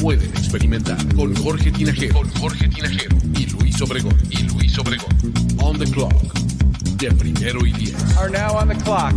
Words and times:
pueden 0.00 0.30
experimentar. 0.30 0.96
Con 1.14 1.34
Jorge 1.36 1.70
Tinajero, 1.72 2.14
con 2.14 2.28
Jorge 2.30 2.68
Tinajero 2.68 3.16
y 3.34 3.46
Luis 3.46 3.80
Obregón, 3.82 4.16
y 4.30 4.42
Luis 4.54 4.78
Obregón. 4.78 5.08
On 5.60 5.78
the 5.78 5.84
clock, 5.90 6.12
de 6.98 7.10
primero 7.12 7.66
y 7.66 7.72
diez. 7.72 8.16
Are 8.16 8.30
now 8.30 8.56
on 8.56 8.68
the 8.68 8.76
clock. 8.76 9.12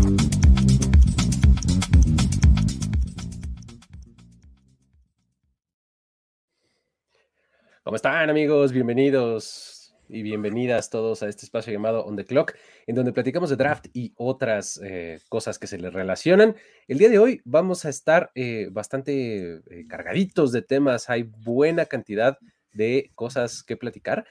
¿Cómo 7.83 7.95
están 7.95 8.29
amigos? 8.29 8.71
Bienvenidos 8.71 9.70
y 10.11 10.23
bienvenidas 10.23 10.89
todos 10.89 11.23
a 11.23 11.29
este 11.29 11.45
espacio 11.45 11.71
llamado 11.71 12.05
On 12.05 12.15
the 12.15 12.25
Clock, 12.25 12.53
en 12.85 12.95
donde 12.95 13.13
platicamos 13.13 13.49
de 13.49 13.55
draft 13.55 13.87
y 13.93 14.13
otras 14.17 14.79
eh, 14.83 15.19
cosas 15.29 15.57
que 15.57 15.67
se 15.67 15.77
le 15.77 15.89
relacionan. 15.89 16.55
El 16.87 16.97
día 16.97 17.09
de 17.09 17.17
hoy 17.17 17.41
vamos 17.45 17.85
a 17.85 17.89
estar 17.89 18.31
eh, 18.35 18.67
bastante 18.71 19.55
eh, 19.55 19.87
cargaditos 19.87 20.51
de 20.51 20.61
temas, 20.61 21.09
hay 21.09 21.23
buena 21.23 21.85
cantidad 21.85 22.37
de 22.73 23.11
cosas 23.15 23.63
que 23.63 23.75
platicar. 23.75 24.25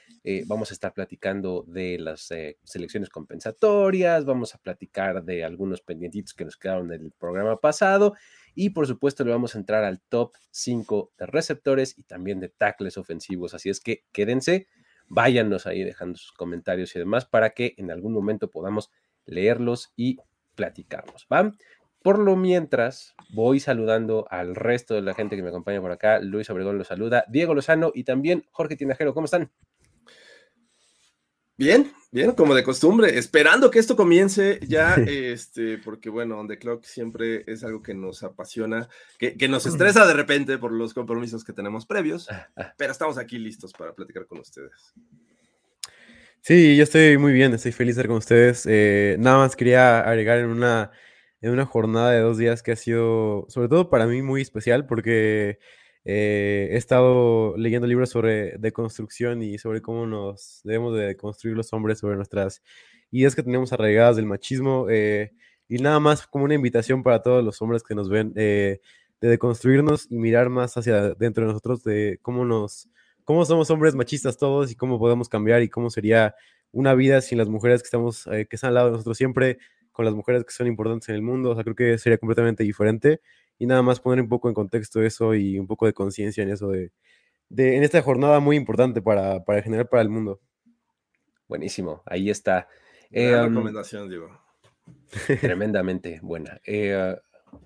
Vamos 0.47 0.70
a 0.70 0.75
estar 0.75 0.95
platicando 0.95 1.64
de 1.67 1.98
las 1.98 2.31
selecciones 2.64 3.11
compensatorias, 3.11 4.25
vamos 4.25 4.55
a 4.55 4.58
platicar 4.58 5.25
de 5.25 5.45
algunos 5.45 5.83
pendientitos 5.83 6.33
que 6.33 6.47
nos 6.47 6.56
quedaron 6.56 6.89
del 6.89 7.12
programa 7.19 7.58
pasado 7.58 8.14
y 8.55 8.70
por 8.70 8.86
supuesto 8.86 9.25
le 9.25 9.31
vamos 9.31 9.55
a 9.55 9.58
entrar 9.58 9.84
al 9.84 10.01
top 10.01 10.33
5 10.51 11.12
de 11.19 11.27
receptores 11.27 11.98
y 11.98 12.03
también 12.05 12.41
de 12.41 12.48
tackles 12.48 12.97
ofensivos. 12.97 13.53
Así 13.53 13.69
es 13.69 13.81
que 13.81 14.05
quédense, 14.11 14.69
váyanos 15.11 15.66
ahí 15.66 15.84
dejando 15.84 16.16
sus 16.16 16.33
comentarios 16.33 16.97
y 16.97 16.98
demás 16.98 17.27
para 17.27 17.50
que 17.50 17.75
en 17.77 17.91
algún 17.91 18.14
momento 18.14 18.48
podamos 18.50 18.91
leerlos 19.27 19.92
y 19.97 20.19
platicarlos. 20.55 21.27
¿va? 21.30 21.52
Por 22.02 22.19
lo 22.19 22.36
mientras, 22.36 23.14
voy 23.34 23.61
saludando 23.61 24.27
al 24.30 24.55
resto 24.55 24.94
de 24.94 25.02
la 25.02 25.12
gente 25.12 25.36
que 25.36 25.42
me 25.42 25.50
acompaña 25.50 25.83
por 25.83 25.92
acá. 25.92 26.20
Luis 26.20 26.48
Obregón 26.48 26.78
lo 26.78 26.84
saluda, 26.84 27.25
Diego 27.28 27.55
Lozano 27.55 27.92
y 27.94 28.05
también 28.05 28.47
Jorge 28.50 28.77
Tinajero. 28.77 29.12
¿Cómo 29.12 29.27
están? 29.27 29.50
Bien, 31.61 31.92
bien, 32.11 32.33
como 32.33 32.55
de 32.55 32.64
costumbre, 32.64 33.19
esperando 33.19 33.70
que 33.70 33.80
esto 33.80 33.94
comience 33.94 34.58
ya, 34.66 34.94
este, 35.06 35.77
porque 35.77 36.08
bueno, 36.08 36.41
On 36.41 36.48
The 36.48 36.58
Clock 36.58 36.84
siempre 36.84 37.44
es 37.47 37.62
algo 37.62 37.83
que 37.83 37.92
nos 37.92 38.22
apasiona, 38.22 38.89
que, 39.19 39.36
que 39.36 39.47
nos 39.47 39.67
estresa 39.67 40.06
de 40.06 40.14
repente 40.14 40.56
por 40.56 40.72
los 40.72 40.94
compromisos 40.94 41.44
que 41.44 41.52
tenemos 41.52 41.84
previos, 41.84 42.28
pero 42.78 42.92
estamos 42.92 43.19
aquí 43.19 43.39
listos 43.39 43.75
para 43.75 43.92
platicar 43.92 44.25
con 44.25 44.39
ustedes. 44.39 44.94
Sí, 46.41 46.78
yo 46.78 46.84
estoy 46.84 47.19
muy 47.19 47.34
bien, 47.34 47.52
estoy 47.52 47.72
feliz 47.72 47.97
de 47.97 48.00
estar 48.00 48.08
con 48.08 48.17
ustedes. 48.17 48.64
Eh, 48.67 49.17
nada 49.19 49.36
más 49.36 49.55
quería 49.55 50.00
agregar 50.00 50.39
en 50.39 50.47
una, 50.47 50.92
en 51.42 51.50
una 51.50 51.67
jornada 51.67 52.12
de 52.12 52.20
dos 52.20 52.39
días 52.39 52.62
que 52.62 52.72
ha 52.72 52.77
sido, 52.77 53.45
sobre 53.50 53.69
todo 53.69 53.91
para 53.91 54.06
mí, 54.06 54.22
muy 54.22 54.41
especial 54.41 54.86
porque 54.86 55.58
eh, 56.05 56.69
he 56.73 56.77
estado 56.77 57.57
leyendo 57.57 57.86
libros 57.86 58.11
sobre 58.11 58.57
deconstrucción 58.58 59.42
y 59.42 59.58
sobre 59.58 59.83
cómo 59.83 60.07
nos 60.07 60.61
debemos 60.64 60.97
de 60.97 61.17
construir 61.17 61.57
los 61.57 61.73
hombres, 61.73 61.98
sobre 61.98 62.17
nuestras 62.17 62.63
ideas 63.11 63.35
que 63.35 63.42
tenemos 63.42 63.73
arraigadas 63.73 64.17
del 64.17 64.27
machismo. 64.27 64.86
eh, 64.91 65.33
y 65.70 65.79
nada 65.79 66.01
más 66.01 66.27
como 66.27 66.45
una 66.47 66.55
invitación 66.55 67.05
para 67.05 67.23
todos 67.23 67.45
los 67.45 67.63
hombres 67.63 67.85
que 67.85 67.95
nos 67.95 68.08
ven 68.08 68.33
eh, 68.35 68.80
de 69.20 69.29
deconstruirnos 69.29 70.08
y 70.11 70.19
mirar 70.19 70.48
más 70.51 70.77
hacia 70.77 71.14
dentro 71.14 71.45
de 71.45 71.52
nosotros 71.52 71.85
de 71.85 72.19
cómo 72.23 72.45
nos, 72.45 72.89
cómo 73.24 73.45
somos 73.45 73.70
hombres 73.70 73.95
machistas 73.95 74.36
todos 74.36 74.73
y 74.73 74.74
cómo 74.74 74.98
podemos 74.98 75.29
cambiar 75.29 75.63
y 75.63 75.69
cómo 75.69 75.89
sería 75.89 76.35
una 76.73 76.95
vida 76.95 77.20
sin 77.20 77.39
las 77.39 77.48
mujeres 77.48 77.83
que 77.83 77.86
estamos, 77.86 78.27
eh, 78.27 78.47
que 78.51 78.57
están 78.57 78.69
al 78.69 78.74
lado 78.74 78.86
de 78.89 78.92
nosotros 78.95 79.17
siempre, 79.17 79.58
con 79.92 80.05
las 80.05 80.14
mujeres 80.14 80.45
que 80.45 80.53
son 80.53 80.67
importantes 80.67 81.08
en 81.08 81.14
el 81.14 81.23
mundo. 81.23 81.51
O 81.51 81.55
sea, 81.55 81.63
creo 81.63 81.77
que 81.77 81.98
sería 81.98 82.19
completamente 82.19 82.64
diferente 82.64 83.20
y 83.61 83.67
nada 83.67 83.83
más 83.83 84.01
poner 84.01 84.21
un 84.23 84.29
poco 84.29 84.48
en 84.48 84.55
contexto 84.55 85.01
eso 85.03 85.35
y 85.37 85.57
un 85.59 85.69
poco 85.69 85.87
de 85.87 85.93
conciencia 85.93 86.43
en 86.43 86.51
eso 86.51 86.69
de, 86.71 86.91
de, 87.48 87.77
en 87.77 87.83
esta 87.85 88.03
jornada 88.03 88.41
muy 88.41 88.57
importante 88.57 89.01
para, 89.03 89.45
para 89.45 89.63
generar 89.63 89.89
para 89.89 90.03
el 90.03 90.09
mundo. 90.09 90.41
Buenísimo, 91.47 92.03
ahí 92.07 92.31
está. 92.31 92.67
Eh, 93.11 93.37
recomendación, 93.41 94.09
digo. 94.09 94.29
tremendamente 95.41 96.21
buena. 96.23 96.61
Eh, 96.65 97.17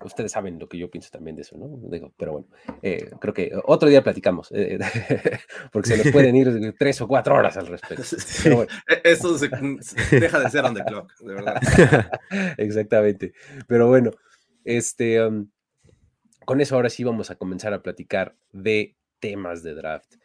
ustedes 0.03 0.31
saben 0.31 0.57
lo 0.59 0.67
que 0.67 0.77
yo 0.79 0.89
pienso 0.89 1.09
también 1.11 1.35
de 1.35 1.43
eso, 1.43 1.55
¿no? 1.57 1.67
Digo, 1.89 2.11
pero 2.17 2.31
bueno, 2.33 2.47
eh, 2.81 3.11
creo 3.21 3.33
que 3.33 3.51
otro 3.65 3.87
día 3.87 4.03
platicamos, 4.03 4.51
eh, 4.51 4.79
porque 5.71 5.89
se 5.89 5.97
nos 6.03 6.11
pueden 6.11 6.35
ir 6.35 6.73
tres 6.77 6.99
o 7.01 7.07
cuatro 7.07 7.35
horas 7.35 7.55
al 7.57 7.67
respecto. 7.67 8.03
Pero 8.43 8.55
bueno. 8.57 8.71
E- 8.87 9.01
Esto 9.11 9.37
se- 9.37 9.49
se 9.81 10.19
deja 10.19 10.39
de 10.39 10.49
ser 10.49 10.65
On 10.65 10.73
The 10.73 10.83
Clock, 10.83 11.13
de 11.19 11.33
verdad. 11.33 11.61
Exactamente. 12.57 13.33
Pero 13.67 13.87
bueno, 13.87 14.11
este, 14.63 15.23
um, 15.23 15.47
con 16.45 16.61
eso 16.61 16.75
ahora 16.75 16.89
sí 16.89 17.03
vamos 17.03 17.31
a 17.31 17.35
comenzar 17.35 17.73
a 17.73 17.81
platicar 17.81 18.35
de 18.51 18.95
temas 19.19 19.63
de 19.63 19.73
draft. 19.73 20.15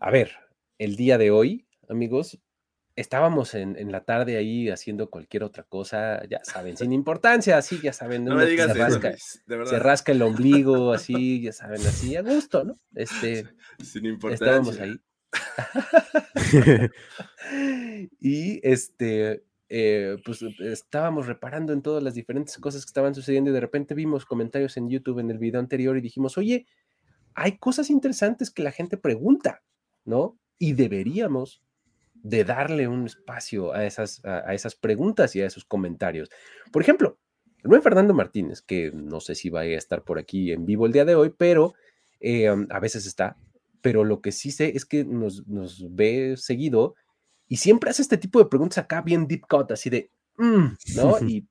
A 0.00 0.10
ver, 0.10 0.32
el 0.78 0.96
día 0.96 1.18
de 1.18 1.30
hoy, 1.30 1.66
amigos, 1.88 2.38
estábamos 2.96 3.54
en, 3.54 3.76
en 3.76 3.92
la 3.92 4.04
tarde 4.04 4.36
ahí 4.36 4.68
haciendo 4.70 5.08
cualquier 5.08 5.44
otra 5.44 5.62
cosa, 5.62 6.20
ya 6.28 6.40
saben, 6.42 6.76
sin 6.76 6.92
importancia, 6.92 7.56
así, 7.56 7.80
ya 7.80 7.92
saben, 7.92 8.24
No 8.24 8.34
me 8.34 8.44
que 8.44 8.50
digas 8.50 8.72
se, 8.72 8.78
rasca, 8.78 9.10
de 9.46 9.66
se 9.66 9.78
rasca 9.78 10.12
el 10.12 10.22
ombligo, 10.22 10.92
así, 10.92 11.42
ya 11.42 11.52
saben, 11.52 11.80
así, 11.80 12.16
a 12.16 12.22
gusto, 12.22 12.64
¿no? 12.64 12.78
Este, 12.94 13.46
Sin 13.82 14.06
importancia. 14.06 14.46
estábamos 14.46 14.80
ahí. 14.80 15.00
y 18.20 18.60
este, 18.68 19.44
eh, 19.68 20.16
pues 20.24 20.42
estábamos 20.60 21.26
reparando 21.26 21.72
en 21.72 21.82
todas 21.82 22.02
las 22.02 22.14
diferentes 22.14 22.56
cosas 22.56 22.84
que 22.84 22.90
estaban 22.90 23.14
sucediendo 23.14 23.50
y 23.50 23.54
de 23.54 23.60
repente 23.60 23.94
vimos 23.94 24.24
comentarios 24.24 24.76
en 24.76 24.88
YouTube 24.88 25.18
en 25.18 25.30
el 25.30 25.38
video 25.38 25.60
anterior 25.60 25.96
y 25.96 26.00
dijimos, 26.00 26.38
oye, 26.38 26.66
hay 27.34 27.58
cosas 27.58 27.90
interesantes 27.90 28.50
que 28.50 28.62
la 28.62 28.72
gente 28.72 28.96
pregunta, 28.96 29.62
¿no? 30.04 30.38
Y 30.58 30.72
deberíamos 30.72 31.62
de 32.14 32.44
darle 32.44 32.88
un 32.88 33.06
espacio 33.06 33.72
a 33.72 33.84
esas, 33.84 34.24
a, 34.24 34.54
esas 34.54 34.74
preguntas 34.74 35.36
y 35.36 35.42
a 35.42 35.46
esos 35.46 35.64
comentarios. 35.64 36.30
Por 36.72 36.82
ejemplo, 36.82 37.18
el 37.62 37.82
Fernando 37.82 38.14
Martínez, 38.14 38.62
que 38.62 38.90
no 38.92 39.20
sé 39.20 39.34
si 39.34 39.50
va 39.50 39.60
a 39.60 39.66
estar 39.66 40.02
por 40.02 40.18
aquí 40.18 40.50
en 40.50 40.64
vivo 40.64 40.86
el 40.86 40.92
día 40.92 41.04
de 41.04 41.14
hoy, 41.14 41.32
pero 41.36 41.74
eh, 42.20 42.48
a 42.48 42.80
veces 42.80 43.06
está, 43.06 43.36
pero 43.82 44.02
lo 44.04 44.20
que 44.20 44.32
sí 44.32 44.50
sé 44.50 44.72
es 44.74 44.84
que 44.84 45.04
nos, 45.04 45.46
nos 45.46 45.94
ve 45.94 46.34
seguido 46.36 46.94
y 47.48 47.56
siempre 47.56 47.90
hace 47.90 48.02
este 48.02 48.18
tipo 48.18 48.38
de 48.38 48.46
preguntas 48.46 48.78
acá 48.78 49.00
bien 49.02 49.26
deep 49.26 49.46
cut, 49.48 49.70
así 49.72 49.90
de, 49.90 50.10
"Mm", 50.36 50.66
¿no? 50.96 51.16
Y 51.32 51.46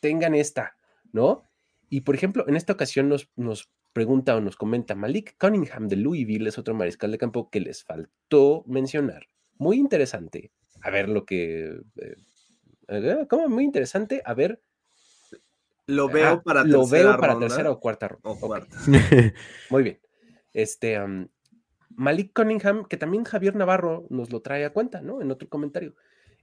tengan 0.00 0.34
esta, 0.34 0.76
¿no? 1.12 1.44
Y 1.88 2.02
por 2.02 2.14
ejemplo, 2.14 2.46
en 2.48 2.56
esta 2.56 2.72
ocasión 2.72 3.08
nos, 3.08 3.28
nos 3.36 3.70
pregunta 3.92 4.36
o 4.36 4.40
nos 4.40 4.56
comenta 4.56 4.94
Malik 4.94 5.36
Cunningham 5.38 5.88
de 5.88 5.96
Louisville, 5.96 6.48
es 6.48 6.58
otro 6.58 6.74
mariscal 6.74 7.10
de 7.10 7.18
campo 7.18 7.50
que 7.50 7.60
les 7.60 7.82
faltó 7.82 8.62
mencionar. 8.66 9.26
Muy 9.58 9.76
interesante. 9.78 10.52
A 10.82 10.90
ver 10.90 11.08
lo 11.08 11.24
que... 11.26 11.80
eh, 11.96 12.14
eh, 12.88 13.26
¿Cómo? 13.28 13.48
Muy 13.48 13.64
interesante. 13.64 14.22
A 14.24 14.34
ver. 14.34 14.62
Lo 15.86 16.08
veo 16.08 16.28
ah, 16.28 16.42
para 16.42 16.62
lo 16.64 16.80
tercera 16.82 17.10
veo 17.10 17.20
para 17.20 17.32
ronda 17.32 17.48
tercera 17.48 17.70
o 17.72 17.80
cuarta 17.80 18.08
ronda. 18.08 18.30
o. 18.30 18.66
Muy 19.70 19.82
bien. 19.82 20.00
Este, 20.52 20.96
am, 20.96 21.28
Malik 22.00 22.32
Cunningham, 22.32 22.86
que 22.86 22.96
también 22.96 23.24
Javier 23.24 23.54
Navarro 23.54 24.06
nos 24.08 24.32
lo 24.32 24.40
trae 24.40 24.64
a 24.64 24.72
cuenta, 24.72 25.02
¿no? 25.02 25.20
En 25.20 25.30
otro 25.30 25.50
comentario. 25.50 25.94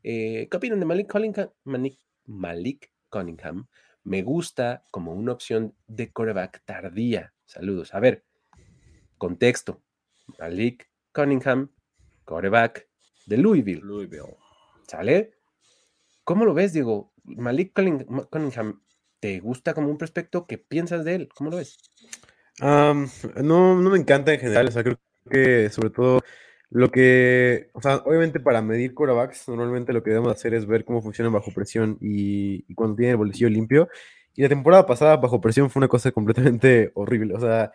Eh, 0.04 0.48
¿Qué 0.52 0.58
opinan 0.58 0.80
de 0.80 0.86
Malik 0.86 1.12
Cunningham? 1.12 1.50
Malik, 1.64 1.98
Malik 2.28 2.92
Cunningham 3.10 3.66
me 4.04 4.22
gusta 4.22 4.84
como 4.92 5.14
una 5.14 5.32
opción 5.32 5.74
de 5.88 6.12
coreback 6.12 6.62
tardía. 6.64 7.34
Saludos. 7.46 7.96
A 7.96 8.00
ver, 8.00 8.24
contexto. 9.18 9.82
Malik 10.38 10.92
Cunningham, 11.12 11.72
coreback 12.24 12.88
de 13.26 13.38
Louisville. 13.38 13.82
Louisville. 13.82 14.36
¿Sale? 14.88 15.32
¿Cómo 16.24 16.46
lo 16.46 16.54
ves, 16.54 16.72
Diego? 16.74 17.14
Malik 17.24 17.74
Cunning- 17.74 18.30
Cunningham, 18.30 18.84
¿te 19.20 19.40
gusta 19.40 19.74
como 19.74 19.90
un 19.90 19.98
prospecto? 19.98 20.46
¿Qué 20.46 20.60
piensas 20.60 21.04
de 21.04 21.16
él? 21.16 21.30
¿Cómo 21.34 21.50
lo 21.50 21.58
ves? 21.58 21.80
No, 22.62 22.94
no 22.94 23.90
me 23.90 23.98
encanta 23.98 24.32
en 24.36 24.40
general, 24.40 24.68
o 24.68 24.72
sea, 24.72 24.84
creo 24.84 25.00
que 25.28 25.70
sobre 25.70 25.90
todo 25.90 26.22
lo 26.70 26.92
que, 26.92 27.70
o 27.74 27.82
sea, 27.82 27.98
obviamente 27.98 28.40
para 28.40 28.62
medir 28.62 28.94
quarterbacks, 28.94 29.48
normalmente 29.48 29.94
lo 29.94 30.04
que 30.04 30.10
debemos 30.12 30.34
hacer 30.34 30.54
es 30.54 30.66
ver 30.66 30.84
cómo 30.84 31.02
funcionan 31.02 31.34
bajo 31.34 31.52
presión 31.54 31.98
y, 32.02 32.66
y 32.68 32.74
cuando 32.76 32.96
tienen 32.96 33.12
el 33.12 33.18
bolsillo 33.18 33.50
limpio. 33.50 33.90
Y 34.38 34.44
la 34.44 34.50
temporada 34.50 34.86
pasada, 34.86 35.18
bajo 35.18 35.42
presión, 35.42 35.70
fue 35.72 35.80
una 35.80 35.88
cosa 35.88 36.12
completamente 36.12 36.92
horrible. 36.96 37.34
O 37.34 37.40
sea, 37.40 37.72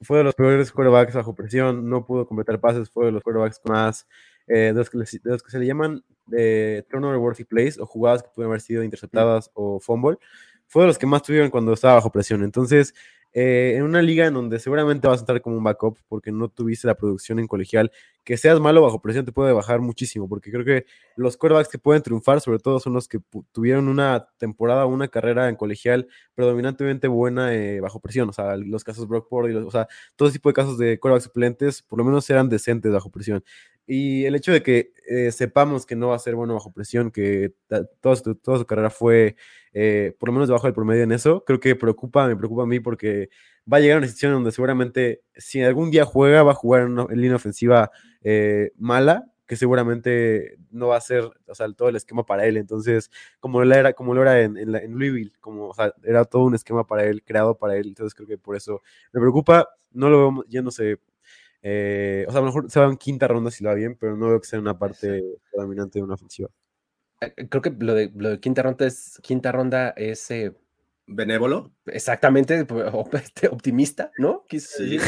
fue 0.00 0.18
de 0.18 0.24
los 0.24 0.34
peores 0.34 0.72
quarterbacks 0.72 1.14
bajo 1.14 1.34
presión, 1.34 1.88
no 1.88 2.06
pudo 2.06 2.26
completar 2.26 2.58
pases, 2.60 2.90
fue 2.90 3.06
de 3.06 3.12
los 3.12 3.22
quarterbacks 3.22 3.60
más, 3.64 4.06
eh, 4.46 4.72
de, 4.72 4.74
los 4.74 4.88
que, 4.88 5.50
se 5.50 5.58
le 5.58 5.66
llaman 5.66 6.02
eh, 6.36 6.84
turnover 6.88 7.18
worthy 7.18 7.44
plays 7.44 7.78
o 7.78 7.86
jugadas 7.86 8.22
que 8.22 8.30
pueden 8.34 8.50
haber 8.50 8.60
sido 8.60 8.82
interceptadas 8.82 9.50
o 9.54 9.80
fumble, 9.80 10.18
fue 10.66 10.82
de 10.82 10.88
los 10.88 10.98
que 10.98 11.06
más 11.06 11.22
tuvieron 11.22 11.50
cuando 11.50 11.72
estaba 11.72 11.94
bajo 11.94 12.10
presión. 12.10 12.42
Entonces, 12.44 12.94
eh, 13.38 13.74
en 13.76 13.82
una 13.82 14.00
liga 14.00 14.24
en 14.26 14.32
donde 14.32 14.58
seguramente 14.58 15.06
vas 15.06 15.18
a 15.18 15.22
estar 15.24 15.42
como 15.42 15.58
un 15.58 15.62
backup 15.62 15.98
porque 16.08 16.32
no 16.32 16.48
tuviste 16.48 16.86
la 16.86 16.94
producción 16.94 17.38
en 17.38 17.46
colegial, 17.46 17.92
que 18.24 18.38
seas 18.38 18.58
malo 18.60 18.80
bajo 18.80 19.02
presión 19.02 19.26
te 19.26 19.32
puede 19.32 19.52
bajar 19.52 19.80
muchísimo, 19.82 20.26
porque 20.26 20.50
creo 20.50 20.64
que 20.64 20.86
los 21.16 21.36
quarterbacks 21.36 21.68
que 21.68 21.76
pueden 21.78 22.02
triunfar, 22.02 22.40
sobre 22.40 22.60
todo, 22.60 22.80
son 22.80 22.94
los 22.94 23.08
que 23.08 23.20
tuvieron 23.52 23.88
una 23.88 24.26
temporada, 24.38 24.86
una 24.86 25.08
carrera 25.08 25.50
en 25.50 25.56
colegial 25.56 26.08
predominantemente 26.34 27.08
buena 27.08 27.54
eh, 27.54 27.78
bajo 27.80 28.00
presión, 28.00 28.26
o 28.30 28.32
sea, 28.32 28.56
los 28.56 28.82
casos 28.84 29.06
Brock 29.06 29.28
Purdy, 29.28 29.54
o 29.54 29.70
sea, 29.70 29.86
todo 30.16 30.30
tipo 30.30 30.48
de 30.48 30.54
casos 30.54 30.78
de 30.78 30.98
quarterbacks 30.98 31.24
suplentes, 31.24 31.82
por 31.82 31.98
lo 31.98 32.06
menos 32.06 32.30
eran 32.30 32.48
decentes 32.48 32.90
bajo 32.90 33.10
presión. 33.10 33.44
Y 33.86 34.24
el 34.24 34.34
hecho 34.34 34.52
de 34.52 34.62
que 34.62 34.92
eh, 35.08 35.30
sepamos 35.30 35.86
que 35.86 35.94
no 35.94 36.08
va 36.08 36.16
a 36.16 36.18
ser 36.18 36.34
bueno 36.34 36.54
bajo 36.54 36.72
presión, 36.72 37.10
que 37.10 37.54
toda 38.00 38.16
su, 38.16 38.34
toda 38.34 38.58
su 38.58 38.66
carrera 38.66 38.90
fue 38.90 39.36
eh, 39.72 40.16
por 40.18 40.30
lo 40.30 40.32
menos 40.32 40.48
debajo 40.48 40.66
del 40.66 40.74
promedio 40.74 41.02
en 41.04 41.12
eso, 41.12 41.44
creo 41.44 41.60
que 41.60 41.76
preocupa, 41.76 42.26
me 42.26 42.34
preocupa 42.34 42.62
a 42.62 42.66
mí 42.66 42.80
porque 42.80 43.28
va 43.70 43.76
a 43.76 43.80
llegar 43.80 43.96
a 43.96 43.98
una 43.98 44.06
situación 44.06 44.32
donde 44.32 44.50
seguramente 44.50 45.22
si 45.36 45.62
algún 45.62 45.90
día 45.90 46.04
juega, 46.04 46.42
va 46.42 46.52
a 46.52 46.54
jugar 46.54 46.82
en, 46.82 47.20
línea 47.20 47.36
ofensiva 47.36 47.90
eh, 48.22 48.72
mala, 48.76 49.26
que 49.46 49.54
seguramente 49.54 50.56
no 50.70 50.88
va 50.88 50.96
a 50.96 51.00
ser 51.00 51.24
o 51.46 51.54
sea, 51.54 51.70
todo 51.72 51.88
el 51.88 51.96
esquema 51.96 52.24
para 52.24 52.46
él. 52.46 52.56
Entonces, 52.56 53.10
como 53.38 53.62
lo 53.62 53.74
era, 53.74 53.92
como 53.92 54.14
lo 54.14 54.22
era 54.22 54.40
en, 54.40 54.56
en, 54.56 54.98
Louisville, 54.98 55.32
como 55.40 55.72
era 56.02 56.24
todo 56.24 56.44
un 56.44 56.54
esquema 56.54 56.86
para 56.86 57.04
él, 57.04 57.22
creado 57.22 57.56
para 57.56 57.76
él. 57.76 57.88
Entonces, 57.88 58.14
creo 58.14 58.26
que 58.26 58.38
por 58.38 58.56
eso 58.56 58.82
me 59.12 59.20
preocupa. 59.20 59.68
No 59.92 60.10
lo 60.10 60.32
veo 60.32 60.44
yéndose 60.48 61.00
eh, 61.68 62.24
o 62.28 62.30
sea, 62.30 62.38
a 62.38 62.42
lo 62.42 62.46
mejor 62.46 62.70
se 62.70 62.78
va 62.78 62.86
en 62.86 62.96
quinta 62.96 63.26
ronda 63.26 63.50
si 63.50 63.64
lo 63.64 63.70
va 63.70 63.74
bien, 63.74 63.96
pero 63.98 64.16
no 64.16 64.28
veo 64.28 64.40
que 64.40 64.46
sea 64.46 64.60
una 64.60 64.78
parte 64.78 65.20
dominante 65.52 65.98
de 65.98 66.04
una 66.04 66.14
ofensiva. 66.14 66.48
Eh, 67.20 67.34
eh, 67.36 67.48
creo 67.48 67.60
que 67.60 67.74
lo 67.76 67.92
de, 67.92 68.12
lo 68.14 68.30
de 68.30 68.38
quinta 68.38 68.62
ronda 68.62 68.86
es, 68.86 69.18
quinta 69.20 69.50
ronda 69.50 69.90
es 69.96 70.28
benévolo. 71.08 71.72
Exactamente, 71.86 72.64
pues, 72.66 72.86
este, 73.24 73.48
optimista, 73.48 74.12
¿no? 74.16 74.44
Sí. 74.48 74.98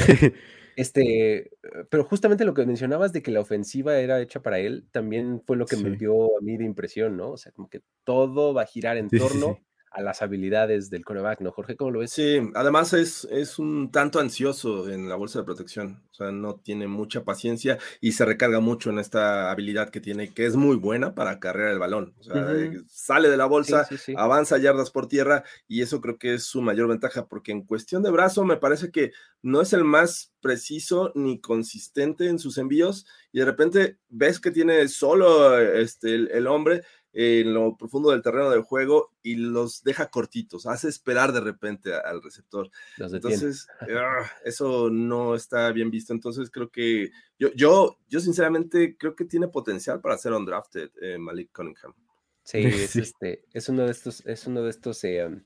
Este, 0.74 1.50
pero 1.90 2.02
justamente 2.04 2.44
lo 2.44 2.54
que 2.54 2.66
mencionabas 2.66 3.12
de 3.12 3.22
que 3.22 3.30
la 3.30 3.40
ofensiva 3.40 3.96
era 3.98 4.20
hecha 4.20 4.42
para 4.42 4.58
él, 4.58 4.88
también 4.90 5.40
fue 5.44 5.56
lo 5.56 5.66
que 5.66 5.76
me 5.76 5.90
dio 5.90 6.36
a 6.38 6.40
mí 6.40 6.56
de 6.56 6.64
impresión, 6.64 7.16
¿no? 7.16 7.30
O 7.30 7.36
sea, 7.36 7.52
como 7.52 7.68
que 7.68 7.82
todo 8.02 8.52
va 8.52 8.62
a 8.62 8.66
girar 8.66 8.96
en 8.96 9.08
torno 9.08 9.58
a 9.98 10.02
las 10.02 10.22
habilidades 10.22 10.90
del 10.90 11.04
coreback, 11.04 11.40
¿no? 11.40 11.50
Jorge, 11.50 11.74
¿cómo 11.74 11.90
lo 11.90 11.98
ves? 11.98 12.12
Sí, 12.12 12.40
además 12.54 12.92
es, 12.92 13.26
es 13.32 13.58
un 13.58 13.90
tanto 13.90 14.20
ansioso 14.20 14.88
en 14.88 15.08
la 15.08 15.16
bolsa 15.16 15.40
de 15.40 15.44
protección, 15.44 16.04
o 16.12 16.14
sea, 16.14 16.30
no 16.30 16.54
tiene 16.54 16.86
mucha 16.86 17.24
paciencia 17.24 17.78
y 18.00 18.12
se 18.12 18.24
recarga 18.24 18.60
mucho 18.60 18.90
en 18.90 19.00
esta 19.00 19.50
habilidad 19.50 19.90
que 19.90 20.00
tiene, 20.00 20.32
que 20.32 20.46
es 20.46 20.54
muy 20.54 20.76
buena 20.76 21.16
para 21.16 21.40
cargar 21.40 21.72
el 21.72 21.80
balón, 21.80 22.14
o 22.20 22.22
sea, 22.22 22.52
eh, 22.52 22.80
sale 22.88 23.28
de 23.28 23.36
la 23.36 23.46
bolsa, 23.46 23.88
avanza 24.16 24.56
yardas 24.58 24.92
por 24.92 25.08
tierra 25.08 25.42
y 25.66 25.82
eso 25.82 26.00
creo 26.00 26.16
que 26.16 26.34
es 26.34 26.44
su 26.44 26.62
mayor 26.62 26.86
ventaja, 26.86 27.26
porque 27.26 27.50
en 27.50 27.62
cuestión 27.62 28.04
de 28.04 28.12
brazo 28.12 28.44
me 28.44 28.56
parece 28.56 28.92
que 28.92 29.10
no 29.42 29.60
es 29.60 29.72
el 29.72 29.82
más 29.82 30.32
preciso 30.40 31.10
ni 31.16 31.40
consistente 31.40 32.28
en 32.28 32.38
sus 32.38 32.56
envíos 32.58 33.04
y 33.32 33.40
de 33.40 33.44
repente 33.44 33.98
ves 34.08 34.38
que 34.38 34.52
tiene 34.52 34.86
solo 34.86 35.58
este, 35.58 36.14
el 36.14 36.46
hombre 36.46 36.82
en 37.20 37.52
lo 37.52 37.76
profundo 37.76 38.12
del 38.12 38.22
terreno 38.22 38.48
del 38.48 38.62
juego 38.62 39.10
y 39.24 39.34
los 39.34 39.82
deja 39.82 40.08
cortitos, 40.08 40.66
hace 40.66 40.88
esperar 40.88 41.32
de 41.32 41.40
repente 41.40 41.92
al 41.92 42.22
receptor. 42.22 42.70
Entonces, 42.96 43.66
ah, 43.98 44.30
eso 44.44 44.88
no 44.88 45.34
está 45.34 45.72
bien 45.72 45.90
visto. 45.90 46.12
Entonces, 46.12 46.48
creo 46.48 46.70
que 46.70 47.10
yo, 47.36 47.48
yo, 47.56 47.98
yo 48.08 48.20
sinceramente 48.20 48.96
creo 48.96 49.16
que 49.16 49.24
tiene 49.24 49.48
potencial 49.48 50.00
para 50.00 50.16
ser 50.16 50.32
undrafted 50.32 50.90
eh, 51.02 51.18
Malik 51.18 51.50
Cunningham. 51.52 51.92
Sí, 52.44 52.60
es, 52.60 52.96
este, 52.96 53.44
es 53.52 53.68
uno 53.68 53.84
de 53.84 53.90
estos, 53.90 54.24
es 54.24 54.46
uno 54.46 54.62
de 54.62 54.70
estos 54.70 55.04
eh, 55.04 55.22
um, 55.26 55.44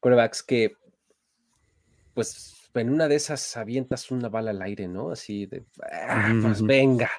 quarterbacks 0.00 0.42
que, 0.42 0.74
pues, 2.14 2.70
en 2.72 2.88
una 2.88 3.08
de 3.08 3.16
esas 3.16 3.58
avientas 3.58 4.10
una 4.10 4.30
bala 4.30 4.52
al 4.52 4.62
aire, 4.62 4.88
¿no? 4.88 5.10
Así 5.10 5.44
de, 5.44 5.66
ah, 5.92 6.32
pues 6.40 6.62
venga, 6.62 7.10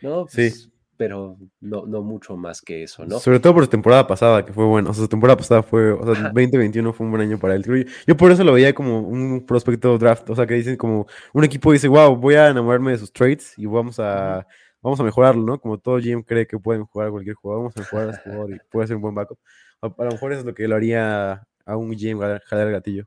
¿no? 0.00 0.26
sí 0.26 0.48
pues, 0.48 0.70
pero 0.96 1.38
no, 1.60 1.86
no 1.86 2.02
mucho 2.02 2.36
más 2.36 2.60
que 2.62 2.84
eso, 2.84 3.04
¿no? 3.04 3.18
Sobre 3.18 3.40
todo 3.40 3.54
por 3.54 3.64
su 3.64 3.70
temporada 3.70 4.06
pasada, 4.06 4.44
que 4.44 4.52
fue 4.52 4.64
bueno. 4.64 4.90
O 4.90 4.94
sea, 4.94 5.02
su 5.02 5.08
temporada 5.08 5.36
pasada 5.36 5.62
fue, 5.62 5.92
o 5.92 6.14
sea, 6.14 6.30
2021 6.32 6.92
fue 6.92 7.06
un 7.06 7.12
buen 7.12 7.22
año 7.22 7.38
para 7.38 7.54
él. 7.54 7.86
Yo, 8.06 8.16
por 8.16 8.30
eso 8.30 8.44
lo 8.44 8.52
veía 8.52 8.74
como 8.74 9.00
un 9.00 9.44
prospecto 9.46 9.98
draft, 9.98 10.28
o 10.30 10.36
sea, 10.36 10.46
que 10.46 10.54
dicen 10.54 10.76
como 10.76 11.06
un 11.32 11.44
equipo 11.44 11.72
dice, 11.72 11.88
wow, 11.88 12.16
voy 12.16 12.34
a 12.34 12.48
enamorarme 12.48 12.92
de 12.92 12.98
sus 12.98 13.12
trades 13.12 13.54
y 13.56 13.66
vamos 13.66 13.98
a, 13.98 14.46
vamos 14.82 15.00
a 15.00 15.04
mejorarlo, 15.04 15.42
¿no? 15.42 15.60
Como 15.60 15.78
todo 15.78 15.96
GM 15.96 16.24
cree 16.24 16.46
que 16.46 16.58
pueden 16.58 16.84
jugar 16.84 17.08
a 17.08 17.10
cualquier 17.10 17.34
jugador, 17.36 17.62
vamos 17.62 17.76
a 17.76 17.80
mejorar 17.80 18.08
a 18.08 18.12
este 18.12 18.30
jugador 18.30 18.50
y 18.52 18.58
puede 18.70 18.86
ser 18.86 18.96
un 18.96 19.02
buen 19.02 19.14
backup. 19.14 19.38
A, 19.80 19.88
lo 20.04 20.10
mejor 20.10 20.32
eso 20.32 20.40
es 20.40 20.46
lo 20.46 20.54
que 20.54 20.68
lo 20.68 20.76
haría 20.76 21.46
a 21.66 21.76
un 21.76 21.90
GM 21.90 22.20
jalar 22.44 22.66
el 22.68 22.72
gatillo. 22.72 23.04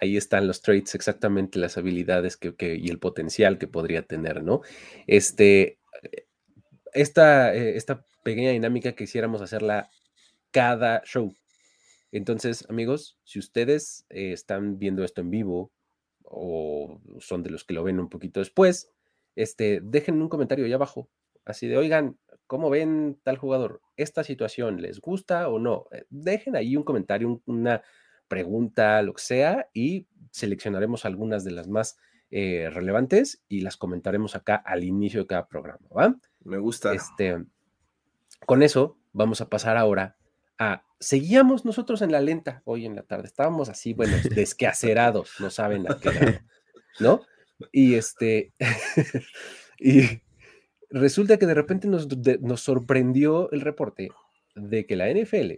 Ahí 0.00 0.16
están 0.16 0.48
los 0.48 0.62
traits, 0.62 0.96
exactamente 0.96 1.60
las 1.60 1.78
habilidades 1.78 2.36
que, 2.36 2.56
que, 2.56 2.74
y 2.74 2.88
el 2.88 2.98
potencial 2.98 3.56
que 3.56 3.68
podría 3.68 4.02
tener, 4.02 4.42
¿no? 4.42 4.62
Este, 5.06 5.79
esta, 6.92 7.54
eh, 7.54 7.76
esta 7.76 8.04
pequeña 8.22 8.50
dinámica 8.50 8.92
quisiéramos 8.92 9.42
hacerla 9.42 9.90
cada 10.50 11.02
show. 11.04 11.34
Entonces, 12.12 12.66
amigos, 12.68 13.18
si 13.24 13.38
ustedes 13.38 14.06
eh, 14.10 14.32
están 14.32 14.78
viendo 14.78 15.04
esto 15.04 15.20
en 15.20 15.30
vivo 15.30 15.72
o 16.24 17.00
son 17.20 17.42
de 17.42 17.50
los 17.50 17.64
que 17.64 17.74
lo 17.74 17.84
ven 17.84 18.00
un 18.00 18.08
poquito 18.08 18.40
después, 18.40 18.90
este, 19.36 19.80
dejen 19.82 20.20
un 20.20 20.28
comentario 20.28 20.64
ahí 20.64 20.72
abajo, 20.72 21.08
así 21.44 21.68
de, 21.68 21.76
oigan, 21.76 22.18
¿cómo 22.46 22.68
ven 22.68 23.18
tal 23.22 23.38
jugador? 23.38 23.80
¿Esta 23.96 24.24
situación 24.24 24.82
les 24.82 25.00
gusta 25.00 25.48
o 25.48 25.58
no? 25.58 25.86
Eh, 25.92 26.04
dejen 26.10 26.56
ahí 26.56 26.76
un 26.76 26.82
comentario, 26.82 27.40
una 27.46 27.82
pregunta, 28.28 29.02
lo 29.02 29.14
que 29.14 29.22
sea, 29.22 29.68
y 29.72 30.06
seleccionaremos 30.30 31.04
algunas 31.04 31.44
de 31.44 31.52
las 31.52 31.68
más 31.68 31.96
relevantes 32.32 33.42
y 33.48 33.62
las 33.62 33.76
comentaremos 33.76 34.36
acá 34.36 34.54
al 34.54 34.84
inicio 34.84 35.22
de 35.22 35.26
cada 35.26 35.48
programa, 35.48 35.88
¿va? 35.90 36.16
Me 36.44 36.58
gusta. 36.58 36.92
Este, 36.92 37.44
con 38.46 38.62
eso 38.62 38.98
vamos 39.12 39.40
a 39.40 39.48
pasar 39.48 39.76
ahora 39.76 40.16
a. 40.58 40.84
Seguíamos 40.98 41.64
nosotros 41.64 42.02
en 42.02 42.12
la 42.12 42.20
lenta 42.20 42.62
hoy 42.64 42.84
en 42.84 42.94
la 42.94 43.02
tarde. 43.02 43.26
Estábamos 43.26 43.68
así, 43.68 43.94
bueno, 43.94 44.16
desquacerados, 44.34 45.32
no 45.40 45.48
saben 45.50 45.90
a 45.90 45.98
qué 45.98 46.40
¿no? 46.98 47.22
Y 47.72 47.94
este. 47.94 48.52
y 49.78 50.22
resulta 50.90 51.38
que 51.38 51.46
de 51.46 51.54
repente 51.54 51.88
nos, 51.88 52.08
nos 52.40 52.60
sorprendió 52.60 53.50
el 53.50 53.62
reporte 53.62 54.10
de 54.54 54.86
que 54.86 54.96
la 54.96 55.08
NFL 55.08 55.52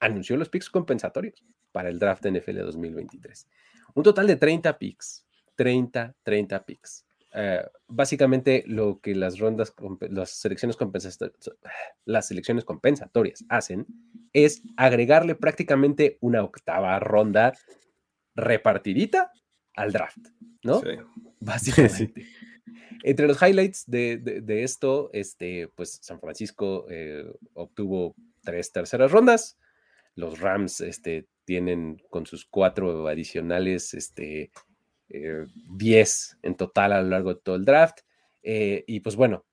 anunció 0.00 0.36
los 0.36 0.48
picks 0.48 0.70
compensatorios 0.70 1.44
para 1.72 1.88
el 1.88 1.98
draft 1.98 2.22
de 2.22 2.38
NFL 2.38 2.58
2023. 2.60 3.48
Un 3.94 4.02
total 4.02 4.26
de 4.26 4.36
30 4.36 4.78
picks. 4.78 5.26
30, 5.56 6.14
30 6.22 6.64
picks. 6.64 7.06
Eh, 7.38 7.62
básicamente 7.86 8.64
lo 8.66 8.98
que 9.00 9.14
las 9.14 9.38
rondas, 9.38 9.74
las 10.08 10.30
selecciones, 10.30 10.78
las 12.06 12.28
selecciones 12.28 12.64
compensatorias 12.64 13.44
hacen 13.50 13.86
es 14.32 14.62
agregarle 14.78 15.34
prácticamente 15.34 16.16
una 16.20 16.42
octava 16.42 16.98
ronda 16.98 17.52
repartidita 18.34 19.32
al 19.74 19.92
draft, 19.92 20.28
¿no? 20.62 20.80
Sí. 20.80 20.88
Básicamente. 21.40 22.26
Entre 23.02 23.28
los 23.28 23.40
highlights 23.40 23.84
de, 23.86 24.62
esto, 24.64 25.10
este, 25.12 25.68
pues 25.74 25.98
San 26.02 26.18
Francisco 26.18 26.86
eh, 26.88 27.30
obtuvo 27.52 28.14
tres 28.42 28.72
terceras 28.72 29.12
rondas. 29.12 29.58
Los 30.14 30.40
Rams 30.40 30.80
este, 30.80 31.28
tienen 31.44 32.02
con 32.08 32.24
sus 32.24 32.46
cuatro 32.46 33.06
adicionales 33.06 33.92
este, 33.92 34.50
10 35.08 36.32
eh, 36.32 36.36
en 36.42 36.54
total 36.56 36.92
a 36.92 37.02
lo 37.02 37.08
largo 37.08 37.34
de 37.34 37.40
todo 37.40 37.56
el 37.56 37.64
draft. 37.64 38.00
Eh, 38.42 38.84
y 38.86 39.00
pues 39.00 39.16
bueno, 39.16 39.44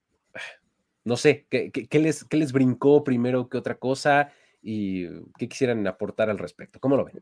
no 1.03 1.17
sé, 1.17 1.47
¿qué, 1.49 1.71
les, 1.99 2.23
¿qué, 2.23 2.37
les, 2.37 2.51
brincó 2.51 3.03
primero 3.03 3.49
que 3.49 3.57
otra 3.57 3.75
cosa 3.75 4.31
y 4.61 5.07
qué 5.37 5.49
quisieran 5.49 5.85
aportar 5.87 6.29
al 6.29 6.37
respecto? 6.37 6.79
¿Cómo 6.79 6.95
lo 6.95 7.05
ven? 7.05 7.21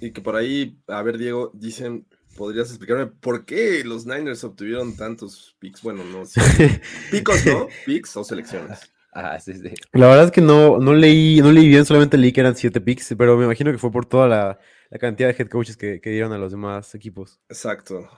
Y 0.00 0.12
que 0.12 0.20
por 0.20 0.36
ahí, 0.36 0.78
a 0.86 1.02
ver, 1.02 1.18
Diego, 1.18 1.50
dicen, 1.52 2.06
¿podrías 2.36 2.68
explicarme 2.68 3.06
por 3.06 3.44
qué 3.44 3.82
los 3.84 4.06
Niners 4.06 4.44
obtuvieron 4.44 4.96
tantos 4.96 5.56
picks? 5.58 5.82
Bueno, 5.82 6.04
no 6.04 6.26
sé. 6.26 6.40
Picos, 7.10 7.44
¿no? 7.46 7.66
Picks 7.84 8.16
o 8.16 8.22
selecciones. 8.22 8.92
Ah, 9.12 9.38
sí, 9.40 9.54
sí. 9.54 9.70
La 9.92 10.08
verdad 10.08 10.26
es 10.26 10.30
que 10.30 10.40
no, 10.40 10.78
no 10.78 10.92
leí, 10.92 11.40
no 11.40 11.52
leí 11.52 11.68
bien, 11.68 11.84
solamente 11.84 12.18
leí 12.18 12.32
que 12.32 12.40
eran 12.40 12.56
siete 12.56 12.80
picks, 12.80 13.14
pero 13.16 13.36
me 13.36 13.44
imagino 13.44 13.72
que 13.72 13.78
fue 13.78 13.90
por 13.90 14.06
toda 14.06 14.28
la, 14.28 14.58
la 14.94 15.00
cantidad 15.00 15.28
de 15.28 15.34
head 15.36 15.48
coaches 15.48 15.76
que, 15.76 15.98
dieron 16.04 16.32
a 16.32 16.38
los 16.38 16.52
demás 16.52 16.94
equipos. 16.94 17.40
Exacto. 17.48 18.08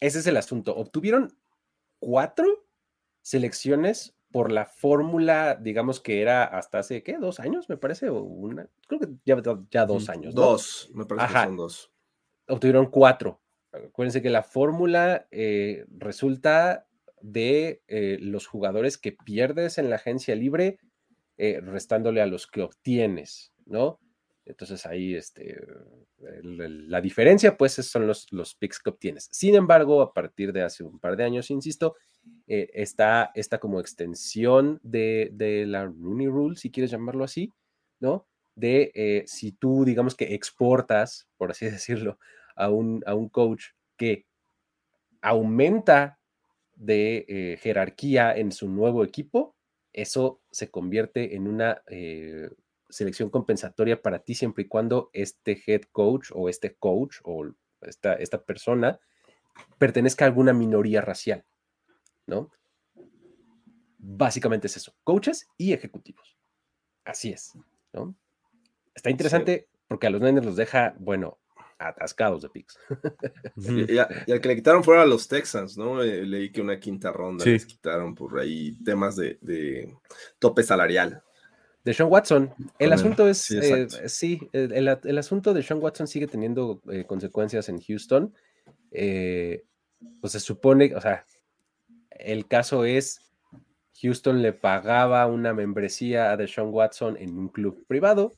Ese 0.00 0.18
es 0.18 0.26
el 0.26 0.36
asunto. 0.36 0.76
Obtuvieron 0.76 1.34
cuatro 1.98 2.66
selecciones 3.22 4.14
por 4.30 4.52
la 4.52 4.66
fórmula, 4.66 5.54
digamos 5.54 5.98
que 5.98 6.20
era 6.20 6.44
hasta 6.44 6.80
hace, 6.80 7.02
¿qué? 7.02 7.16
¿Dos 7.16 7.40
años, 7.40 7.70
me 7.70 7.78
parece? 7.78 8.10
O 8.10 8.20
una, 8.20 8.68
creo 8.86 9.00
que 9.00 9.08
ya, 9.24 9.40
ya 9.70 9.86
dos 9.86 10.10
años. 10.10 10.34
¿no? 10.34 10.42
Dos, 10.42 10.90
me 10.92 11.06
parece 11.06 11.32
que 11.32 11.40
son 11.40 11.56
dos. 11.56 11.90
Obtuvieron 12.48 12.90
cuatro. 12.90 13.40
Acuérdense 13.72 14.20
que 14.20 14.28
la 14.28 14.42
fórmula 14.42 15.26
eh, 15.30 15.86
resulta 15.88 16.86
de 17.22 17.82
eh, 17.88 18.18
los 18.20 18.46
jugadores 18.46 18.98
que 18.98 19.12
pierdes 19.12 19.78
en 19.78 19.88
la 19.88 19.96
agencia 19.96 20.34
libre, 20.34 20.80
eh, 21.38 21.62
restándole 21.62 22.20
a 22.20 22.26
los 22.26 22.46
que 22.46 22.60
obtienes, 22.60 23.54
¿no? 23.64 24.01
Entonces 24.44 24.84
ahí 24.86 25.14
este, 25.14 25.60
la 26.42 27.00
diferencia, 27.00 27.56
pues, 27.56 27.74
son 27.74 28.06
los, 28.06 28.26
los 28.32 28.54
picks 28.54 28.80
que 28.80 28.90
obtienes. 28.90 29.28
Sin 29.30 29.54
embargo, 29.54 30.02
a 30.02 30.12
partir 30.12 30.52
de 30.52 30.62
hace 30.62 30.82
un 30.82 30.98
par 30.98 31.16
de 31.16 31.24
años, 31.24 31.50
insisto, 31.50 31.96
eh, 32.46 32.68
está 32.74 33.30
esta 33.34 33.58
como 33.58 33.80
extensión 33.80 34.80
de, 34.82 35.64
la 35.66 35.84
Rooney 35.84 36.26
Rule, 36.26 36.56
si 36.56 36.70
quieres 36.70 36.90
llamarlo 36.90 37.24
así, 37.24 37.52
¿no? 38.00 38.26
De 38.54 39.24
si 39.26 39.52
tú, 39.52 39.84
digamos 39.84 40.14
que 40.14 40.34
exportas, 40.34 41.28
por 41.36 41.50
así 41.50 41.66
decirlo, 41.70 42.18
a 42.56 42.68
un, 42.68 43.02
a 43.06 43.14
un 43.14 43.28
coach 43.28 43.66
que 43.96 44.26
aumenta 45.22 46.18
de 46.74 47.24
eh, 47.28 47.58
jerarquía 47.60 48.36
en 48.36 48.52
su 48.52 48.68
nuevo 48.68 49.04
equipo, 49.04 49.54
eso 49.92 50.40
se 50.50 50.70
convierte 50.70 51.36
en 51.36 51.46
una 51.46 51.82
eh, 51.88 52.50
selección 52.92 53.30
compensatoria 53.30 54.00
para 54.00 54.20
ti 54.20 54.34
siempre 54.34 54.64
y 54.64 54.68
cuando 54.68 55.10
este 55.12 55.60
head 55.66 55.82
coach 55.90 56.30
o 56.32 56.48
este 56.48 56.74
coach 56.76 57.16
o 57.24 57.50
esta, 57.80 58.14
esta 58.14 58.42
persona 58.42 59.00
pertenezca 59.78 60.24
a 60.24 60.28
alguna 60.28 60.52
minoría 60.52 61.00
racial, 61.00 61.44
¿no? 62.26 62.50
Básicamente 63.98 64.66
es 64.66 64.76
eso, 64.76 64.94
coaches 65.04 65.48
y 65.56 65.72
ejecutivos. 65.72 66.36
Así 67.04 67.30
es, 67.30 67.52
¿no? 67.92 68.14
Está 68.94 69.10
interesante 69.10 69.68
porque 69.88 70.06
a 70.06 70.10
los 70.10 70.20
Niners 70.20 70.46
los 70.46 70.56
deja, 70.56 70.94
bueno, 70.98 71.38
atascados 71.78 72.42
de 72.42 72.48
picks. 72.48 72.78
y, 73.56 73.98
al 73.98 74.40
que 74.40 74.48
le 74.48 74.56
quitaron 74.56 74.84
fuera 74.84 75.02
a 75.02 75.06
los 75.06 75.28
Texans, 75.28 75.76
¿no? 75.76 76.02
Eh, 76.02 76.24
leí 76.24 76.50
que 76.50 76.60
una 76.60 76.78
quinta 76.78 77.12
ronda 77.12 77.44
les 77.44 77.66
quitaron 77.66 78.14
por 78.14 78.38
ahí 78.38 78.76
temas 78.84 79.16
de, 79.16 79.94
tope 80.38 80.62
salarial. 80.62 81.22
De 81.84 81.94
Sean 81.94 82.10
Watson. 82.10 82.52
El 82.78 82.92
asunto 82.92 83.28
es, 83.28 83.48
sí, 84.06 84.40
eh, 84.52 84.68
el, 84.72 85.18
asunto 85.18 85.52
de 85.52 85.62
Sean 85.62 85.82
Watson 85.82 86.06
sigue 86.06 86.26
teniendo 86.26 86.80
eh, 86.90 87.04
consecuencias 87.04 87.68
en 87.68 87.80
Houston. 87.80 88.32
pues 88.90 90.32
se 90.32 90.40
supone, 90.40 90.94
o 90.94 91.00
sea, 91.00 91.24
el 92.10 92.46
caso 92.46 92.84
es, 92.84 93.20
Houston 94.00 94.42
le 94.42 94.52
pagaba 94.52 95.26
una 95.26 95.54
membresía 95.54 96.32
a 96.32 96.36
Deshaun 96.36 96.70
Watson 96.72 97.16
en 97.16 97.38
un 97.38 97.48
club 97.48 97.84
privado 97.86 98.32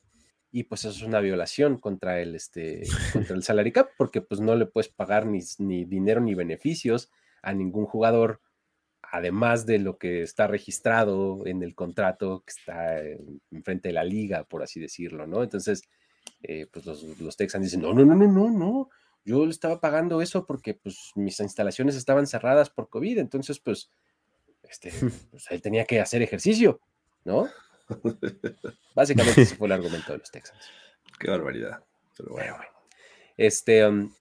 y 0.51 0.63
pues 0.63 0.85
eso 0.85 0.95
es 0.95 1.01
una 1.01 1.19
violación 1.19 1.77
contra 1.77 2.21
el, 2.21 2.35
este, 2.35 2.83
contra 3.13 3.35
el 3.35 3.43
salary 3.43 3.71
cap, 3.71 3.89
porque 3.97 4.21
pues 4.21 4.39
no 4.39 4.55
le 4.55 4.65
puedes 4.65 4.89
pagar 4.89 5.25
ni, 5.25 5.39
ni 5.59 5.85
dinero 5.85 6.21
ni 6.21 6.33
beneficios 6.33 7.09
a 7.41 7.53
ningún 7.53 7.85
jugador, 7.85 8.41
además 9.15 9.65
de 9.65 9.79
lo 9.79 9.97
que 9.97 10.21
está 10.21 10.45
registrado 10.47 11.45
en 11.45 11.63
el 11.63 11.73
contrato 11.73 12.43
que 12.45 12.51
está 12.51 13.01
enfrente 13.49 13.89
de 13.89 13.93
la 13.93 14.03
liga, 14.03 14.43
por 14.43 14.61
así 14.61 14.79
decirlo, 14.79 15.25
¿no? 15.25 15.41
Entonces, 15.41 15.83
eh, 16.43 16.67
pues 16.71 16.85
los, 16.85 17.03
los 17.19 17.37
Texans 17.37 17.63
dicen, 17.63 17.81
no, 17.81 17.93
no, 17.93 18.03
no, 18.03 18.13
no, 18.13 18.27
no, 18.27 18.49
no, 18.51 18.89
yo 19.23 19.45
le 19.45 19.51
estaba 19.51 19.79
pagando 19.79 20.21
eso 20.21 20.45
porque 20.45 20.73
pues 20.73 21.11
mis 21.15 21.39
instalaciones 21.39 21.95
estaban 21.95 22.27
cerradas 22.27 22.69
por 22.69 22.89
COVID, 22.89 23.19
entonces 23.19 23.59
pues, 23.59 23.89
este, 24.63 24.91
pues 25.31 25.45
él 25.49 25.61
tenía 25.61 25.85
que 25.85 26.01
hacer 26.01 26.21
ejercicio, 26.21 26.81
¿no? 27.23 27.47
Básicamente 28.95 29.43
ese 29.43 29.55
fue 29.55 29.67
el 29.67 29.73
argumento 29.73 30.11
de 30.11 30.17
los 30.17 30.29
Texans. 30.29 30.59
Qué 31.19 31.29
barbaridad. 31.29 31.83
Pero 32.17 32.31
bueno. 32.31 32.57
Este, 33.37 33.87
um, 33.87 34.13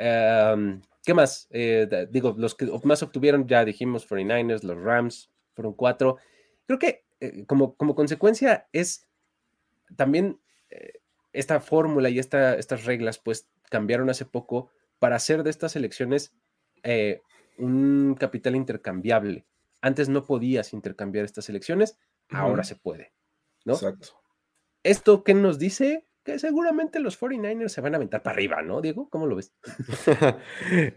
um, 0.00 0.82
¿qué 1.08 1.14
más? 1.14 1.48
Eh, 1.48 1.88
digo, 2.10 2.34
los 2.36 2.54
que 2.54 2.70
más 2.84 3.02
obtuvieron, 3.02 3.48
ya 3.48 3.64
dijimos, 3.64 4.06
49ers, 4.06 4.62
los 4.62 4.78
Rams, 4.78 5.30
fueron 5.54 5.72
cuatro. 5.72 6.18
Creo 6.66 6.78
que 6.78 7.06
eh, 7.20 7.46
como, 7.46 7.76
como 7.76 7.94
consecuencia 7.94 8.68
es 8.74 9.08
también 9.96 10.38
eh, 10.68 11.00
esta 11.32 11.60
fórmula 11.60 12.10
y 12.10 12.18
esta, 12.18 12.56
estas 12.56 12.84
reglas, 12.84 13.18
pues 13.18 13.48
cambiaron 13.70 14.10
hace 14.10 14.26
poco 14.26 14.70
para 14.98 15.16
hacer 15.16 15.44
de 15.44 15.48
estas 15.48 15.76
elecciones 15.76 16.34
un 17.56 18.14
capital 18.20 18.54
intercambiable. 18.54 19.46
Antes 19.80 20.10
no 20.10 20.26
podías 20.26 20.74
intercambiar 20.74 21.24
estas 21.24 21.48
elecciones, 21.48 21.96
ahora 22.28 22.64
se 22.64 22.76
puede, 22.76 23.14
¿no? 23.64 23.72
Exacto. 23.72 24.08
¿Esto 24.82 25.24
qué 25.24 25.32
nos 25.32 25.58
dice? 25.58 26.06
Seguramente 26.36 27.00
los 27.00 27.18
49ers 27.18 27.68
se 27.68 27.80
van 27.80 27.94
a 27.94 27.96
aventar 27.96 28.22
para 28.22 28.34
arriba, 28.34 28.62
¿no, 28.62 28.80
Diego? 28.80 29.08
¿Cómo 29.08 29.26
lo 29.26 29.36
ves? 29.36 29.52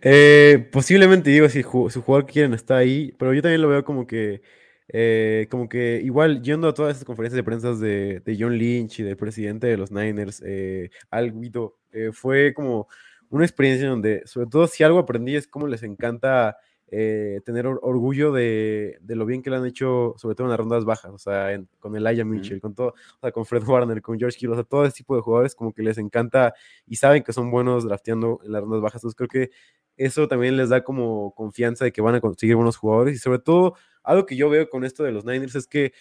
Eh, 0.02 0.68
posiblemente, 0.72 1.30
digo, 1.30 1.48
si 1.48 1.62
su 1.64 2.02
jugador 2.02 2.26
quieren 2.26 2.54
está 2.54 2.78
ahí, 2.78 3.14
pero 3.18 3.34
yo 3.34 3.42
también 3.42 3.62
lo 3.62 3.70
veo 3.70 3.86
como 3.86 4.06
que, 4.08 4.42
eh, 4.90 5.48
como 5.50 5.70
que 5.70 6.02
igual 6.04 6.42
yendo 6.42 6.68
a 6.68 6.74
todas 6.74 6.94
estas 6.94 7.06
conferencias 7.06 7.38
de 7.38 7.44
prensa 7.44 7.74
de, 7.74 8.38
John 8.38 8.58
Lynch 8.58 9.00
y 9.00 9.04
del 9.04 9.18
presidente 9.18 9.68
de 9.68 9.78
los 9.78 9.92
Niners, 9.92 10.42
eh, 10.46 10.90
Al 11.10 11.32
Guido, 11.32 11.78
eh, 11.92 12.10
fue 12.12 12.54
como 12.54 12.88
una 13.30 13.46
experiencia 13.46 13.88
donde, 13.88 14.24
sobre 14.26 14.48
todo 14.48 14.68
si 14.68 14.84
algo 14.84 15.00
aprendí 15.00 15.36
es 15.36 15.48
cómo 15.48 15.68
les 15.68 15.84
encanta 15.84 16.58
eh, 16.94 17.40
tener 17.46 17.66
orgullo 17.68 18.34
de, 18.34 19.00
lo 19.08 19.26
bien 19.26 19.42
que 19.42 19.50
le 19.50 19.56
han 19.56 19.66
hecho, 19.66 20.14
sobre 20.18 20.36
todo 20.36 20.48
en 20.48 20.52
las 20.52 20.60
rondas 20.60 20.84
bajas, 20.84 21.12
o 21.12 21.18
sea, 21.18 21.58
con 21.80 21.96
el 21.96 22.06
Aya 22.06 22.26
Mitchell, 22.26 22.60
con 22.60 22.76
todo, 22.76 22.90
o 22.90 23.20
sea, 23.22 23.32
con 23.32 23.46
Fred 23.46 23.64
Warner, 23.64 24.02
con 24.02 24.20
George 24.20 24.38
Hill, 24.42 24.52
o 24.52 24.56
sea, 24.56 24.66
todo 24.66 24.84
ese 24.84 24.98
tipo 24.98 25.16
de 25.16 25.22
jugadores 25.22 25.56
como 25.56 25.74
que 25.74 25.84
les 25.84 25.98
encanta 25.98 26.54
y 26.86 26.98
saben 26.98 27.24
que 27.24 27.32
son 27.32 27.50
buenos 27.50 27.86
drafteando 27.86 28.42
en 28.44 28.52
las 28.52 28.62
rondas 28.62 28.82
bajas, 28.82 29.02
entonces 29.02 29.16
creo 29.16 29.30
que 29.30 29.52
eso 29.96 30.28
también 30.28 30.58
les 30.58 30.70
da 30.70 30.84
como 30.84 31.34
confianza 31.34 31.86
de 31.86 31.92
que 31.92 32.02
van 32.02 32.16
a 32.16 32.22
conseguir 32.22 32.56
buenos 32.56 32.76
jugadores. 32.76 33.16
Y 33.16 33.20
sobre 33.20 33.40
todo 33.40 33.76
algo 34.04 34.26
que 34.26 34.36
yo 34.36 34.50
veo 34.50 34.70
con 34.70 34.84
esto 34.84 35.04
de 35.04 35.12
los 35.12 35.26
Niners 35.26 35.56
es 35.56 35.68
que 35.68 35.94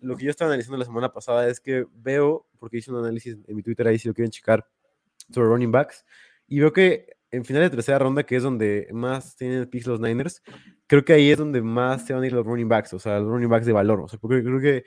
lo 0.00 0.16
que 0.16 0.24
yo 0.24 0.30
estaba 0.30 0.50
analizando 0.50 0.76
la 0.78 0.84
semana 0.84 1.12
pasada 1.12 1.48
es 1.48 1.60
que 1.60 1.86
veo, 1.94 2.46
porque 2.58 2.78
hice 2.78 2.90
un 2.90 2.98
análisis 2.98 3.38
en 3.46 3.56
mi 3.56 3.62
Twitter 3.62 3.86
ahí 3.86 3.98
si 3.98 4.08
lo 4.08 4.14
quieren 4.14 4.30
checar, 4.30 4.66
sobre 5.30 5.48
running 5.48 5.72
backs, 5.72 6.04
y 6.46 6.60
veo 6.60 6.72
que 6.72 7.16
en 7.34 7.44
final 7.44 7.62
de 7.62 7.70
tercera 7.70 7.98
ronda, 7.98 8.22
que 8.22 8.36
es 8.36 8.42
donde 8.42 8.88
más 8.92 9.36
tienen 9.36 9.66
picks 9.66 9.86
los 9.86 10.00
Niners, 10.00 10.42
creo 10.86 11.04
que 11.04 11.12
ahí 11.12 11.30
es 11.30 11.38
donde 11.38 11.62
más 11.62 12.06
se 12.06 12.12
van 12.12 12.22
a 12.22 12.26
ir 12.26 12.32
los 12.32 12.46
running 12.46 12.68
backs, 12.68 12.92
o 12.94 12.98
sea, 12.98 13.18
los 13.18 13.28
running 13.28 13.48
backs 13.48 13.66
de 13.66 13.72
valor. 13.72 14.00
O 14.00 14.08
sea, 14.08 14.18
porque 14.18 14.42
creo 14.42 14.60
que 14.60 14.84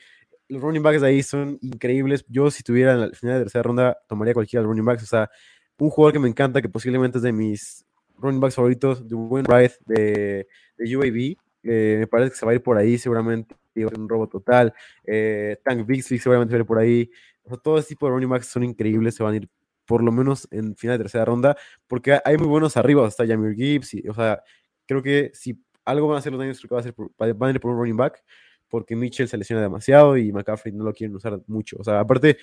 los 0.48 0.62
running 0.62 0.82
backs 0.82 1.02
de 1.02 1.08
ahí 1.08 1.24
son 1.24 1.58
increíbles. 1.62 2.26
Yo, 2.30 2.50
si 2.50 2.64
tuviera 2.64 2.94
en 2.94 3.02
la 3.02 3.10
final 3.10 3.36
de 3.36 3.44
tercera 3.44 3.64
ronda, 3.64 3.98
tomaría 4.08 4.34
cualquiera 4.34 4.62
de 4.62 4.64
los 4.64 4.70
running 4.70 4.86
backs. 4.86 5.04
O 5.04 5.08
sea, 5.08 5.30
un 5.78 5.90
jugador 5.90 6.14
que 6.14 6.20
me 6.20 6.30
encanta, 6.30 6.62
que 6.62 6.70
posiblemente 6.70 7.18
es 7.18 7.24
de 7.24 7.34
mis 7.34 7.86
running 8.18 8.40
backs 8.40 8.56
favoritos, 8.56 9.08
de 9.08 9.16
Wayne 9.16 9.48
Wright 9.48 9.74
de, 9.86 10.48
de 10.78 10.98
UAB. 10.98 11.36
me 11.64 12.08
parece 12.08 12.32
que 12.32 12.38
se 12.38 12.46
va 12.46 12.54
a 12.54 12.56
ir 12.56 12.64
por 12.64 12.78
ahí 12.78 12.98
seguramente. 12.98 13.56
Un 13.76 14.10
robo 14.10 14.28
total. 14.28 14.74
Eh, 15.06 15.58
Tank 15.64 15.86
Bixby 15.86 16.18
seguramente 16.18 16.54
va 16.54 16.58
a 16.58 16.62
ir 16.62 16.66
por 16.66 16.80
ahí. 16.80 17.12
O 17.44 17.50
sea, 17.50 17.58
todo 17.58 17.78
ese 17.78 17.90
tipo 17.90 18.08
de 18.08 18.14
running 18.14 18.30
backs 18.30 18.48
son 18.48 18.64
increíbles, 18.64 19.14
se 19.16 19.24
van 19.24 19.34
a 19.34 19.38
ir 19.38 19.50
por 19.88 20.04
lo 20.04 20.12
menos 20.12 20.48
en 20.52 20.76
final 20.76 20.98
de 20.98 21.06
tercera 21.06 21.26
ronda, 21.26 21.58
porque 21.88 22.20
hay 22.24 22.38
muy 22.38 22.48
buenos 22.48 22.78
arriba, 22.78 23.08
hasta 23.08 23.26
Jamir 23.26 23.56
Gibbs, 23.56 23.96
y, 23.96 24.08
o 24.08 24.14
sea, 24.14 24.44
creo 24.86 25.02
que 25.02 25.32
si 25.34 25.60
algo 25.86 26.08
van 26.08 26.18
a 26.18 26.20
hacer 26.20 26.32
los 26.32 26.40
Niners, 26.40 26.60
creo 26.60 26.70
que 26.70 26.76
va 26.76 26.82
a 26.82 26.84
ser 26.84 26.94
van 27.38 27.50
a 27.50 27.54
ir 27.54 27.60
por 27.60 27.72
un 27.72 27.78
running 27.78 27.98
back, 27.98 28.24
porque 28.68 28.96
Mitchell 28.96 29.28
se 29.28 29.38
lesiona 29.38 29.62
demasiado 29.62 30.18
y 30.18 30.32
McCaffrey 30.32 30.74
no 30.74 30.84
lo 30.84 30.94
quieren 30.94 31.16
usar 31.16 31.40
mucho. 31.48 31.78
O 31.80 31.84
sea, 31.84 32.02
aparte, 32.02 32.38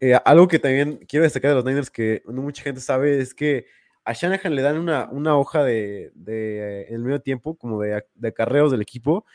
eh, 0.00 0.14
algo 0.24 0.46
que 0.46 0.60
también 0.60 1.00
quiero 1.08 1.24
destacar 1.24 1.50
de 1.50 1.56
los 1.56 1.64
Niners 1.64 1.90
que 1.90 2.22
no 2.26 2.42
mucha 2.42 2.62
gente 2.62 2.80
sabe 2.80 3.18
es 3.20 3.34
que 3.34 3.66
a 4.04 4.12
Shanahan 4.12 4.54
le 4.54 4.62
dan 4.62 4.78
una, 4.78 5.08
una 5.10 5.36
hoja 5.36 5.64
de, 5.64 6.12
de, 6.14 6.82
en 6.88 6.94
el 6.94 7.02
medio 7.02 7.20
tiempo, 7.20 7.56
como 7.56 7.80
de, 7.80 8.04
de 8.14 8.28
acarreos 8.28 8.70
del 8.70 8.82
equipo, 8.82 9.26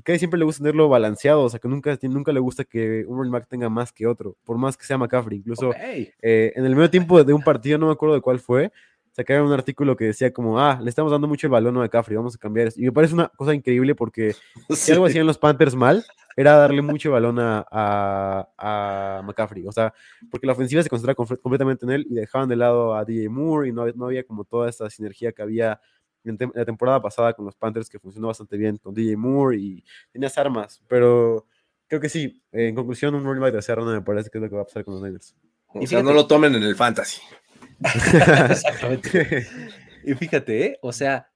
y 0.00 0.02
casi 0.02 0.20
siempre 0.20 0.38
le 0.38 0.46
gusta 0.46 0.62
tenerlo 0.62 0.88
balanceado, 0.88 1.42
o 1.42 1.50
sea, 1.50 1.60
que 1.60 1.68
nunca, 1.68 1.98
nunca 2.04 2.32
le 2.32 2.40
gusta 2.40 2.64
que 2.64 3.04
un 3.06 3.18
running 3.18 3.32
back 3.32 3.48
tenga 3.48 3.68
más 3.68 3.92
que 3.92 4.06
otro, 4.06 4.34
por 4.44 4.56
más 4.56 4.74
que 4.74 4.86
sea 4.86 4.96
McCaffrey. 4.96 5.40
Incluso 5.40 5.74
eh, 5.76 6.54
en 6.56 6.64
el 6.64 6.74
medio 6.74 6.88
tiempo 6.88 7.22
de 7.22 7.34
un 7.34 7.42
partido, 7.42 7.76
no 7.76 7.84
me 7.84 7.92
acuerdo 7.92 8.14
de 8.14 8.22
cuál 8.22 8.40
fue, 8.40 8.72
sacaron 9.12 9.48
un 9.48 9.52
artículo 9.52 9.98
que 9.98 10.06
decía 10.06 10.32
como, 10.32 10.58
ah, 10.58 10.80
le 10.82 10.88
estamos 10.88 11.12
dando 11.12 11.28
mucho 11.28 11.48
el 11.48 11.50
balón 11.50 11.76
a 11.76 11.80
McCaffrey, 11.80 12.16
vamos 12.16 12.34
a 12.34 12.38
cambiar 12.38 12.68
eso. 12.68 12.80
Y 12.80 12.84
me 12.84 12.92
parece 12.92 13.12
una 13.12 13.28
cosa 13.28 13.52
increíble 13.52 13.94
porque 13.94 14.34
si 14.70 14.90
algo 14.90 15.04
hacían 15.04 15.26
los 15.26 15.36
Panthers 15.36 15.74
mal, 15.74 16.02
era 16.34 16.56
darle 16.56 16.80
mucho 16.80 17.10
balón 17.10 17.38
a, 17.38 17.66
a, 17.70 19.20
McCaffrey. 19.22 19.66
O 19.66 19.72
sea, 19.72 19.92
porque 20.30 20.46
la 20.46 20.54
ofensiva 20.54 20.82
se 20.82 20.88
concentraba 20.88 21.14
completamente 21.14 21.84
en 21.84 21.90
él 21.90 22.06
y 22.08 22.14
dejaban 22.14 22.48
de 22.48 22.56
lado 22.56 22.94
a 22.94 23.04
DJ 23.04 23.28
Moore 23.28 23.68
y 23.68 23.72
no, 23.72 23.86
no 23.92 24.06
había 24.06 24.24
como 24.24 24.44
toda 24.44 24.70
esa 24.70 24.88
sinergia 24.88 25.32
que 25.32 25.42
había 25.42 25.78
la 26.22 26.64
temporada 26.64 27.00
pasada 27.00 27.32
con 27.32 27.44
los 27.44 27.56
Panthers, 27.56 27.88
que 27.88 27.98
funcionó 27.98 28.28
bastante 28.28 28.56
bien 28.56 28.76
con 28.76 28.94
DJ 28.94 29.16
Moore 29.16 29.56
y 29.56 29.84
tenías 30.12 30.36
armas, 30.38 30.82
pero 30.88 31.46
creo 31.88 32.00
que 32.00 32.08
sí, 32.08 32.42
en 32.52 32.74
conclusión, 32.74 33.14
un 33.14 33.24
running 33.24 33.40
back 33.40 33.52
de 33.52 33.58
tercera 33.58 33.76
ronda 33.76 33.92
me 33.92 34.02
parece 34.02 34.30
que 34.30 34.38
es 34.38 34.42
lo 34.42 34.48
que 34.48 34.56
va 34.56 34.62
a 34.62 34.66
pasar 34.66 34.84
con 34.84 34.94
los 34.94 35.02
Niners. 35.02 35.34
O 35.68 35.86
sea, 35.86 36.02
no 36.02 36.12
lo 36.12 36.26
tomen 36.26 36.54
en 36.54 36.62
el 36.62 36.76
fantasy. 36.76 37.20
Exactamente. 37.80 39.46
y 40.04 40.14
fíjate, 40.14 40.66
¿eh? 40.66 40.78
o 40.82 40.92
sea, 40.92 41.30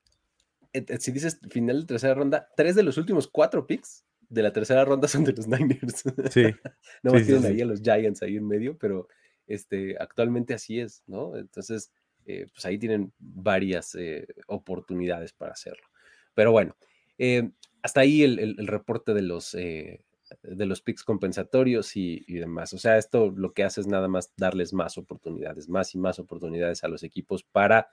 si 0.99 1.13
dices 1.13 1.39
final 1.51 1.81
de 1.81 1.87
tercera 1.87 2.15
ronda, 2.15 2.49
tres 2.57 2.75
de 2.75 2.83
los 2.83 2.99
últimos 2.99 3.29
cuatro 3.29 3.67
picks 3.67 4.05
de 4.29 4.43
la 4.43 4.53
tercera 4.53 4.85
ronda 4.85 5.09
son 5.09 5.25
de 5.25 5.33
los 5.33 5.47
Niners. 5.47 6.03
Sí. 6.31 6.45
no 7.03 7.11
Sí, 7.11 7.17
más 7.17 7.21
sí, 7.21 7.27
tienen 7.27 7.43
sí. 7.43 7.47
ahí 7.49 7.61
a 7.61 7.67
los 7.67 7.81
Giants 7.81 8.23
ahí 8.23 8.37
en 8.37 8.47
medio, 8.47 8.77
pero 8.79 9.09
este, 9.47 9.97
actualmente 9.99 10.55
así 10.55 10.81
es, 10.81 11.03
¿no? 11.07 11.37
Entonces, 11.37 11.93
eh, 12.27 12.47
pues 12.53 12.65
ahí 12.65 12.79
tienen 12.79 13.13
varias 13.19 13.95
eh, 13.95 14.27
oportunidades 14.47 15.33
para 15.33 15.53
hacerlo. 15.53 15.87
Pero 16.35 16.53
bueno, 16.53 16.77
eh, 17.19 17.51
hasta 17.83 18.01
ahí 18.01 18.23
el, 18.23 18.67
reporte 18.67 19.15
de 19.15 19.23
los, 19.23 19.53
de 19.53 20.01
los 20.43 20.81
picks 20.81 21.05
compensatorios 21.05 21.97
y, 21.97 22.21
demás. 22.27 22.73
O 22.73 22.79
sea, 22.79 22.97
esto 22.97 23.31
lo 23.31 23.53
que 23.53 23.63
hace 23.63 23.83
es 23.83 23.87
nada 23.87 24.09
más 24.09 24.33
darles 24.37 24.73
más 24.73 24.97
oportunidades, 24.97 25.69
más 25.69 25.95
y 25.95 25.99
más 25.99 26.19
oportunidades 26.19 26.83
a 26.83 26.89
los 26.89 27.03
equipos 27.03 27.45
para 27.45 27.89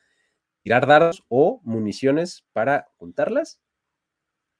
tirar 0.63 0.87
dardos 0.87 1.23
o 1.27 1.59
municiones 1.63 2.45
para 2.53 2.89
juntarlas 2.97 3.59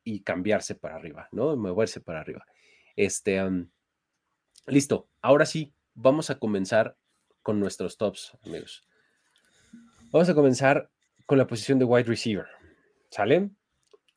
y 0.04 0.22
cambiarse 0.22 0.76
para 0.76 0.96
arriba, 0.96 1.30
¿no? 1.32 1.56
Moverse 1.56 2.02
para 2.02 2.20
arriba. 2.20 2.46
Este, 2.96 3.42
listo. 4.68 5.08
Ahora 5.22 5.46
sí, 5.46 5.74
vamos 5.94 6.30
a 6.30 6.40
comenzar 6.40 6.98
con 7.42 7.60
nuestros 7.60 7.98
tops, 7.98 8.38
amigos. 8.44 8.84
Vamos 10.12 10.28
a 10.28 10.34
comenzar 10.34 10.92
con 11.26 11.38
la 11.38 11.48
posición 11.48 11.80
de 11.80 11.86
wide 11.86 12.04
receiver. 12.04 12.46
¿Sale? 13.10 13.50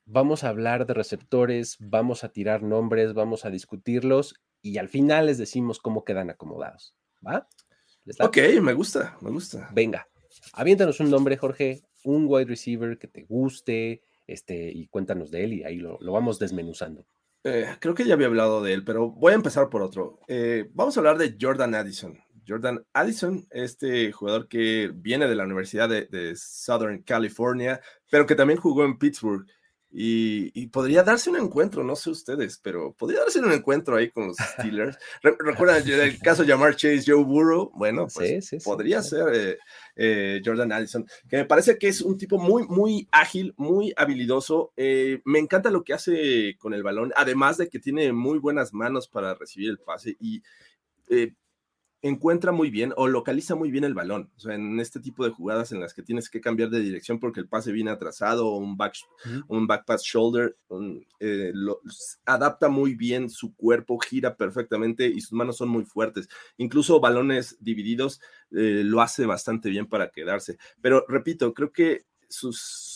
Vamos 0.04 0.42
a 0.42 0.48
hablar 0.48 0.86
de 0.86 0.94
receptores, 0.94 1.76
vamos 1.78 2.24
a 2.24 2.30
tirar 2.30 2.64
nombres, 2.64 3.14
vamos 3.14 3.44
a 3.44 3.50
discutirlos 3.50 4.34
y 4.60 4.78
al 4.78 4.88
final 4.88 5.26
les 5.26 5.38
decimos 5.38 5.78
cómo 5.78 6.04
quedan 6.04 6.30
acomodados. 6.30 6.96
¿Va? 7.24 7.48
¿Les 8.04 8.20
Ok, 8.20 8.38
me 8.60 8.72
gusta, 8.72 9.16
me 9.20 9.30
gusta. 9.30 9.70
Venga, 9.72 10.08
aviéntanos 10.52 10.98
un 10.98 11.10
nombre, 11.10 11.36
Jorge, 11.36 11.84
un 12.02 12.26
wide 12.26 12.46
receiver 12.46 12.98
que 12.98 13.06
te 13.06 13.22
guste, 13.22 14.02
este, 14.26 14.72
y 14.72 14.88
cuéntanos 14.88 15.30
de 15.30 15.44
él 15.44 15.52
y 15.52 15.62
ahí 15.62 15.76
lo, 15.76 15.98
lo 16.00 16.10
vamos 16.10 16.40
desmenuzando. 16.40 17.06
Eh, 17.44 17.68
creo 17.78 17.94
que 17.94 18.04
ya 18.04 18.14
había 18.14 18.26
hablado 18.26 18.64
de 18.64 18.72
él, 18.72 18.84
pero 18.84 19.10
voy 19.10 19.30
a 19.30 19.36
empezar 19.36 19.68
por 19.68 19.82
otro. 19.82 20.18
Eh, 20.26 20.68
vamos 20.74 20.96
a 20.96 21.00
hablar 21.00 21.18
de 21.18 21.36
Jordan 21.40 21.76
Addison. 21.76 22.18
Jordan 22.46 22.84
Addison, 22.92 23.46
este 23.50 24.12
jugador 24.12 24.48
que 24.48 24.90
viene 24.94 25.26
de 25.28 25.34
la 25.34 25.44
Universidad 25.44 25.88
de, 25.88 26.06
de 26.06 26.34
Southern 26.36 27.02
California, 27.02 27.80
pero 28.10 28.26
que 28.26 28.34
también 28.34 28.58
jugó 28.60 28.84
en 28.84 28.98
Pittsburgh. 28.98 29.46
Y, 29.96 30.50
y 30.60 30.66
podría 30.66 31.04
darse 31.04 31.30
un 31.30 31.36
encuentro, 31.36 31.84
no 31.84 31.94
sé 31.94 32.10
ustedes, 32.10 32.58
pero 32.60 32.92
podría 32.94 33.20
darse 33.20 33.38
un 33.38 33.52
encuentro 33.52 33.94
ahí 33.94 34.10
con 34.10 34.26
los 34.26 34.36
Steelers. 34.36 34.98
Re- 35.22 35.36
¿Recuerdan 35.38 35.88
el 35.88 36.18
caso 36.18 36.42
de 36.42 36.48
Jamar 36.48 36.74
Chase, 36.74 37.04
Joe 37.06 37.22
Burrow? 37.22 37.70
Bueno, 37.76 38.08
pues 38.12 38.28
Sí, 38.28 38.42
sí, 38.42 38.58
sí, 38.58 38.64
podría 38.64 39.00
ser 39.02 39.32
eh, 39.32 39.58
eh, 39.94 40.42
Jordan 40.44 40.72
Addison, 40.72 41.06
que 41.28 41.36
me 41.36 41.44
parece 41.44 41.78
que 41.78 41.86
es 41.86 42.00
un 42.00 42.18
tipo 42.18 42.38
muy, 42.40 42.66
muy 42.66 43.06
ágil, 43.12 43.54
muy 43.56 43.92
habilidoso. 43.96 44.72
Eh, 44.76 45.20
me 45.24 45.38
encanta 45.38 45.70
lo 45.70 45.84
que 45.84 45.94
hace 45.94 46.56
con 46.58 46.74
el 46.74 46.82
balón, 46.82 47.12
además 47.14 47.56
de 47.56 47.68
que 47.68 47.78
tiene 47.78 48.12
muy 48.12 48.40
buenas 48.40 48.74
manos 48.74 49.06
para 49.06 49.34
recibir 49.36 49.70
el 49.70 49.78
pase 49.78 50.16
y 50.18 50.42
encuentra 52.04 52.52
muy 52.52 52.70
bien 52.70 52.92
o 52.96 53.08
localiza 53.08 53.54
muy 53.54 53.70
bien 53.70 53.84
el 53.84 53.94
balón. 53.94 54.30
O 54.36 54.40
sea, 54.40 54.54
en 54.54 54.78
este 54.78 55.00
tipo 55.00 55.24
de 55.24 55.30
jugadas 55.30 55.72
en 55.72 55.80
las 55.80 55.94
que 55.94 56.02
tienes 56.02 56.28
que 56.30 56.40
cambiar 56.40 56.70
de 56.70 56.80
dirección 56.80 57.18
porque 57.18 57.40
el 57.40 57.48
pase 57.48 57.72
viene 57.72 57.90
atrasado 57.90 58.46
o 58.46 58.58
un 58.58 58.76
back, 58.76 58.94
un 59.48 59.66
back 59.66 59.84
pass 59.86 60.02
shoulder, 60.04 60.56
un, 60.68 61.06
eh, 61.20 61.50
lo- 61.54 61.80
adapta 62.26 62.68
muy 62.68 62.94
bien 62.94 63.30
su 63.30 63.54
cuerpo, 63.54 63.98
gira 63.98 64.36
perfectamente 64.36 65.06
y 65.08 65.20
sus 65.20 65.32
manos 65.32 65.56
son 65.56 65.68
muy 65.70 65.84
fuertes. 65.84 66.28
Incluso 66.58 67.00
balones 67.00 67.56
divididos 67.60 68.20
eh, 68.50 68.82
lo 68.84 69.00
hace 69.00 69.26
bastante 69.26 69.70
bien 69.70 69.86
para 69.86 70.10
quedarse. 70.10 70.58
Pero 70.80 71.04
repito, 71.08 71.54
creo 71.54 71.72
que 71.72 72.04
su, 72.28 72.52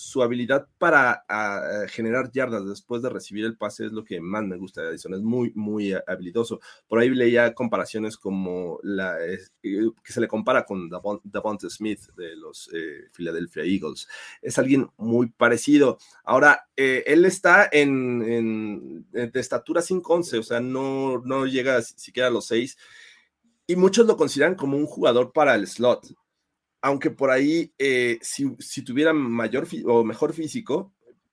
su 0.09 0.23
habilidad 0.23 0.67
para 0.79 1.25
ah, 1.29 1.85
generar 1.89 2.31
yardas 2.33 2.67
después 2.67 3.03
de 3.03 3.11
recibir 3.11 3.45
el 3.45 3.57
pase 3.57 3.87
es 3.87 3.93
lo 3.93 4.05
que 4.05 4.21
más 4.21 4.43
me 4.45 4.57
gusta 4.57 4.83
de 4.83 4.89
Addison. 4.89 5.15
Es 5.15 5.21
muy, 5.21 5.53
muy 5.55 5.93
ah, 5.93 6.03
habilidoso. 6.07 6.61
Por 6.89 6.99
ahí 6.99 7.11
leía 7.11 7.53
comparaciones 7.55 8.17
como 8.17 8.81
la 8.83 9.25
eh, 9.25 9.39
que 9.63 10.13
se 10.13 10.21
le 10.21 10.29
compara 10.29 10.65
con 10.65 10.91
Davon- 10.91 11.21
Smith 11.71 12.01
de 12.17 12.37
los 12.37 12.71
eh, 12.75 13.09
Philadelphia 13.13 13.65
Eagles. 13.65 14.09
Es 14.43 14.59
alguien 14.59 14.89
muy 14.97 15.29
parecido. 15.29 15.99
Ahora, 16.25 16.69
eh, 16.77 17.05
él 17.07 17.25
está 17.25 17.69
en, 17.71 18.23
en- 18.23 19.07
de 19.13 19.41
estatura 19.41 19.83
5'11, 19.83 20.39
o 20.39 20.43
sea, 20.43 20.61
no, 20.61 21.19
no 21.25 21.47
llega 21.47 21.83
si- 21.83 21.95
siquiera 21.99 22.29
a 22.29 22.33
los 22.33 22.47
6. 22.47 22.77
Y 23.67 23.77
muchos 23.77 24.07
lo 24.07 24.17
consideran 24.17 24.55
como 24.55 24.77
un 24.79 24.87
jugador 24.87 25.33
para 25.33 25.55
el 25.55 25.67
slot. 25.67 26.07
Aunque 26.81 27.11
por 27.11 27.31
ahí, 27.31 27.73
eh, 27.79 28.19
si, 28.23 28.55
si 28.59 28.83
tuviera 28.83 29.13
mayor 29.13 29.67
o 29.87 30.05
mejor 30.05 30.33
físico, 30.33 30.93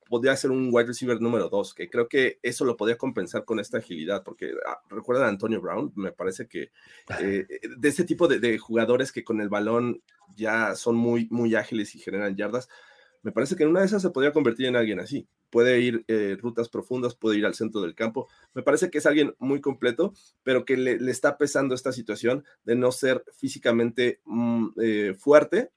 podría 0.10 0.36
ser 0.36 0.52
un 0.52 0.70
wide 0.72 0.88
receiver 0.88 1.20
número 1.20 1.50
2, 1.50 1.74
que 1.74 1.90
creo 1.90 2.08
que 2.08 2.40
eso 2.42 2.66
lo 2.66 2.78
podría 2.78 2.98
compensar 2.98 3.44
con 3.46 3.60
esta 3.60 3.80
agilidad, 3.80 4.24
porque 4.24 4.52
ah, 4.68 4.80
recuerdan 4.90 5.26
a 5.26 5.30
Antonio 5.30 5.62
Brown, 5.62 5.92
me 5.96 6.12
parece 6.12 6.48
que 6.48 6.72
eh, 7.20 7.46
de 7.78 7.90
este 7.90 8.06
tipo 8.06 8.28
de, 8.28 8.40
de 8.40 8.58
jugadores 8.58 9.12
que 9.12 9.24
con 9.24 9.42
el 9.42 9.50
balón 9.50 10.02
ya 10.36 10.76
son 10.76 10.96
muy, 10.96 11.28
muy 11.32 11.56
ágiles 11.56 11.96
y 11.96 12.00
generan 12.00 12.36
yardas, 12.36 12.70
me 13.24 13.32
parece 13.32 13.56
que 13.56 13.64
en 13.64 13.70
una 13.70 13.80
de 13.80 13.88
esas 13.88 14.04
se 14.04 14.12
podría 14.12 14.32
convertir 14.32 14.68
en 14.68 14.76
alguien 14.76 15.00
así. 15.00 15.28
Puede 15.56 15.80
ir 15.80 16.04
eh, 16.10 16.36
rutas 16.38 16.68
profundas, 16.68 17.16
puede 17.16 17.38
ir 17.38 17.46
al 17.46 17.56
centro 17.56 17.80
del 17.80 17.96
campo. 17.96 18.28
Me 18.54 18.62
parece 18.62 18.90
que 18.90 18.98
es 18.98 19.06
alguien 19.06 19.34
muy 19.40 19.62
completo, 19.62 20.14
pero 20.44 20.66
que 20.66 20.76
le, 20.76 21.00
le 21.00 21.12
está 21.12 21.38
pesando 21.38 21.74
esta 21.74 21.94
situación 21.94 22.44
de 22.66 22.76
no 22.76 22.92
ser 22.92 23.24
físicamente 23.38 24.20
mm, 24.26 24.68
eh, 24.82 25.16
fuerte 25.18 25.72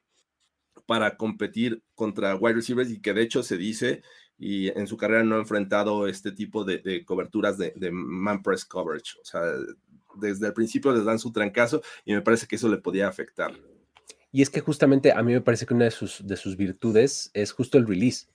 para 0.84 1.16
competir 1.16 1.80
contra 1.94 2.34
wide 2.34 2.56
receivers 2.56 2.90
y 2.90 3.00
que 3.00 3.14
de 3.14 3.22
hecho 3.22 3.44
se 3.44 3.56
dice 3.56 4.02
y 4.36 4.66
en 4.76 4.88
su 4.88 4.96
carrera 4.96 5.22
no 5.22 5.36
ha 5.36 5.38
enfrentado 5.38 6.08
este 6.08 6.32
tipo 6.32 6.64
de, 6.64 7.04
coberturas 7.04 7.56
de, 7.56 7.72
de 7.76 7.92
man 7.92 8.42
press 8.42 8.64
coverage. 8.64 9.16
O 9.22 9.24
sea, 9.24 9.42
desde 10.16 10.48
el 10.48 10.54
principio 10.54 10.92
les 10.92 11.04
dan 11.04 11.20
su 11.20 11.30
trancazo 11.30 11.82
y 12.04 12.14
me 12.14 12.22
parece 12.22 12.48
que 12.48 12.56
eso 12.56 12.68
le 12.68 12.78
podía 12.78 13.06
afectar. 13.06 13.54
Y 14.32 14.42
es 14.42 14.50
que 14.50 14.60
justamente 14.60 15.12
a 15.12 15.22
mí 15.22 15.34
me 15.34 15.40
parece 15.40 15.66
que 15.66 15.74
una 15.74 15.84
de 15.84 15.92
sus, 15.92 16.26
de 16.26 16.36
sus 16.36 16.56
virtudes 16.56 17.30
es 17.32 17.52
justo 17.52 17.78
el 17.78 17.86
release. 17.86 18.26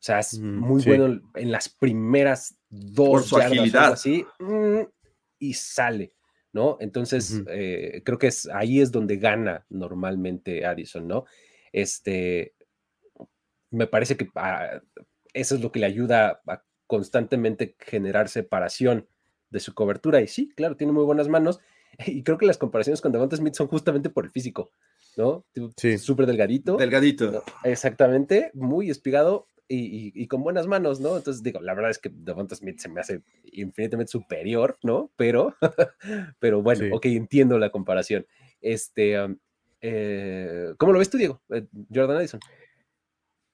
O 0.00 0.02
sea, 0.02 0.20
es 0.20 0.38
muy 0.38 0.80
sí. 0.80 0.88
bueno 0.88 1.20
en 1.34 1.52
las 1.52 1.68
primeras 1.68 2.56
dos 2.70 3.28
Por 3.28 3.40
yardas 3.42 3.58
agilidad. 3.58 3.92
así 3.92 4.24
mm, 4.38 4.80
y 5.38 5.52
sale, 5.52 6.14
¿no? 6.54 6.78
Entonces, 6.80 7.42
eh, 7.48 8.00
creo 8.02 8.16
que 8.16 8.28
es, 8.28 8.48
ahí 8.48 8.80
es 8.80 8.90
donde 8.90 9.18
gana 9.18 9.66
normalmente 9.68 10.64
Addison, 10.64 11.06
¿no? 11.06 11.26
Este, 11.70 12.54
me 13.70 13.86
parece 13.86 14.16
que 14.16 14.30
ah, 14.36 14.80
eso 15.34 15.54
es 15.54 15.60
lo 15.60 15.70
que 15.70 15.80
le 15.80 15.86
ayuda 15.86 16.40
a 16.46 16.64
constantemente 16.86 17.76
generar 17.78 18.30
separación 18.30 19.06
de 19.50 19.60
su 19.60 19.74
cobertura. 19.74 20.22
Y 20.22 20.28
sí, 20.28 20.48
claro, 20.56 20.76
tiene 20.76 20.94
muy 20.94 21.04
buenas 21.04 21.28
manos. 21.28 21.60
Y 22.06 22.22
creo 22.22 22.38
que 22.38 22.46
las 22.46 22.56
comparaciones 22.56 23.02
con 23.02 23.12
Devonta 23.12 23.36
Smith 23.36 23.54
son 23.54 23.66
justamente 23.66 24.08
por 24.08 24.24
el 24.24 24.30
físico, 24.30 24.70
¿no? 25.18 25.44
Sí. 25.76 25.98
Súper 25.98 26.24
delgadito. 26.24 26.76
Delgadito. 26.76 27.30
¿no? 27.30 27.42
Exactamente, 27.64 28.50
muy 28.54 28.88
espigado 28.88 29.48
y, 29.70 30.08
y- 30.08 30.12
y 30.14 30.26
con 30.26 30.42
buenas 30.42 30.66
manos, 30.66 31.00
¿no? 31.00 31.16
Entonces, 31.16 31.42
digo, 31.42 31.60
la 31.60 31.74
verdad 31.74 31.90
es 31.92 31.98
que 31.98 32.10
Devonta 32.12 32.54
Smith 32.56 32.78
se 32.80 32.88
me 32.88 33.00
hace 33.00 33.22
infinitamente 33.52 34.10
superior, 34.12 34.78
¿no? 34.82 35.10
Pero, 35.16 35.54
pero 36.40 36.62
bueno, 36.62 36.80
Sí. 36.84 36.90
ok, 36.92 37.06
entiendo 37.06 37.58
la 37.58 37.70
comparación. 37.70 38.26
Este, 38.60 39.22
um, 39.22 39.36
eh, 39.80 40.74
¿cómo 40.78 40.92
lo 40.92 40.98
ves 40.98 41.08
tú, 41.10 41.18
Diego? 41.18 41.40
Eh, 41.50 41.66
Jordan 41.94 42.18
Addison. 42.18 42.40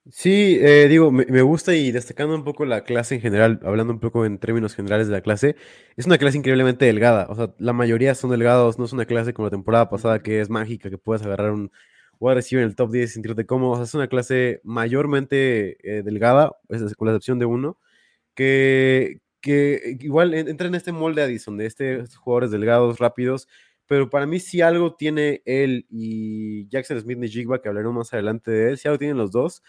Sí, 0.09 0.57
eh, 0.61 0.87
digo, 0.88 1.11
me, 1.11 1.26
me 1.26 1.42
gusta 1.42 1.74
y 1.74 1.90
destacando 1.90 2.37
un 2.37 2.44
poco 2.44 2.64
la 2.64 2.85
clase 2.85 3.16
en 3.16 3.20
general, 3.20 3.59
hablando 3.64 3.92
un 3.92 3.98
poco 3.98 4.24
en 4.24 4.38
términos 4.38 4.72
generales 4.76 5.09
de 5.09 5.12
la 5.14 5.20
clase, 5.20 5.57
es 5.96 6.07
una 6.07 6.16
clase 6.16 6.38
increíblemente 6.38 6.85
delgada. 6.85 7.26
O 7.29 7.35
sea, 7.35 7.52
la 7.59 7.72
mayoría 7.72 8.14
son 8.14 8.31
delgados, 8.31 8.79
no 8.79 8.85
es 8.85 8.92
una 8.92 9.05
clase 9.07 9.35
como 9.35 9.46
la 9.46 9.50
temporada 9.50 9.90
pasada 9.90 10.22
que 10.22 10.40
es 10.40 10.48
mágica, 10.48 10.90
que 10.90 10.98
puedes 10.98 11.22
agarrar 11.24 11.50
un 11.50 11.72
wide 12.20 12.35
receiver 12.37 12.62
en 12.64 12.70
el 12.70 12.76
top 12.76 12.90
10 12.92 13.11
y 13.11 13.12
sentirte 13.14 13.46
cómodo. 13.46 13.72
O 13.72 13.76
sea, 13.76 13.85
es 13.85 13.94
una 13.94 14.09
clase 14.09 14.61
mayormente 14.64 15.76
eh, 15.98 16.02
delgada, 16.02 16.52
con 16.96 17.07
la 17.07 17.12
excepción 17.12 17.38
de 17.38 17.46
uno, 17.46 17.79
que, 18.35 19.20
que 19.40 19.96
igual 20.00 20.35
en- 20.35 20.48
entra 20.48 20.66
en 20.68 20.74
este 20.74 20.92
molde 20.92 21.22
Addison, 21.22 21.57
de 21.57 21.66
este- 21.66 21.96
estos 22.00 22.16
jugadores 22.16 22.50
delgados, 22.50 22.98
rápidos. 22.98 23.48
Pero 23.87 24.11
para 24.11 24.26
mí, 24.26 24.40
si 24.40 24.61
algo 24.62 24.94
tiene 24.96 25.42
él 25.44 25.87
y 25.88 26.66
Jackson 26.68 27.00
Smith 27.00 27.18
Njigba, 27.18 27.62
que 27.62 27.68
hablaremos 27.68 27.94
más 27.94 28.12
adelante 28.12 28.50
de 28.50 28.70
él, 28.70 28.79
si 28.79 28.88
algo 28.88 28.98
tienen 28.98 29.16
los 29.16 29.31
dos, 29.31 29.62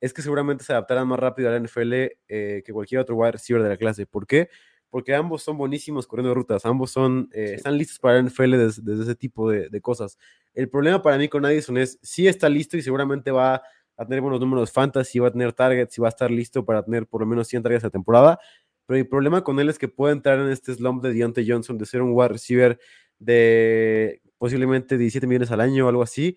es 0.00 0.12
que 0.14 0.22
seguramente 0.22 0.64
se 0.64 0.72
adaptarán 0.72 1.08
más 1.08 1.18
rápido 1.18 1.48
a 1.48 1.52
la 1.52 1.56
NFL 1.58 1.92
eh, 2.28 2.62
que 2.64 2.72
cualquier 2.72 3.00
otro 3.00 3.16
wide 3.16 3.32
receiver 3.32 3.62
de 3.62 3.68
la 3.70 3.76
clase. 3.76 4.06
¿Por 4.06 4.26
qué? 4.26 4.48
Porque 4.90 5.14
ambos 5.14 5.42
son 5.42 5.58
buenísimos 5.58 6.06
corriendo 6.06 6.34
rutas, 6.34 6.64
ambos 6.66 6.92
son, 6.92 7.28
eh, 7.32 7.48
Sí. 7.48 7.54
están 7.54 7.76
listos 7.78 7.98
para 7.98 8.14
la 8.14 8.20
NFL 8.20 8.56
desde, 8.58 8.82
desde 8.84 9.02
ese 9.04 9.14
tipo 9.16 9.50
de, 9.50 9.68
de 9.70 9.80
cosas. 9.80 10.18
El 10.54 10.68
problema 10.70 11.02
para 11.02 11.18
mí 11.18 11.28
con 11.28 11.44
Addison 11.44 11.76
es, 11.78 11.98
sí 12.02 12.28
está 12.28 12.48
listo 12.48 12.76
y 12.76 12.82
seguramente 12.82 13.30
va 13.30 13.62
a 13.96 14.06
tener 14.06 14.20
buenos 14.20 14.40
números 14.40 14.72
fantasy, 14.72 15.18
va 15.18 15.28
a 15.28 15.32
tener 15.32 15.52
targets 15.52 15.98
y 15.98 16.00
va 16.00 16.08
a 16.08 16.10
estar 16.10 16.30
listo 16.30 16.64
para 16.64 16.82
tener 16.84 17.06
por 17.06 17.20
lo 17.20 17.26
menos 17.26 17.48
100 17.48 17.62
targets 17.62 17.84
a 17.84 17.90
temporada, 17.90 18.38
pero 18.86 18.98
el 18.98 19.08
problema 19.08 19.42
con 19.42 19.60
él 19.60 19.68
es 19.68 19.78
que 19.78 19.88
puede 19.88 20.12
entrar 20.12 20.38
en 20.38 20.50
este 20.50 20.74
slump 20.74 21.02
de 21.02 21.12
Deontay 21.12 21.48
Johnson, 21.48 21.78
de 21.78 21.86
ser 21.86 22.02
un 22.02 22.12
wide 22.12 22.28
receiver 22.28 22.78
de 23.18 24.20
posiblemente 24.38 24.98
17 24.98 25.26
millones 25.26 25.50
al 25.50 25.60
año 25.60 25.86
o 25.86 25.88
algo 25.88 26.02
así, 26.02 26.36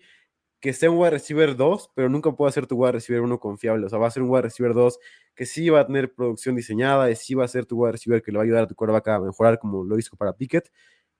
que 0.60 0.72
sea 0.72 0.90
un 0.90 0.98
wide 0.98 1.10
receiver 1.10 1.56
2, 1.56 1.92
pero 1.94 2.08
nunca 2.08 2.32
puede 2.32 2.52
ser 2.52 2.66
tu 2.66 2.76
wide 2.76 2.92
receiver 2.92 3.22
1 3.22 3.38
confiable. 3.38 3.86
O 3.86 3.88
sea, 3.88 3.98
va 3.98 4.08
a 4.08 4.10
ser 4.10 4.22
un 4.22 4.30
wide 4.30 4.42
receiver 4.42 4.74
2 4.74 4.98
que 5.34 5.46
sí 5.46 5.68
va 5.68 5.80
a 5.80 5.86
tener 5.86 6.12
producción 6.14 6.56
diseñada, 6.56 7.10
y 7.10 7.16
sí 7.16 7.34
va 7.34 7.44
a 7.44 7.48
ser 7.48 7.66
tu 7.66 7.82
wide 7.82 7.92
receiver 7.92 8.22
que 8.22 8.32
le 8.32 8.38
va 8.38 8.42
a 8.42 8.46
ayudar 8.46 8.64
a 8.64 8.66
tu 8.66 8.74
quarterback 8.74 9.08
a 9.08 9.20
mejorar 9.20 9.58
como 9.58 9.84
lo 9.84 9.98
hizo 9.98 10.16
para 10.16 10.32
Pickett, 10.32 10.70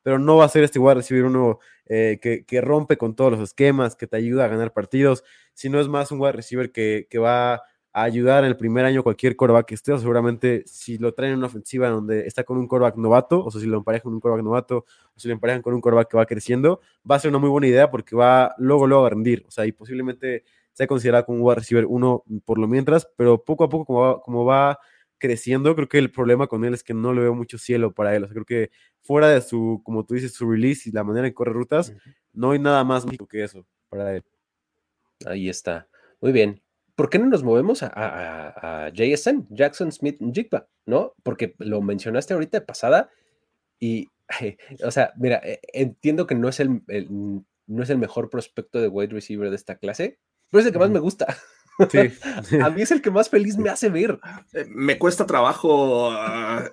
pero 0.02 0.18
no 0.18 0.37
va 0.37 0.44
a 0.44 0.48
ser 0.48 0.64
este 0.64 0.78
wide 0.78 0.94
receiver 0.94 1.24
1 1.24 1.58
eh, 1.87 2.44
que, 2.46 2.61
rompe 2.61 2.96
con 2.96 3.14
todos 3.14 3.32
los 3.32 3.40
esquemas, 3.40 3.96
que 3.96 4.06
te 4.06 4.16
ayuda 4.16 4.44
a 4.44 4.48
ganar 4.48 4.72
partidos, 4.72 5.24
sino 5.54 5.80
es 5.80 5.88
más 5.88 6.12
un 6.12 6.20
wide 6.20 6.32
receiver 6.32 6.72
que, 6.72 7.06
que 7.11 7.18
va 7.18 7.62
ayudar 7.92 8.44
en 8.44 8.50
el 8.50 8.56
primer 8.56 8.84
año 8.84 9.02
cualquier 9.02 9.37
coreback 9.37 9.66
que 9.66 9.74
esté, 9.74 9.92
o 9.92 9.98
seguramente 9.98 10.62
si 10.66 10.98
lo 10.98 11.14
traen 11.14 11.32
en 11.32 11.38
una 11.38 11.46
ofensiva 11.46 11.88
donde 11.88 12.26
está 12.26 12.44
con 12.44 12.58
un 12.58 12.66
coreback 12.66 12.96
novato, 12.96 13.44
o 13.44 13.50
sea, 13.50 13.61
si 13.61 13.66
lo 13.66 13.78
emparejan 13.78 14.04
con 14.04 14.14
un 14.14 14.20
coreback 14.20 14.44
novato, 14.44 14.84
o 15.14 15.20
si 15.20 15.28
lo 15.28 15.34
emparejan 15.34 15.62
con 15.62 15.74
un 15.74 15.80
coreback 15.80 16.08
que 16.08 16.16
va 16.16 16.26
creciendo, 16.26 16.80
va 17.08 17.16
a 17.16 17.18
ser 17.18 17.30
una 17.30 17.38
muy 17.38 17.50
buena 17.50 17.66
idea 17.66 17.90
porque 17.90 18.16
va 18.16 18.54
luego, 18.58 18.87
luego 18.87 19.06
a 19.06 19.11
rendir, 19.11 19.44
o 19.46 19.50
sea, 19.50 19.66
y 19.66 19.72
posiblemente 19.72 20.44
sea 20.72 20.87
considerado 20.87 21.26
como 21.26 21.38
un 21.38 21.44
wide 21.44 21.56
receiver 21.56 21.87
uno 21.87 22.22
por 22.44 22.58
lo 22.58 22.68
mientras, 22.68 23.08
pero 23.16 23.42
poco 23.42 23.64
a 23.64 23.68
poco 23.68 23.84
como 23.84 24.00
va, 24.00 24.20
como 24.20 24.44
va 24.44 24.78
creciendo, 25.18 25.74
creo 25.74 25.88
que 25.88 25.98
el 25.98 26.11
problema 26.11 26.46
con 26.46 26.64
él 26.64 26.74
es 26.74 26.83
que 26.83 26.94
no 26.94 27.12
le 27.12 27.22
veo 27.22 27.35
mucho 27.35 27.59
cielo 27.59 27.92
para 27.92 28.14
él, 28.14 28.24
o 28.24 28.26
sea, 28.26 28.35
creo 28.35 28.46
que 28.46 28.70
fuera 29.02 29.28
de 29.28 29.40
su, 29.40 29.83
como 29.85 30.04
tú 30.04 30.14
dices, 30.14 30.33
su 30.33 30.50
release 30.50 30.88
y 30.88 30.92
la 30.92 31.04
manera 31.04 31.26
en 31.26 31.33
que 31.33 31.37
corre 31.37 31.52
rutas, 31.52 31.92
no 32.33 32.52
hay 32.52 32.59
nada 32.59 32.85
más 32.85 33.04
que 33.28 33.44
eso 33.44 33.66
para 33.88 34.16
él. 34.16 34.24
Ahí 35.26 35.48
está. 35.48 35.88
Muy 36.20 36.33
bien. 36.33 36.62
¿por 36.98 37.11
qué 37.11 37.20
no 37.20 37.26
nos 37.26 37.44
movemos 37.44 37.85
a, 37.85 38.90
JSN, 38.92 39.46
Jackson 39.50 39.92
Smith 39.92 40.18
Jigba, 40.35 40.66
¿no? 40.85 41.14
Porque 41.22 41.54
lo 41.59 41.81
mencionaste 41.81 42.35
ahorita 42.35 42.59
de 42.59 42.66
pasada 42.66 43.09
y, 43.78 44.09
o 44.85 44.90
sea, 44.90 45.12
mira, 45.16 45.40
e, 45.44 45.61
entiendo 45.74 46.26
que 46.26 46.35
no 46.35 46.48
es 46.48 46.59
el, 46.59 46.83
no 47.68 47.83
es 47.85 47.90
el 47.90 47.98
mejor 47.98 48.31
prospecto 48.31 48.81
de 48.81 48.88
wide 48.88 49.12
receiver 49.12 49.48
de 49.48 49.54
esta 49.54 49.76
clase, 49.76 50.18
pero 50.50 50.61
es 50.61 50.66
el 50.66 50.72
que 50.72 50.81
más 50.81 50.90
me 50.90 50.98
gusta. 50.98 51.37
Sí. 51.90 51.98
a 52.62 52.70
mí 52.70 52.82
es 52.82 52.90
el 52.90 53.00
que 53.00 53.10
más 53.10 53.28
feliz 53.28 53.56
me 53.56 53.70
hace 53.70 53.88
ver. 53.88 54.18
Eh, 54.52 54.66
me 54.68 54.98
cuesta 54.98 55.26
trabajo 55.26 56.10
ah, 56.10 56.68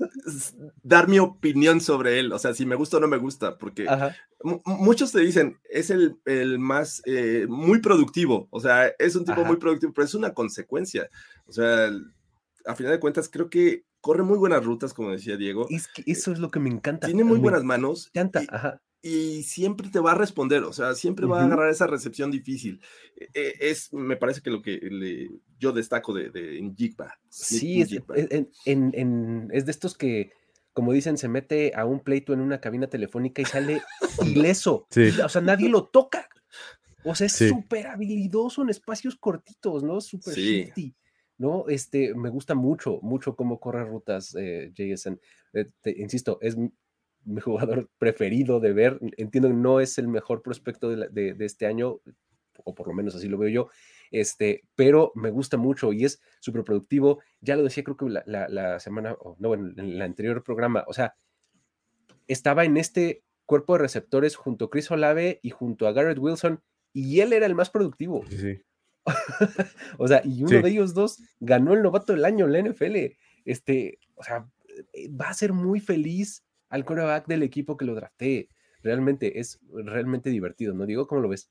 dar 0.84 1.08
mi 1.08 1.20
opinión 1.20 1.82
sobre 1.82 2.20
él, 2.20 2.32
o 2.32 2.40
sea, 2.40 2.54
si 2.54 2.66
me 2.66 2.76
gusta 2.76 2.98
o 2.98 3.00
no 3.00 3.08
me 3.08 3.18
gusta, 3.18 3.58
porque 3.58 3.88
muchos 4.66 5.12
te 5.12 5.20
dicen, 5.20 5.60
es 5.70 5.90
el, 5.90 6.18
más, 6.60 7.02
eh, 7.06 7.46
muy 7.48 7.80
productivo, 7.80 8.48
o 8.50 8.60
sea, 8.60 8.88
es 9.00 9.16
un 9.16 9.26
tipo 9.26 9.44
muy 9.46 9.58
productivo, 9.58 9.94
pero 9.94 10.06
es 10.06 10.16
una 10.16 10.34
consecuencia. 10.34 11.10
O 11.46 11.52
sea, 11.52 11.92
a 12.66 12.76
final 12.76 12.92
de 12.92 13.00
cuentas, 13.00 13.30
creo 13.30 13.50
que 13.50 13.86
corre 14.02 14.24
muy 14.24 14.38
buenas 14.38 14.64
rutas, 14.64 14.94
como 14.94 15.12
decía 15.12 15.38
Diego. 15.38 15.68
Es 15.70 15.88
que 15.88 16.04
eso 16.06 16.32
es 16.32 16.40
lo 16.40 16.50
que 16.50 16.60
me 16.60 16.70
encanta. 16.70 17.08
Tiene 17.08 17.24
muy 17.24 17.40
buenas 17.40 17.64
manos. 17.64 18.12
Me 18.14 18.22
encanta, 18.22 18.44
ajá 18.50 18.82
y 19.08 19.44
siempre 19.44 19.90
te 19.92 20.00
va 20.00 20.14
a 20.14 20.16
responder, 20.16 20.64
o 20.64 20.74
sea, 20.74 20.96
siempre 20.96 21.28
va 21.28 21.40
a 21.40 21.46
agarrar 21.46 21.70
esa 21.70 21.86
recepción 21.86 22.32
difícil. 22.32 22.82
E, 23.16 23.30
e, 23.36 23.70
es, 23.70 23.94
me 23.94 24.18
parece 24.18 24.42
que 24.42 24.50
lo 24.50 24.64
que 24.64 24.80
yo 25.60 25.72
destaco 25.74 26.12
de, 26.12 26.32
de 26.32 26.58
en 26.58 26.76
Jigba. 26.76 27.14
Sí, 27.30 27.82
es, 27.82 28.02
en, 28.66 29.52
es 29.54 29.66
de 29.66 29.72
estos 29.72 29.96
que, 29.96 30.32
como 30.74 30.92
dicen, 30.92 31.20
se 31.20 31.28
mete 31.28 31.74
a 31.76 31.86
un 31.86 32.00
pleito 32.00 32.34
en 32.34 32.40
una 32.40 32.60
cabina 32.60 32.88
telefónica 32.88 33.44
y 33.44 33.46
sale 33.46 33.84
ileso. 34.26 34.88
O 35.24 35.30
sea, 35.30 35.42
nadie 35.42 35.70
lo 35.70 35.86
toca. 35.86 36.28
O 37.04 37.14
sea, 37.14 37.28
es 37.28 37.34
súper 37.34 37.86
habilidoso 37.86 38.64
en 38.64 38.72
espacios 38.72 39.18
cortitos, 39.18 39.84
¿no? 39.84 40.02
Súper 40.02 40.34
shifty. 40.34 40.96
¿no? 41.38 41.66
Este, 41.68 42.16
me 42.16 42.30
gusta 42.30 42.56
mucho, 42.56 43.00
mucho 43.04 43.36
cómo 43.36 43.60
corre 43.60 43.86
rutas 43.86 44.36
eh, 44.36 44.72
JSN. 44.74 45.20
Eh, 45.54 45.68
insisto, 45.98 46.40
es 46.42 46.58
mi 47.26 47.42
jugador 47.42 47.90
preferido 47.98 48.60
de 48.60 48.74
ver. 48.74 49.00
Entiendo 49.18 49.50
que 49.50 49.56
no 49.56 49.80
es 49.80 49.98
el 49.98 50.08
mejor 50.08 50.42
prospecto 50.42 50.90
de, 50.90 51.36
este 51.40 51.66
año, 51.66 52.00
o 52.64 52.76
por 52.76 52.88
lo 52.88 52.94
menos 52.94 53.16
así 53.16 53.28
lo 53.28 53.38
veo 53.38 53.50
yo, 53.50 53.70
este, 54.12 54.64
pero 54.76 55.12
me 55.16 55.32
gusta 55.32 55.58
mucho 55.58 55.92
y 55.94 56.06
es 56.06 56.22
súper 56.40 56.64
productivo. 56.64 57.22
Ya 57.42 57.56
lo 57.56 57.64
decía, 57.64 57.84
creo 57.84 57.98
que 57.98 58.06
la, 58.10 58.80
semana, 58.80 59.18
no, 59.38 59.54
en 59.54 59.78
el 59.78 60.02
anterior 60.02 60.44
programa, 60.44 60.86
o 60.88 60.94
sea, 60.94 61.16
estaba 62.28 62.66
en 62.66 62.78
este 62.78 63.24
cuerpo 63.46 63.74
de 63.74 63.80
receptores 63.80 64.36
junto 64.36 64.66
a 64.66 64.70
Chris 64.70 64.90
Olave 64.90 65.40
y 65.44 65.52
junto 65.52 65.88
a 65.88 65.92
Garrett 65.92 66.18
Wilson, 66.18 66.62
y 66.94 67.20
él 67.20 67.34
era 67.34 67.46
el 67.46 67.56
más 67.56 67.70
productivo. 67.70 68.24
o 69.98 70.08
sea, 70.08 70.22
y 70.24 70.44
uno 70.44 70.62
de 70.62 70.70
ellos 70.70 70.94
dos 70.94 71.22
ganó 71.40 71.74
el 71.74 71.84
novato 71.84 72.14
del 72.14 72.26
año 72.26 72.46
en 72.46 72.54
la 72.54 72.62
NFL. 72.62 72.96
Este, 73.44 74.00
o 74.16 74.24
sea, 74.24 74.48
eh, 74.94 75.10
va 75.10 75.30
a 75.30 75.34
ser 75.34 75.54
muy 75.54 75.80
feliz 75.80 76.45
al 76.76 76.84
coreback 76.84 77.26
del 77.26 77.42
equipo 77.42 77.78
que 77.78 77.86
lo 77.86 77.96
draftee. 77.96 78.50
Realmente 78.84 79.40
es 79.40 79.60
realmente 79.72 80.30
divertido, 80.30 80.74
¿no? 80.74 80.86
Digo, 80.86 81.08
¿cómo 81.08 81.22
lo 81.22 81.30
ves? 81.30 81.50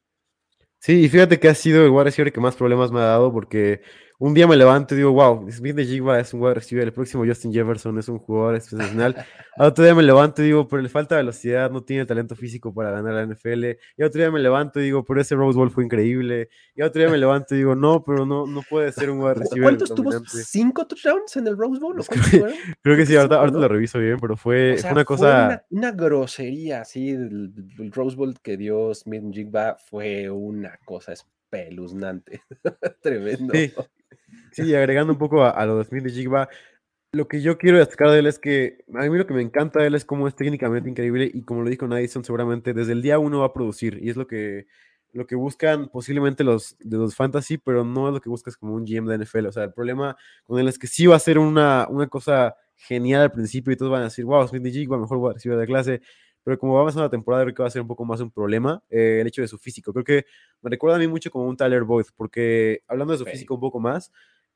Sí, 0.78 1.04
y 1.04 1.08
fíjate 1.08 1.40
que 1.40 1.48
ha 1.48 1.54
sido 1.54 1.82
el 1.82 1.90
wide 1.90 2.04
receiver 2.04 2.32
que 2.32 2.40
más 2.40 2.56
problemas 2.56 2.92
me 2.92 3.00
ha 3.00 3.04
dado 3.04 3.32
porque 3.32 3.80
un 4.18 4.33
día 4.33 4.46
me 4.46 4.57
levanto 4.57 4.94
y 4.94 4.98
digo, 4.98 5.12
wow, 5.12 5.50
Smith 5.50 5.74
de 5.74 5.85
Jigba 5.85 6.20
es 6.20 6.33
un 6.33 6.40
wide 6.40 6.55
receiver, 6.55 6.85
el 6.85 6.92
próximo 6.92 7.24
Justin 7.27 7.53
Jefferson 7.53 7.98
es 7.98 8.09
un 8.09 8.18
jugador 8.18 8.55
excepcional. 8.55 9.16
Al 9.57 9.66
otro 9.68 9.85
día 9.85 9.94
me 9.94 10.03
levanto 10.03 10.42
y 10.42 10.46
digo, 10.46 10.66
pero 10.68 10.83
le 10.83 10.88
falta 10.88 11.16
velocidad, 11.16 11.70
no 11.70 11.83
tiene 11.83 12.07
talento 12.07 12.35
físico 12.35 12.72
para 12.72 12.90
ganar 12.90 13.14
la 13.14 13.27
NFL. 13.27 13.64
Y 13.96 14.03
otro 14.03 14.20
día 14.20 14.31
me 14.31 14.40
levanto 14.40 14.81
y 14.81 14.85
digo, 14.85 15.05
pero 15.05 15.20
ese 15.20 15.35
Rose 15.35 15.57
Bowl 15.57 15.70
fue 15.70 15.85
increíble. 15.85 16.48
Y 16.74 16.83
otro 16.83 17.00
día 17.00 17.11
me 17.11 17.18
levanto 17.18 17.55
y 17.55 17.59
digo, 17.59 17.74
no, 17.74 18.05
pero 18.05 18.24
no, 18.24 18.46
no 18.46 18.62
puede 18.62 18.92
ser 18.92 19.11
un 19.11 19.20
wide 19.20 19.35
receiver. 19.35 19.62
¿Cuántos 19.62 19.94
tuvo? 19.94 20.11
¿Cinco 20.27 20.87
touchdowns 20.87 21.37
en 21.37 21.46
el 21.46 21.57
Rose 21.57 21.81
Bowl? 21.81 22.03
Creo 22.83 22.96
que 22.96 23.07
sí, 23.07 23.16
ahorita, 23.16 23.46
lo 23.46 23.68
reviso 23.68 23.98
bien, 23.98 24.18
pero 24.20 24.37
fue, 24.37 24.77
una 24.90 25.05
cosa. 25.05 25.64
una, 25.70 25.92
grosería, 25.92 26.85
sí. 26.85 27.11
El, 27.11 27.53
Rose 27.92 28.16
Bowl 28.16 28.35
que 28.42 28.57
dio 28.57 28.94
Smith 28.94 29.22
Jigba 29.33 29.77
fue 29.77 30.31
una 30.31 30.79
cosa 30.85 31.12
espeluznante. 31.54 32.42
Tremendo. 33.02 33.52
Sí, 34.52 34.74
agregando 34.74 35.12
un 35.12 35.18
poco 35.18 35.44
a, 35.44 35.66
lo 35.66 35.78
de 35.78 35.84
Smith 35.84 36.06
y 36.06 36.10
Jigba, 36.10 36.48
lo 37.12 37.28
que 37.28 37.40
yo 37.40 37.58
quiero 37.58 37.78
destacar 37.78 38.10
de 38.10 38.18
él 38.18 38.26
es 38.26 38.38
que 38.38 38.84
a 38.94 39.08
mí 39.08 39.16
lo 39.16 39.26
que 39.26 39.34
me 39.34 39.42
encanta 39.42 39.80
de 39.80 39.86
él 39.86 39.94
es 39.94 40.04
cómo 40.04 40.26
es 40.28 40.34
técnicamente 40.34 40.88
increíble 40.88 41.30
y 41.32 41.42
como 41.42 41.62
lo 41.62 41.70
dijo 41.70 41.86
Nadison, 41.86 42.24
seguramente 42.24 42.74
desde 42.74 42.92
el 42.92 43.02
día 43.02 43.18
uno 43.18 43.40
va 43.40 43.46
a 43.46 43.52
producir 43.52 43.98
y 44.02 44.10
es 44.10 44.16
lo 44.16 44.26
que, 44.26 44.66
lo 45.12 45.26
que 45.26 45.36
buscan 45.36 45.88
posiblemente 45.88 46.42
los 46.42 46.76
de 46.80 46.98
los 46.98 47.14
fantasy, 47.14 47.58
pero 47.58 47.84
no 47.84 48.08
es 48.08 48.14
lo 48.14 48.20
que 48.20 48.28
buscas 48.28 48.56
como 48.56 48.74
un 48.74 48.84
GM 48.84 49.08
de 49.08 49.24
NFL. 49.24 49.46
O 49.46 49.52
sea, 49.52 49.64
el 49.64 49.72
problema 49.72 50.16
con 50.44 50.58
él 50.58 50.68
es 50.68 50.78
que 50.78 50.88
sí 50.88 51.06
va 51.06 51.16
a 51.16 51.20
ser 51.20 51.38
una, 51.38 51.86
una 51.88 52.08
cosa 52.08 52.56
genial 52.76 53.22
al 53.22 53.32
principio 53.32 53.72
y 53.72 53.76
todos 53.76 53.92
van 53.92 54.02
a 54.02 54.04
decir, 54.04 54.24
wow, 54.24 54.46
Smith 54.48 54.66
y 54.66 54.72
Jigba, 54.72 54.98
mejor 54.98 55.30
a 55.30 55.34
recibir 55.34 55.56
de 55.56 55.66
clase. 55.66 56.02
Pero 56.44 56.59
como 56.59 56.74
va 56.74 56.88
a 56.88 56.92
ser 56.92 57.00
una 57.00 57.11
temporada, 57.11 57.42
creo 57.44 57.54
que 57.54 57.62
va 57.62 57.68
a 57.68 57.70
ser 57.70 57.83
un 57.83 57.88
poco 57.88 58.04
más 58.04 58.20
un 58.20 58.30
problema 58.30 58.83
eh, 58.90 59.18
el 59.20 59.26
hecho 59.26 59.42
de 59.42 59.48
su 59.48 59.59
físico. 59.59 59.92
Creo 59.92 60.04
que 60.04 60.26
me 60.62 60.70
recuerda 60.70 60.96
a 60.96 60.98
mí 61.00 61.09
mucho 61.09 61.30
como 61.30 61.48
un 61.48 61.57
Tyler 61.57 61.83
Boyd, 61.83 62.07
porque 62.16 62.83
hablando 62.87 63.12
de 63.12 63.18
su 63.18 63.24
físico 63.24 63.54
un 63.54 63.61
poco 63.61 63.80
más, 63.80 64.12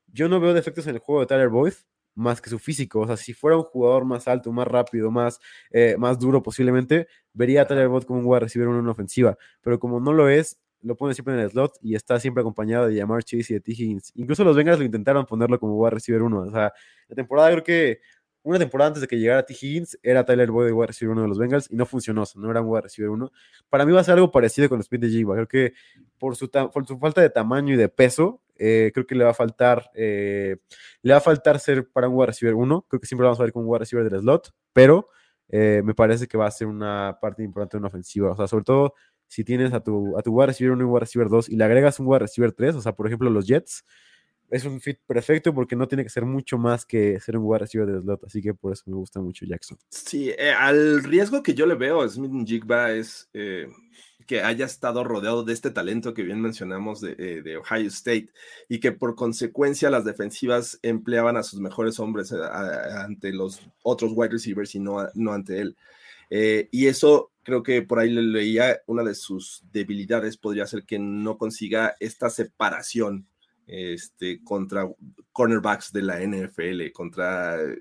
yo 0.07 0.29
no 0.29 0.39
veo 0.39 0.53
defectos 0.53 0.87
en 0.87 0.95
el 0.95 0.99
juego 0.99 1.21
de 1.21 1.27
Tyler 1.27 1.49
Boyd 1.49 1.73
más 2.15 2.41
que 2.41 2.49
su 2.49 2.59
físico. 2.59 3.01
O 3.01 3.07
sea, 3.07 3.17
si 3.17 3.33
fuera 3.33 3.57
un 3.57 3.63
jugador 3.63 4.05
más 4.05 4.27
alto, 4.27 4.51
más 4.51 4.67
rápido, 4.67 5.09
más, 5.11 5.39
eh, 5.71 5.95
más 5.97 6.19
duro 6.19 6.43
posiblemente, 6.43 7.07
vería 7.33 7.63
a 7.63 7.67
Tyler 7.67 7.87
Boyd 7.87 8.03
como 8.03 8.19
un 8.19 8.25
wide 8.25 8.41
receiver 8.41 8.67
en 8.69 8.75
una 8.75 8.91
ofensiva. 8.91 9.37
Pero 9.61 9.79
como 9.79 9.99
no 9.99 10.13
lo 10.13 10.29
es, 10.29 10.59
lo 10.81 10.95
pone 10.95 11.13
siempre 11.13 11.33
en 11.33 11.41
el 11.41 11.49
slot 11.49 11.77
y 11.81 11.95
está 11.95 12.19
siempre 12.19 12.41
acompañado 12.41 12.87
de 12.87 12.97
Jamar 12.97 13.23
Chase 13.23 13.53
y 13.53 13.53
de 13.55 13.61
T. 13.61 13.71
Higgins. 13.71 14.11
Incluso 14.15 14.43
los 14.43 14.55
Bengals 14.55 14.79
lo 14.79 14.85
intentaron 14.85 15.25
ponerlo 15.25 15.59
como 15.59 15.75
wide 15.75 15.91
receiver 15.91 16.21
uno. 16.21 16.41
O 16.41 16.51
sea, 16.51 16.71
la 17.07 17.15
temporada 17.15 17.51
creo 17.51 17.63
que 17.63 17.99
una 18.43 18.57
temporada 18.57 18.87
antes 18.87 19.01
de 19.01 19.07
que 19.07 19.17
llegara 19.17 19.45
T. 19.45 19.53
Higgins 19.53 19.99
era 20.01 20.25
Tyler 20.25 20.49
Boyd 20.49 20.67
de 20.67 20.71
wide 20.71 20.87
receiver 20.87 21.11
uno 21.11 21.23
de 21.23 21.27
los 21.27 21.37
Bengals 21.37 21.69
y 21.69 21.75
no 21.75 21.85
funcionó, 21.85 22.23
no 22.35 22.51
era 22.51 22.61
un 22.61 22.69
wide 22.69 22.81
receiver 22.81 23.09
uno. 23.09 23.31
Para 23.69 23.85
mí 23.85 23.91
va 23.91 24.01
a 24.01 24.03
ser 24.03 24.15
algo 24.15 24.31
parecido 24.31 24.69
con 24.69 24.77
los 24.77 24.85
Speed 24.85 25.01
de 25.01 25.09
Jigba. 25.09 25.35
Creo 25.35 25.47
que 25.47 25.73
por 26.17 26.35
su, 26.35 26.49
por 26.49 26.87
su 26.87 26.97
falta 26.97 27.21
de 27.21 27.29
tamaño 27.29 27.73
y 27.73 27.77
de 27.77 27.89
peso, 27.89 28.41
eh, 28.55 28.91
creo 28.93 29.05
que 29.05 29.15
le 29.15 29.23
va 29.23 29.31
a 29.31 29.33
faltar, 29.33 29.89
eh, 29.93 30.57
le 31.01 31.11
va 31.13 31.17
a 31.17 31.21
faltar 31.21 31.59
ser 31.59 31.89
para 31.89 32.07
un 32.07 32.15
wide 32.15 32.27
receiver 32.27 32.55
1. 32.55 32.85
Creo 32.87 32.99
que 32.99 33.07
siempre 33.07 33.25
vamos 33.25 33.39
a 33.39 33.43
ver 33.43 33.51
con 33.51 33.63
un 33.63 33.69
wide 33.69 33.79
receiver 33.79 34.09
del 34.09 34.21
slot, 34.21 34.53
pero 34.73 35.09
eh, 35.49 35.81
me 35.83 35.93
parece 35.93 36.27
que 36.27 36.37
va 36.37 36.47
a 36.47 36.51
ser 36.51 36.67
una 36.67 37.17
parte 37.21 37.43
importante 37.43 37.77
de 37.77 37.79
una 37.79 37.87
ofensiva. 37.87 38.31
O 38.31 38.35
sea, 38.35 38.47
sobre 38.47 38.63
todo 38.63 38.93
si 39.27 39.43
tienes 39.43 39.73
a 39.73 39.81
tu, 39.81 40.17
a 40.17 40.21
tu 40.21 40.31
wide 40.31 40.47
receiver 40.47 40.73
1 40.73 40.83
y 40.83 40.85
wide 40.85 40.99
receiver 41.01 41.29
2 41.29 41.49
y 41.49 41.55
le 41.55 41.63
agregas 41.63 41.99
un 41.99 42.07
wide 42.07 42.19
receiver 42.19 42.51
3, 42.51 42.75
o 42.75 42.81
sea, 42.81 42.93
por 42.93 43.07
ejemplo, 43.07 43.29
los 43.29 43.47
Jets, 43.47 43.85
es 44.49 44.65
un 44.65 44.81
fit 44.81 44.99
perfecto 45.05 45.53
porque 45.53 45.75
no 45.75 45.87
tiene 45.87 46.03
que 46.03 46.09
ser 46.09 46.25
mucho 46.25 46.57
más 46.57 46.85
que 46.85 47.19
ser 47.19 47.37
un 47.37 47.45
wide 47.45 47.59
receiver 47.59 47.87
del 47.87 48.01
slot. 48.01 48.23
Así 48.25 48.41
que 48.41 48.53
por 48.53 48.73
eso 48.73 48.83
me 48.87 48.95
gusta 48.95 49.19
mucho 49.19 49.45
Jackson. 49.45 49.77
Sí, 49.89 50.31
al 50.57 51.03
riesgo 51.03 51.43
que 51.43 51.53
yo 51.53 51.65
le 51.65 51.75
veo 51.75 52.01
a 52.01 52.09
Smith 52.09 52.47
Jigba 52.47 52.91
es 52.91 53.29
que 54.29 54.43
haya 54.43 54.65
estado 54.67 55.03
rodeado 55.03 55.43
de 55.43 55.53
este 55.53 55.71
talento 55.71 56.13
que 56.13 56.21
bien 56.21 56.39
mencionamos 56.39 57.01
de, 57.01 57.15
eh, 57.17 57.57
Ohio 57.57 57.87
State 57.87 58.29
y 58.67 58.79
que 58.79 58.91
por 58.91 59.15
consecuencia 59.15 59.89
las 59.89 60.05
defensivas 60.05 60.77
empleaban 60.83 61.35
a 61.35 61.41
sus 61.41 61.59
mejores 61.59 61.99
hombres 61.99 62.31
eh, 62.31 62.37
ante 62.95 63.33
los 63.33 63.59
otros 63.81 64.11
wide 64.13 64.29
receivers 64.29 64.75
y 64.75 64.79
no, 64.79 65.07
no 65.15 65.33
ante 65.33 65.61
él. 65.61 65.75
Eh, 66.29 66.69
y 66.69 66.85
eso 66.85 67.31
creo 67.41 67.63
que 67.63 67.81
por 67.81 67.97
ahí 67.97 68.11
le 68.11 68.21
leía, 68.21 68.79
una 68.85 69.01
de 69.01 69.15
sus 69.15 69.63
debilidades 69.71 70.37
podría 70.37 70.67
ser 70.67 70.83
que 70.83 70.99
no 70.99 71.39
consiga 71.39 71.95
esta 71.99 72.29
separación 72.29 73.25
este, 73.69 74.43
contra, 74.43 74.89
cornerbacks 75.31 75.93
de 75.93 76.01
la 76.01 76.19
NFL, 76.19 76.91
contra 76.91 77.61
eh, 77.61 77.77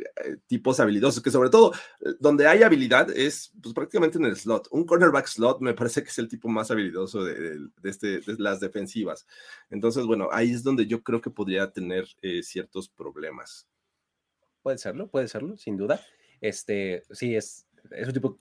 tipos 0.46 0.79
habilidosos, 0.81 1.22
que 1.22 1.31
sobre 1.31 1.48
todo 1.48 1.72
eh, 2.01 2.11
donde 2.20 2.46
hay 2.46 2.62
habilidad 2.62 3.11
es 3.11 3.53
pues, 3.62 3.74
prácticamente 3.74 4.18
en 4.18 4.27
el 4.27 4.37
slot. 4.37 4.68
Un 4.70 4.85
cornerback 4.85 5.27
slot 5.27 5.61
me 5.61 5.72
parece 5.72 6.03
que 6.03 6.11
es 6.11 6.18
el 6.18 6.29
tipo 6.29 6.48
más 6.48 6.70
habilidoso 6.70 7.24
de, 7.24 7.59
este, 7.85 8.20
de 8.20 8.37
las 8.38 8.61
defensivas. 8.61 9.27
Entonces, 9.70 10.05
bueno, 10.05 10.29
ahí 10.31 10.53
es 10.53 10.62
donde 10.62 10.87
yo 10.87 11.03
creo 11.03 11.22
que 11.22 11.31
podría 11.31 11.70
tener 11.72 12.07
eh, 12.20 12.42
ciertos 12.42 12.88
problemas. 12.88 13.66
Puede 14.62 14.77
serlo, 14.77 15.09
puede 15.09 15.29
serlo, 15.29 15.57
sin 15.57 15.79
duda. 15.79 16.01
Este, 16.42 17.03
sí, 17.11 17.35
es, 17.35 17.66
es 17.90 18.07
un 18.07 18.12
tipo 18.12 18.38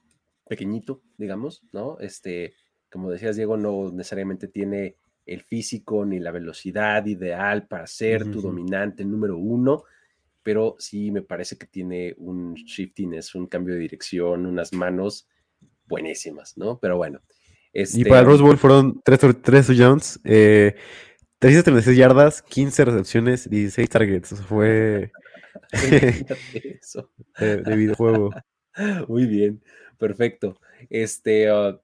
pequeñito, 0.50 1.02
digamos, 1.18 1.64
¿no? 1.72 1.98
Este, 2.00 2.54
como 2.92 3.10
decías, 3.10 3.38
Diego, 3.38 3.56
no 3.56 3.90
necesariamente 3.92 4.48
tiene 4.48 4.98
el 5.28 5.44
físico 5.44 6.06
ni 6.06 6.20
la 6.20 6.32
velocidad 6.32 7.06
ideal 7.06 7.68
para 7.68 7.86
ser 7.86 8.32
tu 8.32 8.42
dominante 8.42 9.04
número 9.04 9.38
uno, 9.38 9.84
pero 10.42 10.76
sí 10.80 11.12
me 11.12 11.22
parece 11.22 11.58
que 11.58 11.68
tiene 11.68 12.16
un 12.18 12.54
shiftiness, 12.56 13.36
un 13.36 13.48
cambio 13.48 13.76
de 13.76 13.82
dirección, 13.82 14.46
unas 14.46 14.72
manos 14.74 15.28
buenísimas, 15.86 16.58
¿no? 16.58 16.80
Pero 16.80 16.98
bueno. 16.98 17.22
y 17.74 18.06
para 18.06 18.22
el 18.22 18.26
Rose 18.26 18.42
Bowl 18.42 18.58
fueron 18.58 19.02
tres, 19.04 19.20
tres 19.42 19.68
touchdowns, 19.68 20.20
eh, 20.24 20.76
336 21.40 21.98
yardas, 21.98 22.42
15 22.42 22.86
recepciones, 22.86 23.50
16 23.50 23.90
targets. 23.90 24.36
fue 24.48 25.12
de, 27.40 27.76
videojuego. 27.76 28.32
Muy 29.08 29.26
bien, 29.26 29.62
perfecto. 29.98 30.60
Este, 30.90 31.50
ah, 31.50 31.80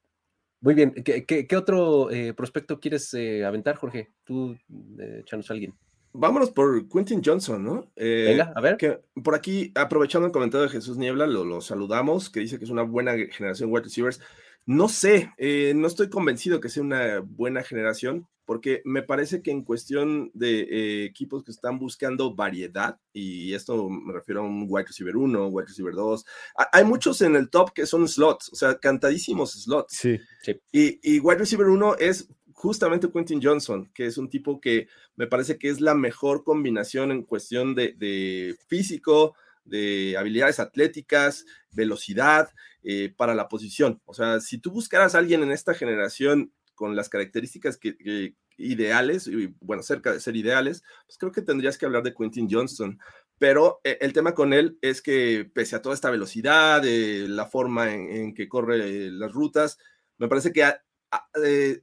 muy 0.64 0.76
bien. 0.76 0.94
¿Qué, 0.94 1.58
otro 1.58 2.10
eh, 2.10 2.34
prospecto 2.34 2.80
quieres 2.80 3.14
eh, 3.14 3.44
aventar, 3.44 3.76
Jorge? 3.76 4.12
Tú, 4.24 4.58
eh, 4.98 5.20
echanos 5.20 5.50
a 5.50 5.54
alguien. 5.54 5.74
Vámonos 6.14 6.52
por 6.52 6.88
Quentin 6.88 7.22
Johnson, 7.22 7.62
¿no? 7.62 7.92
Venga, 7.98 8.54
a 8.56 8.62
ver. 8.62 8.78
Que 8.78 9.02
por 9.22 9.36
aquí, 9.36 9.74
aprovechando 9.76 10.26
el 10.26 10.32
comentario 10.32 10.66
de 10.68 10.72
Jesús 10.72 10.96
Niebla, 10.96 11.28
lo, 11.28 11.60
saludamos, 11.60 12.30
que 12.30 12.40
dice 12.40 12.60
que 12.60 12.64
es 12.64 12.70
una 12.70 12.84
buena 12.84 13.12
generación 13.32 13.74
wide 13.74 13.84
receivers. 13.84 14.22
No 14.66 14.88
sé, 14.90 15.32
no 15.76 15.88
estoy 15.88 16.10
convencido 16.10 16.60
que 16.60 16.70
sea 16.70 16.84
una 16.84 17.20
buena 17.20 17.64
generación, 17.64 18.28
porque 18.46 18.82
me 18.86 19.02
parece 19.02 19.42
que 19.42 19.52
en 19.52 19.64
cuestión 19.64 20.30
de 20.34 21.06
equipos 21.06 21.44
que 21.44 21.52
están 21.52 21.80
buscando 21.80 22.36
variedad, 22.36 23.00
y 23.14 23.54
esto 23.54 23.90
me 23.90 24.14
refiero 24.14 24.42
a 24.42 24.44
un 24.44 24.66
wide 24.68 24.88
receiver 24.88 25.16
1, 25.16 25.48
wide 25.48 25.68
receiver 25.68 25.94
2, 25.94 26.26
hay 26.72 26.84
muchos 26.84 27.22
en 27.22 27.36
el 27.36 27.50
top 27.50 27.72
que 27.74 27.86
son 27.86 28.08
slots, 28.08 28.52
o 28.52 28.56
sea, 28.56 28.78
cantadísimos 28.80 29.52
slots. 29.52 29.96
Sí, 29.96 30.20
sí. 30.42 30.60
Y, 30.72 31.00
y 31.16 31.20
wide 31.20 31.40
receiver 31.40 31.68
1 31.68 31.96
es 32.00 32.30
justamente 32.54 33.12
Quentin 33.12 33.42
Johnson, 33.42 33.90
que 33.94 34.06
es 34.06 34.18
un 34.18 34.30
tipo 34.30 34.62
que 34.62 34.88
me 35.16 35.28
parece 35.28 35.58
que 35.58 35.70
es 35.70 35.82
la 35.82 35.96
mejor 35.96 36.44
combinación 36.44 37.12
en 37.12 37.24
cuestión 37.24 37.76
de, 37.76 37.94
de 37.98 38.56
físico, 38.68 39.36
de 39.66 40.16
habilidades 40.18 40.60
atléticas, 40.60 41.46
velocidad 41.72 42.50
eh, 42.84 43.14
para 43.16 43.36
la 43.36 43.48
posición. 43.48 44.02
O 44.06 44.14
sea, 44.14 44.40
si 44.40 44.58
tú 44.58 44.72
buscaras 44.72 45.16
a 45.16 45.20
alguien 45.20 45.44
en 45.44 45.52
esta 45.52 45.74
generación 45.74 46.54
con 46.76 46.96
las 46.96 47.10
características 47.10 47.78
que, 47.78 48.36
ideales, 48.58 49.28
y 49.28 49.54
bueno, 49.60 49.84
cerca 49.84 50.14
de 50.14 50.20
ser 50.20 50.36
ideales, 50.36 50.84
pues 51.06 51.18
creo 51.18 51.32
que 51.32 51.42
tendrías 51.42 51.78
que 51.78 51.86
hablar 51.86 52.04
de 52.04 52.14
Quentin 52.14 52.48
Johnston. 52.50 53.00
Pero 53.40 53.80
eh, 53.84 53.98
el 54.02 54.14
tema 54.14 54.34
con 54.34 54.54
él 54.54 54.78
es 54.82 55.02
que 55.02 55.50
pese 55.54 55.76
a 55.76 55.82
toda 55.82 55.96
esta 55.96 56.12
velocidad, 56.12 56.84
la 56.84 57.46
forma 57.46 57.94
en, 57.94 58.34
que 58.34 58.48
corre 58.48 59.12
las 59.12 59.34
rutas, 59.34 59.78
me 60.18 60.28
parece 60.28 60.54
que 60.54 60.64
eh, 61.44 61.82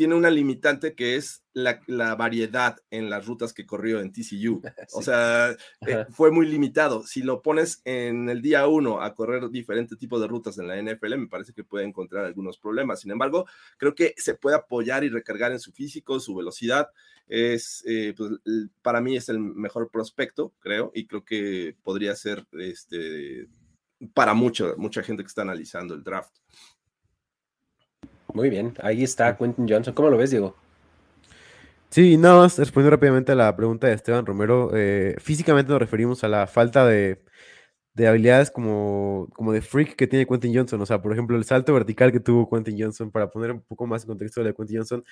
tiene 0.00 0.14
una 0.14 0.30
limitante 0.30 0.94
que 0.94 1.16
es 1.16 1.44
la, 1.52 2.14
variedad 2.14 2.78
en 2.90 3.10
las 3.10 3.26
rutas 3.26 3.52
que 3.52 3.66
corrió 3.66 4.00
en 4.00 4.10
TCU. 4.12 4.62
O 4.94 5.02
sea, 5.02 5.50
eh, 5.86 6.06
fue 6.08 6.30
muy 6.30 6.46
limitado. 6.46 7.06
Si 7.06 7.20
lo 7.20 7.42
pones 7.42 7.82
en 7.84 8.30
el 8.30 8.40
día 8.40 8.66
uno 8.66 9.02
a 9.02 9.14
correr 9.14 9.50
diferentes 9.50 9.98
tipos 9.98 10.18
de 10.18 10.26
rutas 10.26 10.56
en 10.56 10.68
la 10.68 10.80
NFL, 10.80 11.18
me 11.18 11.28
parece 11.28 11.52
que 11.52 11.64
puede 11.64 11.84
encontrar 11.84 12.24
algunos 12.24 12.56
problemas. 12.56 13.00
Sin 13.00 13.10
embargo, 13.10 13.44
creo 13.76 13.94
que 13.94 14.14
se 14.16 14.32
puede 14.32 14.56
apoyar 14.56 15.04
y 15.04 15.10
recargar 15.10 15.52
en 15.52 15.60
su 15.60 15.70
físico, 15.70 16.18
su 16.18 16.34
velocidad. 16.34 16.88
Es, 17.28 17.84
eh, 17.86 18.14
pues, 18.16 18.30
para 18.80 19.02
mí 19.02 19.18
es 19.18 19.28
el 19.28 19.38
mejor 19.38 19.90
prospecto, 19.90 20.54
creo, 20.60 20.92
y 20.94 21.06
creo 21.06 21.26
que 21.26 21.76
podría 21.82 22.16
ser 22.16 22.46
este, 22.52 23.48
para 24.14 24.32
mucha, 24.32 24.76
mucha 24.78 25.02
gente 25.02 25.22
que 25.22 25.28
está 25.28 25.42
analizando 25.42 25.92
el 25.92 26.02
draft. 26.02 26.34
Muy 28.34 28.50
bien, 28.50 28.74
ahí 28.82 29.02
está 29.02 29.36
Quentin 29.36 29.68
Johnson. 29.68 29.94
¿Cómo 29.94 30.10
lo 30.10 30.16
ves, 30.16 30.30
Diego? 30.30 30.54
Sí, 31.90 32.16
nada 32.16 32.36
más 32.36 32.56
respondiendo 32.56 32.92
rápidamente 32.96 33.32
a 33.32 33.34
la 33.34 33.56
pregunta 33.56 33.88
de 33.88 33.94
Esteban 33.94 34.24
Romero. 34.24 34.70
Eh, 34.74 35.16
físicamente 35.18 35.72
nos 35.72 35.80
referimos 35.80 36.22
a 36.22 36.28
la 36.28 36.46
falta 36.46 36.86
de, 36.86 37.20
habilidades 37.98 38.50
como, 38.50 39.28
como 39.34 39.52
de 39.52 39.60
freak 39.60 39.96
que 39.96 40.06
tiene 40.06 40.24
Quentin 40.24 40.54
Johnson. 40.54 40.80
O 40.80 40.86
sea, 40.86 41.02
por 41.02 41.12
ejemplo, 41.12 41.36
el 41.36 41.44
salto 41.44 41.74
vertical 41.74 42.12
que 42.12 42.20
tuvo 42.20 42.48
Quentin 42.48 42.76
Johnson, 42.80 43.10
para 43.10 43.28
poner 43.28 43.50
un 43.50 43.60
poco 43.62 43.86
más 43.88 44.02
en 44.04 44.08
contexto 44.08 44.44
de 44.44 44.54
Quentin 44.54 44.78
Johnson, 44.78 45.04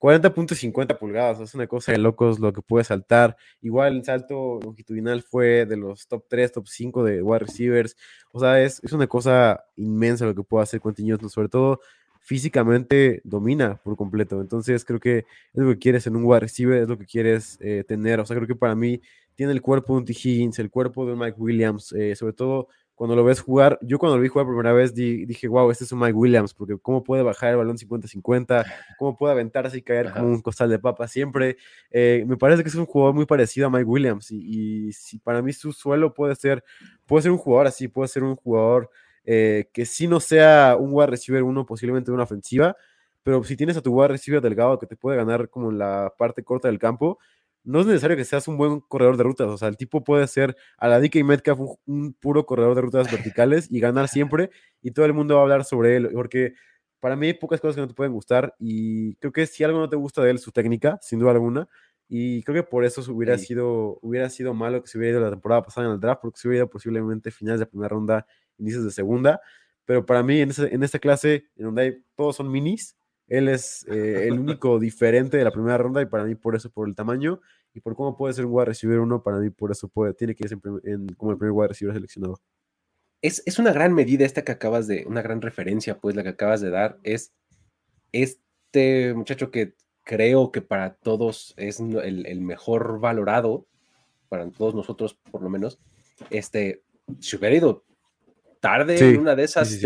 40.50 0.00 0.98
pulgadas, 0.98 1.40
es 1.40 1.54
una 1.54 1.68
cosa 1.68 1.92
de 1.92 1.98
locos 1.98 2.40
lo 2.40 2.52
que 2.52 2.62
puede 2.62 2.84
saltar. 2.84 3.36
Igual 3.62 3.96
el 3.98 4.04
salto 4.04 4.58
longitudinal 4.62 5.22
fue 5.22 5.66
de 5.66 5.76
los 5.76 6.08
top 6.08 6.24
3, 6.28 6.52
top 6.52 6.66
5 6.66 7.04
de 7.04 7.22
wide 7.22 7.38
receivers. 7.38 7.96
O 8.32 8.40
sea, 8.40 8.60
es, 8.60 8.82
es 8.82 8.92
una 8.92 9.06
cosa 9.06 9.64
inmensa 9.76 10.26
lo 10.26 10.34
que 10.34 10.42
puede 10.42 10.64
hacer 10.64 10.80
Quentin 10.80 11.10
Johnson, 11.10 11.30
sobre 11.30 11.48
todo 11.48 11.80
físicamente 12.24 13.20
domina 13.22 13.76
por 13.84 13.96
completo. 13.96 14.40
Entonces 14.40 14.84
creo 14.84 14.98
que 14.98 15.18
es 15.18 15.26
lo 15.52 15.68
que 15.68 15.78
quieres 15.78 16.06
en 16.06 16.16
un 16.16 16.24
wide 16.24 16.40
receiver, 16.40 16.82
es 16.82 16.88
lo 16.88 16.96
que 16.98 17.04
quieres 17.04 17.58
eh, 17.60 17.84
tener. 17.86 18.18
O 18.18 18.24
sea, 18.24 18.34
creo 18.34 18.48
que 18.48 18.56
para 18.56 18.74
mí 18.74 19.00
tiene 19.34 19.52
el 19.52 19.60
cuerpo 19.60 19.92
de 19.92 19.98
un 19.98 20.04
T. 20.06 20.12
Higgins, 20.12 20.58
el 20.58 20.70
cuerpo 20.70 21.04
de 21.04 21.12
un 21.12 21.18
Mike 21.18 21.36
Williams, 21.38 21.92
eh, 21.92 22.16
sobre 22.16 22.32
todo 22.32 22.68
cuando 22.94 23.14
lo 23.14 23.24
ves 23.24 23.42
jugar. 23.42 23.78
Yo 23.82 23.98
cuando 23.98 24.16
lo 24.16 24.22
vi 24.22 24.28
jugar 24.28 24.46
por 24.46 24.54
primera 24.54 24.72
vez 24.72 24.94
dije, 24.94 25.48
wow, 25.48 25.70
este 25.70 25.84
es 25.84 25.92
un 25.92 25.98
Mike 25.98 26.14
Williams, 26.14 26.54
porque 26.54 26.78
cómo 26.78 27.04
puede 27.04 27.22
bajar 27.22 27.50
el 27.50 27.56
balón 27.58 27.76
50-50, 27.76 28.64
cómo 28.98 29.18
puede 29.18 29.32
aventarse 29.34 29.76
y 29.76 29.82
caer 29.82 30.10
como 30.10 30.28
un 30.28 30.40
costal 30.40 30.70
de 30.70 30.78
papa 30.78 31.06
siempre. 31.06 31.58
Eh, 31.90 32.24
me 32.26 32.38
parece 32.38 32.62
que 32.62 32.70
es 32.70 32.74
un 32.74 32.86
jugador 32.86 33.14
muy 33.14 33.26
parecido 33.26 33.66
a 33.66 33.70
Mike 33.70 33.84
Williams 33.84 34.30
y, 34.30 34.88
y 34.88 34.92
si 34.94 35.18
para 35.18 35.42
mí 35.42 35.52
su 35.52 35.72
suelo 35.72 36.14
puede 36.14 36.36
ser, 36.36 36.64
puede 37.04 37.24
ser 37.24 37.32
un 37.32 37.38
jugador 37.38 37.66
así, 37.66 37.86
puede 37.88 38.08
ser 38.08 38.22
un 38.22 38.36
jugador 38.36 38.88
eh, 39.24 39.70
que 39.72 39.86
si 39.86 40.06
no 40.06 40.20
sea 40.20 40.76
un 40.78 40.90
wide 40.92 41.08
receiver 41.08 41.42
uno, 41.42 41.66
posiblemente 41.66 42.10
una 42.10 42.24
ofensiva, 42.24 42.76
pero 43.22 43.42
si 43.44 43.56
tienes 43.56 43.76
a 43.76 43.82
tu 43.82 43.92
wide 43.92 44.08
receiver 44.08 44.40
delgado 44.40 44.78
que 44.78 44.86
te 44.86 44.96
puede 44.96 45.16
ganar 45.16 45.48
como 45.48 45.70
en 45.70 45.78
la 45.78 46.12
parte 46.18 46.42
corta 46.44 46.68
del 46.68 46.78
campo, 46.78 47.18
no 47.64 47.80
es 47.80 47.86
necesario 47.86 48.16
que 48.16 48.24
seas 48.24 48.46
un 48.46 48.58
buen 48.58 48.80
corredor 48.80 49.16
de 49.16 49.24
rutas, 49.24 49.48
o 49.48 49.56
sea, 49.56 49.68
el 49.68 49.78
tipo 49.78 50.04
puede 50.04 50.26
ser 50.26 50.54
a 50.76 50.88
la 50.88 51.00
DK 51.00 51.24
Metcalf 51.24 51.58
un, 51.60 51.76
un 51.86 52.12
puro 52.12 52.44
corredor 52.44 52.74
de 52.74 52.82
rutas 52.82 53.10
verticales 53.10 53.68
y 53.70 53.80
ganar 53.80 54.08
siempre, 54.08 54.50
y 54.82 54.90
todo 54.90 55.06
el 55.06 55.14
mundo 55.14 55.34
va 55.34 55.40
a 55.40 55.42
hablar 55.44 55.64
sobre 55.64 55.96
él, 55.96 56.10
porque 56.12 56.52
para 57.00 57.16
mí 57.16 57.26
hay 57.28 57.34
pocas 57.34 57.60
cosas 57.60 57.76
que 57.76 57.80
no 57.80 57.88
te 57.88 57.94
pueden 57.94 58.12
gustar, 58.12 58.54
y 58.58 59.14
creo 59.16 59.32
que 59.32 59.46
si 59.46 59.64
algo 59.64 59.78
no 59.78 59.88
te 59.88 59.96
gusta 59.96 60.22
de 60.22 60.30
él, 60.30 60.38
su 60.38 60.52
técnica, 60.52 60.98
sin 61.00 61.18
duda 61.18 61.30
alguna, 61.30 61.68
y 62.08 62.42
creo 62.42 62.62
que 62.62 62.68
por 62.68 62.84
eso 62.84 63.00
hubiera, 63.12 63.38
sido, 63.38 63.98
hubiera 64.02 64.28
sido 64.28 64.52
malo 64.52 64.82
que 64.82 64.88
se 64.88 64.98
hubiera 64.98 65.12
ido 65.16 65.24
la 65.24 65.30
temporada 65.30 65.62
pasada 65.62 65.86
en 65.86 65.94
el 65.94 66.00
draft, 66.00 66.20
porque 66.20 66.38
se 66.38 66.48
hubiera 66.48 66.64
ido 66.64 66.70
posiblemente 66.70 67.30
finales 67.30 67.60
de 67.60 67.66
primera 67.66 67.88
ronda 67.88 68.26
inicios 68.58 68.84
de 68.84 68.90
segunda, 68.90 69.40
pero 69.84 70.06
para 70.06 70.22
mí 70.22 70.40
en, 70.40 70.50
en 70.58 70.82
esta 70.82 70.98
clase, 70.98 71.46
en 71.56 71.66
donde 71.66 71.82
hay, 71.82 72.04
todos 72.16 72.36
son 72.36 72.50
minis, 72.50 72.96
él 73.28 73.48
es 73.48 73.86
eh, 73.88 74.28
el 74.28 74.38
único 74.38 74.78
diferente 74.78 75.36
de 75.36 75.44
la 75.44 75.50
primera 75.50 75.78
ronda 75.78 76.02
y 76.02 76.06
para 76.06 76.24
mí 76.24 76.34
por 76.34 76.54
eso, 76.56 76.70
por 76.70 76.88
el 76.88 76.94
tamaño 76.94 77.40
y 77.72 77.80
por 77.80 77.94
cómo 77.96 78.16
puede 78.16 78.34
ser 78.34 78.46
un 78.46 78.52
wide 78.52 78.66
receiver 78.66 79.00
uno, 79.00 79.22
para 79.22 79.38
mí 79.38 79.50
por 79.50 79.72
eso 79.72 79.88
puede, 79.88 80.14
tiene 80.14 80.34
que 80.34 80.44
ir 80.46 80.58
en, 80.84 81.06
como 81.14 81.32
el 81.32 81.38
primer 81.38 81.52
wide 81.52 81.68
receiver 81.68 81.94
seleccionado. 81.94 82.40
Es, 83.20 83.42
es, 83.46 83.58
una 83.58 83.72
gran 83.72 83.94
medida 83.94 84.26
esta 84.26 84.44
que 84.44 84.52
acabas 84.52 84.86
de, 84.86 85.04
una 85.06 85.22
gran 85.22 85.40
referencia, 85.40 85.98
pues 85.98 86.14
la 86.14 86.22
que 86.22 86.28
acabas 86.30 86.60
de 86.60 86.70
dar, 86.70 86.98
es 87.02 87.32
este 88.12 89.14
muchacho 89.14 89.50
que 89.50 89.74
creo 90.04 90.52
que 90.52 90.60
para 90.60 90.94
todos 90.96 91.54
es 91.56 91.80
el, 91.80 92.26
el 92.26 92.40
mejor 92.42 93.00
valorado, 93.00 93.66
para 94.28 94.48
todos 94.50 94.74
nosotros 94.74 95.14
por 95.30 95.42
lo 95.42 95.48
menos, 95.48 95.78
este, 96.28 96.82
si 97.18 97.36
hubiera 97.36 97.56
ido 97.56 97.84
tarde 98.64 98.98
en 98.98 99.20
una 99.20 99.36
de 99.36 99.44
esas, 99.44 99.78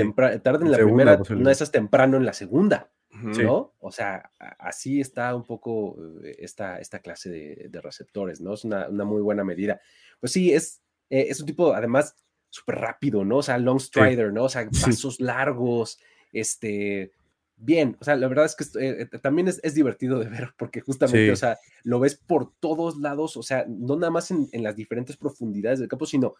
tarde 0.43 0.65
en 0.65 0.71
la 0.71 0.79
primera, 0.79 1.21
una 1.31 1.49
de 1.49 1.53
esas 1.53 1.73
temprano 1.73 2.17
en 2.17 2.25
la 2.25 2.33
segunda, 2.33 2.93
¿no? 3.11 3.75
O 3.81 3.91
sea, 3.91 4.31
así 4.39 5.01
está 5.01 5.35
un 5.35 5.45
poco 5.45 5.97
eh, 6.23 6.37
esta, 6.39 6.79
esta 6.79 7.01
clase 7.01 7.29
de, 7.29 7.81
receptores, 7.83 8.41
¿no? 8.41 8.55
Es 8.55 8.63
una, 8.63 8.89
muy 8.89 9.21
buena 9.21 9.43
medida. 9.43 9.81
Pues 10.21 10.33
sí, 10.33 10.53
es, 10.53 10.81
eh, 11.11 11.27
es 11.29 11.41
un 11.41 11.47
tipo, 11.47 11.75
además, 11.75 12.15
súper 12.51 12.77
rápido, 12.77 13.25
¿no? 13.25 13.39
O 13.39 13.43
sea, 13.43 13.59
long 13.59 13.81
strider, 13.81 14.33
¿no? 14.33 14.45
O 14.45 14.49
sea, 14.49 14.69
pasos 14.71 15.19
largos, 15.19 15.99
este, 16.33 17.11
bien, 17.57 17.97
o 18.01 18.05
sea, 18.05 18.15
la 18.15 18.29
verdad 18.29 18.45
es 18.45 18.55
que 18.55 18.65
eh, 18.81 19.07
también 19.21 19.49
es, 19.49 19.75
divertido 19.75 20.21
de 20.21 20.29
ver 20.29 20.55
porque 20.57 20.83
justamente, 20.83 21.33
o 21.33 21.37
sea, 21.37 21.59
lo 21.83 21.99
ves 21.99 22.15
por 22.15 22.53
todos 22.61 22.99
lados, 22.99 23.37
o 23.37 23.43
sea, 23.43 23.65
no 23.69 23.97
nada 23.97 24.13
más 24.13 24.31
en, 24.31 24.49
en, 24.53 24.63
las 24.63 24.77
diferentes 24.77 25.17
profundidades 25.17 25.81
del 25.81 25.89
campo, 25.89 26.07
sino 26.07 26.37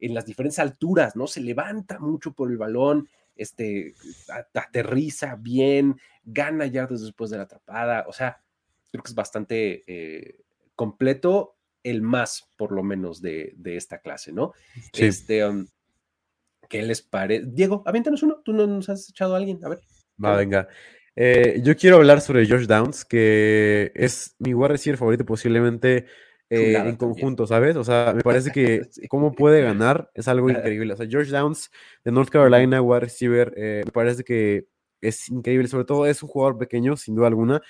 en 0.00 0.14
las 0.14 0.26
diferentes 0.26 0.58
alturas, 0.58 1.16
¿no? 1.16 1.26
Se 1.26 1.40
levanta 1.40 1.98
mucho 1.98 2.32
por 2.32 2.50
el 2.50 2.56
balón, 2.58 3.08
este, 3.36 3.94
aterriza 4.54 5.36
bien, 5.36 6.00
gana 6.24 6.66
yardas 6.66 7.02
después 7.02 7.30
de 7.30 7.36
la 7.36 7.44
atrapada, 7.44 8.04
o 8.08 8.12
sea, 8.12 8.40
creo 8.90 9.02
que 9.02 9.10
es 9.10 9.14
bastante 9.14 9.82
eh, 9.86 10.40
completo 10.74 11.56
el 11.82 12.02
más, 12.02 12.48
por 12.56 12.72
lo 12.72 12.82
menos, 12.82 13.22
de, 13.22 13.54
esta 13.64 13.98
clase, 13.98 14.32
¿no? 14.32 14.52
Este, 14.92 15.46
um, 15.46 15.66
¿Qué 16.68 16.82
les 16.82 17.02
parece? 17.02 17.46
Diego, 17.48 17.82
aviéntanos 17.84 18.22
uno. 18.22 18.40
Tú 18.44 18.52
no 18.52 18.66
nos 18.66 18.88
has 18.88 19.08
echado 19.10 19.34
a 19.34 19.38
alguien. 19.38 19.58
A 19.64 19.70
ver. 19.70 19.80
Va, 20.22 20.36
venga. 20.36 20.68
Eh, 21.16 21.60
yo 21.64 21.76
quiero 21.76 21.96
hablar 21.96 22.20
sobre 22.20 22.46
Josh 22.46 22.66
Downs, 22.66 23.04
que 23.04 23.90
es 23.94 24.36
mi 24.38 24.54
wide 24.54 24.68
receiver 24.68 24.96
favorito 24.96 25.24
posiblemente 25.24 26.06
eh, 26.50 26.74
en 26.76 26.96
conjunto, 26.96 27.46
¿sabes? 27.46 27.76
O 27.76 27.84
sea, 27.84 28.12
me 28.14 28.22
parece 28.22 28.50
que 28.50 28.82
cómo 29.08 29.32
puede 29.32 29.62
ganar 29.62 30.10
es 30.14 30.28
algo 30.28 30.50
increíble. 30.50 30.92
O 30.92 30.96
sea, 30.96 31.06
Josh 31.10 31.30
Downs 31.30 31.70
de 32.04 32.12
North 32.12 32.28
Carolina, 32.28 32.82
wide 32.82 33.00
receiver, 33.00 33.54
eh, 33.56 33.82
me 33.84 33.92
parece 33.92 34.24
que 34.24 34.66
es 35.00 35.28
increíble. 35.28 35.68
Sobre 35.68 35.84
todo 35.84 36.06
es 36.06 36.22
un 36.22 36.28
jugador 36.28 36.58
pequeño, 36.58 36.96
sin 36.96 37.14
duda 37.14 37.28
alguna, 37.28 37.62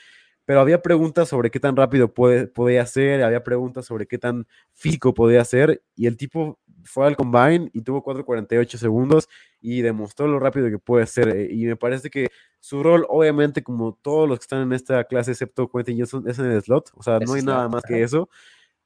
pero 0.47 0.61
había 0.61 0.83
preguntas 0.83 1.29
sobre 1.29 1.51
qué 1.51 1.61
tan 1.61 1.77
rápido 1.77 2.13
puede, 2.13 2.47
podía 2.47 2.85
ser, 2.87 3.23
había 3.23 3.45
preguntas 3.45 3.85
sobre 3.85 4.07
qué 4.07 4.19
tan 4.19 4.47
físico 4.73 5.15
podía 5.15 5.45
ser, 5.45 5.83
y 5.95 6.07
el 6.07 6.17
tipo 6.17 6.59
fue 6.85 7.07
al 7.07 7.17
combine 7.17 7.71
y 7.73 7.83
tuvo 7.83 8.03
4.48 8.03 8.77
segundos 8.79 9.29
y 9.61 9.83
demostró 9.83 10.27
lo 10.27 10.39
rápido 10.39 10.71
que 10.71 10.79
puede 10.79 11.07
ser. 11.07 11.29
Eh, 11.29 11.49
y 11.51 11.67
me 11.67 11.77
parece 11.77 12.11
que 12.11 12.29
su 12.59 12.83
rol, 12.83 13.07
obviamente, 13.09 13.63
como 13.63 13.99
todos 14.01 14.29
los 14.29 14.39
que 14.39 14.45
están 14.45 14.63
en 14.63 14.73
esta 14.73 15.05
clase, 15.05 15.33
excepto 15.33 15.69
Quentin 15.69 15.99
Johnson, 15.99 16.25
es 16.29 16.39
en 16.39 16.47
el 16.47 16.63
slot. 16.63 16.91
O 16.95 17.03
sea, 17.03 17.19
no 17.21 17.35
hay 17.35 17.43
nada 17.43 17.69
más 17.69 17.83
que 17.83 18.03
eso. 18.03 18.29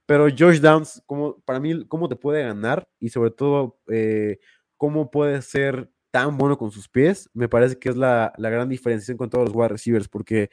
Pero 0.06 0.26
Josh 0.28 0.60
Downs, 0.60 1.02
como, 1.06 1.40
para 1.40 1.60
mí, 1.60 1.86
cómo 1.88 2.08
te 2.08 2.16
puede 2.16 2.42
ganar 2.42 2.86
y 3.00 3.08
sobre 3.08 3.30
todo 3.30 3.78
eh, 3.88 4.38
cómo 4.76 5.10
puede 5.10 5.42
ser 5.42 5.90
tan 6.10 6.38
bueno 6.38 6.58
con 6.58 6.70
sus 6.70 6.88
pies, 6.88 7.28
me 7.34 7.48
parece 7.48 7.78
que 7.78 7.88
es 7.88 7.96
la, 7.96 8.32
la 8.36 8.50
gran 8.50 8.68
diferenciación 8.68 9.16
con 9.16 9.30
todos 9.30 9.46
los 9.46 9.56
wide 9.56 9.68
receivers, 9.68 10.08
porque 10.08 10.50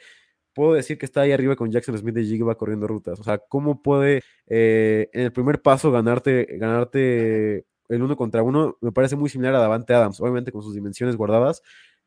puedo 0.54 0.74
decir 0.74 0.98
que 0.98 1.06
está 1.06 1.22
ahí 1.22 1.32
arriba 1.32 1.56
con 1.56 1.72
Jackson 1.72 1.98
Smith 1.98 2.16
de 2.16 2.24
Jigba 2.24 2.56
corriendo 2.56 2.88
rutas. 2.88 3.20
O 3.20 3.24
sea, 3.24 3.38
¿cómo 3.38 3.82
puede 3.82 4.22
eh, 4.48 5.10
en 5.14 5.22
el 5.24 5.32
primer 5.32 5.62
paso 5.62 5.92
ganarte, 5.92 6.46
ganarte 6.58 7.66
el 7.90 8.04
uno 8.04 8.16
contra 8.16 8.44
uno? 8.44 8.78
Me 8.82 8.92
parece 8.92 9.16
muy 9.16 9.30
similar 9.30 9.56
a 9.56 9.60
Davante 9.60 9.94
Adams, 9.94 10.20
obviamente 10.22 10.52
con 10.52 10.64
sus 10.64 10.74
dimensiones 10.74 11.16
guardadas. 11.16 11.62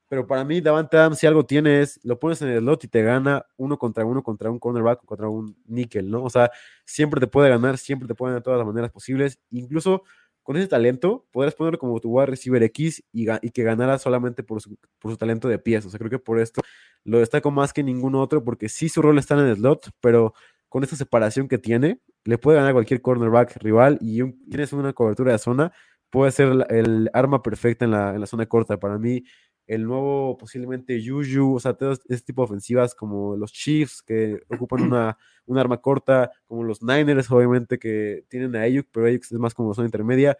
Pero 0.08 0.26
para 0.26 0.44
mí, 0.44 0.60
Davante 0.60 0.96
Adams, 0.96 1.18
si 1.18 1.26
algo 1.26 1.46
tiene 1.46 1.80
es, 1.80 1.98
lo 2.04 2.18
pones 2.18 2.40
en 2.42 2.48
el 2.48 2.60
slot 2.60 2.84
y 2.84 2.88
te 2.88 3.02
gana 3.02 3.46
uno 3.56 3.78
contra 3.78 4.04
uno 4.04 4.22
contra 4.22 4.50
un 4.50 4.58
cornerback 4.58 5.04
contra 5.04 5.28
un 5.28 5.56
nickel, 5.66 6.10
¿no? 6.10 6.24
O 6.24 6.30
sea, 6.30 6.50
siempre 6.84 7.20
te 7.20 7.26
puede 7.26 7.48
ganar, 7.48 7.78
siempre 7.78 8.06
te 8.06 8.14
puede 8.14 8.32
ganar 8.32 8.42
de 8.42 8.44
todas 8.44 8.58
las 8.58 8.66
maneras 8.66 8.90
posibles. 8.90 9.40
Incluso 9.50 10.02
con 10.44 10.58
ese 10.58 10.68
talento, 10.68 11.26
podrás 11.32 11.54
ponerlo 11.54 11.78
como 11.78 11.98
tu 12.00 12.10
wide 12.10 12.26
receiver 12.26 12.62
X 12.64 13.02
y, 13.12 13.26
que 13.50 13.62
ganara 13.62 13.98
solamente 13.98 14.42
por 14.42 14.60
su, 14.60 14.76
por 14.98 15.10
su, 15.10 15.16
talento 15.16 15.48
de 15.48 15.58
pies. 15.58 15.86
O 15.86 15.90
sea, 15.90 15.98
creo 15.98 16.10
que 16.10 16.18
por 16.18 16.38
esto 16.38 16.60
lo 17.02 17.18
destaco 17.18 17.50
más 17.50 17.72
que 17.72 17.82
ningún 17.82 18.14
otro, 18.14 18.44
porque 18.44 18.68
sí 18.68 18.90
su 18.90 19.00
rol 19.00 19.18
está 19.18 19.34
en 19.34 19.46
el 19.46 19.56
slot, 19.56 19.90
pero 20.00 20.34
con 20.68 20.84
esta 20.84 20.96
separación 20.96 21.48
que 21.48 21.56
tiene, 21.58 22.00
le 22.24 22.36
puede 22.36 22.58
ganar 22.58 22.74
cualquier 22.74 23.00
cornerback 23.00 23.56
rival 23.62 23.98
y 24.02 24.22
tienes 24.50 24.72
una 24.74 24.92
cobertura 24.92 25.32
de 25.32 25.38
zona, 25.38 25.72
puede 26.10 26.30
ser 26.30 26.66
el, 26.68 27.10
arma 27.14 27.42
perfecta 27.42 27.86
en 27.86 27.92
la, 27.92 28.14
en 28.14 28.20
la 28.20 28.26
zona 28.26 28.46
corta. 28.46 28.78
Para 28.78 28.98
mí, 28.98 29.24
el 29.66 29.84
nuevo 29.84 30.36
posiblemente 30.36 31.02
Juju, 31.04 31.56
o 31.56 31.60
sea, 31.60 31.74
todo 31.74 31.92
este 31.92 32.20
tipo 32.20 32.42
de 32.42 32.46
ofensivas 32.46 32.94
como 32.94 33.36
los 33.36 33.52
Chiefs 33.52 34.02
que 34.02 34.42
ocupan 34.48 34.82
una, 34.82 35.18
un 35.46 35.58
arma 35.58 35.78
corta, 35.80 36.30
como 36.46 36.64
los 36.64 36.82
Niners 36.82 37.30
obviamente 37.30 37.78
que 37.78 38.24
tienen 38.28 38.56
a 38.56 38.62
Ayuk, 38.62 38.88
pero 38.92 39.06
Ayuk 39.06 39.22
es 39.22 39.32
más 39.32 39.54
como 39.54 39.74
zona 39.74 39.86
intermedia. 39.86 40.36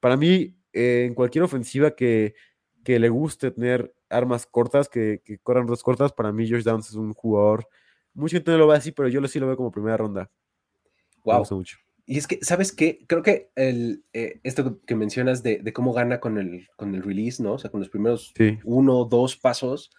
Para 0.00 0.16
mí, 0.16 0.56
eh, 0.72 1.04
en 1.06 1.14
cualquier 1.14 1.44
ofensiva 1.44 1.92
que, 1.92 2.34
que, 2.84 2.98
le 2.98 3.08
guste 3.08 3.50
tener 3.50 3.94
armas 4.10 4.46
cortas, 4.46 4.88
que, 4.88 5.22
que 5.24 5.38
corran 5.38 5.66
dos 5.66 5.82
cortas, 5.82 6.12
para 6.12 6.32
mí 6.32 6.48
Josh 6.48 6.64
Downs 6.64 6.88
es 6.88 6.94
un 6.94 7.14
jugador, 7.14 7.68
mucha 8.12 8.36
gente 8.36 8.50
no 8.50 8.58
lo 8.58 8.66
ve 8.68 8.76
así, 8.76 8.92
pero 8.92 9.08
yo 9.08 9.26
sí 9.28 9.38
lo 9.38 9.46
veo 9.46 9.56
como 9.56 9.70
primera 9.70 9.96
ronda. 9.96 10.30
Wow. 11.24 11.46
mucho. 11.52 11.78
Y 12.06 12.18
es 12.18 12.26
que, 12.26 12.38
¿sabes 12.42 12.72
qué? 12.72 13.04
Creo 13.06 13.22
que 13.22 13.50
el, 13.54 14.04
eh, 14.12 14.40
esto 14.42 14.80
que 14.86 14.94
mencionas 14.94 15.42
de, 15.42 15.72
cómo 15.72 15.92
gana 15.92 16.20
con 16.20 16.38
el, 16.38 16.68
con 16.76 16.94
el 16.94 17.02
release, 17.02 17.42
¿no? 17.42 17.54
O 17.54 17.58
sea, 17.58 17.70
con 17.70 17.80
los 17.80 17.88
primeros 17.88 18.34
uno 18.64 18.98
o 18.98 19.04
dos 19.06 19.36
pasos, 19.36 19.90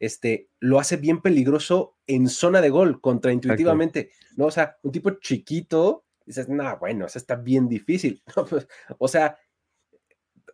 este, 0.00 0.48
lo 0.58 0.80
hace 0.80 0.96
bien 0.96 1.20
peligroso 1.20 1.96
en 2.08 2.28
zona 2.28 2.60
de 2.60 2.70
gol, 2.70 3.00
contraintuitivamente, 3.00 4.10
¿no? 4.36 4.46
O 4.46 4.50
sea, 4.50 4.76
un 4.82 4.90
tipo 4.90 5.12
chiquito, 5.12 6.04
dices, 6.26 6.48
no, 6.48 6.78
bueno, 6.78 7.04
o 7.04 7.08
sea, 7.08 7.20
está 7.20 7.36
bien 7.36 7.68
difícil. 7.68 8.22
Pues, 8.50 8.66
o 8.98 9.06
sea, 9.06 9.38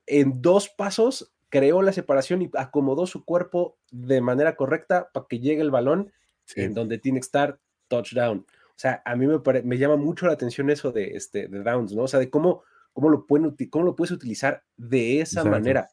en 0.06 0.42
dos 0.42 0.68
pasos 0.68 1.32
creó 1.48 1.80
la 1.80 1.92
separación 1.94 2.42
y 2.42 2.50
acomodó 2.54 3.06
su 3.06 3.24
cuerpo 3.24 3.78
de 3.90 4.20
manera 4.20 4.56
correcta 4.56 5.10
para 5.12 5.26
que 5.26 5.40
llegue 5.40 5.62
el 5.62 5.70
balón 5.70 6.12
en 6.54 6.74
donde 6.74 6.98
tiene 6.98 7.20
que 7.20 7.24
estar 7.24 7.58
touchdown. 7.88 8.46
O 8.78 8.80
sea, 8.80 9.02
a 9.04 9.16
mí 9.16 9.26
me, 9.26 9.40
me 9.64 9.76
llama 9.76 9.96
mucho 9.96 10.28
la 10.28 10.34
atención 10.34 10.70
eso 10.70 10.92
de, 10.92 11.16
este, 11.16 11.48
de 11.48 11.64
Downs, 11.64 11.92
¿no? 11.94 12.04
O 12.04 12.06
sea, 12.06 12.20
de 12.20 12.30
cómo, 12.30 12.62
cómo, 12.92 13.08
lo, 13.08 13.26
pueden, 13.26 13.56
cómo 13.70 13.84
lo 13.84 13.96
puedes 13.96 14.12
utilizar 14.12 14.62
de 14.76 15.20
esa 15.20 15.42
manera, 15.42 15.88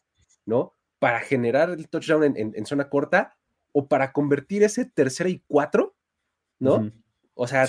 ¿no? 0.46 0.76
Para 1.00 1.20
generar 1.22 1.72
el 1.72 1.90
touchdown 1.90 2.36
en, 2.38 2.66
zona 2.68 2.88
corta 2.88 3.36
o 3.72 3.88
para 3.88 4.12
convertir 4.12 4.62
ese 4.62 4.86
tercera 4.86 5.32
y 5.32 5.44
cuatro, 5.48 5.96
¿no? 6.60 6.92
O 7.34 7.48
sea, 7.48 7.68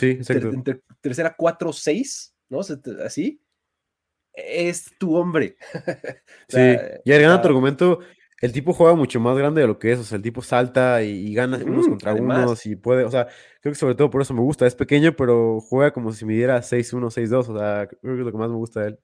tercera, 1.00 1.34
cuatro, 1.34 1.72
seis, 1.72 2.36
¿no? 2.50 2.60
así. 3.02 3.40
Es 4.34 4.92
tu 4.98 5.16
hombre. 5.16 5.56
sí, 6.46 6.76
y 7.06 7.12
agregando 7.12 7.40
tu 7.40 7.48
argumento, 7.48 8.00
el 8.42 8.52
tipo 8.52 8.72
juega 8.72 8.94
mucho 8.94 9.18
más 9.20 9.36
grande 9.36 9.62
de 9.62 9.66
lo 9.66 9.78
que 9.78 9.92
es, 9.92 9.98
o 9.98 10.04
sea, 10.04 10.16
el 10.16 10.22
tipo 10.22 10.42
salta 10.42 11.02
y, 11.02 11.32
gana 11.34 11.58
unos 11.64 11.88
contra 11.88 12.14
unos 12.14 12.66
y 12.66 12.76
puede, 12.76 13.04
o 13.04 13.10
sea, 13.10 13.28
creo 13.60 13.72
que 13.72 13.78
sobre 13.78 13.94
todo 13.94 14.10
por 14.10 14.22
eso 14.22 14.34
me 14.34 14.40
gusta, 14.40 14.66
es 14.66 14.74
pequeño, 14.74 15.16
pero 15.16 15.60
juega 15.60 15.92
como 15.92 16.12
si 16.12 16.24
midiera 16.24 16.62
6-1, 16.62 17.10
6-2, 17.10 17.48
o 17.48 17.58
sea, 17.58 17.86
creo 17.88 18.14
que 18.14 18.20
es 18.20 18.26
lo 18.26 18.32
que 18.32 18.38
más 18.38 18.50
me 18.50 18.56
gusta 18.56 18.80
de 18.80 18.88
él. 18.88 18.98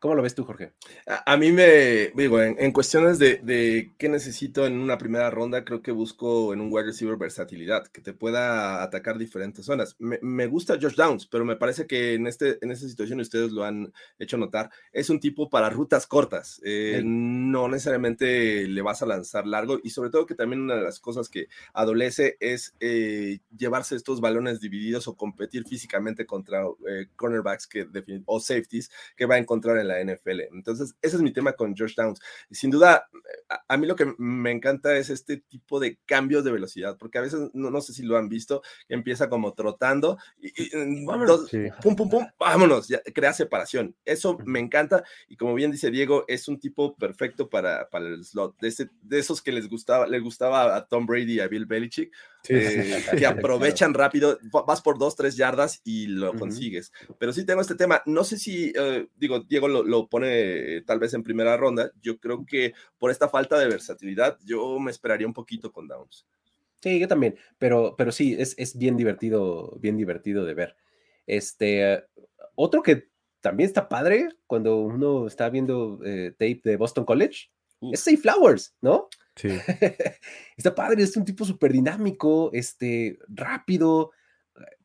¿Cómo 0.00 0.14
lo 0.14 0.22
ves 0.22 0.34
tú, 0.34 0.44
Jorge? 0.44 0.72
A, 1.06 1.36
mí 1.36 1.52
me, 1.52 2.10
digo, 2.14 2.40
en, 2.40 2.72
cuestiones 2.72 3.18
de, 3.18 3.36
de, 3.36 3.92
qué 3.98 4.08
necesito 4.08 4.64
en 4.64 4.78
una 4.78 4.96
primera 4.96 5.28
ronda, 5.28 5.62
creo 5.62 5.82
que 5.82 5.92
busco 5.92 6.54
en 6.54 6.62
un 6.62 6.72
wide 6.72 6.86
receiver 6.86 7.18
versatilidad, 7.18 7.86
que 7.88 8.00
te 8.00 8.14
pueda 8.14 8.82
atacar 8.82 9.18
diferentes 9.18 9.66
zonas. 9.66 9.96
Me, 9.98 10.46
gusta 10.46 10.78
Josh 10.80 10.94
Downs, 10.94 11.26
pero 11.26 11.44
me 11.44 11.56
parece 11.56 11.86
que 11.86 12.14
en, 12.14 12.26
este, 12.26 12.56
en 12.62 12.70
esta 12.70 12.88
situación, 12.88 13.20
ustedes 13.20 13.52
lo 13.52 13.62
han 13.62 13.92
hecho 14.18 14.38
notar, 14.38 14.70
es 14.90 15.10
un 15.10 15.20
tipo 15.20 15.50
para 15.50 15.68
rutas 15.68 16.06
cortas. 16.06 16.62
Eh, 16.64 17.02
no 17.04 17.68
necesariamente 17.68 18.66
le 18.66 18.80
vas 18.80 19.02
a 19.02 19.06
lanzar 19.06 19.46
largo 19.46 19.80
y 19.82 19.90
sobre 19.90 20.08
todo 20.08 20.24
que 20.24 20.34
también 20.34 20.62
una 20.62 20.76
de 20.76 20.82
las 20.82 20.98
cosas 20.98 21.28
que 21.28 21.48
adolece 21.74 22.38
es 22.40 22.74
eh, 22.80 23.40
llevarse 23.54 23.96
estos 23.96 24.22
balones 24.22 24.60
divididos 24.60 25.08
o 25.08 25.14
competir 25.14 25.64
físicamente 25.68 26.24
contra 26.24 26.62
eh, 26.88 27.08
cornerbacks 27.16 27.66
que 27.66 27.86
o 28.24 28.40
safeties 28.40 28.90
que 29.14 29.26
va 29.26 29.34
a 29.34 29.38
encontrar 29.38 29.76
en 29.76 29.89
la 29.90 30.14
NFL. 30.14 30.40
Entonces, 30.52 30.94
ese 31.02 31.16
es 31.16 31.22
mi 31.22 31.32
tema 31.32 31.52
con 31.52 31.76
Josh 31.76 31.94
Downs. 31.94 32.20
Y 32.48 32.54
sin 32.54 32.70
duda, 32.70 33.08
a, 33.68 33.76
mí 33.76 33.86
lo 33.86 33.96
que 33.96 34.14
me 34.18 34.50
encanta 34.50 34.96
es 34.96 35.10
este 35.10 35.38
tipo 35.38 35.80
de 35.80 35.98
cambios 36.06 36.44
de 36.44 36.52
velocidad, 36.52 36.96
porque 36.98 37.18
a 37.18 37.22
veces, 37.22 37.50
no, 37.52 37.80
sé 37.80 37.92
si 37.92 38.02
lo 38.02 38.16
han 38.16 38.28
visto, 38.28 38.62
empieza 38.88 39.28
como 39.28 39.54
trotando 39.54 40.18
y, 40.40 40.70
pum, 41.82 41.96
pum, 41.96 42.08
pum, 42.08 42.26
vámonos, 42.38 42.88
ya, 42.88 43.00
crea 43.14 43.32
separación. 43.32 43.96
Eso 44.04 44.38
me 44.44 44.60
encanta 44.60 45.04
y 45.28 45.36
como 45.36 45.54
bien 45.54 45.70
dice 45.70 45.90
Diego, 45.90 46.24
es 46.28 46.48
un 46.48 46.58
tipo 46.58 46.96
perfecto 46.96 47.48
para, 47.48 47.88
para 47.90 48.06
el 48.06 48.24
slot, 48.24 48.58
de, 48.60 48.88
de 49.02 49.18
esos 49.18 49.42
que 49.42 49.52
les 49.52 49.68
gustaba, 49.68 50.06
les 50.06 50.22
gustaba 50.22 50.76
a 50.76 50.86
Tom 50.86 51.06
Brady 51.06 51.34
y 51.34 51.40
a 51.40 51.48
Bill 51.48 51.66
Belichick, 51.66 52.12
eh, 52.48 53.02
que 53.18 53.26
aprovechan 53.26 53.94
rápido, 53.94 54.38
vas 54.66 54.80
por 54.80 54.98
dos, 54.98 55.16
tres 55.16 55.36
yardas 55.36 55.80
y 55.84 56.06
lo 56.06 56.34
consigues. 56.34 56.92
Pero 57.18 57.32
sí 57.32 57.44
tengo 57.44 57.60
este 57.60 57.74
tema, 57.74 58.02
no 58.06 58.24
sé 58.24 58.38
si, 58.38 58.72
eh, 58.76 59.08
digo, 59.16 59.40
Diego 59.40 59.68
lo, 59.68 59.82
lo, 59.82 60.08
pone 60.08 60.82
tal 60.82 60.98
vez 60.98 61.14
en 61.14 61.22
primera 61.22 61.56
ronda, 61.56 61.92
yo 62.00 62.18
creo 62.18 62.44
que 62.46 62.72
por 62.98 63.10
esta 63.10 63.28
falta 63.28 63.58
de 63.58 63.68
versatilidad, 63.68 64.38
yo 64.44 64.78
me 64.78 64.90
esperaría 64.90 65.26
un 65.26 65.34
poquito 65.34 65.72
con 65.72 65.88
Downs. 65.88 66.26
Sí, 66.80 66.98
yo 66.98 67.08
también, 67.08 67.36
pero, 67.58 67.94
pero 67.96 68.10
sí, 68.10 68.36
es, 68.38 68.54
es 68.58 68.76
bien 68.76 68.96
divertido, 68.96 69.76
bien 69.80 69.96
divertido 69.96 70.44
de 70.44 70.54
ver. 70.54 70.76
Este, 71.26 72.04
otro 72.54 72.82
que 72.82 73.10
también 73.40 73.68
está 73.68 73.88
padre 73.88 74.28
cuando 74.46 74.78
uno 74.78 75.26
está 75.26 75.50
viendo 75.50 76.00
eh, 76.04 76.32
tape 76.32 76.60
de 76.64 76.76
Boston 76.76 77.04
College, 77.04 77.50
es 77.92 78.00
Safe 78.00 78.18
Flowers, 78.18 78.74
¿no? 78.80 79.08
Está 80.56 80.74
padre, 80.74 81.02
es 81.02 81.16
un 81.16 81.24
tipo 81.24 81.44
súper 81.44 81.72
dinámico, 81.72 82.50
este, 82.52 83.18
rápido, 83.28 84.12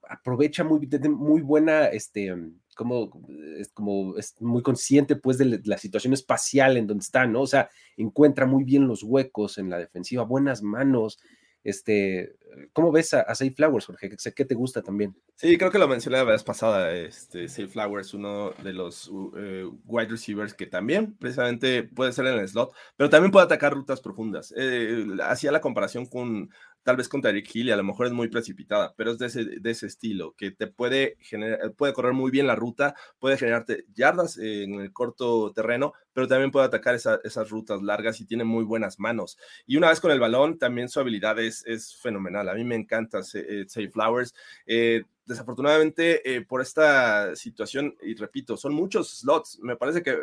aprovecha 0.08 0.64
muy, 0.64 0.88
muy 1.10 1.42
buena, 1.42 1.88
este, 1.88 2.34
como, 2.76 3.12
es 3.58 3.70
como, 3.72 4.18
es 4.18 4.40
muy 4.42 4.62
consciente 4.62 5.16
pues 5.16 5.38
de 5.38 5.62
la 5.64 5.78
situación 5.78 6.14
espacial 6.14 6.78
en 6.78 6.88
donde 6.88 7.04
está, 7.04 7.26
¿no? 7.26 7.42
O 7.42 7.48
sea, 7.48 7.70
encuentra 7.98 8.46
muy 8.46 8.64
bien 8.64 8.88
los 8.88 9.04
huecos 9.04 9.58
en 9.58 9.70
la 9.70 9.78
defensiva, 9.78 10.24
buenas 10.24 10.62
manos, 10.62 11.20
este, 11.66 12.36
¿cómo 12.72 12.92
ves 12.92 13.14
a, 13.16 13.22
a 13.22 13.34
Safe 13.34 13.52
Flowers, 13.52 13.88
Jorge? 13.88 14.12
Sé 14.18 14.34
que 14.34 14.46
te 14.46 14.54
gusta 14.54 14.84
también. 14.84 15.16
Sí, 15.36 15.58
creo 15.58 15.72
que 15.72 15.80
lo 15.80 15.88
mencioné 15.88 16.18
la 16.18 16.24
vez 16.24 16.44
pasada. 16.44 16.96
Este, 16.96 17.50
Safe 17.50 17.68
Flowers, 17.68 18.14
uno 18.14 18.52
de 18.64 18.72
los 18.72 19.12
eh, 19.36 19.66
wide 19.86 20.10
receivers 20.10 20.54
que 20.54 20.68
también 20.68 21.16
precisamente 21.18 21.84
puede 21.84 22.14
ser 22.14 22.28
en 22.28 22.40
el 22.40 22.48
slot, 22.48 22.72
pero 22.96 23.10
también 23.10 23.32
puede 23.32 23.46
atacar 23.46 23.74
rutas 23.74 24.00
profundas. 24.00 24.54
Eh, 24.56 25.08
hacía 25.24 25.52
la 25.52 25.60
comparación 25.60 26.06
con 26.06 26.52
tal 26.86 26.98
vez 26.98 27.10
con 27.10 27.20
Tyreek 27.20 27.50
Hill 27.54 27.70
y 27.70 27.72
a 27.72 27.78
lo 27.78 27.84
mejor 27.84 28.06
es 28.06 28.14
muy 28.14 28.28
precipitada, 28.28 28.94
pero 28.96 29.12
es 29.12 29.18
de 29.18 29.26
ese, 29.26 29.44
de 29.44 29.72
ese 29.72 29.88
estilo, 29.88 30.36
que 30.38 30.52
te 30.52 30.68
puede 30.68 31.18
generar, 31.20 31.74
puede 31.74 31.94
correr 31.94 32.14
muy 32.14 32.30
bien 32.30 32.46
la 32.46 32.56
ruta, 32.56 32.94
puede 33.18 33.38
generarte 33.38 33.86
yardas 33.96 34.38
en 34.38 34.76
el 34.76 34.94
corto 34.94 35.52
terreno, 35.52 35.94
pero 36.14 36.28
también 36.28 36.52
puede 36.52 36.68
atacar 36.68 36.94
esas 36.94 37.50
rutas 37.50 37.82
largas 37.82 38.22
y 38.22 38.26
tiene 38.26 38.44
muy 38.44 38.64
buenas 38.64 39.00
manos. 39.00 39.36
Y 39.66 39.78
una 39.78 39.90
vez 39.90 40.00
con 40.00 40.12
el 40.12 40.20
balón, 40.20 40.60
también 40.60 40.88
su 40.88 41.00
habilidad 41.00 41.40
es, 41.40 41.66
es 41.66 41.98
fenomenal. 41.98 42.48
A 42.50 42.54
mí 42.54 42.64
me 42.64 42.76
encanta 42.76 43.22
eh, 43.34 43.66
Say 43.68 43.88
Flowers. 43.88 44.36
Eh, 44.68 45.06
desafortunadamente, 45.26 46.36
eh, 46.36 46.46
por 46.46 46.62
esta 46.62 47.36
situación, 47.36 47.96
y 48.04 48.14
repito, 48.14 48.58
son 48.58 48.76
muchos 48.76 49.10
slots, 49.22 49.58
me 49.64 49.76
parece 49.76 50.04
que 50.04 50.20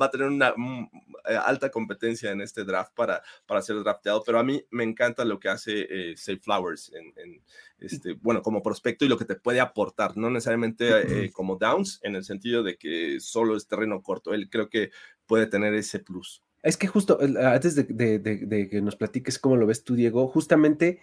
va 0.00 0.06
a 0.06 0.10
tener 0.10 0.28
una 0.28 0.52
mm, 0.56 0.90
eh, 1.28 1.36
alta 1.36 1.70
competencia 1.70 2.30
en 2.30 2.40
este 2.40 2.64
draft 2.64 2.94
para, 2.94 3.22
para 3.46 3.62
ser 3.62 3.76
drafteado, 3.76 4.22
pero 4.24 4.38
a 4.38 4.44
mí 4.44 4.64
me 4.70 4.84
encanta 4.84 5.24
lo 5.24 5.38
que 5.38 5.48
hace 5.48 5.86
eh, 5.88 6.16
Safe 6.16 6.40
Flowers, 6.40 6.92
en, 6.94 7.42
este, 7.78 8.12
bueno, 8.14 8.42
como 8.42 8.62
prospecto 8.62 9.04
y 9.04 9.08
lo 9.08 9.18
que 9.18 9.24
te 9.24 9.36
puede 9.36 9.60
aportar, 9.60 10.16
no 10.16 10.30
necesariamente 10.30 11.24
eh, 11.24 11.30
como 11.32 11.56
Downs, 11.56 12.00
en 12.02 12.16
el 12.16 12.24
sentido 12.24 12.62
de 12.62 12.76
que 12.76 13.20
solo 13.20 13.56
es 13.56 13.66
terreno 13.66 14.02
corto, 14.02 14.34
él 14.34 14.48
creo 14.50 14.68
que 14.68 14.90
puede 15.26 15.46
tener 15.46 15.74
ese 15.74 15.98
plus. 15.98 16.42
Es 16.62 16.76
que 16.76 16.86
justo, 16.86 17.18
antes 17.20 17.74
de, 17.74 18.68
que 18.70 18.82
nos 18.82 18.96
platiques 18.96 19.38
cómo 19.38 19.56
lo 19.56 19.66
ves 19.66 19.82
tú, 19.82 19.94
Diego, 19.94 20.28
justamente 20.28 21.00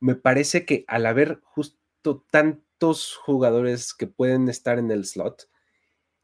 me 0.00 0.14
parece 0.14 0.66
que 0.66 0.84
al 0.86 1.06
haber 1.06 1.40
justo 1.42 2.26
tantos 2.30 3.16
jugadores 3.16 3.94
que 3.94 4.06
pueden 4.06 4.48
estar 4.48 4.78
en 4.78 4.90
el 4.90 5.06
slot, 5.06 5.48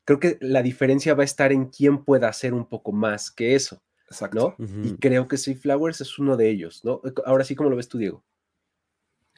creo 0.05 0.21
que 0.21 0.39
la 0.41 0.63
diferencia 0.63 1.15
va 1.15 1.23
a 1.23 1.25
estar 1.25 1.53
en 1.53 1.67
quién 1.67 2.05
pueda 2.05 2.29
hacer 2.29 2.55
un 2.55 2.67
poco 2.67 2.93
más 2.93 3.31
que 3.31 3.55
eso. 3.55 3.83
Exacto. 4.09 4.55
¿no? 4.59 4.67
Y 4.85 4.95
creo 4.97 5.27
que 5.29 5.37
Safe 5.37 5.59
Flowers 5.59 6.01
es 6.01 6.19
uno 6.19 6.37
de 6.37 6.51
ellos, 6.51 6.85
¿no? 6.85 7.01
Ahora 7.25 7.45
sí, 7.45 7.55
¿cómo 7.55 7.71
lo 7.71 7.77
ves 7.77 7.89
tú, 7.89 7.99
Diego? 7.99 8.23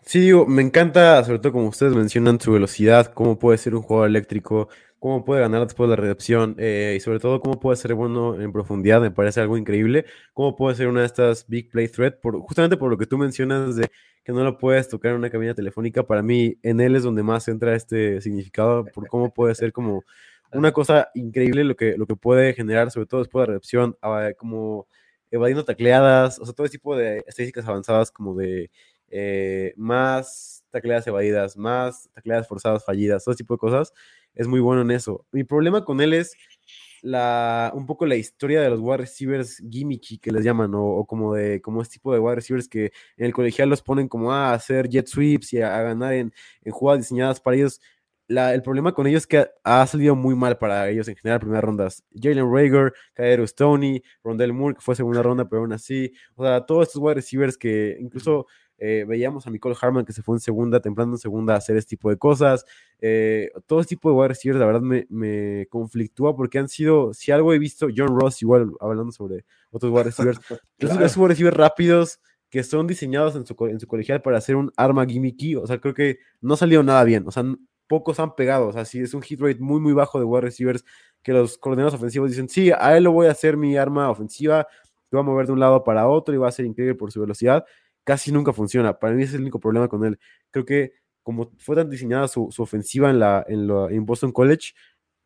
Sí, 0.05 0.21
digo, 0.21 0.47
me 0.47 0.62
encanta, 0.62 1.25
sobre 1.25 1.41
todo 1.41 1.53
como 1.53 1.69
ustedes 1.69 1.95
mencionan, 1.95 2.41
su 2.41 2.53
velocidad, 2.53 3.12
cómo 3.12 3.39
puede 3.39 3.59
ser 3.59 3.75
un 3.75 3.83
jugador 3.83 4.09
eléctrico, 4.09 4.69
cómo 5.01 5.25
puede 5.25 5.41
ganar 5.41 5.62
después 5.62 5.91
de 5.91 5.97
la 5.97 6.01
recepción 6.01 6.55
eh, 6.59 6.95
y 6.97 7.01
sobre 7.01 7.19
todo 7.19 7.41
cómo 7.41 7.59
puede 7.59 7.77
ser 7.77 7.95
bueno 7.95 8.41
en 8.41 8.53
profundidad, 8.53 9.01
me 9.01 9.11
parece 9.11 9.41
algo 9.41 9.57
increíble. 9.57 10.05
Cómo 10.33 10.55
puede 10.55 10.77
ser 10.77 10.89
una 10.89 11.01
de 11.01 11.07
estas 11.07 11.47
big 11.49 11.71
play 11.71 11.89
threat, 11.89 12.21
por, 12.21 12.39
justamente 12.39 12.77
por 12.77 12.91
lo 12.91 12.99
que 12.99 13.07
tú 13.07 13.19
mencionas 13.19 13.75
de 13.77 13.89
que 14.23 14.33
no 14.33 14.45
lo 14.45 14.59
puedes 14.59 14.89
tocar 14.89 15.12
en 15.12 15.19
una 15.19 15.31
cabina 15.31 15.55
telefónica, 15.55 16.05
para 16.05 16.23
mí 16.23 16.57
en 16.62 16.81
él 16.81 16.97
es 16.97 17.03
donde 17.03 17.23
más 17.23 17.49
entra 17.49 17.75
este 17.75 18.21
significado, 18.21 18.85
por 18.87 19.09
cómo 19.09 19.33
puede 19.33 19.55
ser 19.55 19.73
como 19.73 20.05
una 20.53 20.72
cosa 20.72 21.11
increíble 21.14 21.64
lo 21.64 21.76
que, 21.76 21.97
lo 21.97 22.07
que 22.07 22.16
puede 22.16 22.55
generar, 22.55 22.90
sobre 22.90 23.07
todo 23.07 23.20
después 23.20 23.42
de 23.42 23.47
la 23.47 23.55
recepción, 23.55 23.97
ah, 24.03 24.30
como 24.36 24.86
evadiendo 25.30 25.64
tacleadas, 25.64 26.38
o 26.38 26.44
sea, 26.44 26.55
todo 26.55 26.66
ese 26.66 26.78
tipo 26.78 26.97
de 26.97 27.24
estadísticas 27.26 27.66
avanzadas 27.66 28.11
como 28.11 28.34
de 28.34 28.70
eh, 29.09 29.72
más 29.76 30.64
tacleadas 30.70 31.07
evadidas, 31.07 31.57
más 31.57 32.09
tacleadas 32.12 32.49
forzadas 32.49 32.84
fallidas, 32.84 33.24
todo 33.24 33.32
ese 33.32 33.42
tipo 33.42 33.55
de 33.55 33.59
cosas, 33.59 33.92
es 34.34 34.47
muy 34.47 34.61
bueno 34.61 34.82
en 34.82 34.90
eso. 34.90 35.24
Mi 35.32 35.44
problema 35.44 35.84
con 35.84 36.01
él 36.01 36.12
es 36.12 36.36
la, 37.03 37.72
un 37.74 37.86
poco 37.86 38.05
la 38.07 38.16
historia 38.16 38.61
de 38.61 38.70
los 38.70 38.80
wide 38.80 38.99
receivers 38.99 39.62
gimmicky 39.70 40.18
que 40.18 40.32
les 40.32 40.44
llaman, 40.44 40.72
o, 40.74 41.05
como 41.07 41.34
de 41.34 41.61
como 41.61 41.82
este 41.82 41.94
tipo 41.94 42.12
de 42.12 42.18
wide 42.18 42.36
receivers 42.36 42.68
que 42.68 42.92
en 43.16 43.26
el 43.26 43.32
colegial 43.32 43.68
los 43.68 43.82
ponen 43.82 44.09
como 44.09 44.32
a 44.32 44.53
hacer 44.53 44.88
jet 44.88 45.07
sweeps 45.07 45.53
y 45.53 45.61
a, 45.61 45.82
ganar 45.82 46.14
en, 46.14 46.32
en 46.62 46.72
jugadas 46.72 47.03
diseñadas 47.03 47.40
para 47.40 47.57
ellos 47.57 47.80
el 48.29 48.62
problema 48.62 48.93
con 48.93 49.07
ellos 49.07 49.22
es 49.22 49.27
que 49.27 49.47
ha 49.62 49.87
salido 49.87 50.16
muy 50.16 50.35
mal 50.35 50.59
para 50.59 50.89
ellos 50.89 51.09
en 51.09 51.16
general, 51.16 51.41
primeras 51.41 51.64
rondas. 51.64 52.05
Jalen 52.14 52.53
Rager, 52.53 52.93
Kairo 53.14 53.47
Stoney, 53.47 54.03
Rondell 54.22 54.53
Moore, 54.53 54.74
que 54.74 54.81
fue 54.81 54.97
segunda 54.97 55.22
ronda, 55.22 55.49
pero 55.49 55.62
aún 55.62 55.72
así, 55.72 56.12
o 56.35 56.45
sea, 56.45 56.66
todos 56.66 56.89
estos 56.89 57.01
wide 57.03 57.14
receivers 57.14 57.57
que 57.57 57.97
incluso 58.01 58.47
eh, 58.79 59.05
veíamos 59.09 59.47
a 59.47 59.51
Nicole 59.51 59.77
Harman 59.81 60.05
que 60.05 60.12
se 60.12 60.22
fue 60.22 60.37
en 60.37 60.41
segunda, 60.41 60.81
temprano 60.81 61.12
en 61.12 61.18
segunda 61.18 61.55
a 61.55 61.57
hacer 61.59 61.77
este 61.77 61.91
tipo 61.91 62.11
de 62.11 62.18
cosas. 62.18 62.64
Eh, 63.01 63.51
todo 63.66 63.81
este 63.81 63.97
tipo 63.97 64.11
de 64.11 64.16
wide 64.16 64.29
receivers, 64.29 64.61
la 64.61 64.66
verdad, 64.66 64.83
me, 64.83 65.07
me, 65.09 65.66
conflictúa 65.68 66.37
porque 66.37 66.59
han 66.59 66.68
sido, 66.68 67.14
si 67.14 67.33
algo 67.33 67.55
he 67.55 67.59
visto, 67.59 67.89
John 67.95 68.18
Ross, 68.18 68.43
igual 68.43 68.72
hablando 68.81 69.12
sobre 69.12 69.45
otros 69.70 69.93
wide 69.93 70.05
receivers, 70.05 70.39
claro. 70.79 71.05
esos 71.05 71.16
wide 71.16 71.29
receivers 71.29 71.57
rápidos 71.57 72.20
que 72.51 72.62
son 72.62 72.87
diseñados 72.87 73.35
en 73.37 73.45
su, 73.45 73.57
en 73.66 73.81
su 73.81 73.87
colegial 73.87 74.22
para 74.22 74.39
hacer 74.39 74.57
un 74.57 74.72
arma 74.77 75.05
gimmicky, 75.05 75.57
o 75.57 75.66
sea, 75.66 75.79
creo 75.79 75.95
que 75.95 76.18
no 76.41 76.55
ha 76.55 76.57
salido 76.57 76.83
nada 76.83 77.03
bien, 77.05 77.24
o 77.27 77.33
sea, 77.33 77.45
pocos 77.87 78.20
han 78.20 78.34
pegado. 78.34 78.68
O 78.68 78.72
sea, 78.72 78.82
es 78.82 79.14
un 79.14 79.22
hit 79.22 79.41
rate 79.41 79.59
muy, 79.61 79.80
muy 79.80 79.93
bajo 79.93 80.18
de 80.18 80.24
wide 80.24 80.43
receivers 80.43 80.84
que 81.22 81.32
los 81.32 81.59
coordinadores 81.59 81.95
ofensivos 81.99 82.30
dicen, 82.30 82.49
sí, 82.49 82.70
a 82.70 82.97
él 82.97 83.05
lo 83.05 83.12
voy 83.12 83.26
a 83.26 83.32
hacer 83.32 83.57
mi 83.57 83.76
arma 83.76 84.11
ofensiva, 84.11 84.66
te 85.09 85.16
va 85.16 85.20
a 85.20 85.24
mover 85.24 85.47
de 85.47 85.53
un 85.53 85.61
lado 85.61 85.82
para 85.82 86.09
otro 86.09 86.34
y 86.34 86.39
va 86.39 86.49
a 86.49 86.53
ser 86.53 86.66
increíble 86.66 86.95
por 86.95 87.11
su 87.12 87.20
velocidad. 87.20 87.64
Casi 88.05 88.30
nunca 88.30 88.53
funciona. 88.53 88.99
Para 88.99 89.14
mí 89.14 89.24
es 89.24 89.34
el 89.34 89.41
único 89.41 89.59
problema 89.59 89.89
con 89.89 90.05
él. 90.05 90.18
Creo 90.51 90.64
que 90.64 90.93
como 91.22 91.51
fue 91.59 91.74
tan 91.74 91.91
diseñada 91.91 92.28
su, 92.28 92.49
ofensiva 92.59 93.11
en, 93.11 93.18
la, 93.18 93.45
en, 93.49 93.68
en 93.68 94.07
Boston 94.07 94.30
College, 94.30 94.74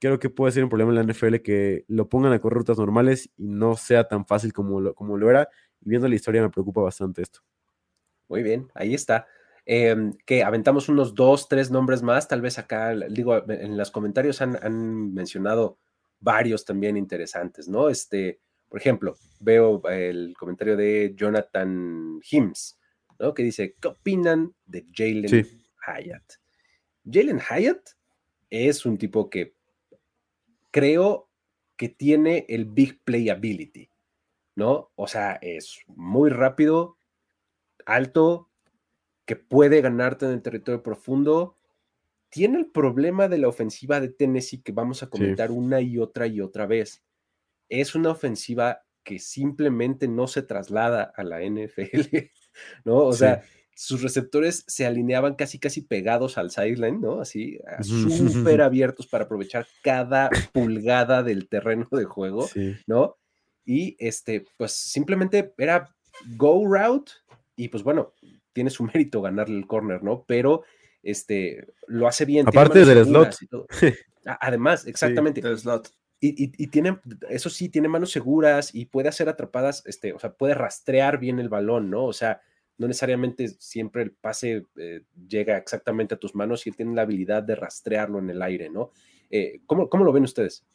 creo 0.01 0.19
que 0.19 0.31
puede 0.31 0.53
ser 0.53 0.65
un 0.65 0.71
problema 0.71 0.93
en 0.93 1.07
la 1.07 1.13
NFL 1.13 1.37
que 1.37 1.85
lo 1.89 2.09
pongan 2.09 2.33
a 2.33 2.41
correr 2.41 2.59
rutas 2.59 2.79
normales 2.79 3.31
y 3.37 3.49
no 3.49 3.77
sea 3.77 4.09
tan 4.09 4.25
fácil 4.27 4.53
como 4.55 4.81
lo, 4.81 4.95
como 4.95 5.19
lo 5.19 5.29
era. 5.29 5.49
Y 5.81 5.91
viendo 5.91 6.09
la 6.09 6.15
historia 6.15 6.41
me 6.41 6.49
preocupa 6.49 6.81
bastante 6.81 7.21
esto. 7.21 7.41
Muy 8.29 8.43
bien, 8.43 8.69
ahí 8.75 8.95
está. 8.95 9.27
Em, 9.73 10.15
que 10.27 10.43
aventamos 10.43 10.89
unos 10.89 11.15
dos, 11.15 11.49
tres 11.49 11.71
nombres 11.71 12.03
más, 12.03 12.27
tal 12.27 12.41
vez 12.41 12.59
acá, 12.59 12.93
digo, 13.09 13.49
en 13.49 13.77
los 13.77 13.93
comentarios 13.93 14.41
han, 14.43 15.15
mencionado 15.15 15.79
varios 16.19 16.65
también 16.65 16.97
interesantes, 16.97 17.69
¿no? 17.69 17.89
Este, 17.89 18.41
por 18.69 18.81
ejemplo, 18.81 19.15
veo 19.39 19.81
el 19.89 20.35
comentario 20.37 20.77
de 20.77 21.15
Jonathan 21.15 22.19
Hims, 22.29 22.81
¿no? 23.21 23.33
Que 23.33 23.45
dice, 23.45 23.77
¿qué 23.81 23.87
opinan 23.87 24.53
de 24.67 24.87
Jalen 24.93 25.47
Hyatt? 25.87 26.33
Jalen 27.09 27.39
Hyatt 27.39 27.91
es 28.51 28.85
un 28.85 28.99
tipo 28.99 29.31
que 29.31 29.55
creo 30.73 31.31
que 31.77 31.91
tiene 31.91 32.45
el 32.49 32.65
big 32.65 33.05
playability, 33.05 33.89
¿no? 34.57 34.91
O 34.97 35.07
sea, 35.07 35.39
es 35.41 35.79
muy 35.87 36.29
rápido, 36.29 36.99
alto, 37.87 38.50
que 39.31 39.37
puede 39.37 39.81
ganarte 39.81 40.27
en 40.27 40.33
el 40.33 40.43
territorio 40.43 40.83
profundo. 40.83 41.57
Tiene 42.31 42.59
el 42.59 42.67
problema 42.67 43.29
de 43.29 43.39
la 43.39 43.47
ofensiva 43.47 44.01
de 44.01 44.09
Tennessee 44.09 44.61
que 44.61 44.73
vamos 44.73 45.05
a 45.05 45.07
comentar 45.09 45.53
una 45.53 45.81
y 45.81 45.99
otra 45.99 46.27
y 46.27 46.41
otra 46.41 46.67
vez. 46.67 47.05
Es 47.69 47.95
una 47.95 48.11
ofensiva 48.11 48.83
que 49.05 49.21
simplemente 49.21 50.09
no 50.09 50.27
se 50.27 50.43
traslada 50.43 51.13
a 51.15 51.23
la 51.23 51.43
NFL, 51.43 52.01
¿no? 52.85 52.97
O 53.05 53.13
sea, 53.13 53.45
sus 53.73 54.03
receptores 54.03 54.65
se 54.67 54.85
alineaban 54.85 55.37
casi 55.37 55.61
casi 55.61 55.83
pegados 55.83 56.37
al 56.37 56.51
sideline, 56.51 57.01
¿no? 57.01 57.21
Así, 57.21 57.61
súper 57.83 58.63
abiertos 58.63 59.07
para 59.07 59.27
aprovechar 59.27 59.65
cada 59.85 60.29
pulgada 60.53 61.23
del 61.23 61.49
terreno 61.49 61.87
de 61.93 62.05
juego, 62.05 62.49
¿no? 62.89 63.17
Y 63.65 63.95
este, 64.01 64.45
pues 64.57 64.73
simplemente 64.73 65.55
era 65.57 65.95
go 66.37 66.67
route 66.67 67.13
y 67.55 67.69
pues 67.69 67.85
bueno, 67.85 68.13
tiene 68.53 68.71
su 68.71 68.85
mérito 68.95 69.23
ganarle 69.23 69.57
el 69.57 69.67
corner, 69.67 70.03
¿no? 70.03 70.25
Pero 70.27 70.63
este, 71.03 71.67
lo 71.87 72.07
hace 72.07 72.25
bien. 72.25 72.49
Aparte 72.49 72.85
del 72.85 73.05
slot. 73.05 73.37
Además, 74.41 74.87
exactamente. 74.87 75.41
el 75.41 75.59
slot. 75.59 75.91
Y, 76.23 76.67
tiene, 76.67 77.01
eso 77.31 77.49
sí, 77.49 77.71
tiene 77.71 77.89
manos 77.89 78.13
seguras 78.13 78.75
y 78.75 78.85
puede 78.85 79.09
hacer 79.09 79.31
atrapadas, 79.31 79.83
este, 79.87 80.13
o 80.13 80.19
sea, 80.19 80.35
puede 80.35 80.53
rastrear 80.53 81.19
bien 81.19 81.39
el 81.39 81.49
balón, 81.49 81.89
¿no? 81.89 82.05
O 82.05 82.13
sea, 82.13 82.43
no 82.77 82.87
necesariamente 82.87 83.49
siempre 83.49 84.03
el 84.03 84.13
pase 84.13 84.67
eh, 84.77 85.05
llega 85.27 85.57
exactamente 85.57 86.15
a 86.15 86.19
tus 86.19 86.35
manos 86.35 86.67
y 86.67 86.71
él 86.71 86.77
tiene 86.77 86.95
la 86.95 87.03
habilidad 87.03 87.43
de 87.43 87.55
rastrearlo 87.55 88.19
en 88.19 88.29
el 88.29 88.43
aire, 88.43 88.69
¿no? 88.69 88.91
Eh, 89.31 89.63
¿cómo, 89.65 89.89
¿Cómo 89.89 90.05
lo 90.05 90.13
ven 90.13 90.25
ustedes? 90.25 90.67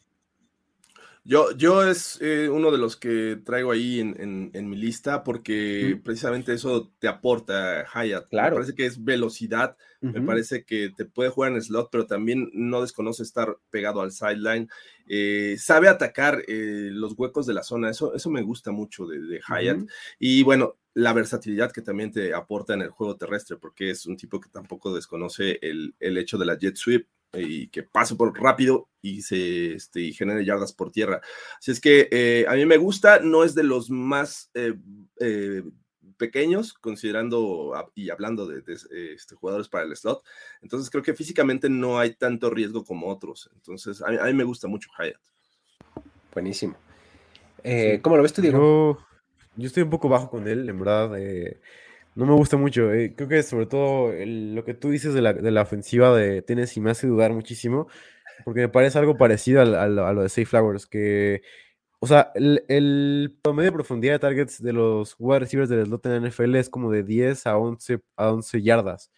Yo, 1.28 1.50
yo 1.58 1.84
es 1.84 2.20
eh, 2.22 2.50
uno 2.50 2.70
de 2.70 2.78
los 2.78 2.96
que 2.96 3.42
traigo 3.44 3.72
ahí 3.72 4.00
en, 4.00 4.70
mi 4.70 4.76
lista 4.76 5.24
porque 5.24 6.00
precisamente 6.04 6.54
eso 6.54 6.94
te 7.00 7.08
aporta 7.08 7.84
Hyatt. 7.84 8.30
Claro. 8.30 8.52
Me 8.52 8.62
parece 8.62 8.76
que 8.76 8.86
es 8.86 9.04
velocidad, 9.04 9.76
me 10.02 10.22
parece 10.22 10.66
que 10.66 10.92
te 10.96 11.06
puede 11.06 11.32
jugar 11.32 11.54
en 11.54 11.62
slot, 11.64 11.90
pero 11.92 12.06
también 12.06 12.52
no 12.54 12.80
desconoce 12.80 13.24
estar 13.24 13.58
pegado 13.72 14.02
al 14.02 14.12
sideline. 14.12 14.70
Eh, 15.08 15.56
sabe 15.58 15.88
atacar 15.88 16.44
eh, 16.48 16.90
los 16.92 17.14
huecos 17.18 17.48
de 17.48 17.56
la 17.56 17.64
zona, 17.64 17.90
eso, 17.90 18.14
eso 18.14 18.30
me 18.30 18.44
gusta 18.44 18.72
mucho 18.72 19.08
de, 19.08 19.20
de 19.20 19.40
Hyatt. 19.40 19.80
Y 20.20 20.44
bueno, 20.44 20.78
la 20.94 21.12
versatilidad 21.14 21.72
que 21.72 21.82
también 21.82 22.12
te 22.12 22.36
aporta 22.36 22.76
en 22.76 22.84
el 22.84 22.90
juego 22.90 23.18
terrestre, 23.18 23.58
porque 23.58 23.90
es 23.90 24.06
un 24.06 24.16
tipo 24.16 24.40
que 24.40 24.50
tampoco 24.50 24.94
desconoce 24.94 25.58
el, 25.64 25.96
el 26.00 26.20
hecho 26.20 26.38
de 26.38 26.46
la 26.46 26.56
jet 26.56 26.76
sweep 26.76 27.08
y 27.34 27.68
que 27.68 27.84
pase 27.84 28.16
por 28.16 28.38
rápido 28.40 28.90
y 29.02 29.22
se 29.22 29.74
este, 29.74 30.02
y 30.02 30.14
genere 30.14 30.46
yardas 30.46 30.74
por 30.74 30.92
tierra. 30.92 31.22
Así 31.60 31.72
es 31.72 31.80
que 31.80 32.08
eh, 32.12 32.46
a 32.48 32.54
mí 32.54 32.66
me 32.66 32.78
gusta, 32.78 33.20
no 33.20 33.44
es 33.44 33.56
de 33.56 33.64
los 33.64 33.90
más 33.90 34.50
eh, 34.54 34.74
eh, 35.20 35.64
pequeños, 36.18 36.74
considerando 36.74 37.74
y 37.94 38.10
hablando 38.10 38.48
de, 38.48 38.64
este, 39.14 39.36
jugadores 39.36 39.70
para 39.70 39.86
el 39.86 39.96
slot. 39.96 40.24
Entonces 40.62 40.90
creo 40.90 41.04
que 41.04 41.14
físicamente 41.14 41.70
no 41.70 42.00
hay 42.00 42.16
tanto 42.16 42.50
riesgo 42.50 42.84
como 42.84 43.08
otros. 43.08 43.50
Entonces 43.54 44.02
a 44.02 44.10
mí, 44.10 44.34
me 44.34 44.44
gusta 44.44 44.68
mucho 44.68 44.90
Hyatt. 44.98 45.22
Buenísimo. 46.34 46.76
¿Cómo 48.02 48.18
lo 48.18 48.24
ves 48.24 48.34
tú, 48.34 48.42
Diego? 48.42 49.00
Yo, 49.56 49.68
estoy 49.68 49.84
un 49.84 49.90
poco 49.90 50.10
bajo 50.10 50.30
con 50.30 50.48
él, 50.48 50.70
en 50.70 50.80
verdad. 50.80 51.12
No 52.16 52.26
me 52.26 52.34
gusta 52.34 52.58
mucho. 52.58 52.92
eh, 52.94 53.14
creo 53.16 53.30
que 53.30 53.44
sobre 53.44 53.66
todo 53.68 54.12
lo 54.16 54.64
que 54.66 54.74
tú 54.74 54.90
dices 54.90 55.14
de 55.14 55.22
la, 55.22 55.34
de 55.34 55.52
la 55.52 55.62
ofensiva 55.64 56.16
de 56.18 56.42
Tennessee 56.42 56.82
me 56.82 56.92
hace 56.92 57.08
dudar 57.08 57.34
muchísimo, 57.34 57.88
porque 58.46 58.62
me 58.62 58.70
parece 58.70 59.00
algo 59.00 59.18
parecido 59.18 59.62
al- 59.62 59.76
a, 59.76 59.88
lo 60.14 60.22
de 60.24 60.30
Safe 60.30 60.46
Flowers, 60.46 60.88
que, 60.88 61.42
o 62.00 62.08
sea, 62.08 62.32
el, 62.36 62.64
el 62.70 63.38
promedio 63.44 63.72
de 63.72 63.76
profundidad 63.76 64.14
de 64.16 64.20
targets 64.20 64.62
de 64.64 64.74
los 64.74 65.16
wide 65.20 65.40
receivers 65.42 65.70
del 65.70 65.86
slot 65.88 66.06
en 66.08 66.12
la 66.14 66.18
NFL 66.20 66.56
es 66.60 66.70
como 66.70 66.92
de 66.92 67.04
10 67.04 67.48
a 67.48 67.58
11, 67.58 68.02
a 68.18 68.32
11 68.34 68.62
yardas. 68.64 69.12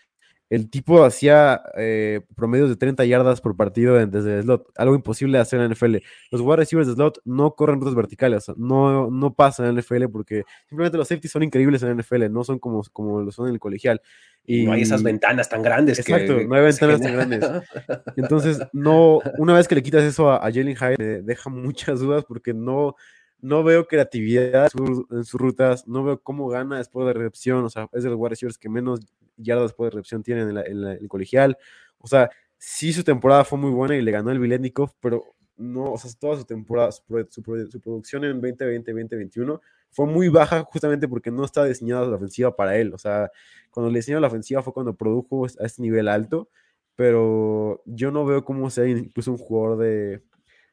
El 0.49 0.69
tipo 0.69 1.03
hacía 1.03 1.61
eh, 1.77 2.21
promedios 2.35 2.69
de 2.69 2.77
30 2.77 3.03
yardas 3.05 3.41
por 3.41 3.57
partido 3.57 3.99
en- 3.99 4.09
desde 4.11 4.37
el 4.37 4.43
slot, 4.43 4.67
algo 4.77 4.95
imposible 4.95 5.37
de 5.37 5.41
hacer 5.41 5.59
en 5.59 5.63
la 5.67 5.75
NFL. 5.75 5.97
Los 6.31 6.39
wide 6.41 6.55
receivers 6.55 6.87
de 6.87 6.93
slot 6.93 7.19
no 7.25 7.51
corren 7.55 7.79
rutas 7.81 7.95
verticales, 7.95 8.45
no, 8.55 9.11
no 9.11 9.33
pasan 9.33 9.65
en 9.65 9.75
la 9.75 9.81
NFL 9.81 10.05
porque 10.09 10.43
simplemente 10.69 10.97
los 10.97 11.07
safeties 11.07 11.31
son 11.33 11.43
increíbles 11.43 11.83
en 11.83 11.89
la 11.89 11.95
NFL, 12.01 12.29
no 12.31 12.43
son 12.45 12.59
como, 12.59 12.81
como 12.93 13.21
lo 13.21 13.31
son 13.31 13.47
en 13.49 13.55
el 13.55 13.59
colegial. 13.59 14.01
Y 14.45 14.65
no 14.65 14.71
hay 14.71 14.83
esas 14.83 15.03
ventanas 15.03 15.49
tan 15.49 15.61
grandes. 15.61 15.97
que- 16.05 16.13
Exacto, 16.13 16.47
no 16.47 16.55
hay 16.55 16.63
ventanas 16.63 17.01
tan 17.01 17.19
generan. 17.19 17.63
Entonces, 18.15 18.59
no, 18.71 19.19
una 19.37 19.53
vez 19.53 19.67
que 19.67 19.75
le 19.75 19.83
quitas 19.83 20.03
eso 20.03 20.29
a, 20.31 20.37
a 20.37 20.51
Jalen 20.51 20.77
me 20.97 21.05
deja 21.23 21.49
muchas 21.49 21.99
dudas 21.99 22.23
porque 22.25 22.53
no, 22.53 22.95
no 23.41 23.63
veo 23.65 23.85
creatividad 23.87 24.63
en, 24.63 24.69
su- 24.69 25.07
en 25.11 25.23
sus 25.25 25.39
rutas, 25.41 25.87
no 25.89 26.05
veo 26.05 26.21
cómo 26.21 26.47
gana 26.47 26.77
después 26.77 27.05
de 27.07 27.13
recepción, 27.13 27.65
o 27.65 27.69
sea, 27.69 27.89
es 27.91 28.03
de 28.03 28.09
los 28.09 28.17
wide 28.17 28.29
receivers 28.29 28.57
que 28.57 28.69
menos 28.69 29.01
yardas 29.37 29.75
de 29.77 29.89
recepción 29.89 30.23
tienen 30.23 30.49
en, 30.49 30.81
la- 30.81 30.93
el 30.93 31.07
colegial. 31.07 31.57
O 31.99 32.07
sea, 32.07 32.29
sí 32.57 32.93
su 32.93 33.03
temporada 33.03 33.43
fue 33.45 33.57
muy 33.59 33.71
buena 33.71 33.95
y 33.95 34.01
le 34.01 34.11
ganó 34.11 34.31
el 34.31 34.39
Biletnikov, 34.39 34.91
pero 34.99 35.35
no, 35.57 35.93
o 35.93 35.97
sea, 35.97 36.11
toda 36.19 36.37
su 36.37 36.45
temporada, 36.45 36.91
su, 36.91 37.03
pro- 37.05 37.27
su 37.29 37.41
pro- 37.41 37.67
su 37.71 37.81
producción 37.81 38.23
en 38.25 38.39
2020-2021 38.41 39.61
fue 39.91 40.05
muy 40.05 40.29
baja 40.29 40.63
justamente 40.63 41.07
porque 41.07 41.31
no 41.31 41.43
estaba 41.45 41.67
diseñada 41.67 42.05
la 42.07 42.15
ofensiva 42.17 42.55
para 42.55 42.77
él. 42.77 42.93
O 42.93 42.97
sea, 42.97 43.31
cuando 43.71 43.91
le 43.91 43.99
diseñaron 43.99 44.21
la 44.21 44.27
ofensiva 44.27 44.61
fue 44.61 44.73
cuando 44.73 44.95
produjo 44.95 45.45
a 45.45 45.65
este 45.65 45.81
nivel 45.81 46.07
alto, 46.07 46.49
pero 46.95 47.81
yo 47.85 48.11
no 48.11 48.25
veo 48.25 48.43
cómo 48.43 48.69
sea 48.69 48.85
incluso 48.87 49.31
un 49.31 49.37
jugador 49.37 49.77
de... 49.79 50.23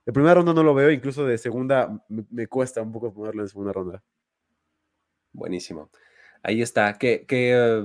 De 0.07 0.13
primera 0.13 0.35
ronda 0.35 0.53
no 0.53 0.63
lo 0.63 0.75
veo, 0.75 0.91
incluso 0.91 1.25
de 1.25 1.39
segunda 1.39 1.89
me, 2.11 2.25
me 2.31 2.47
cuesta 2.47 2.83
un 2.83 2.93
poco 2.93 3.13
ponerlo 3.15 3.43
en 3.43 3.49
segunda 3.49 3.73
ronda. 3.73 4.03
Buenísimo. 5.33 5.91
Ahí 6.47 6.61
está. 6.63 6.99
¿Qué, 6.99 7.25
qué, 7.27 7.53
eh, 7.53 7.81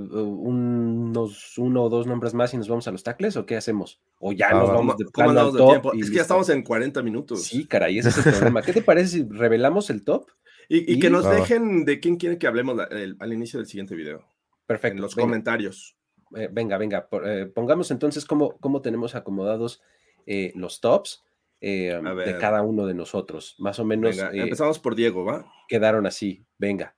unos 0.64 1.58
uno 1.58 1.84
o 1.84 1.90
dos 1.90 2.06
nombres 2.08 2.34
más 2.34 2.54
y 2.54 2.58
nos 2.58 2.68
vamos 2.68 2.88
a 2.88 2.92
los 2.92 3.04
tackles 3.04 3.38
o 3.38 3.46
qué 3.46 3.56
hacemos? 3.56 4.02
O 4.20 4.32
ya 4.34 4.50
Ah, 4.50 4.54
nos 4.56 4.70
va. 4.70 4.74
vamos 4.74 4.96
¿Cómo, 4.96 4.98
de 4.98 5.04
cómo 5.06 5.12
plano 5.14 5.30
al 5.32 5.38
andamos 5.38 5.54
de 5.54 5.60
top 5.60 5.70
tiempo? 5.70 5.92
y 5.96 6.02
Es 6.02 6.10
que 6.10 6.16
ya 6.18 6.22
estamos 6.24 6.50
en 6.50 6.64
40 6.64 7.02
minutos. 7.02 7.44
Sí, 7.44 7.66
caray, 7.66 8.00
ese 8.00 8.10
es 8.10 8.18
el 8.26 8.34
problema. 8.34 8.62
¿Qué 8.62 8.74
te 8.74 8.82
parece 8.82 9.08
si 9.08 9.24
revelamos 9.30 9.90
el 9.90 10.04
top? 10.04 10.28
Y, 10.68 10.80
y 10.92 10.96
Y- 10.98 11.00
que 11.00 11.10
nos 11.10 11.30
dejen 11.30 11.86
de 11.86 12.00
quién 12.00 12.18
quiere 12.18 12.38
que 12.38 12.48
hablemos 12.48 12.76
la- 12.76 12.84
el- 12.86 13.16
al 13.20 13.34
inicio 13.34 13.60
del 13.60 13.68
siguiente 13.68 13.96
video. 13.96 14.26
Perfecto. 14.68 14.98
En 14.98 15.02
los 15.02 15.16
venga. 15.16 15.26
comentarios. 15.28 15.96
Eh, 16.36 16.50
venga, 16.52 16.78
venga, 16.78 17.08
por- 17.08 17.28
eh, 17.28 17.48
pongamos 17.48 17.90
entonces 17.92 18.26
cómo, 18.26 18.58
cómo 18.60 18.82
tenemos 18.82 19.16
acomodados 19.16 19.82
eh, 20.28 20.52
los 20.56 20.80
tops 20.80 21.24
eh, 21.62 22.00
de 22.26 22.38
cada 22.38 22.62
uno 22.62 22.86
de 22.86 22.94
nosotros. 22.94 23.56
Más 23.58 23.80
o 23.80 23.86
menos 23.86 24.16
Venga, 24.16 24.32
eh, 24.32 24.42
empezamos 24.44 24.78
por 24.80 24.96
Diego, 24.96 25.26
¿va? 25.26 25.52
quedaron 25.68 26.06
así. 26.06 26.46
Venga. 26.60 26.96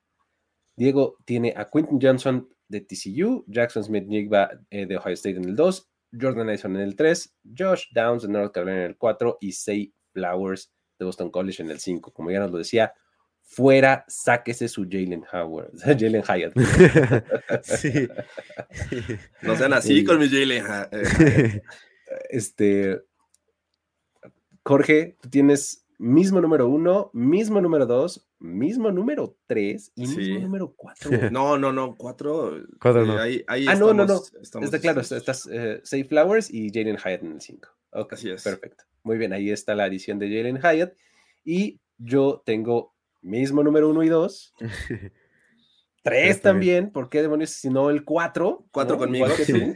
Diego 0.76 1.17
tiene 1.26 1.53
a 1.55 1.69
Quentin 1.69 1.99
Johnson 2.01 2.47
de 2.67 2.82
TCU, 2.82 3.43
Jackson 3.47 3.84
Smith 3.84 4.05
Jigba 4.09 4.49
eh, 4.69 4.86
de 4.86 4.97
Ohio 4.97 5.13
State 5.13 5.38
en 5.38 5.45
el 5.45 5.55
2, 5.55 5.89
Jordan 6.19 6.49
Addison 6.49 6.76
en 6.76 6.82
el 6.82 6.95
3, 6.95 7.36
Josh 7.57 7.86
Downs 7.93 8.24
de 8.24 8.30
North 8.30 8.53
Carolina 8.53 8.80
en 8.80 8.86
el 8.91 8.97
4 8.97 9.38
y 9.41 9.51
Say 9.51 9.93
Flowers 10.13 10.72
de 10.99 11.05
Boston 11.05 11.30
College 11.32 11.61
en 11.63 11.72
el 11.72 11.80
5. 11.80 12.11
Como 12.13 12.32
ya 12.32 12.39
nos 12.39 12.51
lo 12.51 12.57
decía, 12.57 12.93
fuera, 13.43 14.05
sáquese 14.07 14.67
su 14.67 14.84
Jalen 14.89 15.24
Howard, 15.32 15.72
Jalen 15.99 16.24
Hyatt. 16.24 16.53
sí. 17.63 18.07
No 19.41 19.55
sean 19.57 19.74
así 19.74 19.99
Sí. 19.99 20.03
con 20.05 20.19
mi 20.19 20.30
Jalen. 20.30 20.63
ja- 20.63 20.89
eh, 20.91 21.61
Este, 22.30 23.01
Jorge, 24.63 25.17
tú 25.22 25.30
tienes 25.30 25.86
mismo 25.97 26.39
número 26.41 26.67
uno, 26.69 27.09
mismo 27.13 27.61
número 27.61 27.86
dos, 27.86 28.28
mismo 28.42 28.92
número 28.92 29.38
tres 29.48 29.92
y 29.96 30.08
Sí. 30.08 30.18
mismo 30.18 30.39
número 30.39 30.74
cuatro. 30.76 31.10
No, 31.32 31.58
no, 31.58 31.72
no, 31.72 31.96
cuatro. 31.96 32.54
Cuatro 32.82 33.04
eh, 33.04 33.08
no. 33.08 33.18
Ahí, 33.20 33.44
ahí 33.48 33.66
Ah, 33.68 33.76
no, 33.76 33.94
no, 33.94 34.04
estamos- 34.04 34.34
estamos 34.42 34.66
Está 34.66 34.80
claro, 34.80 35.02
estás 35.02 35.48
eh, 35.52 35.80
Say 35.84 36.04
Flowers 36.04 36.52
y 36.54 36.70
Jalen 36.74 36.98
Hyatt 36.98 37.24
en 37.24 37.32
el 37.34 37.42
5. 37.42 37.70
Ok, 37.92 38.14
Así 38.14 38.30
es. 38.30 38.44
Perfecto. 38.44 38.84
Muy 39.04 39.18
bien, 39.18 39.32
ahí 39.34 39.50
está 39.52 39.76
la 39.76 39.86
adición 39.86 40.20
de 40.20 40.28
Jalen 40.36 40.58
Hyatt. 40.62 40.94
Y 41.44 41.80
yo 41.98 42.42
tengo 42.46 42.94
mismo 43.22 43.64
número 43.64 43.89
1 43.89 44.04
y 44.04 44.10
2. 44.10 44.54
3 46.04 46.30
está 46.32 46.52
bien. 46.52 46.54
también, 46.54 46.92
¿por 46.92 47.10
qué 47.10 47.22
demonios? 47.22 47.52
Si 47.52 47.70
no 47.70 47.89
el 47.92 48.04
4. 48.04 48.66
Cuatro 48.72 48.98
conmigo, 48.98 49.26
Igual 49.28 49.38
que 49.38 49.46
sí. 49.46 49.74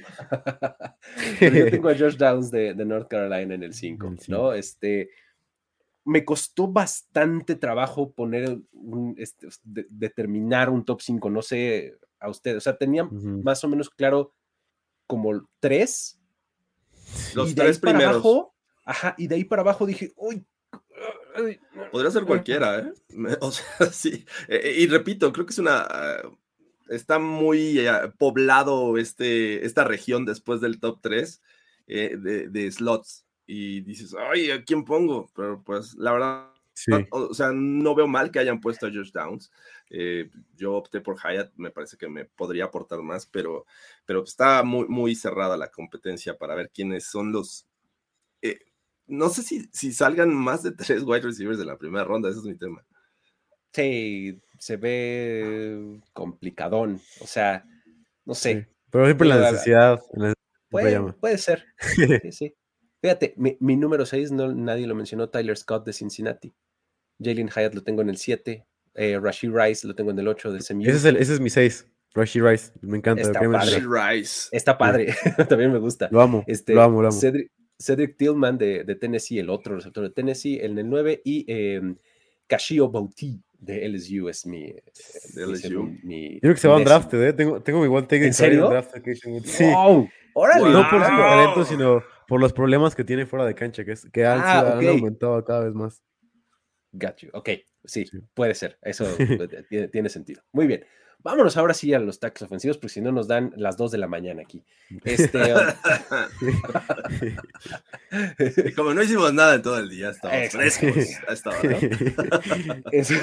yo 1.41 1.69
tengo 1.69 1.89
a 1.89 1.95
Josh 1.97 2.15
Downs 2.17 2.49
de, 2.49 2.73
de 2.73 2.85
North 2.85 3.07
Carolina 3.07 3.53
en 3.53 3.61
el 3.63 3.73
5, 3.73 4.07
En 4.07 4.13
el 4.13 4.19
¿no? 4.29 4.53
Este, 4.53 5.09
me 6.05 6.23
costó 6.23 6.67
bastante 6.67 7.55
trabajo 7.55 8.11
poner 8.13 8.59
un, 8.71 9.15
este, 9.17 9.47
de- 9.63 9.87
determinar 9.89 10.69
un 10.69 10.85
top 10.85 11.01
5, 11.01 11.29
no 11.29 11.41
sé 11.41 11.97
a 12.19 12.29
ustedes, 12.29 12.57
o 12.57 12.61
sea, 12.61 12.77
tenía 12.77 13.03
más 13.03 13.63
o 13.63 13.67
menos 13.67 13.89
claro 13.89 14.33
como 15.07 15.47
tres. 15.59 16.19
Los 17.35 17.51
y 17.51 17.53
de 17.53 17.61
ahí 17.63 17.67
tres 17.67 17.79
para 17.79 17.91
primeros. 17.93 18.13
abajo, 18.15 18.55
ajá, 18.85 19.15
y 19.17 19.27
de 19.27 19.35
ahí 19.35 19.43
para 19.43 19.61
abajo 19.63 19.85
dije, 19.85 20.13
uy, 20.15 20.45
Podría 21.91 22.11
ser 22.11 22.23
cualquiera, 22.23 22.79
¿eh? 22.79 22.93
O 23.41 23.51
sea, 23.51 23.65
sí. 23.91 24.25
Eh, 24.47 24.75
y 24.79 24.87
repito, 24.87 25.33
creo 25.33 25.45
que 25.45 25.51
es 25.51 25.59
una. 25.59 25.79
ah, 25.81 26.21
está 26.87 27.19
muy 27.19 27.79
eh, 27.79 27.91
poblado 28.17 28.97
este, 28.97 29.65
esta 29.65 29.83
región 29.83 30.23
después 30.25 30.61
del 30.61 30.79
top 30.79 30.99
3 31.01 31.41
de, 31.87 32.47
de 32.49 32.71
slots. 32.71 33.24
Y 33.47 33.81
dices, 33.81 34.15
ay, 34.17 34.51
¿a 34.51 34.63
quién 34.63 34.83
pongo? 34.85 35.29
Pero 35.35 35.61
pues 35.63 35.93
la 35.95 36.11
verdad, 36.13 36.51
Sí. 36.77 36.91
o, 37.11 37.27
o 37.29 37.33
sea, 37.33 37.51
no 37.53 37.95
veo 37.95 38.05
mal 38.07 38.31
que 38.31 38.39
hayan 38.39 38.59
puesto 38.59 38.85
a 38.87 38.89
Josh 38.91 39.11
Downs. 39.13 39.49
Eh, 39.89 40.29
yo 40.57 40.73
opté 40.73 40.99
por 40.99 41.15
Hyatt, 41.17 41.53
me 41.55 41.71
parece 41.71 41.95
que 41.95 42.09
me 42.09 42.25
podría 42.25 42.65
aportar 42.65 43.01
más, 43.01 43.25
pero, 43.25 43.65
pero 44.05 44.23
está 44.25 44.61
muy, 44.63 44.85
muy 44.89 45.15
cerrada 45.15 45.55
la 45.55 45.69
competencia 45.71 46.37
para 46.37 46.53
ver 46.55 46.69
quiénes 46.73 47.05
son 47.05 47.31
los. 47.31 47.65
eh, 48.41 48.59
no 49.07 49.29
sé 49.29 49.43
si, 49.43 49.69
si 49.71 49.93
salgan 49.93 50.33
más 50.33 50.63
de 50.63 50.71
tres 50.73 51.03
wide 51.03 51.21
receivers 51.21 51.57
de 51.59 51.65
la 51.65 51.77
primera 51.77 52.03
ronda, 52.03 52.29
ese 52.29 52.39
es 52.39 52.45
mi 52.45 52.55
tema. 52.57 52.83
sí, 53.73 54.41
se 54.57 54.77
ve 54.77 55.99
complicadón, 56.13 56.99
o 57.21 57.27
sea, 57.27 57.65
no 58.25 58.33
sé, 58.33 58.63
Sí. 58.63 58.67
Pero 58.89 59.05
siempre 59.05 59.27
la 59.27 59.51
necesidad. 59.51 60.01
la 60.13 60.27
necesidad 60.29 60.35
puede, 60.69 61.13
puede 61.13 61.37
ser, 61.37 61.65
sí, 62.23 62.31
sí. 62.31 62.55
Fíjate, 63.05 63.33
mi, 63.37 63.55
mi 63.59 63.75
número 63.75 64.03
6, 64.05 64.31
no, 64.31 64.51
nadie 64.53 64.87
lo 64.87 64.95
mencionó, 64.95 65.29
Tyler 65.29 65.55
Scott 65.55 65.85
de 65.85 65.93
Cincinnati. 65.93 66.53
Jalen 67.21 67.49
Hyatt 67.49 67.75
lo 67.75 67.83
tengo 67.83 68.01
en 68.01 68.09
el 68.09 68.17
7, 68.17 68.65
eh, 68.95 69.19
Rashid 69.21 69.51
Rice 69.53 69.87
lo 69.87 69.93
tengo 69.93 70.09
en 70.11 70.17
el 70.19 70.27
8 70.27 70.51
de 70.51 70.59
SMU. 70.61 70.81
ese, 70.83 70.91
es 70.97 71.05
el- 71.05 71.17
ese 71.17 71.33
es 71.35 71.39
mi 71.39 71.49
6. 71.49 71.87
Rashi 72.15 72.39
Rice. 72.41 72.71
Me 72.81 72.97
encanta. 72.97 73.21
Está 73.21 73.41
padre. 73.41 73.83
Rice. 73.87 74.49
Está 74.51 74.77
padre, 74.77 75.13
también 75.49 75.71
me 75.71 75.79
gusta. 75.79 76.07
Lo 76.11 76.21
amo. 76.21 76.43
Este, 76.47 76.73
lo 76.73 76.81
amo, 76.81 77.01
lo 77.01 77.09
amo. 77.09 77.19
Cedric, 77.19 77.51
Cedric 77.77 78.17
Tillman 78.17 78.57
de, 78.57 78.83
de 78.85 78.95
Tennessee, 78.95 79.37
el 79.37 79.49
otro 79.49 79.75
receptor 79.75 80.03
de 80.05 80.09
Tennessee, 80.11 80.59
en 80.61 80.77
el 80.79 80.89
9, 80.89 81.21
y 81.25 81.45
eh, 81.47 81.81
Kashio 82.47 82.89
Bouti 82.89 83.39
de 83.59 83.85
LSU 83.89 84.29
es 84.29 84.45
mi. 84.45 84.63
eh, 84.63 84.83
De 85.33 85.43
LSU. 85.45 85.83
mi 86.03 86.35
Yo 86.35 86.39
creo 86.39 86.53
que 86.53 86.59
se 86.61 86.67
va 86.69 86.75
mi 86.75 86.81
un 86.81 86.85
draft, 86.85 87.13
¿eh? 87.13 87.33
Tengo, 87.33 87.61
tengo 87.61 87.81
mi 87.81 87.87
one 87.87 88.07
take 88.07 88.25
¿En 88.27 88.33
serio? 88.33 88.65
un 88.65 88.71
draft, 88.71 88.91
Sí. 89.43 89.65
¡Wow! 89.65 90.07
¡Órale! 90.35 90.69
No 90.69 90.89
por 90.89 91.01
su 91.03 91.07
talento, 91.07 91.65
sino 91.65 92.03
por 92.27 92.39
los 92.41 92.53
problemas 92.53 92.95
que 92.95 93.03
tiene 93.03 93.25
fuera 93.25 93.45
de 93.45 93.55
cancha, 93.55 93.83
que, 93.85 93.91
es, 93.93 94.07
que 94.11 94.25
han, 94.25 94.39
Ah, 94.41 94.73
han 94.77 94.87
aumentado 94.87 95.43
cada 95.43 95.63
vez 95.65 95.73
más. 95.73 96.01
Got 96.91 97.17
you. 97.17 97.29
Ok, 97.33 97.49
sí, 97.83 98.05
Sí. 98.05 98.19
puede 98.33 98.55
ser. 98.55 98.77
Eso 98.81 99.05
eh, 99.19 99.65
tiene, 99.69 99.87
tiene 99.89 100.09
sentido. 100.09 100.41
Muy 100.51 100.67
bien. 100.67 100.85
Vámonos 101.19 101.57
ahora 101.57 101.73
sí 101.73 101.93
a 101.93 101.99
los 101.99 102.19
tackles 102.19 102.43
ofensivos, 102.43 102.77
porque 102.77 102.93
si 102.93 103.01
no 103.01 103.11
nos 103.11 103.27
dan 103.27 103.51
las 103.55 103.77
2 103.77 103.91
de 103.91 103.97
la 103.97 104.07
mañana 104.07 104.43
aquí. 104.43 104.63
Este, 105.05 105.39
como 108.75 108.93
no 108.93 109.01
hicimos 109.01 109.33
nada 109.33 109.55
en 109.55 109.61
todo 109.61 109.79
el 109.79 109.89
día, 109.89 110.09
estamos 110.11 110.49
frescos 110.51 110.95
a 111.27 111.33
esta 111.33 111.49
hora. 111.49 111.77
es- 112.91 113.13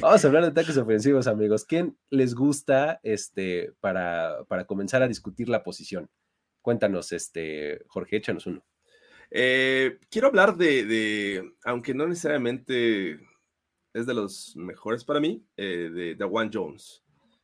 Vamos 0.00 0.22
a 0.24 0.28
hablar 0.28 0.44
de 0.44 0.50
tackles 0.50 0.76
ofensivos, 0.76 1.26
amigos. 1.28 1.64
¿Quién 1.64 1.96
les 2.10 2.34
gusta 2.34 3.00
este, 3.02 3.72
para, 3.80 4.44
para 4.48 4.66
comenzar 4.66 5.02
a 5.02 5.08
discutir 5.08 5.48
la 5.48 5.62
posición? 5.62 6.10
Cuéntanos, 6.68 7.12
este, 7.12 7.82
Jorge, 7.86 8.16
échanos 8.16 8.44
uno. 8.44 8.62
Eh, 9.30 9.98
quiero 10.10 10.28
hablar 10.28 10.54
de, 10.58 10.84
de, 10.84 11.54
aunque 11.64 11.94
no 11.94 12.06
necesariamente 12.06 13.18
es 13.94 14.04
de 14.04 14.12
los 14.12 14.54
mejores 14.54 15.02
para 15.02 15.18
mí, 15.18 15.42
eh, 15.56 16.14
de, 16.18 16.24
Juan 16.26 16.50
Jones. 16.52 17.02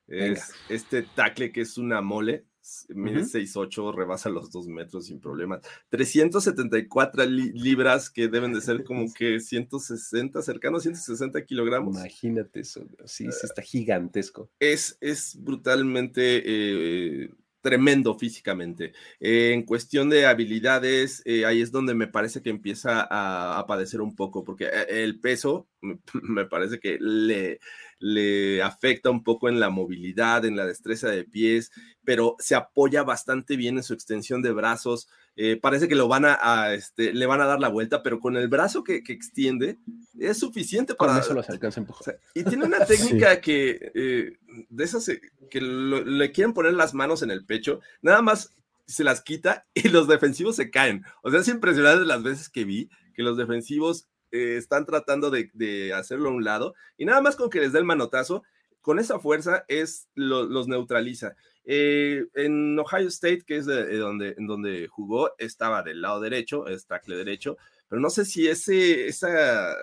Es 0.09 0.53
este 0.69 1.05
tackle 1.05 1.53
que 1.53 1.63
es 1.63 1.79
una 1.79 2.03
mole, 2.03 2.45
mide 2.91 3.23
6'8, 3.23 3.95
rebasa 3.95 4.29
los 4.29 4.51
2 4.51 4.69
metros 4.69 5.07
sin 5.07 5.21
problemas. 5.21 5.63
374 5.89 7.25
libras 7.25 8.11
que 8.11 8.29
deben 8.29 8.53
de 8.53 8.61
ser 8.61 8.85
como 8.85 9.07
que 9.15 9.41
160, 9.41 10.43
cercano 10.43 10.77
a 10.77 10.81
160 10.81 11.47
kilogramos. 11.47 11.97
Imagínate 11.97 12.61
eso, 12.61 12.87
sí, 13.07 13.25
sí 13.33 13.47
está 13.47 13.63
gigantesco. 13.63 14.51
Es, 14.61 14.99
es 15.01 15.35
brutalmente 15.43 16.43
eh, 16.45 17.31
tremendo 17.65 18.15
físicamente. 18.15 18.93
Eh, 19.21 19.53
en 19.55 19.63
cuestión 19.63 20.11
de 20.11 20.27
habilidades, 20.27 21.23
eh, 21.25 21.47
ahí 21.47 21.63
es 21.63 21.73
donde 21.73 21.95
me 21.95 22.07
parece 22.07 22.43
que 22.43 22.51
empieza 22.51 23.09
a, 23.11 23.65
padecer 23.67 24.03
un 24.03 24.15
poco, 24.15 24.45
porque 24.45 24.67
eh, 24.67 25.03
el 25.03 25.19
peso 25.19 25.67
me 26.23 26.45
parece 26.45 26.79
que 26.79 26.99
le, 27.01 27.61
le 28.01 28.63
afecta 28.63 29.09
un 29.09 29.25
poco 29.25 29.49
en 29.49 29.61
la 29.61 29.71
movilidad, 29.71 30.45
en 30.45 30.57
la 30.57 30.67
destreza 30.67 31.09
de 31.09 31.25
pies, 31.25 31.73
pero 32.05 32.37
se 32.39 32.55
apoya 32.55 33.03
bastante 33.03 33.57
bien 33.57 33.79
en 33.79 33.83
su 33.83 33.95
extensión 33.95 34.43
de 34.43 34.53
brazos. 34.53 35.09
Eh, 35.37 35.59
parece 35.61 35.89
que 35.89 35.97
lo 35.97 36.07
van 36.07 36.25
a, 36.27 36.75
este, 36.75 37.13
le 37.13 37.27
van 37.27 37.41
a 37.41 37.47
dar 37.47 37.59
la 37.59 37.69
vuelta, 37.69 38.05
pero 38.05 38.21
con 38.21 38.37
el 38.37 38.47
brazo 38.47 38.85
que, 38.85 39.03
extiende 39.09 39.79
es 40.19 40.39
suficiente 40.39 40.95
para. 40.95 41.19
eso 41.19 41.35
los 41.35 41.51
alcanza 41.51 41.81
empujar. 41.81 42.21
y 42.35 42.45
tiene 42.45 42.65
una 42.65 42.79
técnica 42.87 43.41
que 43.41 43.91
eh, 43.95 44.39
de 44.69 44.85
esas 44.85 45.09
eh, 45.09 45.21
que 45.51 45.61
le 45.61 46.31
quieren 46.31 46.55
poner 46.55 46.75
las 46.75 46.95
manos 46.95 47.23
en 47.23 47.33
el 47.33 47.45
pecho, 47.45 47.81
nada 48.01 48.23
más 48.23 48.55
se 48.87 49.03
las 49.03 49.23
quita 49.23 49.67
y 49.75 49.89
los 49.89 50.07
defensivos 50.07 50.55
se 50.55 50.71
caen. 50.71 51.05
O 51.23 51.31
sea, 51.31 51.41
es 51.41 51.49
impresionante 51.49 52.05
las 52.05 52.23
veces 52.23 52.49
que 52.49 52.65
vi 52.65 52.89
que 53.15 53.23
los 53.23 53.37
defensivos 53.37 54.09
están 54.31 54.85
tratando 54.85 55.31
de, 55.31 55.93
hacerlo 55.95 56.29
a 56.29 56.33
un 56.33 56.43
lado 56.43 56.75
y 56.99 57.05
nada 57.05 57.21
más 57.21 57.37
con 57.37 57.51
que 57.51 57.61
les 57.61 57.73
dé 57.73 57.79
el 57.79 57.85
manotazo, 57.85 58.43
con 58.81 58.99
esa 58.99 59.21
fuerza 59.21 59.65
es 59.69 60.09
los 60.17 60.67
neutraliza. 60.67 61.37
Eh, 61.65 62.27
en 62.35 62.79
Ohio 62.79 63.09
State, 63.09 63.45
que 63.47 63.57
es 63.57 63.67
de, 63.67 63.97
donde, 63.97 64.35
en 64.37 64.47
donde 64.47 64.87
jugó, 64.89 65.31
estaba 65.39 65.83
del 65.83 66.03
lado 66.03 66.21
derecho, 66.21 66.67
es 66.69 66.87
tackle 66.87 67.17
derecho, 67.17 67.57
pero 67.89 68.01
no 68.01 68.11
sé 68.11 68.25
si 68.25 68.49
ese, 68.49 69.07
esa, 69.07 69.75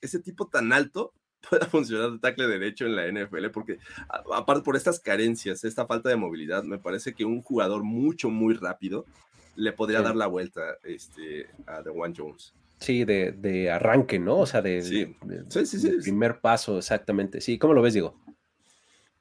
ese 0.00 0.20
tipo 0.20 0.46
tan 0.48 0.72
alto 0.72 1.12
pueda 1.50 1.66
funcionar 1.66 2.12
de 2.12 2.18
tackle 2.18 2.46
derecho 2.46 2.86
en 2.86 2.96
la 2.96 3.10
NFL, 3.10 3.48
porque 3.52 3.78
aparte 4.08 4.62
por 4.62 4.76
estas 4.76 5.00
carencias, 5.00 5.64
esta 5.64 5.86
falta 5.86 6.08
de 6.08 6.16
movilidad, 6.16 6.62
me 6.62 6.78
parece 6.78 7.12
que 7.14 7.24
un 7.24 7.42
jugador 7.42 7.82
mucho, 7.82 8.30
muy 8.30 8.54
rápido 8.54 9.04
le 9.56 9.72
podría 9.72 10.00
dar 10.00 10.16
la 10.16 10.26
vuelta 10.26 10.78
este, 10.84 11.48
a 11.66 11.80
One 11.80 12.14
Jones. 12.16 12.54
Sí, 12.78 13.04
de, 13.04 13.32
de, 13.32 13.70
arranque, 13.70 14.18
¿no? 14.18 14.38
O 14.38 14.46
sea, 14.46 14.62
de, 14.62 14.80
sí. 14.80 15.14
sí, 15.50 15.66
sí, 15.66 15.90
primer 16.02 16.40
paso, 16.40 16.78
exactamente. 16.78 17.42
Sí, 17.42 17.58
¿cómo 17.58 17.74
lo 17.74 17.82
ves, 17.82 17.92
Diego? 17.92 18.18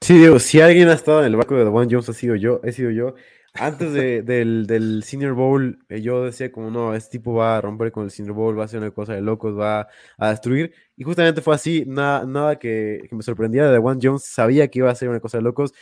Sí, 0.02 0.18
digo, 0.18 0.40
si 0.40 0.62
alguien 0.62 0.88
ha 0.90 0.94
estado 0.94 1.20
en 1.20 1.28
el 1.28 1.36
barco 1.36 1.56
de 1.56 1.64
The 1.64 1.70
One 1.70 1.88
Jones, 1.92 2.10
ha 2.10 2.14
sido 2.14 2.36
yo, 2.36 2.62
he 2.64 2.72
sido 2.72 2.90
yo. 2.92 3.16
Antes 3.54 3.94
de, 3.94 4.22
del, 4.24 4.66
del, 4.66 5.04
Senior 5.04 5.34
Bowl, 5.34 5.80
eh, 5.90 6.02
yo 6.02 6.24
decía 6.24 6.52
como, 6.52 6.72
no, 6.72 6.96
este 6.96 7.18
tipo 7.18 7.34
va 7.34 7.58
a 7.58 7.62
romper 7.62 7.92
con 7.92 8.06
el 8.06 8.12
Senior 8.12 8.36
Bowl, 8.36 8.58
va 8.58 8.64
a 8.64 8.66
hacer 8.66 8.80
una 8.80 8.92
cosa 8.92 9.14
de 9.14 9.22
locos, 9.22 9.58
va 9.58 9.88
a 10.18 10.30
destruir. 10.30 10.74
Y 10.96 11.04
justamente 11.04 11.42
fue 11.42 11.56
así, 11.56 11.84
nada, 11.86 12.26
nada 12.26 12.58
que, 12.58 13.02
que 13.10 13.16
me 13.16 13.24
sorprendía 13.24 13.66
de 13.66 13.78
The 13.78 13.86
One 13.86 14.00
Jones, 14.02 14.24
sabía 14.24 14.68
que 14.70 14.80
iba 14.80 14.90
a 14.90 14.96
ser 14.96 15.10
una 15.10 15.20
cosa 15.20 15.38
de 15.38 15.44
locos 15.44 15.74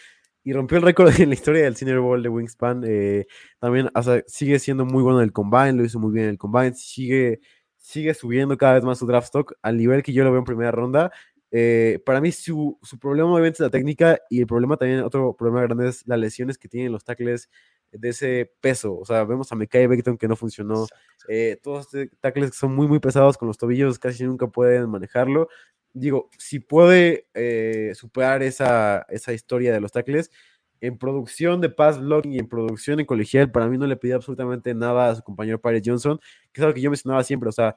y 0.47 0.53
rompió 0.53 0.77
el 0.77 0.83
récord 0.83 1.09
en 1.19 1.29
la 1.29 1.35
historia 1.35 1.63
del 1.63 1.75
Senior 1.75 1.99
Bowl 1.99 2.23
de 2.23 2.29
Wingspan. 2.29 2.83
Eh, 2.87 3.27
también 3.59 3.89
o 3.93 4.01
sea, 4.03 4.23
sigue 4.27 4.59
siendo 4.59 4.85
muy 4.85 5.03
bueno 5.03 5.19
en 5.19 5.25
el 5.25 5.33
combine, 5.33 5.73
lo 5.73 5.83
hizo 5.85 5.99
muy 5.99 6.13
bien 6.13 6.25
en 6.25 6.31
el 6.31 6.37
combine, 6.37 6.73
sigue, 6.73 7.41
sigue 7.77 8.13
subiendo 8.13 8.57
cada 8.57 8.75
vez 8.75 8.83
más 8.83 8.97
su 8.97 9.05
draft 9.05 9.25
stock 9.25 9.53
al 9.61 9.77
nivel 9.77 10.03
que 10.03 10.13
yo 10.13 10.23
lo 10.23 10.31
veo 10.31 10.39
en 10.39 10.45
primera 10.45 10.71
ronda. 10.71 11.11
Eh, 11.51 12.01
para 12.05 12.19
mí 12.19 12.31
su, 12.31 12.77
su, 12.83 12.99
problema 12.99 13.31
obviamente 13.31 13.55
es 13.55 13.59
la 13.61 13.69
técnica 13.69 14.19
y 14.29 14.41
el 14.41 14.47
problema 14.47 14.75
también, 14.75 14.99
otro 15.01 15.33
problema 15.33 15.61
grande 15.61 15.87
es 15.87 16.05
las 16.05 16.19
lesiones 16.19 16.57
que 16.57 16.67
tienen 16.67 16.91
los 16.91 17.05
tackles 17.05 17.49
de 17.91 18.09
ese 18.09 18.51
peso. 18.59 18.97
O 18.97 19.05
sea, 19.05 19.23
vemos 19.23 19.51
a 19.51 19.55
Mekai 19.55 19.87
Beckton 19.87 20.17
que 20.17 20.27
no 20.27 20.35
funcionó. 20.35 20.87
Eh, 21.29 21.57
todos 21.63 21.85
estos 21.93 22.19
tackles 22.19 22.51
que 22.51 22.57
son 22.57 22.75
muy, 22.75 22.87
muy 22.87 22.99
pesados 22.99 23.37
con 23.37 23.47
los 23.47 23.57
tobillos, 23.57 23.99
casi 23.99 24.23
nunca 24.25 24.47
pueden 24.47 24.89
manejarlo. 24.89 25.47
Digo, 25.93 26.29
si 26.37 26.59
puede 26.59 27.27
eh, 27.33 27.93
superar 27.95 28.43
esa, 28.43 29.05
esa 29.09 29.33
historia 29.33 29.73
de 29.73 29.79
los 29.79 29.91
tackles, 29.91 30.31
en 30.79 30.97
producción 30.97 31.59
de 31.59 31.69
pass 31.69 31.99
blocking 31.99 32.33
y 32.33 32.39
en 32.39 32.47
producción 32.47 32.99
en 32.99 33.05
colegial, 33.07 33.51
para 33.51 33.67
mí 33.67 33.77
no 33.77 33.87
le 33.87 33.95
pedía 33.95 34.15
absolutamente 34.15 34.75
nada 34.75 35.09
a 35.09 35.15
su 35.15 35.23
compañero 35.23 35.59
Paris 35.59 35.81
Johnson, 35.83 36.19
que 36.51 36.61
es 36.61 36.63
algo 36.63 36.75
que 36.75 36.81
yo 36.81 36.91
mencionaba 36.91 37.23
siempre. 37.23 37.49
O 37.49 37.53
sea, 37.53 37.75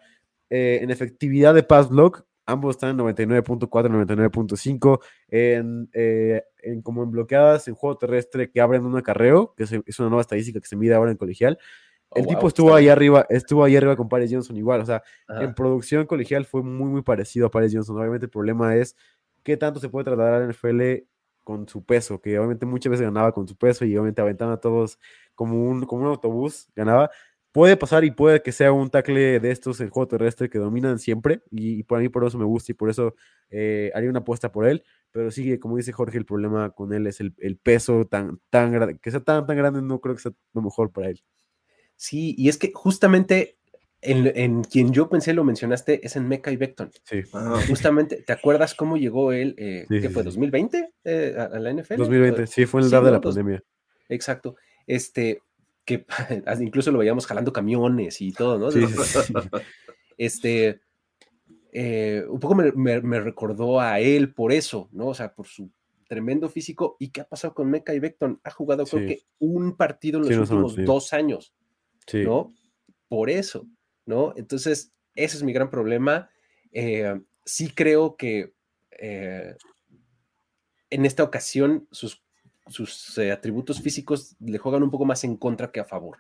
en 0.50 0.90
efectividad 0.90 1.54
de 1.54 1.62
pass 1.62 1.88
block, 1.88 2.26
Ambos 2.50 2.76
están 2.76 2.90
en 2.90 2.98
99.4, 2.98 3.68
99.5. 3.68 5.00
En, 5.28 5.88
eh, 5.92 6.42
en, 6.62 6.82
como 6.82 7.02
en 7.02 7.10
bloqueadas 7.10 7.68
en 7.68 7.74
juego 7.74 7.96
terrestre 7.96 8.50
que 8.50 8.60
abren 8.60 8.84
un 8.84 8.96
acarreo, 8.96 9.54
que 9.56 9.64
es, 9.64 9.98
una 9.98 10.08
nueva 10.08 10.22
estadística 10.22 10.60
que 10.60 10.66
se 10.66 10.76
mide 10.76 10.94
ahora 10.94 11.10
en 11.10 11.16
colegial. 11.16 11.58
Oh, 12.10 12.18
el 12.18 12.26
tipo 12.26 12.48
estuvo 12.48 12.74
ahí 12.74 12.88
arriba, 12.88 13.24
estuvo 13.28 13.62
ahí 13.62 13.76
arriba 13.76 13.96
con 13.96 14.08
Paris 14.08 14.30
Johnson 14.32 14.56
igual. 14.56 14.80
O 14.80 14.86
sea, 14.86 15.02
en 15.28 15.54
producción 15.54 16.06
colegial 16.06 16.44
fue 16.44 16.62
muy, 16.62 16.90
muy 16.90 17.02
parecido 17.02 17.46
a 17.46 17.50
Paris 17.50 17.72
Johnson. 17.72 17.96
Obviamente 17.98 18.26
el 18.26 18.30
problema 18.30 18.74
es 18.76 18.96
qué 19.42 19.56
tanto 19.56 19.78
se 19.80 19.88
puede 19.88 20.04
trasladar 20.04 20.42
en 20.42 20.50
NFL 20.50 21.06
con 21.44 21.68
su 21.68 21.84
peso, 21.84 22.20
que 22.20 22.38
obviamente 22.38 22.66
muchas 22.66 22.90
veces 22.90 23.06
ganaba 23.06 23.32
con 23.32 23.48
su 23.48 23.56
peso 23.56 23.84
y 23.84 23.96
obviamente 23.96 24.20
aventaban 24.20 24.54
a 24.54 24.58
todos 24.58 24.98
como 25.34 25.64
un, 25.64 25.86
como 25.86 26.02
un 26.02 26.08
autobús, 26.08 26.68
ganaba 26.76 27.10
puede 27.52 27.76
pasar 27.76 28.04
y 28.04 28.10
puede 28.10 28.42
que 28.42 28.52
sea 28.52 28.72
un 28.72 28.90
tackle 28.90 29.40
de 29.40 29.50
estos 29.50 29.80
en 29.80 29.90
juego 29.90 30.08
terrestre 30.08 30.48
que 30.48 30.58
dominan 30.58 30.98
siempre 30.98 31.42
y, 31.50 31.82
por 31.82 32.00
mí 32.00 32.08
por 32.08 32.24
eso 32.24 32.38
me 32.38 32.44
gusta 32.44 32.72
y 32.72 32.74
por 32.74 32.90
eso 32.90 33.14
eh, 33.50 33.90
haría 33.94 34.10
una 34.10 34.20
apuesta 34.20 34.52
por 34.52 34.66
él, 34.66 34.84
pero 35.10 35.30
sí, 35.30 35.58
como 35.58 35.76
dice 35.76 35.92
Jorge, 35.92 36.18
el 36.18 36.26
problema 36.26 36.70
con 36.70 36.92
él 36.92 37.06
es 37.06 37.20
el, 37.20 37.32
peso 37.62 38.06
tan, 38.06 38.40
tan 38.50 38.72
grande, 38.72 38.98
que 38.98 39.10
sea 39.10 39.20
tan, 39.20 39.46
tan 39.46 39.56
grande 39.56 39.82
no 39.82 40.00
creo 40.00 40.14
que 40.14 40.22
sea 40.22 40.32
lo 40.54 40.62
mejor 40.62 40.92
para 40.92 41.08
él. 41.08 41.22
Sí, 41.96 42.34
y 42.38 42.48
es 42.48 42.56
que 42.56 42.72
justamente 42.72 43.58
en, 44.02 44.64
quien 44.64 44.92
yo 44.92 45.08
pensé, 45.08 45.34
lo 45.34 45.44
mencionaste, 45.44 46.06
es 46.06 46.16
en 46.16 46.26
Mecha 46.26 46.50
y 46.50 46.56
Beckton. 46.56 46.90
Sí. 47.04 47.22
Ah, 47.34 47.60
justamente, 47.68 48.22
¿te 48.22 48.32
acuerdas 48.32 48.74
cómo 48.74 48.96
llegó 48.96 49.32
él? 49.32 49.54
Eh, 49.58 49.86
¿Qué 49.88 50.08
fue? 50.08 50.24
¿2020 50.24 50.92
eh, 51.04 51.34
a, 51.36 51.58
la 51.58 51.72
NFL? 51.72 51.96
2020, 51.96 52.46
sí, 52.46 52.66
fue 52.66 52.80
en 52.80 52.86
el 52.86 52.90
de 52.90 53.10
la 53.10 53.20
pandemia. 53.20 53.62
Exacto. 54.08 54.56
Este, 54.86 55.42
que 55.84 56.06
incluso 56.60 56.90
lo 56.90 56.98
veíamos 56.98 57.26
jalando 57.26 57.52
camiones 57.52 58.20
y 58.20 58.32
todo, 58.32 58.58
¿no? 58.58 58.68
Este, 60.16 60.82
eh, 61.72 62.24
un 62.28 62.38
poco 62.40 62.54
me, 62.54 63.20
recordó 63.20 63.80
a 63.80 64.00
él 64.00 64.34
por 64.34 64.52
eso, 64.52 64.90
¿no? 64.92 65.08
O 65.08 65.14
sea, 65.14 65.34
por 65.34 65.46
su 65.46 65.70
tremendo 66.08 66.48
físico. 66.48 66.96
¿Y 66.98 67.08
qué 67.08 67.22
ha 67.22 67.28
pasado 67.28 67.54
con 67.54 67.70
Mecha 67.70 67.94
y 67.94 68.00
Beckton? 68.00 68.38
Ha 68.44 68.50
jugado 68.50 68.84
creo 68.84 69.06
que 69.06 69.22
un 69.38 69.76
partido 69.76 70.18
en 70.18 70.28
los 70.28 70.50
últimos 70.50 70.76
dos 70.76 71.12
años, 71.14 71.54
¿no? 72.12 72.52
Por 73.08 73.30
eso, 73.30 73.66
¿no? 74.04 74.34
Entonces, 74.36 74.92
ese 75.14 75.36
es 75.36 75.42
mi 75.42 75.52
gran 75.52 75.70
problema. 75.70 76.28
Eh, 76.72 77.18
sí 77.44 77.70
creo 77.70 78.16
que 78.16 78.52
eh, 78.90 79.56
en 80.90 81.06
esta 81.06 81.22
ocasión 81.22 81.88
sus 81.90 82.22
sus 82.70 83.18
eh, 83.18 83.32
atributos 83.32 83.80
físicos 83.80 84.36
le 84.40 84.58
juegan 84.58 84.82
un 84.82 84.90
poco 84.90 85.04
más 85.04 85.24
en 85.24 85.36
contra 85.36 85.70
que 85.70 85.80
a 85.80 85.84
favor, 85.84 86.18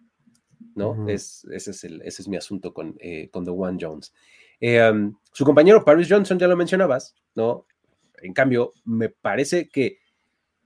¿no? 0.74 1.08
es, 1.08 1.44
ese, 1.50 1.70
es 1.70 1.84
el, 1.84 2.02
ese 2.02 2.22
es 2.22 2.28
mi 2.28 2.36
asunto 2.36 2.74
con, 2.74 2.96
eh, 3.00 3.28
con 3.30 3.44
The 3.44 3.50
One 3.50 3.78
Jones. 3.80 4.12
Eh, 4.60 4.82
um, 4.90 5.16
su 5.32 5.44
compañero 5.44 5.84
Paris 5.84 6.08
Johnson, 6.10 6.38
ya 6.38 6.48
lo 6.48 6.56
mencionabas, 6.56 7.14
¿no? 7.34 7.66
En 8.20 8.34
cambio, 8.34 8.72
me 8.84 9.08
parece 9.08 9.68
que 9.68 9.98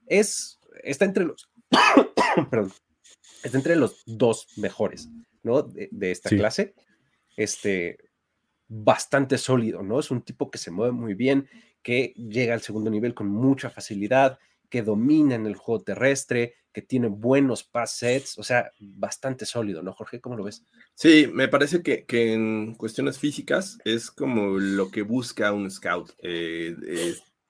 es, 0.07 0.59
está 0.83 1.05
entre 1.05 1.25
los, 1.25 1.49
perdón, 2.49 2.73
está 3.43 3.57
entre 3.57 3.77
los 3.77 4.03
dos 4.05 4.47
mejores, 4.57 5.09
¿no? 5.43 5.61
De, 5.61 6.11
esta 6.11 6.29
clase. 6.29 6.73
Este, 7.37 7.97
bastante 8.67 9.37
sólido, 9.37 9.83
¿no? 9.83 9.99
Es 9.99 10.11
un 10.11 10.21
tipo 10.21 10.51
que 10.51 10.57
se 10.57 10.71
mueve 10.71 10.91
muy 10.91 11.13
bien, 11.13 11.47
que 11.81 12.13
llega 12.17 12.53
al 12.53 12.61
segundo 12.61 12.89
nivel 12.89 13.13
con 13.13 13.27
mucha 13.27 13.69
facilidad, 13.69 14.39
que 14.75 14.81
domina 14.81 15.35
en 15.35 15.45
el 15.45 15.55
juego 15.55 15.83
terrestre, 15.83 16.55
que 16.73 16.81
tiene 16.81 17.07
buenos 17.07 17.63
pass 17.63 17.95
sets, 17.95 18.37
o 18.37 18.43
sea, 18.43 18.69
bastante 18.77 19.45
sólido, 19.45 19.81
¿no, 19.81 19.93
Jorge? 19.93 20.19
¿Cómo 20.19 20.35
lo 20.35 20.43
ves? 20.43 20.65
Sí, 20.95 21.29
me 21.31 21.47
parece 21.47 21.81
que, 21.81 22.03
en 22.09 22.75
cuestiones 22.75 23.17
físicas 23.17 23.77
es 23.85 24.11
como 24.11 24.59
lo 24.59 24.91
que 24.91 25.03
busca 25.03 25.53
un 25.53 25.71
scout. 25.71 26.11
Eh, 26.21 26.75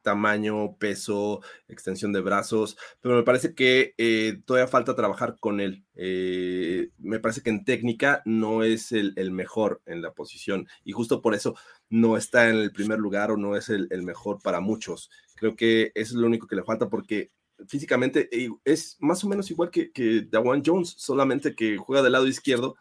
tamaño, 0.06 0.78
peso, 0.78 1.42
extensión 1.68 2.14
de 2.14 2.22
brazos, 2.22 2.78
pero 3.02 3.16
me 3.16 3.24
parece 3.24 3.56
que 3.56 3.96
eh, 3.98 4.40
todavía 4.46 4.68
falta 4.68 4.96
trabajar 4.96 5.36
con 5.40 5.60
él. 5.60 5.84
Eh, 5.96 6.92
me 7.00 7.20
parece 7.20 7.42
que 7.42 7.50
en 7.50 7.66
técnica 7.66 8.22
no 8.24 8.64
es 8.64 8.92
el, 8.92 9.16
mejor 9.32 9.82
en 9.86 10.02
la 10.02 10.14
posición 10.14 10.68
y 10.86 10.92
justo 10.94 11.22
por 11.22 11.34
eso 11.34 11.56
no 11.90 12.16
está 12.16 12.50
en 12.50 12.58
el 12.58 12.72
primer 12.72 13.00
lugar 13.00 13.32
o 13.32 13.38
no 13.38 13.58
es 13.58 13.70
el, 13.70 13.90
mejor 14.04 14.40
para 14.42 14.62
muchos. 14.62 15.10
Creo 15.36 15.56
que 15.56 15.92
eso 15.96 16.14
es 16.14 16.20
lo 16.22 16.28
único 16.28 16.48
que 16.48 16.56
le 16.56 16.64
falta 16.64 16.88
porque 16.88 17.32
físicamente 17.68 18.30
es 18.64 18.98
más 19.00 19.24
o 19.24 19.28
menos 19.28 19.50
igual 19.50 19.72
que, 19.72 19.92
que 19.92 20.28
Dawan 20.30 20.62
Jones, 20.64 20.94
solamente 20.98 21.56
que 21.56 21.78
juega 21.78 22.04
del 22.04 22.14
lado 22.14 22.28
izquierdo 22.28 22.76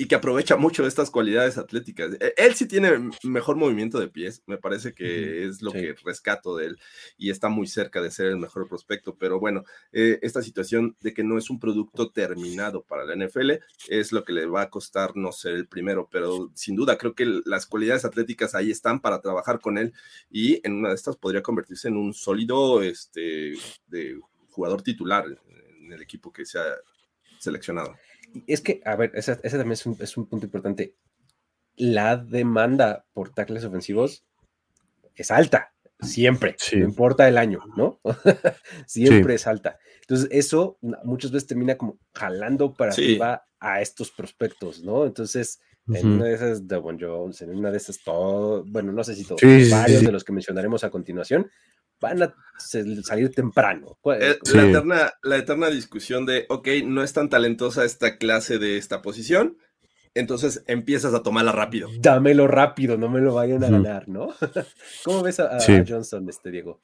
y 0.00 0.06
que 0.06 0.14
aprovecha 0.14 0.56
mucho 0.56 0.86
estas 0.86 1.10
cualidades 1.10 1.58
atléticas. 1.58 2.14
E, 2.14 2.32
él 2.38 2.54
sí 2.54 2.64
tiene 2.66 3.10
mejor 3.22 3.56
movimiento 3.56 4.00
de 4.00 4.08
pies, 4.08 4.42
me 4.46 4.56
parece 4.56 4.94
que 4.94 5.46
es 5.46 5.60
lo 5.60 5.72
que 5.72 5.94
rescato 6.02 6.56
de 6.56 6.68
él 6.68 6.78
y 7.18 7.28
está 7.28 7.50
muy 7.50 7.66
cerca 7.66 8.00
de 8.00 8.10
ser 8.10 8.28
el 8.28 8.38
mejor 8.38 8.66
prospecto, 8.66 9.14
pero 9.18 9.38
bueno, 9.38 9.62
eh, 9.92 10.18
esta 10.22 10.40
situación 10.40 10.96
de 11.02 11.12
que 11.12 11.22
no 11.22 11.36
es 11.36 11.50
un 11.50 11.60
producto 11.60 12.10
terminado 12.10 12.82
para 12.82 13.04
la 13.04 13.14
NFL 13.14 13.50
es 13.90 14.10
lo 14.12 14.24
que 14.24 14.32
le 14.32 14.46
va 14.46 14.62
a 14.62 14.70
costar 14.70 15.18
no 15.18 15.32
ser 15.32 15.52
el 15.52 15.68
primero, 15.68 16.08
pero 16.10 16.50
sin 16.54 16.76
duda 16.76 16.96
creo 16.96 17.14
que 17.14 17.42
las 17.44 17.66
cualidades 17.66 18.06
atléticas 18.06 18.54
ahí 18.54 18.70
están 18.70 19.00
para 19.00 19.20
trabajar 19.20 19.60
con 19.60 19.76
él 19.76 19.92
y 20.30 20.66
en 20.66 20.76
una 20.76 20.88
de 20.88 20.94
estas 20.94 21.18
podría 21.18 21.42
convertirse 21.42 21.88
en 21.88 21.98
un 21.98 22.14
sólido 22.14 22.82
este, 22.82 23.52
de 23.86 24.18
jugador 24.48 24.80
titular 24.80 25.26
en 25.78 25.92
el 25.92 26.00
equipo 26.00 26.32
que 26.32 26.46
se 26.46 26.58
ha 26.58 26.74
seleccionado. 27.38 27.94
Es 28.46 28.60
que, 28.60 28.80
a 28.84 28.96
ver, 28.96 29.12
ese, 29.14 29.36
también 29.36 29.72
es 29.72 30.16
un, 30.16 30.26
punto 30.26 30.46
importante. 30.46 30.94
La 31.76 32.16
demanda 32.16 33.06
por 33.12 33.30
tackles 33.32 33.64
ofensivos 33.64 34.24
es 35.14 35.30
alta, 35.30 35.72
siempre, 36.00 36.56
no 36.72 36.84
importa 36.84 37.28
el 37.28 37.38
año, 37.38 37.60
¿no? 37.76 38.00
siempre 38.86 39.34
es 39.34 39.46
alta. 39.46 39.78
Entonces, 40.02 40.28
eso 40.32 40.78
muchas 41.04 41.30
veces 41.30 41.46
termina 41.46 41.76
como 41.76 41.98
jalando 42.14 42.72
para 42.74 42.92
arriba 42.92 43.44
a 43.58 43.80
estos 43.80 44.10
prospectos, 44.10 44.82
¿no? 44.82 45.06
Entonces, 45.06 45.60
en 45.88 46.06
una 46.06 46.26
de 46.26 46.34
esas, 46.34 46.68
Devon 46.68 46.98
Jones, 47.00 47.42
en 47.42 47.50
una 47.50 47.70
de 47.70 47.76
esas, 47.76 48.02
todo, 48.02 48.64
bueno, 48.66 48.92
no 48.92 49.02
sé 49.04 49.14
si 49.14 49.24
todos, 49.24 49.40
varios 49.70 50.02
de 50.02 50.12
los 50.12 50.24
que 50.24 50.32
mencionaremos 50.32 50.84
a 50.84 50.90
continuación, 50.90 51.50
van 52.00 52.22
a 52.22 52.34
salir 52.58 53.30
temprano. 53.34 53.98
Eh, 54.04 54.38
la, 54.54 54.68
eterna, 54.68 55.12
la 55.22 55.36
eterna 55.36 55.68
discusión 55.68 56.26
de, 56.26 56.46
ok, 56.48 56.68
no 56.84 57.02
es 57.02 57.12
tan 57.12 57.28
talentosa 57.28 57.84
esta 57.84 58.16
clase 58.18 58.58
de 58.58 58.76
esta 58.76 59.02
posición, 59.02 59.58
entonces 60.14 60.64
empiezas 60.66 61.14
a 61.14 61.22
tomarla 61.22 61.52
rápido. 61.52 61.88
Dámelo 62.00 62.46
rápido, 62.46 62.96
no 62.96 63.08
me 63.08 63.20
lo 63.20 63.34
vayan 63.34 63.62
a 63.64 63.70
ganar, 63.70 64.08
¿no? 64.08 64.28
¿Cómo 65.04 65.22
ves 65.22 65.40
a, 65.40 65.58
Johnson, 65.86 66.28
este 66.28 66.50
Diego? 66.50 66.80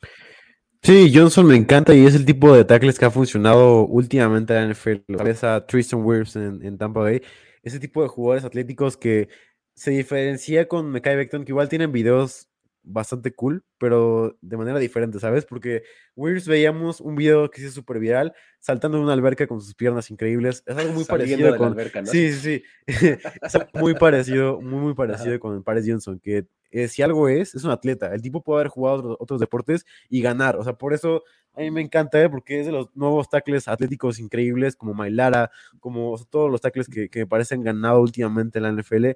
Sí, 0.82 1.10
Johnson 1.12 1.46
me 1.46 1.56
encanta 1.56 1.94
y 1.94 2.06
es 2.06 2.14
el 2.14 2.24
tipo 2.24 2.54
de 2.54 2.64
tackles 2.64 2.98
que 2.98 3.06
ha 3.06 3.10
funcionado 3.10 3.86
últimamente 3.86 4.54
en 4.54 4.68
la 4.68 4.74
NFL. 4.74 5.24
Ves 5.24 5.42
a 5.42 5.66
Tristan 5.66 6.04
Wirfs 6.04 6.36
en, 6.36 6.64
en, 6.64 6.78
Tampa 6.78 7.00
Bay, 7.00 7.22
ese 7.62 7.80
tipo 7.80 8.02
de 8.02 8.08
jugadores 8.08 8.44
atléticos 8.44 8.96
que 8.96 9.28
se 9.74 9.90
diferencia 9.90 10.68
con 10.68 10.90
Mekai 10.90 11.16
Beckton, 11.16 11.44
que 11.44 11.52
igual 11.52 11.68
tienen 11.68 11.90
videos 11.90 12.48
bastante 12.87 13.34
cool, 13.34 13.64
pero 13.78 14.39
de 14.41 14.57
manera 14.57 14.78
diferente, 14.78 15.18
¿sabes? 15.18 15.45
Porque 15.45 15.82
Weirs 16.14 16.47
veíamos 16.47 17.01
un 17.01 17.16
video 17.16 17.51
que 17.51 17.66
es 17.66 17.74
súper 17.74 17.99
viral, 17.99 18.32
saltando 18.61 18.97
en 18.97 19.05
una 19.05 19.12
alberca 19.12 19.47
con 19.47 19.61
sus 19.61 19.74
piernas 19.74 20.11
increíbles. 20.11 20.62
Es 20.66 20.76
algo 20.76 20.93
muy 20.95 21.05
parecido 21.05 21.57
con... 21.59 21.76
Sí, 22.07 22.32
sí, 22.32 22.39
sí. 22.41 22.62
es 22.87 23.59
muy 23.74 23.95
parecido, 23.95 24.61
muy, 24.61 24.80
muy 24.80 24.95
parecido 24.95 25.39
con 25.41 25.62
Paris 25.64 25.84
Johnson, 25.87 26.20
que 26.20 26.47
eh, 26.70 26.89
si 26.89 27.03
algo 27.03 27.28
es, 27.28 27.55
es 27.55 27.64
un 27.64 27.72
atleta. 27.72 28.14
El 28.14 28.22
tipo 28.22 28.43
puede 28.43 28.61
haber 28.61 28.68
jugado 28.68 29.16
otros, 29.18 29.41
deportes 29.41 29.84
y 30.09 30.22
ganar. 30.22 30.57
O 30.57 30.64
sea, 30.64 30.74
por 30.74 30.95
eso 30.95 31.24
a 31.55 31.61
mí 31.61 31.70
me 31.70 31.80
encanta, 31.80 32.22
¿eh? 32.22 32.30
porque 32.30 32.61
es 32.61 32.66
de 32.66 32.72
los 32.72 32.95
nuevos 32.95 33.28
tackles 33.28 33.66
atléticos 33.66 34.20
increíbles, 34.20 34.76
como 34.76 34.95
Mailara, 34.95 35.51
como 35.80 36.16
todos 36.30 36.51
los 36.51 36.61
tackles 36.61 36.89
que, 36.89 37.09
que 37.09 37.20
me 37.20 37.26
parecen 37.26 37.62
ganado 37.62 38.01
últimamente 38.01 38.59
en 38.59 38.62
la 38.62 38.72
NFL. 38.72 39.07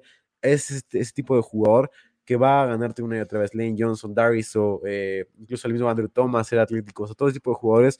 Es 0.41 0.71
este, 0.71 0.99
ese 0.99 1.13
tipo 1.13 1.35
de 1.35 1.41
jugador 1.41 1.91
que 2.31 2.37
va 2.37 2.63
a 2.63 2.65
ganarte 2.65 3.03
una 3.03 3.17
y 3.17 3.19
otra 3.19 3.39
vez. 3.39 3.53
Lane 3.53 3.75
Johnson, 3.77 4.13
Darius 4.13 4.55
o 4.55 4.81
eh, 4.85 5.25
incluso 5.37 5.67
el 5.67 5.73
mismo 5.73 5.89
Andrew 5.89 6.07
Thomas, 6.07 6.49
el 6.53 6.59
Atlético, 6.59 7.03
o 7.03 7.07
sea, 7.07 7.13
todo 7.13 7.27
ese 7.27 7.39
tipo 7.39 7.51
de 7.51 7.55
jugadores. 7.55 7.99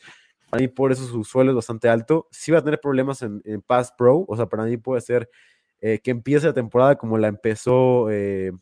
Para 0.49 0.61
mí, 0.61 0.69
por 0.69 0.93
eso 0.93 1.05
su 1.05 1.25
suelo 1.25 1.51
es 1.51 1.55
bastante 1.55 1.89
alto. 1.89 2.29
Sí 2.31 2.49
va 2.49 2.59
a 2.59 2.63
tener 2.63 2.79
problemas 2.79 3.21
en, 3.23 3.41
en 3.43 3.61
Pass 3.61 3.91
Pro, 3.97 4.23
o 4.25 4.37
sea, 4.37 4.45
para 4.45 4.63
mí 4.63 4.77
puede 4.77 5.01
ser 5.01 5.29
eh, 5.81 5.99
que 6.01 6.11
empiece 6.11 6.47
la 6.47 6.53
temporada 6.53 6.95
como 6.95 7.17
la 7.17 7.27
empezó. 7.27 8.09
Eh, 8.09 8.53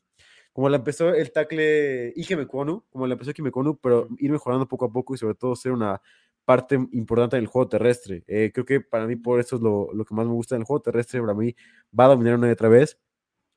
como 0.53 0.69
la 0.69 0.77
empezó 0.77 1.13
el 1.13 1.31
tackle 1.31 2.13
Ike 2.15 2.35
Mekonu, 2.35 2.83
como 2.89 3.05
la 3.05 3.13
empezó 3.13 3.29
Ike 3.29 3.43
Mekonu, 3.43 3.77
pero 3.77 4.07
ir 4.17 4.31
mejorando 4.31 4.67
poco 4.67 4.85
a 4.85 4.91
poco 4.91 5.13
y 5.13 5.19
sobre 5.19 5.35
todo 5.35 5.55
ser 5.55 5.71
una 5.71 6.01
parte 6.45 6.75
importante 6.93 7.35
del 7.35 7.45
juego 7.45 7.69
terrestre. 7.69 8.23
creo 8.25 8.65
que 8.65 8.81
para 8.81 9.05
mí 9.05 9.15
por 9.15 9.39
eso 9.39 9.57
es 9.57 9.61
lo, 9.61 9.93
lo, 9.93 10.03
que 10.03 10.15
más 10.15 10.25
me 10.25 10.33
gusta 10.33 10.55
del 10.55 10.63
juego 10.63 10.81
terrestre, 10.81 11.21
para 11.21 11.35
mí 11.35 11.55
va 11.97 12.05
a 12.05 12.07
dominar 12.07 12.35
una 12.35 12.47
y 12.47 12.51
otra 12.51 12.69
vez 12.69 12.97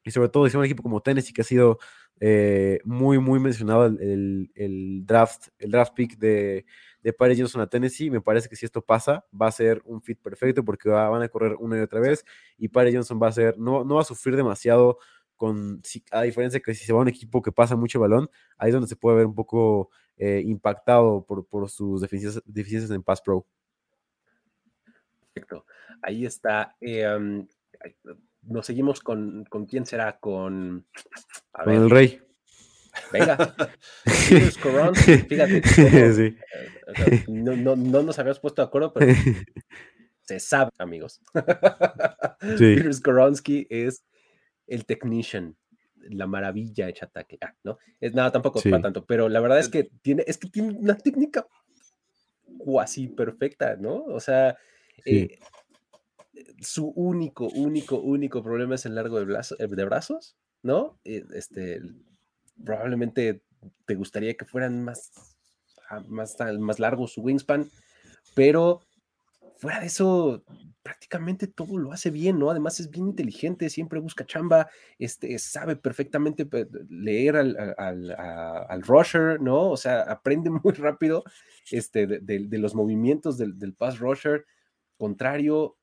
y 0.04 0.10
sobre 0.10 0.28
todo 0.28 0.44
decir 0.44 0.58
un 0.58 0.64
equipo 0.64 0.82
como 0.82 1.00
Tennessee 1.00 1.32
que 1.32 1.42
ha 1.42 1.44
sido 1.44 1.78
eh, 2.20 2.80
muy, 2.84 3.18
muy 3.18 3.40
mencionado 3.40 3.86
el, 3.86 4.50
el, 4.54 5.06
draft, 5.06 5.48
el 5.58 5.70
draft 5.70 5.92
pick 5.94 6.18
de, 6.18 6.64
de 7.02 7.12
Paris 7.12 7.38
Johnson 7.38 7.60
a 7.60 7.66
Tennessee. 7.66 8.10
Me 8.10 8.20
parece 8.20 8.48
que 8.48 8.56
si 8.56 8.64
esto 8.64 8.80
pasa, 8.80 9.26
va 9.38 9.48
a 9.48 9.52
ser 9.52 9.82
un 9.84 10.02
fit 10.02 10.20
perfecto 10.20 10.64
porque 10.64 10.88
van 10.88 11.22
a 11.22 11.28
correr 11.28 11.56
una 11.58 11.76
y 11.78 11.80
otra 11.80 12.00
vez 12.00 12.24
y 12.56 12.68
Paris 12.68 12.94
Johnson 12.94 13.20
va 13.20 13.28
a 13.28 13.32
ser, 13.32 13.58
no, 13.58 13.84
no 13.84 13.96
va 13.96 14.02
a 14.02 14.04
sufrir 14.04 14.36
demasiado 14.36 14.98
con, 15.36 15.82
a 16.12 16.22
diferencia 16.22 16.58
de 16.58 16.62
que 16.62 16.74
si 16.74 16.84
se 16.84 16.92
va 16.92 17.00
a 17.00 17.02
un 17.02 17.08
equipo 17.08 17.42
que 17.42 17.50
pasa 17.50 17.74
mucho 17.74 17.98
balón, 17.98 18.30
ahí 18.56 18.68
es 18.68 18.74
donde 18.74 18.88
se 18.88 18.94
puede 18.94 19.16
ver 19.16 19.26
un 19.26 19.34
poco 19.34 19.90
eh, 20.16 20.40
impactado 20.44 21.24
por, 21.26 21.44
por 21.46 21.68
sus 21.68 22.00
deficiencias, 22.00 22.40
deficiencias, 22.46 22.92
en 22.92 23.02
Pass 23.02 23.20
Pro. 23.20 23.44
Perfecto. 25.32 25.66
Ahí 26.00 26.24
está. 26.24 26.76
Eh, 26.80 27.44
nos 28.42 28.66
seguimos 28.66 29.00
con, 29.00 29.44
con 29.44 29.66
quién 29.66 29.86
será, 29.86 30.18
con, 30.18 30.86
con 31.52 31.70
el 31.72 31.90
rey. 31.90 32.20
Venga, 33.10 33.36
fíjate. 35.28 35.62
sí. 36.14 36.36
Eh, 36.94 37.24
no, 37.28 37.56
no, 37.56 37.74
no, 37.74 38.02
nos 38.02 38.18
habíamos 38.18 38.40
puesto 38.40 38.60
de 38.60 38.66
acuerdo, 38.66 38.92
pero 38.92 39.14
se 40.20 40.38
sabe, 40.40 40.70
amigos. 40.76 41.22
Sí. 42.58 42.76
Peter 42.76 42.88
es 43.70 44.04
el 44.66 44.84
technician, 44.84 45.56
la 46.10 46.26
maravilla 46.26 46.90
hecha 46.90 47.06
ataque. 47.06 47.38
Ah, 47.40 47.54
¿no? 47.62 47.78
Es 47.98 48.12
nada, 48.12 48.30
tampoco 48.30 48.60
para 48.60 48.82
tanto, 48.82 49.06
pero 49.06 49.30
la 49.30 49.40
verdad 49.40 49.58
es 49.58 49.70
que 49.70 49.88
tiene, 50.02 50.24
es 50.26 50.36
que 50.36 50.50
tiene 50.50 50.76
una 50.76 50.98
técnica 50.98 51.46
cuasi 52.58 53.08
perfecta, 53.08 53.76
¿no? 53.76 54.04
O 54.04 54.20
sea, 54.20 54.58
eh, 55.06 55.38
su 56.60 56.88
único, 56.88 57.48
único, 57.48 57.98
único 57.98 58.42
problema 58.42 58.74
es 58.74 58.86
el 58.86 58.94
largo 58.94 59.24
de, 59.24 59.34
eh, 59.58 59.66
de 59.66 59.84
brazos, 59.84 60.36
¿no? 60.62 60.98
Eh, 61.04 61.24
este, 61.34 61.80
probablemente 62.64 63.42
te 63.86 63.94
gustaría 63.94 64.34
que 64.34 64.44
fueran 64.44 64.84
más, 64.84 65.12
ah, 65.90 66.02
más, 66.06 66.36
más 66.58 66.78
largos 66.78 67.12
su 67.12 67.22
wingspan, 67.22 67.70
pero 68.34 68.80
fuera 69.58 69.80
de 69.80 69.86
eso, 69.86 70.42
prácticamente 70.82 71.46
todo 71.46 71.78
lo 71.78 71.92
hace 71.92 72.10
bien, 72.10 72.38
¿no? 72.38 72.50
Además 72.50 72.80
es 72.80 72.90
bien 72.90 73.06
inteligente, 73.06 73.70
siempre 73.70 74.00
busca 74.00 74.26
chamba, 74.26 74.68
este, 74.98 75.38
sabe 75.38 75.76
perfectamente 75.76 76.48
leer 76.88 77.36
al, 77.36 77.74
al, 77.78 78.82
rusher, 78.82 79.40
¿no? 79.40 79.70
O 79.70 79.76
sea, 79.76 80.02
aprende 80.02 80.50
muy 80.64 80.72
rápido 80.72 81.22
este, 81.70 82.06
de, 82.06 82.58
los 82.58 82.74
movimientos 82.74 83.38
del, 83.38 83.58
del 83.58 83.74
pass 83.74 84.00
rusher, 84.00 84.46
contrario, 84.96 85.76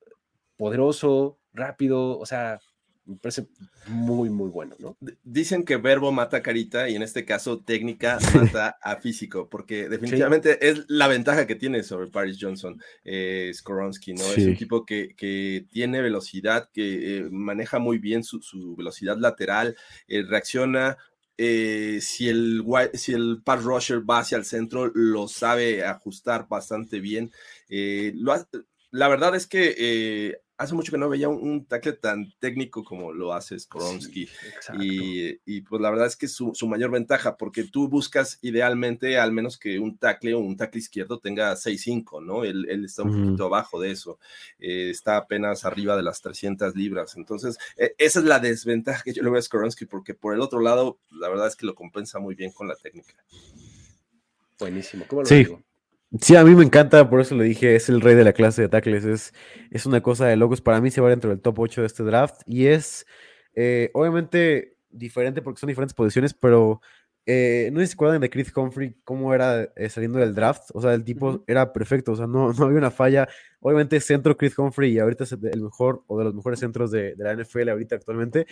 poderoso, 0.59 1.39
rápido, 1.53 2.19
o 2.19 2.25
sea, 2.25 2.59
me 3.05 3.15
parece 3.15 3.47
muy, 3.87 4.29
muy 4.29 4.49
bueno, 4.49 4.75
¿no? 4.77 4.97
Dicen 5.23 5.63
que 5.63 5.77
verbo 5.77 6.11
mata 6.11 6.43
carita 6.43 6.89
y 6.89 6.95
en 6.95 7.01
este 7.01 7.23
caso 7.23 7.61
técnica 7.61 8.19
mata 8.35 8.77
a 8.81 8.97
físico, 8.97 9.49
porque 9.49 9.87
definitivamente 9.89 10.69
es 10.69 10.83
la 10.89 11.07
ventaja 11.07 11.47
que 11.47 11.55
tiene 11.55 11.81
sobre 11.81 12.07
Paris 12.07 12.37
Johnson, 12.39 12.79
eh, 13.05 13.51
Skoronsky, 13.53 14.15
¿no? 14.15 14.25
Es 14.25 14.45
un 14.45 14.57
tipo 14.57 14.85
que, 14.85 15.15
que 15.15 15.65
tiene 15.71 16.01
velocidad, 16.01 16.69
que 16.73 17.19
eh, 17.19 17.29
maneja 17.31 17.79
muy 17.79 17.99
bien 17.99 18.25
su, 18.25 18.75
velocidad 18.75 19.17
lateral, 19.17 19.77
eh, 20.09 20.23
reacciona 20.23 20.97
eh, 21.37 21.99
si, 22.01 22.27
el, 22.27 22.65
si 22.95 23.13
el 23.13 23.41
pass 23.45 23.63
rusher 23.63 24.07
va 24.07 24.19
hacia 24.19 24.37
el 24.37 24.43
centro, 24.43 24.91
lo 24.93 25.29
sabe 25.29 25.85
ajustar 25.85 26.49
bastante 26.49 26.99
bien. 26.99 27.31
la 28.91 29.07
verdad 29.07 29.35
es 29.35 29.47
que 29.47 30.35
hace 30.59 30.75
mucho 30.75 30.91
que 30.91 30.97
no 30.97 31.07
veía 31.07 31.29
un, 31.29 31.65
tackle 31.65 31.93
tan 31.93 32.33
técnico 32.37 32.83
como 32.83 33.13
lo 33.13 33.33
hace 33.33 33.57
Skoronsky. 33.57 34.27
y, 34.73 35.61
pues 35.61 35.81
la 35.81 35.89
verdad 35.89 36.07
es 36.07 36.17
que 36.17 36.25
es 36.25 36.33
su, 36.33 36.53
mayor 36.67 36.91
ventaja, 36.91 37.37
porque 37.37 37.63
tú 37.63 37.87
buscas 37.87 38.37
idealmente 38.41 39.17
al 39.17 39.31
menos 39.31 39.57
que 39.57 39.79
un 39.79 39.97
tackle 39.97 40.33
o 40.33 40.39
un 40.39 40.57
tackle 40.57 40.79
izquierdo 40.79 41.19
tenga 41.19 41.55
6'5, 41.55 42.23
¿no? 42.23 42.43
Él, 42.43 42.83
está 42.83 43.03
un 43.03 43.25
poquito 43.25 43.45
abajo 43.45 43.79
de 43.79 43.91
eso. 43.91 44.19
Eh, 44.59 44.89
está 44.89 45.15
apenas 45.15 45.63
arriba 45.63 45.95
de 45.95 46.03
las 46.03 46.21
300 46.21 46.75
libras. 46.75 47.15
Entonces, 47.15 47.57
e, 47.77 47.95
esa 47.97 48.19
es 48.19 48.25
la 48.25 48.39
desventaja 48.39 49.03
que 49.03 49.13
yo 49.13 49.23
le 49.23 49.29
veo 49.29 49.39
a 49.39 49.41
Skoronsky, 49.41 49.85
porque 49.85 50.13
por 50.13 50.33
el 50.33 50.41
otro 50.41 50.59
lado, 50.59 50.99
la 51.09 51.29
verdad 51.29 51.47
es 51.47 51.55
que 51.55 51.65
lo 51.65 51.73
compensa 51.73 52.19
muy 52.19 52.35
bien 52.35 52.51
con 52.51 52.67
la 52.67 52.75
técnica. 52.75 53.15
Buenísimo. 54.59 55.05
¿Cómo 55.07 55.21
lo 55.21 55.27
sí. 55.27 55.47
Sí, 56.21 56.35
a 56.35 56.43
mí 56.43 56.55
me 56.55 56.63
encanta, 56.63 57.07
por 57.07 57.21
eso 57.21 57.35
le 57.35 57.43
dije, 57.43 57.75
es 57.75 57.87
el 57.87 58.01
rey 58.01 58.15
de 58.15 58.23
la 58.23 58.33
clase 58.33 58.63
de 58.63 58.69
tackles, 58.69 59.05
es, 59.05 59.33
es 59.69 59.85
una 59.85 60.01
cosa 60.01 60.25
de 60.25 60.35
locos. 60.37 60.59
Para 60.59 60.81
mí 60.81 60.89
se 60.89 61.01
va 61.01 61.09
dentro 61.09 61.29
del 61.29 61.39
top 61.39 61.59
8 61.59 61.81
de 61.81 61.87
este 61.87 62.03
draft 62.03 62.41
y 62.47 62.65
es 62.65 63.05
eh, 63.53 63.91
obviamente 63.93 64.75
diferente 64.89 65.43
porque 65.43 65.59
son 65.59 65.67
diferentes 65.67 65.93
posiciones, 65.93 66.33
pero 66.33 66.81
eh, 67.27 67.69
no 67.71 67.79
sé 67.79 67.85
si 67.85 67.91
se 67.91 67.93
acuerdan 67.93 68.21
de 68.21 68.29
Chris 68.31 68.51
Humphrey, 68.55 68.95
cómo 69.03 69.35
era 69.35 69.65
eh, 69.75 69.87
saliendo 69.89 70.17
del 70.17 70.33
draft. 70.33 70.71
O 70.73 70.81
sea, 70.81 70.95
el 70.95 71.03
tipo 71.03 71.43
era 71.45 71.71
perfecto, 71.71 72.13
o 72.13 72.15
sea, 72.15 72.25
no, 72.25 72.51
no 72.53 72.65
había 72.65 72.79
una 72.79 72.89
falla. 72.89 73.27
Obviamente, 73.59 73.99
centro 73.99 74.35
Chris 74.35 74.57
Humphrey 74.57 74.93
y 74.93 74.99
ahorita 74.99 75.25
es 75.25 75.33
el 75.33 75.61
mejor 75.61 76.03
o 76.07 76.17
de 76.17 76.23
los 76.23 76.33
mejores 76.33 76.59
centros 76.59 76.89
de, 76.89 77.15
de 77.15 77.23
la 77.23 77.33
NFL 77.35 77.69
ahorita 77.69 77.95
actualmente. 77.95 78.47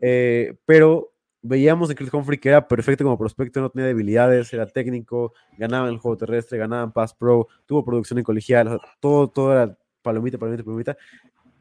Eh, 0.00 0.54
pero 0.64 1.11
veíamos 1.42 1.90
en 1.90 1.96
Chris 1.96 2.12
Humphrey 2.12 2.38
que 2.38 2.48
era 2.48 2.66
perfecto 2.66 3.04
como 3.04 3.18
prospecto, 3.18 3.60
no 3.60 3.70
tenía 3.70 3.86
debilidades, 3.86 4.52
era 4.52 4.66
técnico, 4.66 5.34
ganaba 5.58 5.88
en 5.88 5.94
el 5.94 5.98
juego 5.98 6.16
terrestre, 6.16 6.58
ganaba 6.58 6.84
en 6.84 6.92
Pass 6.92 7.14
Pro, 7.14 7.48
tuvo 7.66 7.84
producción 7.84 8.18
en 8.18 8.24
colegial, 8.24 8.68
o 8.68 8.70
sea, 8.70 8.78
todo, 9.00 9.28
todo 9.28 9.52
era 9.52 9.78
palomita, 10.02 10.38
palomita, 10.38 10.64
palomita. 10.64 10.96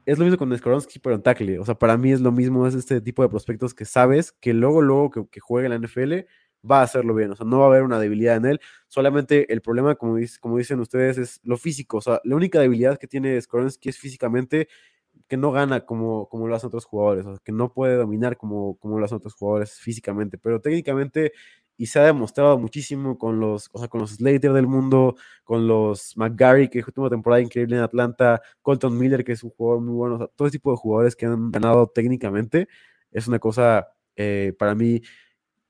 Es 0.05 0.17
lo 0.17 0.25
mismo 0.25 0.38
con 0.38 0.55
Skoronsky, 0.57 0.99
pero 0.99 1.15
en 1.15 1.21
tackle. 1.21 1.59
O 1.59 1.65
sea, 1.65 1.75
para 1.75 1.95
mí 1.95 2.11
es 2.11 2.21
lo 2.21 2.32
mismo, 2.32 2.65
es 2.67 2.73
este 2.73 3.01
tipo 3.01 3.21
de 3.21 3.29
prospectos 3.29 3.73
que 3.73 3.86
sabes 3.86 4.32
que 4.32 4.53
luego, 4.53 4.82
luego 4.82 5.11
que, 5.11 5.27
que 5.29 5.39
juegue 5.39 5.67
en 5.67 5.71
la 5.71 5.88
NFL 5.88 6.25
va 6.69 6.82
a 6.82 6.84
hacerlo 6.84 7.15
bien, 7.15 7.32
o 7.32 7.36
sea, 7.36 7.45
no 7.45 7.59
va 7.59 7.65
a 7.65 7.67
haber 7.69 7.84
una 7.84 7.99
debilidad 7.99 8.36
en 8.36 8.45
él, 8.45 8.59
solamente 8.88 9.51
el 9.51 9.61
problema, 9.61 9.95
como, 9.95 10.17
como 10.39 10.57
dicen 10.57 10.79
ustedes, 10.79 11.17
es 11.17 11.39
lo 11.43 11.57
físico, 11.57 11.97
o 11.97 12.01
sea, 12.01 12.21
la 12.23 12.36
única 12.36 12.59
debilidad 12.59 12.97
que 12.99 13.07
tiene 13.07 13.39
Skoronsky 13.41 13.89
es 13.89 13.97
físicamente 13.97 14.67
que 15.32 15.38
no 15.38 15.53
gana 15.53 15.86
como, 15.86 16.27
como 16.27 16.49
lo 16.49 16.55
hacen 16.57 16.67
otros 16.67 16.84
jugadores, 16.84 17.25
o 17.25 17.38
que 17.41 17.53
no 17.53 17.71
puede 17.71 17.95
dominar 17.95 18.36
como, 18.36 18.75
como 18.79 18.99
lo 18.99 19.05
hacen 19.05 19.15
otros 19.15 19.34
jugadores 19.34 19.79
físicamente, 19.79 20.38
pero 20.38 20.59
técnicamente, 20.59 21.32
y 21.77 21.86
se 21.86 22.01
ha 22.01 22.03
demostrado 22.03 22.59
muchísimo 22.59 23.17
con 23.17 23.39
los, 23.39 23.69
o 23.71 23.79
sea, 23.79 23.88
con 23.88 24.01
los 24.01 24.15
Slater 24.15 24.51
del 24.51 24.67
mundo, 24.67 25.15
con 25.45 25.67
los 25.69 26.17
McGarry, 26.17 26.67
que 26.67 26.84
tuvo 26.84 27.05
una 27.05 27.11
temporada 27.11 27.41
increíble 27.41 27.77
en 27.77 27.82
Atlanta, 27.82 28.41
Colton 28.61 28.97
Miller, 28.97 29.23
que 29.23 29.32
es 29.32 29.41
un 29.41 29.51
jugador 29.51 29.82
muy 29.82 29.93
bueno, 29.93 30.27
todo 30.36 30.49
ese 30.49 30.57
tipo 30.57 30.71
de 30.71 30.77
jugadores 30.77 31.15
que 31.15 31.27
han 31.27 31.49
ganado 31.49 31.88
técnicamente, 31.88 32.67
es 33.13 33.25
una 33.29 33.39
cosa 33.39 33.88
eh, 34.17 34.53
para 34.59 34.75
mí 34.75 35.01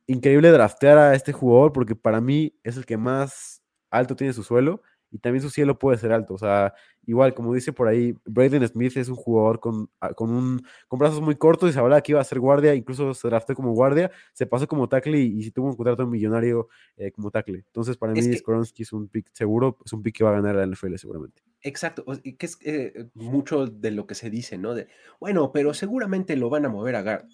increíble 0.07 0.49
draftear 0.49 0.97
a 0.97 1.13
este 1.13 1.33
jugador 1.33 1.71
porque 1.71 1.95
para 1.95 2.19
mí 2.19 2.55
es 2.63 2.77
el 2.77 2.87
que 2.87 2.97
más 2.97 3.61
alto 3.91 4.15
tiene 4.15 4.33
su 4.33 4.41
suelo 4.41 4.81
y 5.11 5.19
también 5.19 5.41
su 5.41 5.49
cielo 5.49 5.77
puede 5.77 5.97
ser 5.97 6.13
alto. 6.13 6.33
O 6.33 6.37
sea, 6.37 6.73
igual, 7.05 7.33
como 7.33 7.53
dice 7.53 7.73
por 7.73 7.87
ahí, 7.87 8.15
Braden 8.25 8.65
Smith 8.67 8.95
es 8.95 9.09
un 9.09 9.15
jugador 9.15 9.59
con, 9.59 9.89
ah, 9.99 10.13
con, 10.13 10.31
un, 10.31 10.61
con 10.87 10.99
brazos 10.99 11.21
muy 11.21 11.35
cortos 11.35 11.69
y 11.69 11.73
se 11.73 11.79
hablaba 11.79 12.01
que 12.01 12.13
iba 12.13 12.21
a 12.21 12.23
ser 12.23 12.39
guardia, 12.39 12.73
incluso 12.73 13.13
se 13.13 13.27
drafteó 13.27 13.55
como 13.55 13.73
guardia, 13.73 14.09
se 14.33 14.45
pasó 14.45 14.67
como 14.67 14.87
tackle 14.87 15.19
y, 15.19 15.45
y 15.45 15.51
tuvo 15.51 15.67
un 15.67 15.75
contrato 15.75 16.07
millonario 16.07 16.69
eh, 16.95 17.11
como 17.11 17.29
tackle. 17.29 17.59
Entonces, 17.59 17.97
para 17.97 18.13
mí, 18.13 18.21
Skoronsky 18.21 18.83
es 18.83 18.93
un 18.93 19.09
pick 19.09 19.29
seguro, 19.33 19.77
es 19.85 19.91
un 19.91 20.01
pick 20.01 20.15
que 20.17 20.23
va 20.23 20.31
a 20.31 20.41
ganar 20.41 20.55
la 20.55 20.65
NFL 20.65 20.95
seguramente. 20.95 21.43
Exacto, 21.61 22.05
que 22.23 22.45
es 22.45 22.57
eh, 22.61 23.09
mucho 23.13 23.67
de 23.67 23.91
lo 23.91 24.07
que 24.07 24.15
se 24.15 24.29
dice, 24.29 24.57
¿no? 24.57 24.73
De, 24.73 24.87
bueno, 25.19 25.51
pero 25.51 25.73
seguramente 25.73 26.35
lo 26.37 26.49
van 26.49 26.65
a 26.65 26.69
mover 26.69 26.95
a 26.95 27.03
guard. 27.03 27.25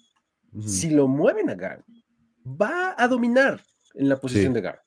Si 0.60 0.90
lo 0.90 1.08
mueven 1.08 1.50
a 1.50 1.54
guard, 1.54 1.84
va 2.44 2.94
a 2.96 3.06
dominar 3.06 3.62
en 3.94 4.08
la 4.08 4.18
posición 4.18 4.52
de 4.52 4.62
guard. 4.62 4.80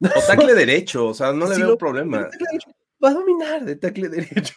O 0.00 0.26
tackle 0.26 0.54
derecho, 0.54 1.08
o 1.08 1.14
sea, 1.14 1.32
no 1.32 1.48
le 1.48 1.56
veo 1.56 1.76
problema. 1.76 2.28
va 3.02 3.10
a 3.10 3.14
dominar 3.14 3.64
de 3.64 3.76
tackle 3.76 4.08
derecho. 4.08 4.54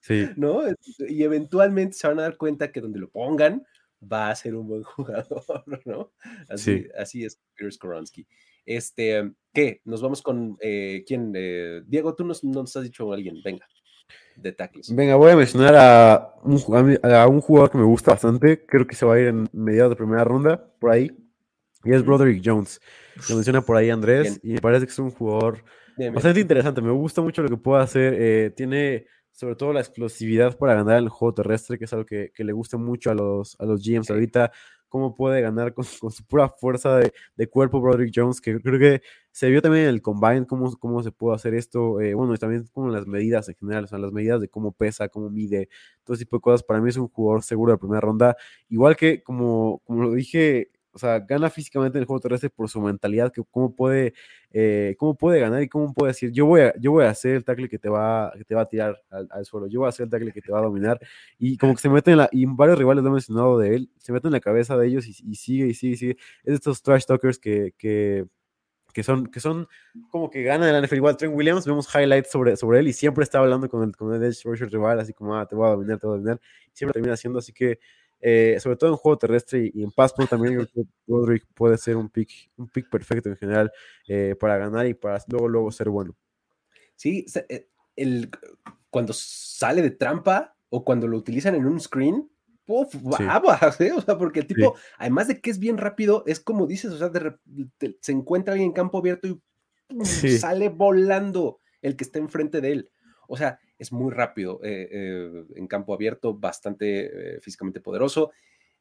Sí. 0.00 0.28
¿No? 0.36 0.62
Y 1.08 1.22
eventualmente 1.22 1.96
se 1.96 2.06
van 2.08 2.18
a 2.20 2.22
dar 2.22 2.36
cuenta 2.36 2.72
que 2.72 2.80
donde 2.80 2.98
lo 2.98 3.10
pongan 3.10 3.66
va 4.00 4.30
a 4.30 4.36
ser 4.36 4.54
un 4.54 4.68
buen 4.68 4.82
jugador, 4.84 5.82
¿no? 5.84 6.12
Así, 6.48 6.86
así 6.98 7.24
es 7.24 7.38
Pierce 7.54 7.78
Koronsky. 7.78 8.26
Este, 8.64 9.32
¿qué? 9.52 9.80
Nos 9.84 10.02
vamos 10.02 10.22
con 10.22 10.56
eh, 10.60 11.04
quién? 11.06 11.32
Eh, 11.34 11.82
Diego, 11.86 12.14
tú 12.14 12.24
nos, 12.24 12.42
nos 12.42 12.76
has 12.76 12.84
dicho 12.84 13.10
a 13.12 13.14
alguien, 13.14 13.40
venga, 13.44 13.66
de 14.36 14.52
tackles. 14.52 14.94
Venga, 14.94 15.14
voy 15.16 15.32
a 15.32 15.36
mencionar 15.36 15.74
a 15.76 16.34
un, 16.42 16.60
a 17.04 17.26
un 17.28 17.40
jugador 17.40 17.70
que 17.70 17.78
me 17.78 17.84
gusta 17.84 18.12
bastante, 18.12 18.64
creo 18.66 18.86
que 18.86 18.96
se 18.96 19.06
va 19.06 19.14
a 19.14 19.20
ir 19.20 19.28
en 19.28 19.48
mediados 19.52 19.90
de 19.90 19.96
primera 19.96 20.24
ronda, 20.24 20.68
por 20.80 20.90
ahí, 20.90 21.12
y 21.86 21.94
es 21.94 22.04
Broderick 22.04 22.42
Jones. 22.44 22.80
Lo 23.28 23.36
menciona 23.36 23.62
por 23.62 23.76
ahí 23.76 23.90
Andrés 23.90 24.40
y 24.42 24.54
me 24.54 24.60
parece 24.60 24.86
que 24.86 24.92
es 24.92 24.98
un 24.98 25.10
jugador 25.10 25.62
bastante 26.12 26.40
interesante. 26.40 26.82
Me 26.82 26.90
gusta 26.90 27.22
mucho 27.22 27.42
lo 27.42 27.48
que 27.48 27.56
puede 27.56 27.82
hacer. 27.82 28.14
Eh, 28.18 28.50
tiene 28.54 29.06
sobre 29.32 29.54
todo 29.54 29.72
la 29.72 29.80
explosividad 29.80 30.56
para 30.56 30.74
ganar 30.74 30.98
el 30.98 31.08
juego 31.08 31.34
terrestre, 31.34 31.78
que 31.78 31.84
es 31.84 31.92
algo 31.92 32.06
que, 32.06 32.32
le 32.36 32.52
gusta 32.52 32.78
mucho 32.78 33.10
a 33.10 33.14
los, 33.14 33.56
a 33.60 33.64
los 33.66 33.82
GMs 33.82 34.10
ahorita. 34.10 34.50
Cómo 34.88 35.14
puede 35.14 35.42
ganar 35.42 35.74
con, 35.74 35.84
su 35.84 36.24
pura 36.26 36.48
fuerza 36.48 36.98
de, 36.98 37.46
cuerpo 37.48 37.80
Broderick 37.80 38.12
Jones, 38.14 38.40
que 38.40 38.58
creo 38.60 38.78
que 38.78 39.02
se 39.30 39.50
vio 39.50 39.60
también 39.60 39.84
en 39.84 39.90
el 39.90 40.00
combine 40.00 40.46
cómo, 40.46 40.74
cómo 40.76 41.02
se 41.02 41.12
puede 41.12 41.36
hacer 41.36 41.54
esto. 41.54 42.00
Eh, 42.00 42.14
bueno, 42.14 42.34
y 42.34 42.38
también 42.38 42.66
como 42.72 42.88
las 42.88 43.06
medidas 43.06 43.48
en 43.48 43.56
general, 43.56 43.84
o 43.84 43.86
sea, 43.88 43.98
las 43.98 44.12
medidas 44.12 44.40
de 44.40 44.48
cómo 44.48 44.72
pesa, 44.72 45.08
cómo 45.08 45.28
mide, 45.28 45.68
todo 46.04 46.14
ese 46.14 46.24
tipo 46.24 46.38
de 46.38 46.40
cosas. 46.40 46.62
Para 46.62 46.80
mí 46.80 46.88
es 46.88 46.96
un 46.96 47.08
jugador 47.08 47.42
seguro 47.42 47.72
de 47.72 47.78
primera 47.78 48.00
ronda. 48.00 48.36
Igual 48.70 48.96
que, 48.96 49.22
como, 49.22 49.82
como 49.84 50.02
lo 50.04 50.12
dije 50.12 50.70
o 50.96 50.98
sea, 50.98 51.20
gana 51.20 51.50
físicamente 51.50 51.98
en 51.98 52.00
el 52.02 52.06
juego 52.06 52.20
terrestre 52.20 52.48
por 52.48 52.70
su 52.70 52.80
mentalidad, 52.80 53.30
que 53.30 53.42
cómo 53.50 53.76
puede, 53.76 54.14
eh, 54.50 54.96
cómo 54.98 55.14
puede 55.14 55.40
ganar 55.40 55.62
y 55.62 55.68
cómo 55.68 55.92
puede 55.92 56.12
decir, 56.12 56.32
yo 56.32 56.46
voy 56.46 56.62
a, 56.62 56.74
yo 56.80 56.92
voy 56.92 57.04
a 57.04 57.10
hacer 57.10 57.36
el 57.36 57.44
tackle 57.44 57.68
que 57.68 57.78
te 57.78 57.90
va, 57.90 58.32
que 58.34 58.44
te 58.44 58.54
va 58.54 58.62
a 58.62 58.66
tirar 58.66 58.98
al, 59.10 59.44
suelo, 59.44 59.66
yo 59.66 59.80
voy 59.80 59.86
a 59.86 59.90
hacer 59.90 60.04
el 60.04 60.10
tackle 60.10 60.32
que 60.32 60.40
te 60.40 60.50
va 60.50 60.60
a 60.60 60.62
dominar, 60.62 60.98
y 61.38 61.58
como 61.58 61.74
que 61.74 61.82
se 61.82 61.90
mete 61.90 62.12
en 62.12 62.16
la, 62.16 62.30
y 62.32 62.46
varios 62.46 62.78
rivales 62.78 63.04
lo 63.04 63.10
han 63.10 63.12
mencionado 63.12 63.58
de 63.58 63.76
él, 63.76 63.90
se 63.98 64.10
mete 64.10 64.30
la 64.30 64.40
cabeza 64.40 64.74
de 64.78 64.86
ellos 64.86 65.06
y, 65.06 65.12
sigue 65.12 65.66
y 65.66 65.74
sigue 65.74 65.92
y 65.92 65.96
sigue, 65.98 66.16
es 66.44 66.46
de 66.46 66.54
estos 66.54 66.82
trash 66.82 67.04
talkers 67.04 67.38
que, 67.38 67.74
que 67.76 68.24
que 68.94 69.02
son, 69.02 69.26
que 69.26 69.40
son 69.40 69.68
como 70.08 70.30
que 70.30 70.42
ganan 70.42 70.74
el 70.74 70.82
NFL. 70.82 70.94
Igual 70.94 71.18
Trent 71.18 71.34
Williams, 71.36 71.66
vemos 71.66 71.86
highlights 71.94 72.30
sobre, 72.30 72.56
sobre 72.56 72.78
él 72.78 72.88
y 72.88 72.94
siempre 72.94 73.24
está 73.24 73.40
hablando 73.40 73.68
con 73.68 73.82
el, 73.82 73.94
con 73.94 74.14
el 74.14 74.24
edge 74.24 74.42
rusher 74.44 74.70
rival, 74.70 74.98
así 74.98 75.12
como, 75.12 75.36
ah, 75.36 75.44
te 75.46 75.54
voy 75.54 75.66
a 75.66 75.72
dominar, 75.72 75.98
te 75.98 76.06
voy 76.06 76.14
a 76.14 76.16
dominar. 76.16 76.40
Siempre 76.72 76.94
termina 76.94 77.12
haciendo, 77.12 77.38
así 77.38 77.52
que 77.52 77.78
eh, 78.20 78.58
sobre 78.60 78.76
todo 78.76 78.90
en 78.90 78.96
juego 78.96 79.18
terrestre 79.18 79.70
y, 79.72 79.82
en 79.82 79.90
Pass 79.90 80.14
también 80.28 80.66
Roderick 81.06 81.46
puede 81.54 81.76
ser 81.76 81.96
un 81.96 82.08
pick, 82.08 82.50
un 82.56 82.68
pick 82.68 82.88
perfecto 82.88 83.28
en 83.28 83.36
general 83.36 83.70
eh, 84.08 84.34
para 84.38 84.56
ganar 84.56 84.86
y 84.86 84.94
para 84.94 85.22
luego, 85.28 85.48
luego 85.48 85.72
ser 85.72 85.90
bueno. 85.90 86.16
Sí, 86.94 87.26
eh, 87.48 87.68
el, 87.94 88.30
cuando 88.90 89.12
sale 89.12 89.82
de 89.82 89.90
trampa 89.90 90.56
o 90.70 90.84
cuando 90.84 91.06
lo 91.06 91.18
utilizan 91.18 91.54
en 91.54 91.66
un 91.66 91.78
screen, 91.78 92.30
uf, 92.66 92.94
o 93.04 93.16
sea, 93.16 94.18
porque 94.18 94.40
el 94.40 94.46
tipo, 94.46 94.76
además 94.98 95.28
de 95.28 95.40
que 95.40 95.50
es 95.50 95.58
bien 95.58 95.76
rápido, 95.76 96.24
es 96.26 96.40
como 96.40 96.66
dices, 96.66 96.92
o 96.92 96.98
sea, 96.98 97.10
se 98.00 98.12
encuentra 98.12 98.52
alguien 98.54 98.70
en 98.70 98.74
campo 98.74 98.98
abierto 98.98 99.28
y 99.28 100.28
sale 100.38 100.68
volando 100.68 101.60
el 101.82 101.96
que 101.96 102.04
está 102.04 102.18
enfrente 102.18 102.60
de 102.60 102.72
él. 102.72 102.90
O 103.28 103.36
sea, 103.36 103.58
es 103.78 103.92
muy 103.92 104.12
rápido 104.12 104.60
eh, 104.62 104.88
eh, 104.90 105.44
en 105.56 105.66
campo 105.66 105.94
abierto, 105.94 106.34
bastante 106.34 107.36
eh, 107.36 107.40
físicamente 107.40 107.80
poderoso. 107.80 108.32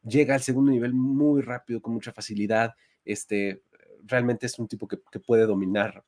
Llega 0.03 0.35
al 0.35 0.41
segundo 0.41 0.71
nivel 0.71 0.93
muy 0.93 1.41
rápido, 1.41 1.81
con 1.81 1.93
mucha 1.93 2.13
facilidad. 2.13 2.75
Este, 3.03 3.63
realmente 4.03 4.45
es 4.45 4.57
un 4.59 4.67
tipo 4.67 4.87
que, 4.87 4.97
puede 5.19 5.45
dominar 5.45 6.03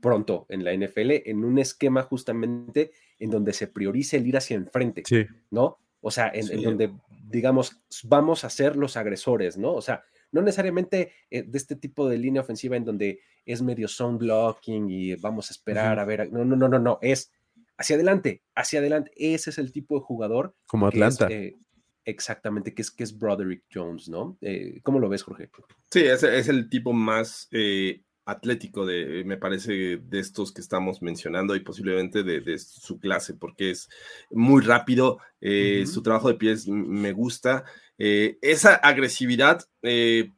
pronto 0.00 0.46
en 0.48 0.64
la 0.64 0.74
NFL, 0.74 1.28
en 1.28 1.44
un 1.44 1.58
esquema 1.58 2.02
justamente 2.02 2.92
en 3.18 3.30
donde 3.30 3.52
se 3.52 3.68
priorice 3.68 4.16
el 4.16 4.26
ir 4.26 4.36
hacia 4.36 4.56
enfrente, 4.56 5.02
¿no? 5.50 5.78
O 6.00 6.10
sea, 6.10 6.30
en, 6.34 6.62
donde, 6.62 6.92
digamos, 7.26 7.82
vamos 8.04 8.44
a 8.44 8.50
ser 8.50 8.76
los 8.76 8.96
agresores, 8.96 9.56
¿no? 9.56 9.72
O 9.72 9.80
sea, 9.80 10.04
no 10.30 10.42
necesariamente 10.42 11.12
de 11.30 11.48
este 11.52 11.76
tipo 11.76 12.08
de 12.08 12.18
línea 12.18 12.42
ofensiva 12.42 12.76
en 12.76 12.84
donde 12.84 13.20
es 13.46 13.62
medio 13.62 13.88
zone 13.88 14.18
blocking 14.18 14.90
y 14.90 15.14
vamos 15.16 15.50
a 15.50 15.54
esperar 15.54 15.98
a 15.98 16.04
ver. 16.04 16.32
No, 16.32 16.44
no, 16.44 16.56
no, 16.56 16.68
no, 16.68 16.78
no. 16.78 16.98
Es 17.02 17.32
hacia 17.76 17.96
adelante, 17.96 18.42
hacia 18.54 18.80
adelante. 18.80 19.10
Ese 19.16 19.50
es 19.50 19.58
el 19.58 19.72
tipo 19.72 19.96
de 19.96 20.04
jugador. 20.04 20.54
Como 20.66 20.86
Atlanta. 20.86 21.28
Eh, 21.30 21.56
exactamente, 22.04 22.74
que 22.74 22.82
es, 22.82 22.90
que 22.90 23.04
es 23.04 23.18
Broderick 23.18 23.64
Jones, 23.72 24.08
¿no? 24.08 24.38
Eh, 24.40 24.80
¿Cómo 24.82 24.98
lo 24.98 25.08
ves, 25.08 25.22
Jorge? 25.22 25.50
Sí, 25.90 26.00
es, 26.00 26.22
es 26.22 26.48
el 26.48 26.68
tipo 26.68 26.92
más 26.92 27.48
eh, 27.50 28.02
atlético 28.26 28.86
de, 28.86 29.22
me 29.24 29.36
parece, 29.36 29.98
de 29.98 30.18
estos 30.18 30.52
que 30.52 30.60
estamos 30.60 31.02
mencionando 31.02 31.56
y 31.56 31.60
posiblemente 31.60 32.22
de, 32.22 32.58
su 32.58 32.98
clase, 32.98 33.34
porque 33.34 33.70
es 33.70 33.88
muy 34.30 34.62
rápido, 34.62 35.18
su 35.40 36.02
trabajo 36.02 36.28
de 36.28 36.34
pies 36.34 36.66
me 36.66 37.12
gusta. 37.12 37.64
esa 37.98 38.74
agresividad 38.76 39.62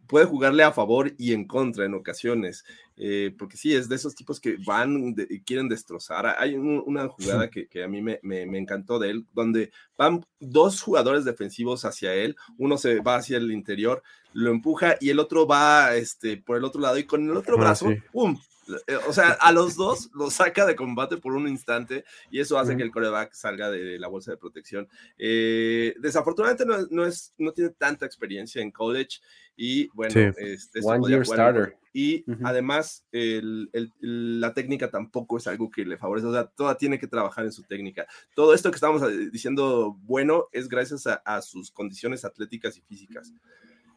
puede 0.08 0.26
jugarle 0.26 0.64
a 0.64 0.72
favor 0.72 1.14
y 1.16 1.32
en 1.32 1.46
contra 1.46 1.84
en 1.84 1.94
ocasiones. 1.94 2.64
Eh, 2.98 3.34
porque 3.38 3.58
sí, 3.58 3.74
es 3.74 3.88
de 3.88 3.96
esos 3.96 4.14
tipos 4.14 4.40
que 4.40 4.56
van 4.64 5.14
y 5.28 5.40
quieren 5.40 5.68
destrozar. 5.68 6.34
Hay 6.38 6.54
una 6.54 7.08
jugada 7.08 7.50
que, 7.50 7.68
a 7.82 7.88
mí 7.88 8.00
me, 8.00 8.18
encantó 8.58 8.98
de 8.98 9.10
él, 9.10 9.26
donde 9.34 9.70
van 9.98 10.24
dos 10.40 10.80
jugadores 10.80 11.24
defensivos 11.24 11.84
hacia 11.84 12.14
él, 12.14 12.36
uno 12.56 12.78
se 12.78 13.00
va 13.00 13.16
hacia 13.16 13.36
el 13.36 13.52
interior, 13.52 14.02
lo 14.32 14.50
empuja 14.50 14.96
y 15.00 15.10
el 15.10 15.18
otro 15.18 15.46
va 15.46 15.94
este, 15.94 16.38
por 16.38 16.56
el 16.56 16.64
otro 16.64 16.80
lado 16.80 16.98
y 16.98 17.04
con 17.04 17.28
el 17.28 17.36
otro 17.36 17.58
brazo, 17.58 17.88
¡pum! 18.12 18.38
Eh, 18.86 18.96
o 19.08 19.12
sea, 19.12 19.32
a 19.32 19.52
los 19.52 19.76
dos 19.76 20.10
los 20.14 20.34
saca 20.34 20.66
de 20.66 20.76
combate 20.76 21.16
por 21.16 21.34
un 21.34 21.48
instante 21.48 22.04
y 22.30 22.40
eso 22.40 22.58
hace 22.58 22.76
que 22.76 22.82
el 22.82 22.90
coreback 22.90 23.32
salga 23.32 23.70
de, 23.70 23.98
la 23.98 24.08
bolsa 24.08 24.32
de 24.32 24.36
protección. 24.36 24.88
Eh, 25.18 25.94
desafortunadamente 26.00 26.64
no, 26.90 27.06
es, 27.06 27.32
no 27.38 27.52
tiene 27.52 27.70
tanta 27.70 28.06
experiencia 28.06 28.62
en 28.62 28.70
college 28.70 29.20
y 29.56 29.88
bueno, 29.88 30.14
este, 30.36 30.80
One 30.82 31.08
year 31.08 31.24
starter. 31.24 31.76
Y 31.92 32.26
además 32.44 33.06
la 33.10 34.52
técnica 34.52 34.90
tampoco 34.90 35.38
es 35.38 35.46
algo 35.46 35.70
que 35.70 35.86
le 35.86 35.96
favorece, 35.96 36.26
o 36.26 36.32
sea, 36.32 36.44
toda 36.44 36.76
tiene 36.76 36.98
que 36.98 37.06
trabajar 37.06 37.46
en 37.46 37.52
su 37.52 37.62
técnica. 37.62 38.06
Todo 38.34 38.52
esto 38.52 38.70
que 38.70 38.74
estamos 38.74 39.02
eh, 39.02 39.30
diciendo 39.32 39.96
bueno 40.02 40.48
es 40.52 40.68
gracias 40.68 41.06
a, 41.06 41.40
sus 41.40 41.70
condiciones 41.70 42.26
atléticas 42.26 42.76
y 42.76 42.82
físicas. 42.82 43.32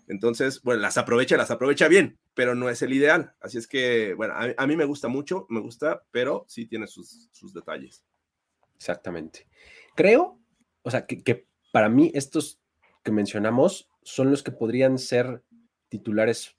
Entonces, 0.10 0.64
bueno, 0.64 0.82
las 0.82 0.98
aprovecha, 0.98 1.38
las 1.38 1.52
aprovecha 1.52 1.88
bien, 1.88 2.18
pero 2.34 2.56
no 2.56 2.68
es 2.68 2.82
el 2.82 2.94
ideal. 2.94 3.36
Así 3.40 3.60
es 3.60 3.68
que, 3.68 4.16
bueno, 4.16 4.34
a, 4.36 4.68
mí 4.68 4.76
me 4.76 4.86
gusta 4.86 5.08
mucho, 5.08 5.46
me 5.50 5.60
gusta, 5.60 6.04
pero 6.10 6.46
sí 6.48 6.66
tiene 6.66 6.88
sus, 6.88 7.30
detalles. 7.54 8.04
Exactamente. 8.76 9.48
Creo, 9.96 10.40
o 10.82 10.90
sea, 10.90 11.06
que, 11.06 11.46
para 11.72 11.90
mí 11.90 12.12
estos 12.16 12.60
que 13.04 13.12
mencionamos 13.12 13.88
son 14.02 14.32
los 14.32 14.42
que 14.42 14.52
podrían 14.52 14.98
ser 14.98 15.44
titulares 15.90 16.56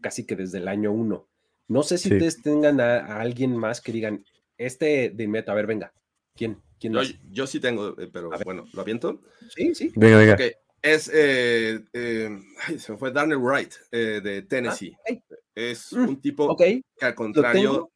casi 0.00 0.24
que 0.24 0.36
desde 0.36 0.58
el 0.58 0.68
año 0.68 0.92
uno. 0.92 1.28
No 1.66 1.82
sé 1.82 1.98
si 1.98 2.12
ustedes 2.12 2.40
tengan 2.42 2.80
a, 2.80 3.20
alguien 3.20 3.56
más 3.56 3.80
que 3.80 3.90
digan, 3.90 4.24
este 4.56 5.10
de 5.10 5.24
inmediato, 5.24 5.50
a 5.50 5.56
ver, 5.56 5.66
venga, 5.66 5.92
¿quién? 6.36 6.62
¿Quién 6.78 6.94
yo, 7.32 7.48
sí 7.48 7.58
tengo, 7.58 8.00
eh, 8.00 8.08
pero 8.12 8.30
bueno, 8.44 8.66
¿lo 8.72 8.82
aviento? 8.82 9.20
Sí, 9.50 9.74
sí. 9.74 9.92
Venga, 9.96 10.18
venga. 10.18 10.36
Es, 10.82 11.10
eh, 11.12 11.80
eh, 11.92 12.38
se 12.78 12.96
fue 12.96 13.12
Darnell 13.12 13.38
Wright 13.38 13.74
de 13.90 14.42
Tennessee. 14.42 14.96
Ah, 15.08 15.14
es 15.54 15.92
mm, 15.92 16.08
un 16.08 16.20
tipo 16.20 16.56
que 16.56 16.82
al 17.00 17.14
contrario, 17.14 17.90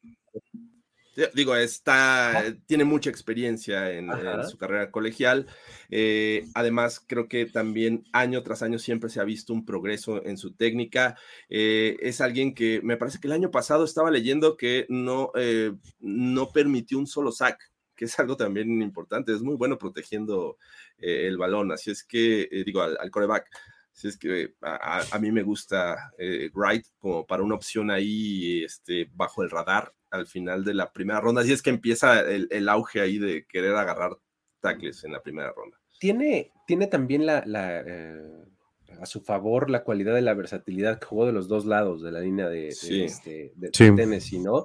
digo, 1.33 1.55
está, 1.55 2.43
tiene 2.65 2.83
mucha 2.83 3.09
experiencia 3.09 3.91
en, 3.91 4.09
su 4.49 4.57
carrera 4.57 4.91
colegial. 4.91 5.47
además, 6.53 7.01
creo 7.07 7.29
que 7.29 7.45
también 7.45 8.03
año 8.11 8.43
tras 8.43 8.63
año 8.63 8.79
siempre 8.79 9.09
se 9.09 9.21
ha 9.21 9.23
visto 9.23 9.53
un 9.53 9.65
progreso 9.65 10.25
en 10.25 10.37
su 10.37 10.53
técnica. 10.53 11.15
es 11.47 12.19
alguien 12.19 12.53
que 12.53 12.81
me 12.83 12.97
parece 12.97 13.19
que 13.19 13.27
el 13.27 13.33
año 13.33 13.51
pasado 13.51 13.85
estaba 13.85 14.11
leyendo 14.11 14.57
que 14.57 14.85
no, 14.89 15.31
no 15.99 16.51
permitió 16.51 16.99
un 16.99 17.07
solo 17.07 17.31
sack 17.31 17.73
que 17.95 18.05
es 18.05 18.19
algo 18.19 18.35
también 18.35 18.81
importante, 18.81 19.33
es 19.33 19.41
muy 19.41 19.55
bueno 19.55 19.77
protegiendo 19.77 20.57
eh, 21.03 21.27
el 21.27 21.37
balón, 21.37 21.69
así 21.73 21.91
es 21.91 22.03
que, 22.05 22.43
eh, 22.43 22.63
digo, 22.65 22.81
al, 22.81 23.11
coreback, 23.11 23.49
así 23.93 24.07
es 24.07 24.17
que 24.17 24.53
a, 24.61 25.19
mí 25.19 25.33
me 25.33 25.43
gusta 25.43 26.13
eh, 26.17 26.49
Wright 26.53 26.85
como 26.97 27.27
para 27.27 27.43
una 27.43 27.55
opción 27.55 27.91
ahí 27.91 28.63
este, 28.63 29.09
bajo 29.13 29.43
el 29.43 29.49
radar 29.49 29.93
al 30.11 30.27
final 30.27 30.63
de 30.63 30.73
la 30.73 30.93
primera 30.93 31.19
ronda, 31.19 31.41
así 31.41 31.51
es 31.51 31.61
que 31.61 31.71
empieza 31.71 32.21
el, 32.21 32.69
auge 32.69 33.01
ahí 33.01 33.17
de 33.17 33.45
querer 33.47 33.75
agarrar 33.75 34.17
tackles 34.61 35.03
en 35.03 35.11
la 35.11 35.21
primera 35.21 35.51
ronda. 35.51 35.77
Tiene, 35.99 36.53
tiene 36.65 36.87
también 36.87 37.25
la, 37.25 37.43
a 39.01 39.05
su 39.05 39.21
favor 39.21 39.69
la 39.69 39.83
cualidad 39.83 40.15
de 40.15 40.21
la 40.21 40.35
versatilidad 40.35 40.99
que 40.99 41.07
jugó 41.07 41.25
de 41.25 41.33
los 41.33 41.49
dos 41.49 41.65
lados 41.65 42.01
de 42.01 42.11
la 42.11 42.21
línea 42.21 42.47
de, 42.47 42.69
este, 42.69 43.51
Tennessee, 43.73 44.39
¿no? 44.39 44.63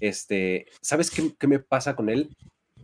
Este, 0.00 0.66
¿Sabes 0.82 1.10
qué, 1.10 1.34
qué, 1.38 1.46
me 1.46 1.60
pasa 1.60 1.96
con 1.96 2.10
él? 2.10 2.36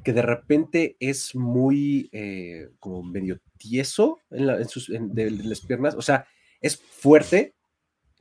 Que 0.04 0.12
de 0.12 0.22
repente 0.22 0.96
es 1.00 1.34
muy 1.34 2.10
eh, 2.12 2.68
como 2.78 3.02
medio 3.02 3.40
tieso 3.56 4.18
en, 4.30 4.68
sus, 4.68 4.88
de, 4.88 5.30
las 5.30 5.62
piernas, 5.62 5.94
o 5.94 6.02
sea, 6.02 6.26
es 6.60 6.76
fuerte, 6.76 7.54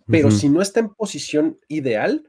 pero 0.08 0.32
si 0.32 0.50
no 0.50 0.62
está 0.62 0.80
en 0.80 0.90
posición 0.90 1.60
ideal, 1.68 2.28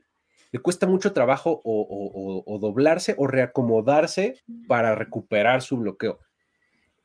le 0.53 0.61
cuesta 0.61 0.87
mucho 0.87 1.13
trabajo 1.13 1.61
o, 1.65 2.59
doblarse 2.61 3.15
o 3.19 3.27
reacomodarse 3.27 4.37
para 4.69 4.95
recuperar 4.95 5.63
su 5.63 5.77
bloqueo. 5.79 6.21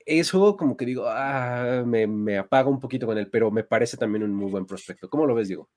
Eso 0.05 0.57
como 0.57 0.75
que 0.75 0.85
digo, 0.85 1.05
ah, 1.07 1.83
me, 1.85 2.07
me 2.07 2.37
apaga 2.37 2.69
un 2.69 2.79
poquito 2.79 3.05
con 3.05 3.17
él, 3.17 3.29
pero 3.31 3.51
me 3.51 3.63
parece 3.63 3.97
también 3.97 4.23
un 4.23 4.33
muy 4.33 4.51
buen 4.51 4.65
prospecto. 4.65 5.09
¿Cómo 5.09 5.25
lo 5.25 5.35
ves, 5.35 5.47
Diego? 5.47 5.69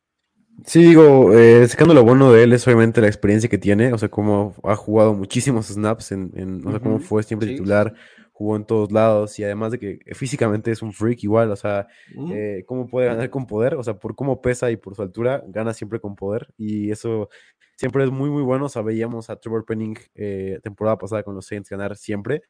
Sí, 0.67 0.83
digo, 0.83 1.33
eh, 1.33 1.67
sacando 1.67 1.95
lo 1.95 2.05
bueno 2.05 2.33
de 2.33 2.45
él 2.45 2.53
es 2.53 2.67
obviamente 2.67 3.01
la 3.01 3.09
experiencia 3.09 3.49
que 3.49 3.59
tiene, 3.59 3.93
o 3.93 3.99
sea, 3.99 4.09
cómo 4.09 4.55
ha 4.63 4.77
jugado 4.77 5.15
muchísimos 5.15 5.67
snaps, 5.67 6.13
en, 6.13 6.63
o 6.65 6.71
sea, 6.71 6.81
cómo 6.81 7.01
fue 7.01 7.23
siempre 7.23 7.49
titular, 7.49 7.95
jugó 8.33 8.57
en 8.57 8.65
todos 8.65 8.93
lados 8.93 9.39
y 9.39 9.45
además 9.45 9.73
de 9.73 9.79
que 9.79 9.99
físicamente 10.15 10.71
es 10.71 10.83
un 10.83 10.93
freak 10.93 11.25
igual, 11.25 11.51
o 11.51 11.57
sea, 11.57 11.89
eh, 12.31 12.65
cómo 12.67 12.87
puede 12.87 13.09
ganar 13.09 13.29
con 13.31 13.47
poder, 13.47 13.75
o 13.75 13.83
sea, 13.83 13.99
por 13.99 14.15
cómo 14.15 14.41
pesa 14.41 14.71
y 14.71 14.77
por 14.77 14.95
su 14.95 15.03
altura, 15.03 15.43
gana 15.49 15.75
siempre 15.75 16.01
con 16.01 16.15
poder 16.15 16.49
y 16.57 16.91
eso 16.91 17.29
siempre 17.77 18.05
es 18.05 18.11
muy, 18.11 18.31
muy 18.31 18.43
bueno, 18.43 18.67
o 18.67 18.69
sea, 18.69 18.83
veíamos 18.83 19.31
a 19.31 19.37
Trevor 19.37 19.65
Penning 19.65 19.99
eh, 20.15 20.61
temporada 20.63 20.97
pasada 20.97 21.25
con 21.25 21.35
los 21.35 21.47
Saints 21.47 21.71
ganar 21.71 21.97
siempre 21.97 22.43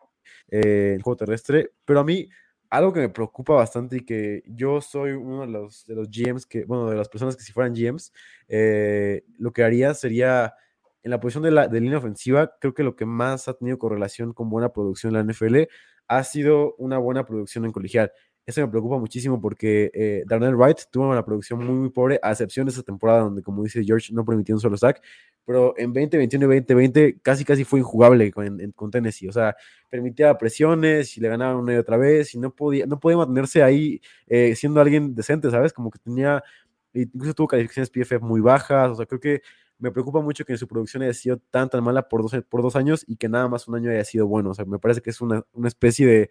en 0.49 1.01
juego 1.01 1.17
terrestre, 1.17 1.71
pero 1.85 2.01
a 2.01 2.05
mí 2.05 2.29
algo 2.73 2.91
que 2.95 3.01
me 3.01 3.11
preocupa 3.11 3.53
bastante 3.53 3.99
y 3.99 4.01
que 4.01 4.43
yo 4.47 4.81
soy 4.81 5.13
uno 5.13 5.43
de 5.43 5.47
los, 5.47 5.85
de 5.85 5.95
los 5.95 6.09
GMs 6.11 6.47
que, 6.47 6.65
bueno, 6.65 6.89
de 6.89 6.97
las 6.97 7.11
personas 7.11 7.37
que 7.37 7.43
si 7.43 7.53
fueran 7.53 7.75
GMs, 7.75 8.15
eh, 8.49 9.25
lo 9.37 9.53
que 9.53 9.63
haría 9.63 9.93
sería 9.93 10.55
en 11.03 11.11
la 11.11 11.21
posición 11.21 11.43
de 11.43 11.51
la 11.51 11.69
de 11.69 11.81
línea 11.83 11.99
ofensiva, 11.99 12.55
creo 12.59 12.73
que 12.73 12.83
lo 12.83 12.97
que 12.97 13.05
más 13.05 13.47
ha 13.47 13.53
tenido 13.53 13.79
correlación 13.79 14.33
con 14.33 14.49
buena 14.49 14.73
producción 14.73 15.15
en 15.15 15.27
la 15.27 15.33
NFL 15.35 15.69
ha 16.09 16.25
sido 16.25 16.75
una 16.79 16.97
buena 16.97 17.27
producción 17.27 17.67
en 17.67 17.73
colegial. 17.73 18.11
Eso 18.45 18.61
me 18.61 18.69
preocupa 18.69 18.99
muchísimo 18.99 19.41
porque 19.41 19.91
eh, 19.95 20.25
Darnell 20.27 20.57
Wright 20.57 20.81
tuvo 20.91 21.11
una 21.11 21.25
producción 21.25 21.65
muy, 21.65 21.77
muy 21.77 21.91
pobre, 21.91 22.19
a 22.23 22.33
excepción 22.33 22.67
de 22.67 22.73
esa 22.73 22.83
temporada 22.83 23.21
donde, 23.21 23.41
como 23.43 23.63
dice 23.63 23.85
George, 23.85 24.13
no 24.13 24.25
permitió 24.25 24.55
un 24.57 24.61
solo 24.61 24.77
sack, 24.77 25.01
pero 25.45 25.75
en 25.77 25.93
2021 25.93 26.45
y 26.53 26.61
2020 26.61 27.21
casi, 27.21 27.45
casi 27.45 27.65
fue 27.65 27.79
injugable 27.79 28.33
con, 28.33 28.59
con 28.73 28.91
Tennessee. 28.91 29.29
O 29.29 29.33
sea, 29.33 29.57
permitía 29.89 30.37
presiones 30.39 31.17
y 31.17 31.21
le 31.21 31.29
ganaban 31.29 31.57
una 31.57 31.75
y 31.75 31.77
otra 31.77 31.97
vez 31.97 32.35
y 32.35 32.39
no 32.39 32.55
podía, 32.55 32.87
no 32.87 32.99
podía 32.99 33.19
mantenerse 33.19 33.63
ahí 33.63 34.01
eh, 34.27 34.57
siendo 34.57 34.81
alguien 34.81 35.15
decente, 35.15 35.51
¿sabes? 35.51 35.73
Como 35.73 35.91
que 35.91 36.01
tenía, 36.01 36.43
incluso 36.93 37.35
tuvo 37.35 37.49
calificaciones 37.49 37.91
PFF 37.91 38.23
muy 38.23 38.41
bajas. 38.41 38.91
O 38.91 38.95
sea, 38.97 39.07
creo 39.07 39.21
que 39.21 39.43
me 39.79 39.91
preocupa 39.91 40.21
mucho 40.21 40.45
que 40.45 40.57
su 40.57 40.69
producción 40.69 41.03
haya 41.03 41.15
sido 41.15 41.39
tan, 41.39 41.69
tan 41.69 41.83
mala 41.83 42.09
por 42.09 42.23
dos, 42.23 42.33
por 42.49 42.63
dos 42.63 42.77
años 42.77 43.05
y 43.07 43.17
que 43.17 43.29
nada 43.29 43.49
más 43.49 43.67
un 43.67 43.77
año 43.77 43.91
haya 43.91 44.05
sido 44.05 44.27
bueno. 44.29 44.51
O 44.51 44.55
sea, 44.55 44.65
me 44.65 44.79
parece 44.79 45.01
que 45.01 45.11
es 45.11 45.21
una, 45.21 45.45
una 45.53 45.69
especie 45.69 46.07
de 46.07 46.31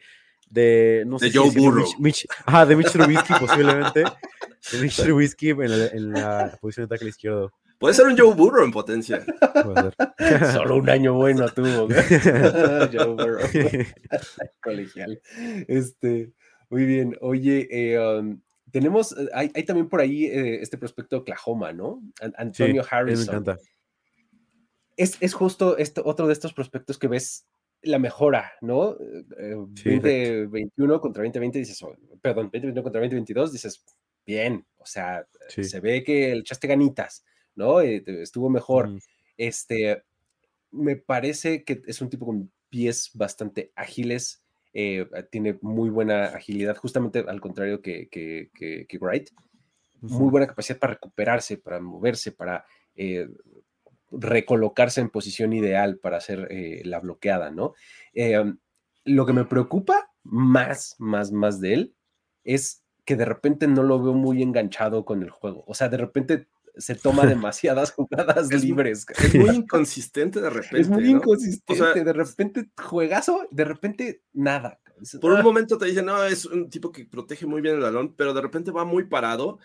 de 0.51 1.03
no 1.07 1.17
sé 1.17 1.31
Joe 1.33 1.49
Burrow. 1.49 1.87
Mitch, 1.97 2.27
ajá, 2.45 2.65
de 2.65 2.75
Mitch 2.75 2.91
Trubisky 2.91 3.33
posiblemente. 3.39 4.03
De 4.03 4.79
Mitch 4.79 5.01
Trubisky 5.01 5.49
en 5.49 6.11
la, 6.13 6.57
posición 6.61 6.87
de 6.87 6.95
tackle 6.95 7.09
izquierdo. 7.09 7.51
Puede 7.79 7.95
ser 7.95 8.05
un 8.05 8.17
Joe 8.17 8.35
Burrow 8.35 8.63
en 8.63 8.71
potencia. 8.71 9.25
Solo 10.53 10.75
un 10.75 10.89
año 10.89 11.15
bueno 11.15 11.47
tuvo. 11.49 11.87
Joe 12.91 13.15
Burrow. 13.15 13.39
Colegial. 14.61 15.19
Este, 15.67 16.31
muy 16.69 16.85
bien. 16.85 17.17
Oye, 17.21 17.67
eh, 17.71 17.99
um, 17.99 18.39
tenemos, 18.71 19.15
hay, 19.33 19.51
hay, 19.55 19.63
también 19.63 19.89
por 19.89 20.01
ahí 20.01 20.25
eh, 20.25 20.61
este 20.61 20.77
prospecto 20.77 21.15
de 21.15 21.21
Oklahoma, 21.21 21.73
¿no? 21.73 22.03
Antonio 22.37 22.85
Harrison. 22.87 23.25
Me 23.25 23.31
encanta. 23.31 23.57
Es, 24.97 25.17
es 25.19 25.33
justo 25.33 25.77
esto, 25.77 26.03
otro 26.05 26.27
de 26.27 26.33
estos 26.33 26.53
prospectos 26.53 26.99
que 26.99 27.07
ves 27.07 27.47
la 27.83 27.99
mejora, 27.99 28.53
¿no? 28.61 28.95
2021 28.95 30.95
eh, 30.95 30.99
contra 30.99 31.23
2020 31.23 31.59
dices, 31.59 31.81
oh, 31.83 31.95
perdón, 32.21 32.45
2021 32.45 32.83
contra 32.83 33.01
2022 33.01 33.51
dices, 33.51 33.83
bien, 34.25 34.65
o 34.77 34.85
sea, 34.85 35.25
se 35.47 35.79
ve 35.79 36.03
que 36.03 36.31
el 36.31 36.41
echaste 36.41 36.67
ganitas, 36.67 37.25
¿no? 37.55 37.81
Eh, 37.81 38.03
estuvo 38.05 38.49
mejor. 38.49 38.89
Este, 39.37 40.03
me 40.71 40.95
parece 40.95 41.63
que 41.63 41.81
es 41.85 42.01
un 42.01 42.09
tipo 42.09 42.25
con 42.25 42.51
pies 42.69 43.11
bastante 43.13 43.71
ágiles, 43.75 44.43
eh, 44.73 45.05
tiene 45.31 45.57
muy 45.61 45.89
buena 45.89 46.25
agilidad, 46.25 46.77
justamente 46.77 47.25
al 47.27 47.41
contrario 47.41 47.81
que, 47.81 48.07
que, 48.09 48.49
que, 48.53 48.97
Wright, 48.99 49.29
muy 50.01 50.29
buena 50.29 50.47
capacidad 50.47 50.79
para 50.79 50.93
recuperarse, 50.93 51.57
para 51.57 51.79
moverse, 51.79 52.31
para 52.31 52.65
recolocarse 54.11 55.01
en 55.01 55.09
posición 55.09 55.53
ideal 55.53 55.97
para 55.97 56.17
hacer 56.17 56.47
eh, 56.51 56.81
la 56.85 56.99
bloqueada, 56.99 57.51
¿no? 57.51 57.73
Eh, 58.13 58.43
lo 59.05 59.25
que 59.25 59.33
me 59.33 59.45
preocupa 59.45 60.11
más, 60.23 60.95
más, 60.99 61.31
más 61.31 61.59
de 61.59 61.73
él 61.73 61.95
es 62.43 62.83
que 63.05 63.15
de 63.15 63.25
repente 63.25 63.67
no 63.67 63.83
lo 63.83 64.01
veo 64.01 64.13
muy 64.13 64.41
enganchado 64.41 65.05
con 65.05 65.23
el 65.23 65.29
juego. 65.29 65.63
O 65.67 65.73
sea, 65.73 65.89
de 65.89 65.97
repente 65.97 66.47
se 66.77 66.95
toma 66.95 67.25
demasiadas 67.25 67.91
jugadas 67.91 68.49
libres. 68.49 69.05
Es 69.17 69.35
muy 69.35 69.49
inconsistente 69.55 70.41
de 70.41 70.49
repente. 70.49 70.81
Es 70.81 70.89
muy 70.89 71.09
inconsistente. 71.09 72.03
de 72.03 72.13
repente 72.13 72.69
juegazo, 72.77 73.47
de 73.51 73.65
repente 73.65 74.23
nada. 74.33 74.79
Por 75.19 75.31
un 75.31 75.39
ah". 75.39 75.43
momento 75.43 75.77
te 75.77 75.85
dicen, 75.85 76.05
no, 76.05 76.23
es 76.23 76.45
un 76.45 76.69
tipo 76.69 76.91
que 76.91 77.05
protege 77.05 77.45
muy 77.45 77.61
bien 77.61 77.75
el 77.75 77.81
balón, 77.81 78.13
pero 78.15 78.33
de 78.33 78.41
repente 78.41 78.71
va 78.71 78.85
muy 78.85 79.05
parado 79.05 79.57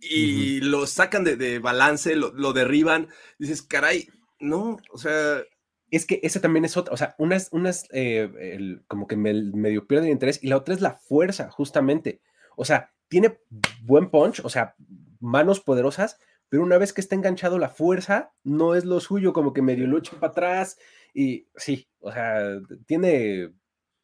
y, 0.00 0.60
lo 0.60 0.86
sacan 0.86 1.24
de, 1.24 1.58
balance, 1.58 2.16
lo, 2.16 2.52
derriban. 2.52 3.08
Dices, 3.38 3.62
caray, 3.62 4.08
no, 4.40 4.78
o 4.90 4.98
sea. 4.98 5.42
Es 5.88 6.04
que 6.04 6.18
esa 6.24 6.40
también 6.40 6.64
es 6.64 6.76
otra, 6.76 6.92
o 6.92 6.96
sea, 6.96 7.14
una 7.16 7.36
es, 7.36 7.48
una 7.52 7.70
eh, 7.92 8.80
como 8.88 9.06
que 9.06 9.16
me, 9.16 9.32
medio 9.32 9.86
pierde 9.86 10.06
el 10.06 10.12
interés 10.12 10.42
y 10.42 10.48
la 10.48 10.56
otra 10.56 10.74
es 10.74 10.80
la 10.80 10.94
fuerza, 10.94 11.48
justamente. 11.48 12.20
O 12.56 12.64
sea, 12.64 12.90
tiene 13.06 13.38
buen 13.84 14.10
punch, 14.10 14.40
o 14.44 14.48
sea, 14.48 14.74
manos 15.20 15.60
poderosas, 15.60 16.18
pero 16.48 16.64
una 16.64 16.76
vez 16.78 16.92
que 16.92 17.00
está 17.00 17.14
enganchado 17.14 17.58
la 17.60 17.68
fuerza, 17.68 18.32
no 18.42 18.74
es 18.74 18.84
lo 18.84 18.98
suyo, 18.98 19.32
como 19.32 19.52
que 19.52 19.62
medio 19.62 19.86
lucha 19.86 20.18
para 20.18 20.32
atrás 20.32 20.76
y 21.14 21.46
sí, 21.54 21.88
o 22.00 22.10
sea, 22.10 22.58
tiene 22.86 23.52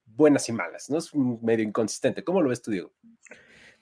buenas 0.04 0.48
y 0.48 0.52
malas, 0.52 0.88
¿no? 0.88 0.98
Es 0.98 1.14
medio 1.14 1.64
inconsistente. 1.64 2.24
¿Cómo 2.24 2.42
lo 2.42 2.48
ves 2.48 2.62
tú, 2.62 2.70
Diego? 2.70 2.92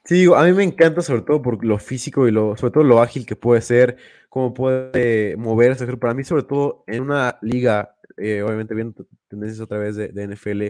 Sí, 0.04 0.14
digo, 0.14 0.36
a 0.36 0.44
mí 0.44 0.52
me 0.52 0.64
encanta 0.64 1.02
sobre 1.02 1.22
todo 1.22 1.42
por 1.42 1.64
lo 1.64 1.78
físico 1.78 2.26
y 2.26 2.30
lo, 2.30 2.56
sobre 2.56 2.72
todo 2.72 2.84
lo 2.84 3.02
ágil 3.02 3.26
que 3.26 3.36
puede 3.36 3.60
ser, 3.60 3.96
cómo 4.28 4.54
puede 4.54 5.36
moverse. 5.36 5.86
Para 5.98 6.14
mí, 6.14 6.24
sobre 6.24 6.42
todo 6.44 6.84
en 6.86 7.02
una 7.02 7.38
liga, 7.42 7.94
eh, 8.16 8.42
obviamente 8.42 8.74
viendo 8.74 9.06
tendencias 9.28 9.60
otra 9.60 9.78
vez 9.78 9.96
de, 9.96 10.10
NFL, 10.12 10.62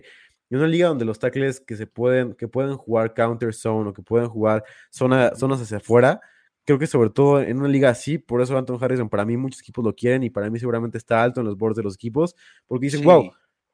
y 0.51 0.57
una 0.57 0.67
liga 0.67 0.89
donde 0.89 1.05
los 1.05 1.19
tackles 1.19 1.61
que 1.61 1.77
se 1.77 1.87
pueden, 1.87 2.35
que 2.35 2.49
pueden 2.49 2.77
jugar 2.77 3.15
counter 3.15 3.55
zone 3.55 3.91
o 3.91 3.93
que 3.93 4.03
pueden 4.03 4.29
jugar 4.29 4.65
zona, 4.91 5.33
zonas 5.37 5.63
hacia 5.63 5.77
afuera, 5.77 6.21
creo 6.65 6.79
que 6.79 6.89
sobre 6.89 7.11
todo 7.11 7.41
en 7.41 7.59
una 7.59 7.69
liga 7.69 7.89
así, 7.89 8.19
por 8.19 8.43
eso 8.43 8.59
Anton 8.59 8.79
Harrison, 8.83 9.09
para 9.09 9.25
mí 9.25 9.37
muchos 9.37 9.61
equipos 9.61 9.85
lo 9.85 9.95
quieren 9.95 10.25
y 10.25 10.31
para 10.31 10.51
mí 10.51 10.59
seguramente 10.59 10.99
está 10.99 11.23
alto 11.23 11.41
en 11.41 11.47
los 11.47 11.57
bordes 11.57 11.77
de 11.77 11.83
los 11.85 11.95
equipos, 11.95 12.35
porque 12.67 12.87
dicen, 12.87 13.05
wow, 13.05 13.31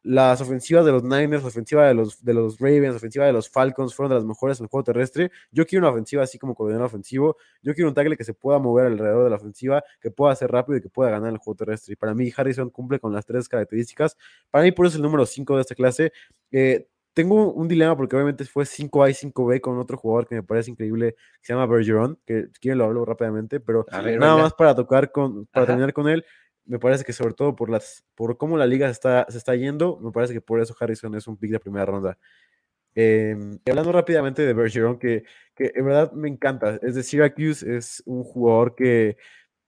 las 0.07 0.40
ofensivas 0.40 0.84
de 0.84 0.92
los 0.92 1.02
Niners, 1.02 1.42
la 1.42 1.48
ofensiva 1.48 1.86
de 1.88 1.94
los, 1.94 2.24
de 2.24 2.32
los 2.32 2.61
Ravens, 2.61 2.90
la 2.90 2.96
ofensiva 2.96 3.26
de 3.26 3.32
los 3.32 3.50
Falcons 3.50 3.92
fueron 3.92 4.11
de 4.11 4.14
las 4.14 4.24
mejores 4.24 4.61
en 4.61 4.64
el 4.64 4.68
juego 4.70 4.84
terrestre. 4.84 5.32
Yo 5.50 5.66
quiero 5.66 5.84
una 5.84 5.92
ofensiva 5.92 6.22
así 6.22 6.38
como 6.38 6.54
coordinador 6.54 6.86
ofensivo. 6.86 7.36
Yo 7.61 7.74
quiero 7.74 7.88
un 7.88 7.94
tackle 7.94 8.16
que 8.16 8.22
se 8.22 8.32
pueda 8.32 8.61
mover 8.61 8.86
alrededor 8.86 9.24
de 9.24 9.30
la 9.30 9.36
ofensiva, 9.36 9.82
que 10.00 10.12
pueda 10.12 10.36
ser 10.36 10.52
rápido 10.52 10.78
y 10.78 10.80
que 10.80 10.88
pueda 10.88 11.11
ganar 11.11 11.32
el 11.32 11.38
juego 11.38 11.57
terrestre. 11.57 11.94
Y 11.94 11.96
para 11.96 12.14
mí, 12.14 12.32
Harrison 12.34 12.70
cumple 12.70 13.00
con 13.00 13.12
las 13.12 13.26
tres 13.26 13.48
características. 13.48 14.16
Para 14.48 14.62
mí, 14.62 14.70
por 14.70 14.86
eso 14.86 14.94
es 14.94 14.96
el 14.96 15.02
número 15.02 15.26
5 15.26 15.57
de 15.57 15.61
esta 15.61 15.74
clase. 15.74 16.12
Eh, 16.52 16.86
tengo 17.12 17.52
un 17.52 17.66
dilema 17.66 17.96
porque 17.96 18.14
obviamente 18.14 18.44
fue 18.44 18.64
5A 18.64 19.11
y 19.11 19.32
5B 19.32 19.61
con 19.61 19.78
otro 19.78 19.96
jugador 19.96 20.28
que 20.28 20.36
me 20.36 20.42
parece 20.44 20.70
increíble, 20.70 21.14
que 21.14 21.46
se 21.46 21.52
llama 21.52 21.66
Bergeron, 21.66 22.16
que 22.24 22.48
si 22.52 22.61
quieren 22.61 22.78
lo 22.78 22.84
hablo 22.84 23.04
rápidamente, 23.04 23.59
pero 23.59 23.86
nada 23.90 24.36
más 24.36 24.52
para 24.52 24.74
tocar 24.74 25.11
con, 25.11 25.46
para 25.46 25.66
terminar 25.66 25.92
con 25.92 26.09
él 26.09 26.24
me 26.67 26.79
parece 26.79 27.05
que 27.05 27.12
sobre 27.12 27.35
todo 27.35 27.57
por, 27.57 27.71
las, 27.71 28.05
por 28.14 28.37
cómo 28.37 28.57
la 28.57 28.67
liga 28.67 28.87
se 28.89 28.93
está, 28.93 29.27
se 29.29 29.39
está 29.39 29.55
yendo, 29.55 29.99
me 30.01 30.12
parece 30.12 30.33
que 30.35 30.41
por 30.41 30.61
eso 30.61 30.77
Harrison 30.79 31.14
es 31.14 31.27
un 31.27 31.37
pick 31.37 31.51
de 31.53 31.61
primera 31.61 31.87
ronda. 31.87 32.19
Em, 32.95 33.59
hablando 33.69 33.93
rápidamente 33.93 34.43
de 34.43 34.55
Bergeron, 34.55 34.99
que, 34.99 35.25
que 35.55 35.71
en 35.75 35.85
verdad 35.85 36.12
me 36.12 36.29
encanta. 36.29 36.79
Es 36.83 36.95
de 36.95 37.03
Syracuse, 37.03 37.77
es 37.77 38.03
un 38.07 38.25
jugador 38.25 38.75
que 38.75 39.17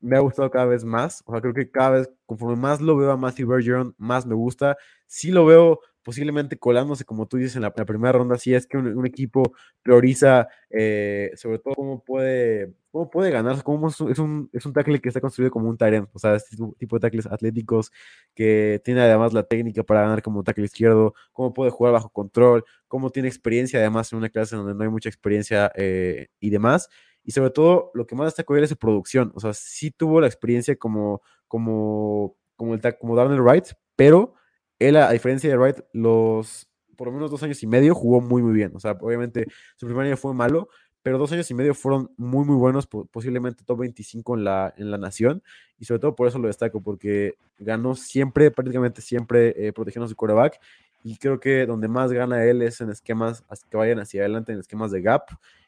me 0.00 0.16
ha 0.16 0.20
gustado 0.20 0.50
cada 0.50 0.66
vez 0.66 0.84
más. 0.84 1.22
O 1.26 1.32
sea, 1.32 1.40
creo 1.40 1.54
que 1.54 1.70
cada 1.70 1.90
vez, 1.90 2.10
conforme 2.26 2.56
más 2.56 2.80
lo 2.80 2.96
veo 2.96 3.10
a 3.10 3.16
Matthew 3.16 3.48
Bergeron, 3.48 3.94
más 3.98 4.26
me 4.26 4.34
gusta. 4.34 4.76
Sí 5.06 5.30
lo 5.30 5.44
veo 5.44 5.80
posiblemente 6.08 6.56
colándose, 6.58 7.04
como 7.04 7.26
tú 7.26 7.36
dices, 7.36 7.56
en 7.56 7.60
la, 7.60 7.70
primera 7.70 8.12
ronda, 8.12 8.38
si 8.38 8.54
es 8.54 8.66
que 8.66 8.78
un, 8.78 9.04
equipo 9.04 9.52
prioriza 9.82 10.48
eh, 10.70 11.32
sobre 11.36 11.58
todo 11.58 11.74
cómo 11.74 12.02
puede, 12.02 12.72
cómo 12.90 13.10
puede 13.10 13.30
ganar, 13.30 13.62
cómo 13.62 13.88
es 13.88 14.00
un, 14.00 14.48
es 14.54 14.64
un, 14.64 14.72
tackle 14.72 15.02
que 15.02 15.10
está 15.10 15.20
construido 15.20 15.50
como 15.50 15.68
un 15.68 15.76
Tyrant, 15.76 16.08
o 16.14 16.18
sea, 16.18 16.34
este 16.36 16.56
tipo 16.78 16.96
de 16.96 17.00
tackles 17.00 17.26
atléticos 17.26 17.92
que 18.34 18.80
tiene 18.82 19.02
además 19.02 19.34
la 19.34 19.42
técnica 19.42 19.82
para 19.82 20.00
ganar 20.00 20.22
como 20.22 20.42
tackle 20.42 20.64
izquierdo, 20.64 21.12
cómo 21.34 21.52
puede 21.52 21.70
jugar 21.70 21.92
bajo 21.92 22.08
control, 22.08 22.64
cómo 22.86 23.10
tiene 23.10 23.28
experiencia 23.28 23.78
además 23.78 24.10
en 24.10 24.16
una 24.16 24.30
clase 24.30 24.56
donde 24.56 24.74
no 24.74 24.82
hay 24.84 24.88
mucha 24.88 25.10
experiencia 25.10 25.70
eh, 25.74 26.28
y 26.40 26.48
demás. 26.48 26.88
Y 27.22 27.32
sobre 27.32 27.50
todo, 27.50 27.90
lo 27.92 28.06
que 28.06 28.14
más 28.14 28.28
destaca 28.28 28.56
él 28.56 28.64
es 28.64 28.70
su 28.70 28.78
producción. 28.78 29.30
O 29.34 29.40
sea, 29.40 29.52
sí 29.52 29.90
tuvo 29.90 30.22
la 30.22 30.26
experiencia 30.26 30.74
como, 30.76 31.20
como, 31.48 32.34
como, 32.56 32.72
el, 32.72 32.80
como 32.96 33.14
Darnell 33.14 33.42
Wright, 33.42 33.66
pero 33.94 34.37
él, 34.78 34.96
a 34.96 35.10
diferencia 35.10 35.50
de 35.50 35.56
Wright, 35.56 35.78
los 35.92 36.68
por 36.98 37.06
lo 37.06 37.12
menos 37.12 37.30
dos 37.30 37.42
años 37.44 37.62
y 37.62 37.66
medio 37.68 37.94
jugó 37.94 38.20
muy, 38.20 38.42
muy 38.42 38.52
bien. 38.52 38.72
O 38.74 38.80
sea, 38.80 38.92
obviamente 39.00 39.46
su 39.76 39.86
primer 39.86 40.06
año 40.06 40.16
fue 40.16 40.34
malo, 40.34 40.68
pero 41.02 41.16
dos 41.16 41.30
años 41.30 41.48
y 41.48 41.54
medio 41.54 41.72
fueron 41.72 42.10
muy, 42.16 42.44
muy 42.44 42.56
buenos, 42.56 42.88
posiblemente 42.88 43.62
top 43.64 43.78
25 43.78 44.36
en 44.36 44.44
la, 44.44 44.74
en 44.76 44.90
la 44.90 44.98
nación. 44.98 45.42
Y 45.78 45.84
sobre 45.84 46.00
todo 46.00 46.16
por 46.16 46.26
eso 46.26 46.40
lo 46.40 46.48
destaco, 46.48 46.82
porque 46.82 47.34
ganó 47.60 47.94
siempre, 47.94 48.50
prácticamente 48.50 49.00
siempre, 49.00 49.54
eh, 49.56 49.72
protegiendo 49.72 50.08
su 50.08 50.16
quarterback. 50.16 50.58
Y 51.04 51.16
creo 51.18 51.38
que 51.38 51.66
donde 51.66 51.86
más 51.86 52.10
gana 52.10 52.44
él 52.44 52.62
es 52.62 52.80
en 52.80 52.90
esquemas 52.90 53.44
que 53.70 53.76
vayan 53.76 54.00
hacia 54.00 54.22
adelante, 54.22 54.52
en 54.52 54.58
esquemas 54.58 54.90
de 54.90 55.00
gap. 55.00 55.22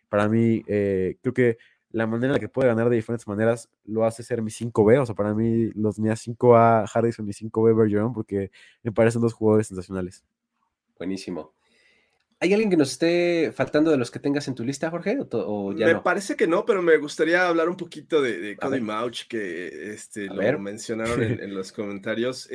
Para 0.08 0.28
mí, 0.28 0.64
eh, 0.66 1.16
creo 1.22 1.32
que 1.32 1.58
la 1.91 2.07
manera 2.07 2.28
en 2.28 2.32
la 2.34 2.38
que 2.38 2.49
puede 2.49 2.68
ganar 2.68 2.88
de 2.88 2.97
diferentes 2.97 3.26
maneras 3.26 3.68
lo 3.84 4.05
hace 4.05 4.22
ser 4.22 4.43
mi 4.43 4.51
5B. 4.51 5.01
O 5.01 5.07
sea, 5.07 5.14
para 5.14 5.34
mí 5.34 5.70
los 5.74 5.99
mi 5.99 6.09
5A 6.09 6.88
Harrison 6.93 7.28
y 7.28 7.32
5B 7.32 7.76
Bergeron 7.76 8.12
porque 8.12 8.51
me 8.82 8.93
parecen 8.93 9.20
dos 9.20 9.32
jugadores 9.32 9.66
sensacionales. 9.66 10.24
Buenísimo. 10.99 11.53
¿Hay 12.43 12.55
alguien 12.55 12.70
que 12.70 12.76
nos 12.78 12.93
esté 12.93 13.53
faltando 13.55 13.91
de 13.91 13.99
los 13.99 14.11
que 14.11 14.18
tengas 14.18 14.49
en 14.49 14.55
tu 14.55 14.64
lista, 14.64 14.88
Jorge? 14.88 15.18
¿O, 15.30 15.72
me 15.74 15.97
parece 15.97 16.36
que 16.36 16.47
no, 16.47 16.64
pero 16.64 16.80
me 16.80 16.97
gustaría 16.97 17.47
hablar 17.47 17.68
un 17.68 17.76
poquito 17.76 18.22
de, 18.22 18.57
Cody 18.57 18.80
Mauch, 18.80 19.26
que 19.28 19.93
este, 19.93 20.24
lo 20.24 20.59
mencionaron 20.59 21.22
en, 21.22 21.55
los 21.55 21.70
comentarios. 21.70 22.49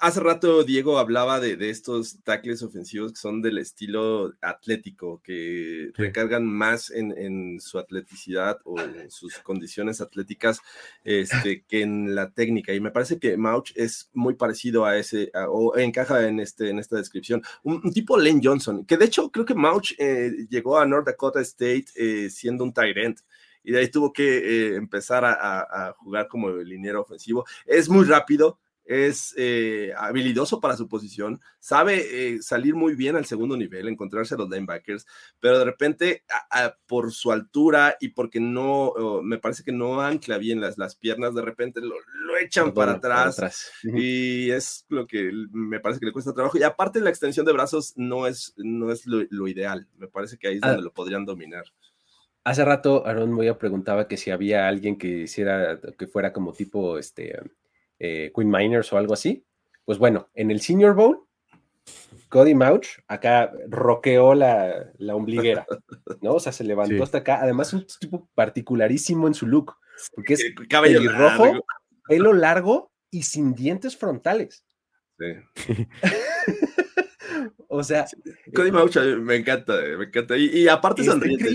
hace 0.00 0.18
rato 0.18 0.64
Diego 0.64 0.98
hablaba 0.98 1.38
de, 1.38 1.70
estos 1.70 2.18
tackles 2.24 2.64
ofensivos 2.64 3.12
que 3.12 3.20
son 3.20 3.40
del 3.40 3.58
estilo 3.58 4.32
atlético, 4.40 5.20
que 5.22 5.92
recargan 5.94 6.44
más 6.44 6.90
en, 6.90 7.60
su 7.60 7.78
atleticidad 7.78 8.58
o 8.64 8.80
en 8.80 9.12
sus 9.12 9.38
condiciones 9.38 10.00
atléticas 10.00 10.60
este, 11.04 11.62
que 11.68 11.82
en 11.82 12.16
la 12.16 12.30
técnica. 12.30 12.74
Y 12.74 12.80
me 12.80 12.90
parece 12.90 13.20
que 13.20 13.36
Mauch 13.36 13.70
es 13.76 14.10
muy 14.12 14.34
parecido 14.34 14.86
a 14.86 14.96
ese, 14.96 15.30
o 15.48 15.76
encaja 15.76 16.26
en, 16.26 16.40
este, 16.40 16.70
en 16.70 16.80
esta 16.80 16.96
descripción. 16.96 17.42
Un, 17.62 17.80
un 17.84 17.92
tipo 17.92 18.18
Len 18.18 18.40
Johnson 18.42 18.86
que 18.88 18.96
de 18.96 19.04
hecho 19.04 19.30
creo 19.30 19.44
que 19.44 19.54
Mauch 19.54 19.92
eh, 19.98 20.32
llegó 20.48 20.78
a 20.78 20.86
North 20.86 21.06
Dakota 21.06 21.40
State 21.42 21.84
eh, 21.94 22.30
siendo 22.30 22.64
un 22.64 22.72
end 22.76 23.20
y 23.62 23.72
de 23.72 23.80
ahí 23.80 23.88
tuvo 23.88 24.12
que 24.12 24.38
eh, 24.38 24.76
empezar 24.76 25.24
a, 25.24 25.94
jugar 25.98 26.26
como 26.26 26.48
liniero 26.48 27.02
ofensivo. 27.02 27.44
Es 27.66 27.88
muy 27.88 28.06
rápido, 28.06 28.58
es 28.88 29.34
habilidoso 29.96 30.60
para 30.60 30.76
su 30.76 30.88
posición, 30.88 31.40
sabe 31.60 32.40
salir 32.40 32.74
muy 32.74 32.94
bien 32.94 33.16
al 33.16 33.26
segundo 33.26 33.56
nivel, 33.56 33.86
encontrarse 33.86 34.34
a 34.34 34.38
los 34.38 34.48
linebackers, 34.48 35.06
pero 35.40 35.58
de 35.58 35.64
repente 35.66 36.24
por 36.86 37.12
su 37.12 37.30
altura 37.30 37.96
y 38.00 38.08
porque 38.08 38.40
no, 38.40 38.94
me 39.22 39.38
parece 39.38 39.62
que 39.62 39.72
no 39.72 40.00
ancla 40.00 40.38
bien 40.38 40.60
las, 40.60 40.78
las 40.78 40.96
piernas, 40.96 41.34
de 41.34 41.42
repente 41.42 41.80
lo, 41.80 41.94
echan 42.40 42.72
para 42.72 42.92
atrás, 42.92 43.72
y 43.82 44.50
es 44.50 44.86
lo 44.88 45.06
que 45.06 45.30
me 45.52 45.80
parece 45.80 46.00
que 46.00 46.06
le 46.06 46.12
cuesta 46.12 46.32
trabajo. 46.32 46.56
Y 46.58 46.62
aparte 46.62 47.00
la 47.00 47.10
extensión 47.10 47.44
de 47.44 47.52
brazos 47.52 47.94
no 47.96 48.26
es, 48.26 48.54
no 48.56 48.92
es 48.92 49.06
lo, 49.06 49.48
ideal, 49.48 49.86
me 49.96 50.08
parece 50.08 50.38
que 50.38 50.48
ahí 50.48 50.56
es 50.56 50.62
ah. 50.62 50.68
donde 50.68 50.84
lo 50.84 50.92
podrían 50.92 51.24
dominar. 51.24 51.64
Hace 52.44 52.64
rato 52.64 53.06
Aaron 53.06 53.32
Moya 53.32 53.58
preguntaba 53.58 54.08
que 54.08 54.16
si 54.16 54.30
había 54.30 54.68
alguien 54.68 54.96
que 54.96 55.08
hiciera, 55.08 55.78
que 55.98 56.06
fuera 56.06 56.32
como 56.32 56.52
tipo 56.52 56.96
este, 56.98 57.38
eh, 57.98 58.32
Queen 58.34 58.50
Miners 58.50 58.92
o 58.92 58.98
algo 58.98 59.14
así. 59.14 59.44
Pues 59.84 59.98
bueno, 59.98 60.28
en 60.34 60.50
el 60.50 60.60
Senior 60.60 60.94
Bowl, 60.94 61.26
Cody 62.28 62.54
Mauch 62.54 62.86
acá 63.06 63.52
roqueó 63.68 64.34
la, 64.34 64.92
la 64.98 65.14
ombliguera, 65.14 65.66
¿no? 66.22 66.34
O 66.34 66.40
sea, 66.40 66.52
se 66.52 66.64
levantó 66.64 67.02
hasta 67.02 67.18
acá. 67.18 67.40
Además, 67.42 67.72
un 67.72 67.86
tipo 67.98 68.28
particularísimo 68.34 69.26
en 69.26 69.34
su 69.34 69.46
look, 69.46 69.76
porque 70.14 70.34
es 70.34 70.44
cabello 70.68 71.10
rojo, 71.10 71.64
pelo 72.06 72.32
largo 72.32 72.92
y 73.10 73.22
sin 73.22 73.54
dientes 73.54 73.96
frontales. 73.96 74.64
Sí. 75.18 75.26
o 77.68 77.82
sea, 77.82 78.06
Cody 78.54 78.70
Mauch 78.70 78.96
me 78.96 79.36
encanta, 79.36 79.74
me 79.96 80.04
encanta. 80.04 80.36
Y, 80.36 80.68
aparte 80.68 81.04
sonriente, 81.04 81.50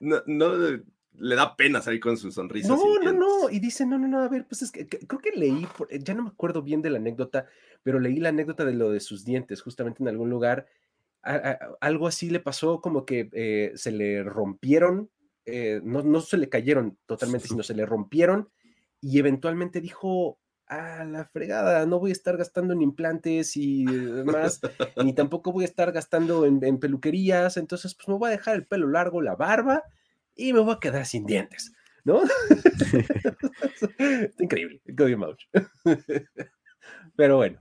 no, 0.00 0.22
no, 0.26 0.80
le 1.18 1.34
da 1.34 1.56
pena 1.56 1.80
salir 1.80 2.00
con 2.00 2.16
su 2.16 2.30
sonrisa. 2.30 2.68
No, 2.68 2.98
no, 3.02 3.12
no. 3.12 3.50
Y 3.50 3.58
dice, 3.58 3.86
no, 3.86 3.98
no, 3.98 4.08
no, 4.08 4.20
a 4.20 4.28
ver, 4.28 4.46
pues 4.46 4.62
es 4.62 4.70
que, 4.70 4.86
creo 4.86 5.20
que 5.20 5.32
leí, 5.32 5.66
ya 6.00 6.14
no 6.14 6.22
me 6.22 6.28
acuerdo 6.28 6.62
bien 6.62 6.82
de 6.82 6.90
la 6.90 6.98
anécdota, 6.98 7.46
pero 7.82 8.00
leí 8.00 8.18
la 8.18 8.30
anécdota 8.30 8.64
de 8.64 8.74
lo 8.74 8.90
de 8.90 9.00
sus 9.00 9.24
dientes, 9.24 9.62
justamente 9.62 10.02
en 10.02 10.08
algún 10.08 10.30
lugar. 10.30 10.66
algo 11.80 12.06
así 12.06 12.30
le 12.30 12.40
pasó, 12.40 12.80
como 12.80 13.04
que 13.04 13.28
eh, 13.32 13.72
se 13.74 13.92
le 13.92 14.22
rompieron, 14.22 15.10
eh, 15.44 15.80
no, 15.84 16.02
no 16.02 16.20
se 16.20 16.36
le 16.36 16.48
cayeron 16.48 16.98
totalmente, 17.06 17.48
sino 17.48 17.62
se 17.62 17.74
le 17.74 17.86
rompieron 17.86 18.48
y 19.00 19.18
eventualmente 19.18 19.80
dijo, 19.80 20.38
a 20.66 21.04
la 21.04 21.24
fregada, 21.24 21.86
no 21.86 22.00
voy 22.00 22.10
a 22.10 22.12
estar 22.12 22.36
gastando 22.36 22.74
en 22.74 22.82
implantes 22.82 23.56
y 23.56 23.84
demás, 23.84 24.60
ni 24.96 25.12
tampoco 25.14 25.52
voy 25.52 25.64
a 25.64 25.68
estar 25.68 25.92
gastando 25.92 26.44
en, 26.44 26.78
peluquerías, 26.78 27.56
entonces 27.56 27.94
pues 27.94 28.08
me 28.08 28.14
voy 28.14 28.28
a 28.28 28.32
dejar 28.32 28.56
el 28.56 28.66
pelo 28.66 28.88
largo, 28.88 29.22
la 29.22 29.36
barba 29.36 29.84
y 30.36 30.52
me 30.52 30.60
voy 30.60 30.74
a 30.74 30.80
quedar 30.80 31.06
sin 31.06 31.24
dientes, 31.24 31.72
¿no? 32.04 32.22
increíble, 34.38 34.80
Cody 34.96 35.16
Mouch. 35.16 35.44
Pero 37.16 37.36
bueno, 37.36 37.58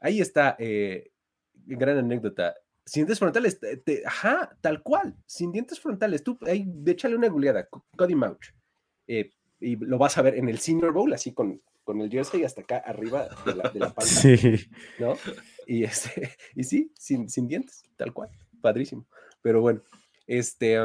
ahí 0.00 0.20
está, 0.20 0.56
eh, 0.58 1.12
gran 1.54 1.98
anécdota. 1.98 2.54
Sin 2.84 3.02
dientes 3.02 3.18
frontales, 3.18 3.60
ajá, 4.04 4.56
tal 4.60 4.82
cual, 4.82 5.14
sin 5.26 5.52
dientes 5.52 5.78
frontales. 5.78 6.24
Tú, 6.24 6.38
ahí, 6.46 6.66
échale 6.86 7.16
una 7.16 7.28
goleada, 7.28 7.68
Cody 7.96 8.14
Mouch. 8.14 8.48
Eh, 9.06 9.30
y 9.60 9.76
lo 9.76 9.98
vas 9.98 10.18
a 10.18 10.22
ver 10.22 10.36
en 10.36 10.48
el 10.48 10.58
Senior 10.58 10.92
Bowl, 10.92 11.12
así 11.12 11.32
con, 11.32 11.62
con 11.84 12.00
el 12.00 12.10
jersey 12.10 12.44
hasta 12.44 12.62
acá 12.62 12.78
arriba 12.78 13.28
de 13.44 13.54
la, 13.54 13.70
de 13.70 13.80
la 13.80 13.94
Sí. 14.00 14.68
¿No? 14.98 15.16
Y, 15.66 15.84
este, 15.84 16.30
y 16.54 16.64
sí, 16.64 16.92
sin, 16.96 17.28
sin 17.28 17.46
dientes, 17.46 17.82
tal 17.96 18.12
cual. 18.12 18.30
Padrísimo. 18.60 19.06
Pero 19.42 19.60
bueno, 19.60 19.82
este. 20.26 20.78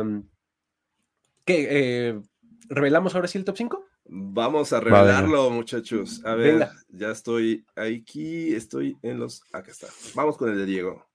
¿Qué? 1.45 1.67
Eh, 1.69 2.21
¿Revelamos 2.69 3.15
ahora 3.15 3.27
sí 3.27 3.37
el 3.37 3.45
top 3.45 3.57
5? 3.57 3.85
Vamos 4.05 4.73
a 4.73 4.79
revelarlo, 4.79 5.49
muchachos. 5.49 6.23
A 6.25 6.35
ver, 6.35 6.67
ya 6.89 7.11
estoy 7.11 7.65
aquí, 7.75 8.53
estoy 8.53 8.97
en 9.01 9.19
los. 9.19 9.43
Acá 9.51 9.71
está. 9.71 9.87
Vamos 10.15 10.37
con 10.37 10.49
el 10.49 10.57
de 10.57 10.65
Diego. 10.65 11.05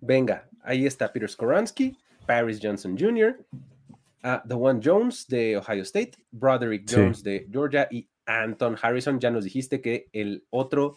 Venga, 0.00 0.48
ahí 0.62 0.86
está 0.86 1.12
Peter 1.12 1.30
Skoransky, 1.30 1.96
Paris 2.26 2.60
Johnson 2.62 2.96
Jr., 2.98 3.38
uh, 4.24 4.46
The 4.46 4.54
One 4.54 4.80
Jones 4.82 5.26
de 5.28 5.56
Ohio 5.56 5.82
State, 5.82 6.12
Broderick 6.30 6.84
Jones 6.90 7.22
de 7.22 7.46
Georgia 7.50 7.88
y 7.90 8.08
Anton 8.26 8.76
Harrison. 8.80 9.18
Ya 9.18 9.30
nos 9.30 9.44
dijiste 9.44 9.80
que 9.80 10.08
el 10.12 10.44
otro 10.50 10.96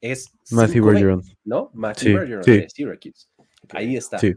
es 0.00 0.32
Matthew 0.50 0.84
5-20, 0.84 0.86
Bergeron. 0.86 1.22
¿no? 1.44 1.70
Matthew 1.74 2.08
Sí, 2.08 2.14
Bergeron 2.14 2.44
sí. 2.44 2.50
de 2.52 2.70
Syracuse. 2.70 3.26
Ahí 3.70 3.96
está. 3.96 4.18
Sí. 4.18 4.34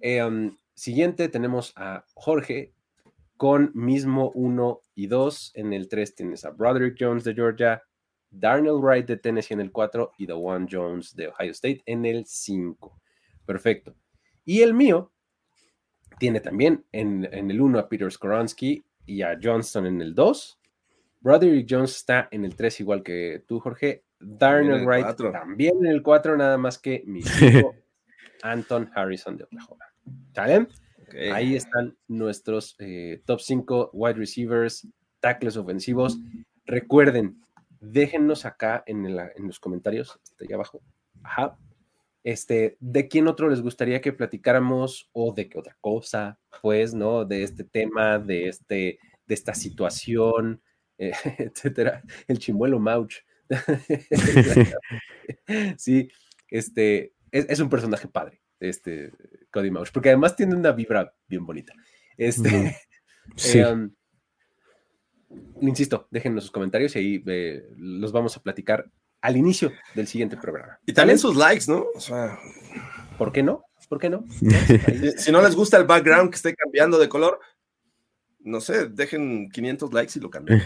Eh, 0.00 0.22
um, 0.24 0.56
siguiente 0.74 1.28
tenemos 1.28 1.72
a 1.76 2.04
Jorge 2.14 2.72
con 3.42 3.72
mismo 3.74 4.30
1 4.36 4.82
y 4.94 5.08
2. 5.08 5.50
En 5.56 5.72
el 5.72 5.88
3 5.88 6.14
tienes 6.14 6.44
a 6.44 6.50
Broderick 6.50 6.96
Jones 6.96 7.24
de 7.24 7.34
Georgia, 7.34 7.82
Darnell 8.30 8.78
Wright 8.80 9.04
de 9.04 9.16
Tennessee 9.16 9.54
en 9.54 9.60
el 9.60 9.72
4 9.72 10.12
y 10.16 10.26
Dewan 10.26 10.68
Jones 10.70 11.16
de 11.16 11.26
Ohio 11.26 11.50
State 11.50 11.82
en 11.86 12.04
el 12.04 12.24
5. 12.24 13.00
Perfecto. 13.44 13.96
Y 14.44 14.62
el 14.62 14.74
mío 14.74 15.10
tiene 16.20 16.38
también 16.38 16.84
en, 16.92 17.28
en 17.32 17.50
el 17.50 17.60
1 17.60 17.80
a 17.80 17.88
Peter 17.88 18.12
Skoronsky 18.12 18.84
y 19.06 19.22
a 19.22 19.36
Johnston 19.42 19.86
en 19.86 20.00
el 20.00 20.14
2. 20.14 20.60
Broderick 21.18 21.66
Jones 21.68 21.96
está 21.96 22.28
en 22.30 22.44
el 22.44 22.54
3 22.54 22.78
igual 22.78 23.02
que 23.02 23.42
tú, 23.48 23.58
Jorge. 23.58 24.04
Darnell 24.20 24.82
el 24.82 24.86
Wright 24.86 25.04
cuatro. 25.04 25.32
también 25.32 25.78
en 25.84 25.86
el 25.86 26.00
4, 26.04 26.36
nada 26.36 26.58
más 26.58 26.78
que 26.78 27.02
mi 27.06 27.22
cinco, 27.22 27.74
Anton 28.44 28.88
Harrison 28.94 29.36
de 29.36 29.42
Oklahoma. 29.42 29.86
¿Sale? 30.32 30.68
Ahí 31.32 31.56
están 31.56 31.96
nuestros 32.08 32.76
eh, 32.78 33.22
top 33.24 33.40
5 33.40 33.90
wide 33.92 34.14
receivers, 34.14 34.86
tackles 35.20 35.56
ofensivos. 35.56 36.18
Recuerden, 36.64 37.40
déjennos 37.80 38.44
acá 38.44 38.82
en, 38.86 39.16
los 39.38 39.60
comentarios, 39.60 40.18
hasta 40.22 40.44
allá 40.44 40.56
abajo, 40.56 40.82
ajá, 41.22 41.58
este, 42.24 42.76
de 42.80 43.08
quién 43.08 43.26
otro 43.26 43.48
les 43.48 43.62
gustaría 43.62 44.00
que 44.00 44.12
platicáramos 44.12 45.10
o 45.12 45.32
de 45.32 45.48
qué 45.48 45.58
otra 45.58 45.76
cosa, 45.80 46.38
pues, 46.60 46.94
¿no? 46.94 47.24
De 47.24 47.42
este 47.42 47.64
tema, 47.64 48.18
de, 48.18 48.48
este, 48.48 48.98
de 49.26 49.34
esta 49.34 49.54
situación, 49.54 50.62
etcétera. 50.98 52.02
El 52.28 52.38
chimuelo 52.38 52.78
Mauch. 52.78 53.14
sí, 55.76 56.08
este, 56.48 57.12
es, 57.30 57.46
es 57.48 57.60
un 57.60 57.68
personaje 57.68 58.08
padre, 58.08 58.40
este 58.60 59.12
Cody 59.52 59.70
Mauch, 59.70 59.90
porque 59.92 60.08
además 60.08 60.34
tiene 60.34 60.54
una 60.56 60.72
vibra 60.72 61.14
bien 61.28 61.46
bonita. 61.46 61.72
Este. 62.16 62.76
Sí. 63.36 63.60
eh, 63.60 63.66
um, 63.68 63.88
insisto, 65.60 66.08
déjenos 66.10 66.42
sus 66.42 66.50
comentarios 66.50 66.96
y 66.96 66.98
ahí 66.98 67.24
eh, 67.26 67.62
los 67.76 68.10
vamos 68.10 68.36
a 68.36 68.42
platicar 68.42 68.90
al 69.20 69.36
inicio 69.36 69.70
del 69.94 70.08
siguiente 70.08 70.36
programa. 70.36 70.80
Y 70.84 70.92
también 70.92 71.18
¿Sale? 71.20 71.32
sus 71.34 71.36
likes, 71.40 71.64
¿no? 71.68 71.86
O 71.94 72.00
sea, 72.00 72.36
¿Por 73.16 73.30
qué 73.32 73.44
no? 73.44 73.64
¿Por 73.88 74.00
qué 74.00 74.10
no? 74.10 74.24
Si, 75.00 75.12
si 75.18 75.30
no 75.32 75.40
les 75.40 75.54
gusta 75.54 75.76
el 75.76 75.84
background 75.84 76.30
que 76.30 76.36
esté 76.36 76.54
cambiando 76.56 76.98
de 76.98 77.08
color, 77.08 77.38
no 78.40 78.60
sé, 78.60 78.88
dejen 78.88 79.48
500 79.50 79.92
likes 79.92 80.14
y 80.18 80.20
lo 80.20 80.28
cambian. 80.28 80.60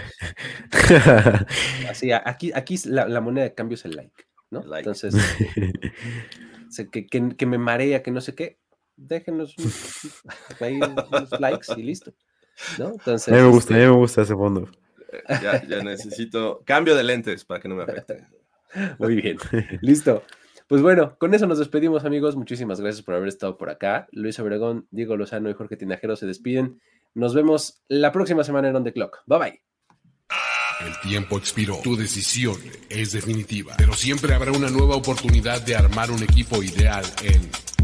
Así, 1.91 2.11
aquí, 2.13 2.53
aquí 2.55 2.79
la, 2.87 3.07
la 3.07 3.21
moneda 3.21 3.45
de 3.45 3.55
cambio 3.55 3.75
es 3.75 3.85
el 3.85 3.97
like, 3.97 4.25
¿no? 4.51 4.63
El 4.63 4.71
like. 4.71 4.89
Entonces, 4.89 5.15
sé 6.71 6.89
que, 6.89 7.07
que- 7.07 7.37
que 7.37 7.47
me 7.47 7.59
marea, 7.59 8.03
que 8.03 8.11
no 8.11 8.21
sé 8.23 8.35
qué, 8.35 8.59
déjenos 8.97 9.55
ahí 10.61 10.81
unos 10.81 11.41
likes 11.41 11.67
y 11.77 11.83
listo, 11.83 12.13
¿no? 12.79 12.93
Entonces, 12.93 13.29
a 13.29 13.37
mí 13.37 13.43
me 13.43 13.49
gusta, 13.49 13.75
a 13.75 13.77
este, 13.77 13.87
mí 13.87 13.93
me 13.93 13.99
gusta 13.99 14.23
ese 14.23 14.35
fondo. 14.35 14.71
Ya, 15.29 15.65
ya 15.67 15.83
necesito 15.83 16.63
cambio 16.65 16.95
de 16.95 17.05
lentes 17.05 17.45
para 17.45 17.61
que 17.61 17.69
no 17.69 17.77
me 17.77 17.85
afecte. 17.85 18.27
Muy 18.99 19.17
bien, 19.17 19.39
listo. 19.81 20.23
Pues 20.69 20.83
bueno, 20.83 21.17
con 21.19 21.33
eso 21.33 21.47
nos 21.47 21.59
despedimos, 21.59 22.05
amigos. 22.05 22.35
Muchísimas 22.35 22.81
gracias 22.81 23.05
por 23.05 23.15
haber 23.15 23.29
estado 23.29 23.57
por 23.57 23.71
acá. 23.71 24.09
Luis 24.11 24.39
Obregón, 24.41 24.89
Diego 24.91 25.17
Lozano 25.17 25.49
y 25.49 25.55
Jorge 25.55 25.77
Tinajero 25.77 26.17
se 26.17 26.27
despiden. 26.27 26.81
Nos 27.15 27.35
vemos 27.35 27.83
la 27.89 28.11
próxima 28.11 28.43
semana 28.43 28.69
en 28.69 28.77
On 28.77 28.85
The 28.85 28.93
Clock. 28.93 29.23
Bye 29.27 29.39
bye. 29.39 29.63
El 30.85 31.09
tiempo 31.09 31.39
expiró. 31.39 31.79
Tu 31.83 31.97
decisión 31.97 32.57
es 32.91 33.13
definitiva. 33.13 33.75
Pero 33.79 33.95
siempre 33.95 34.35
habrá 34.35 34.53
una 34.53 34.69
nueva 34.69 34.97
oportunidad 34.97 35.63
de 35.63 35.77
armar 35.77 36.11
un 36.11 36.23
equipo 36.23 36.63
ideal 36.63 37.05
en 37.23 37.49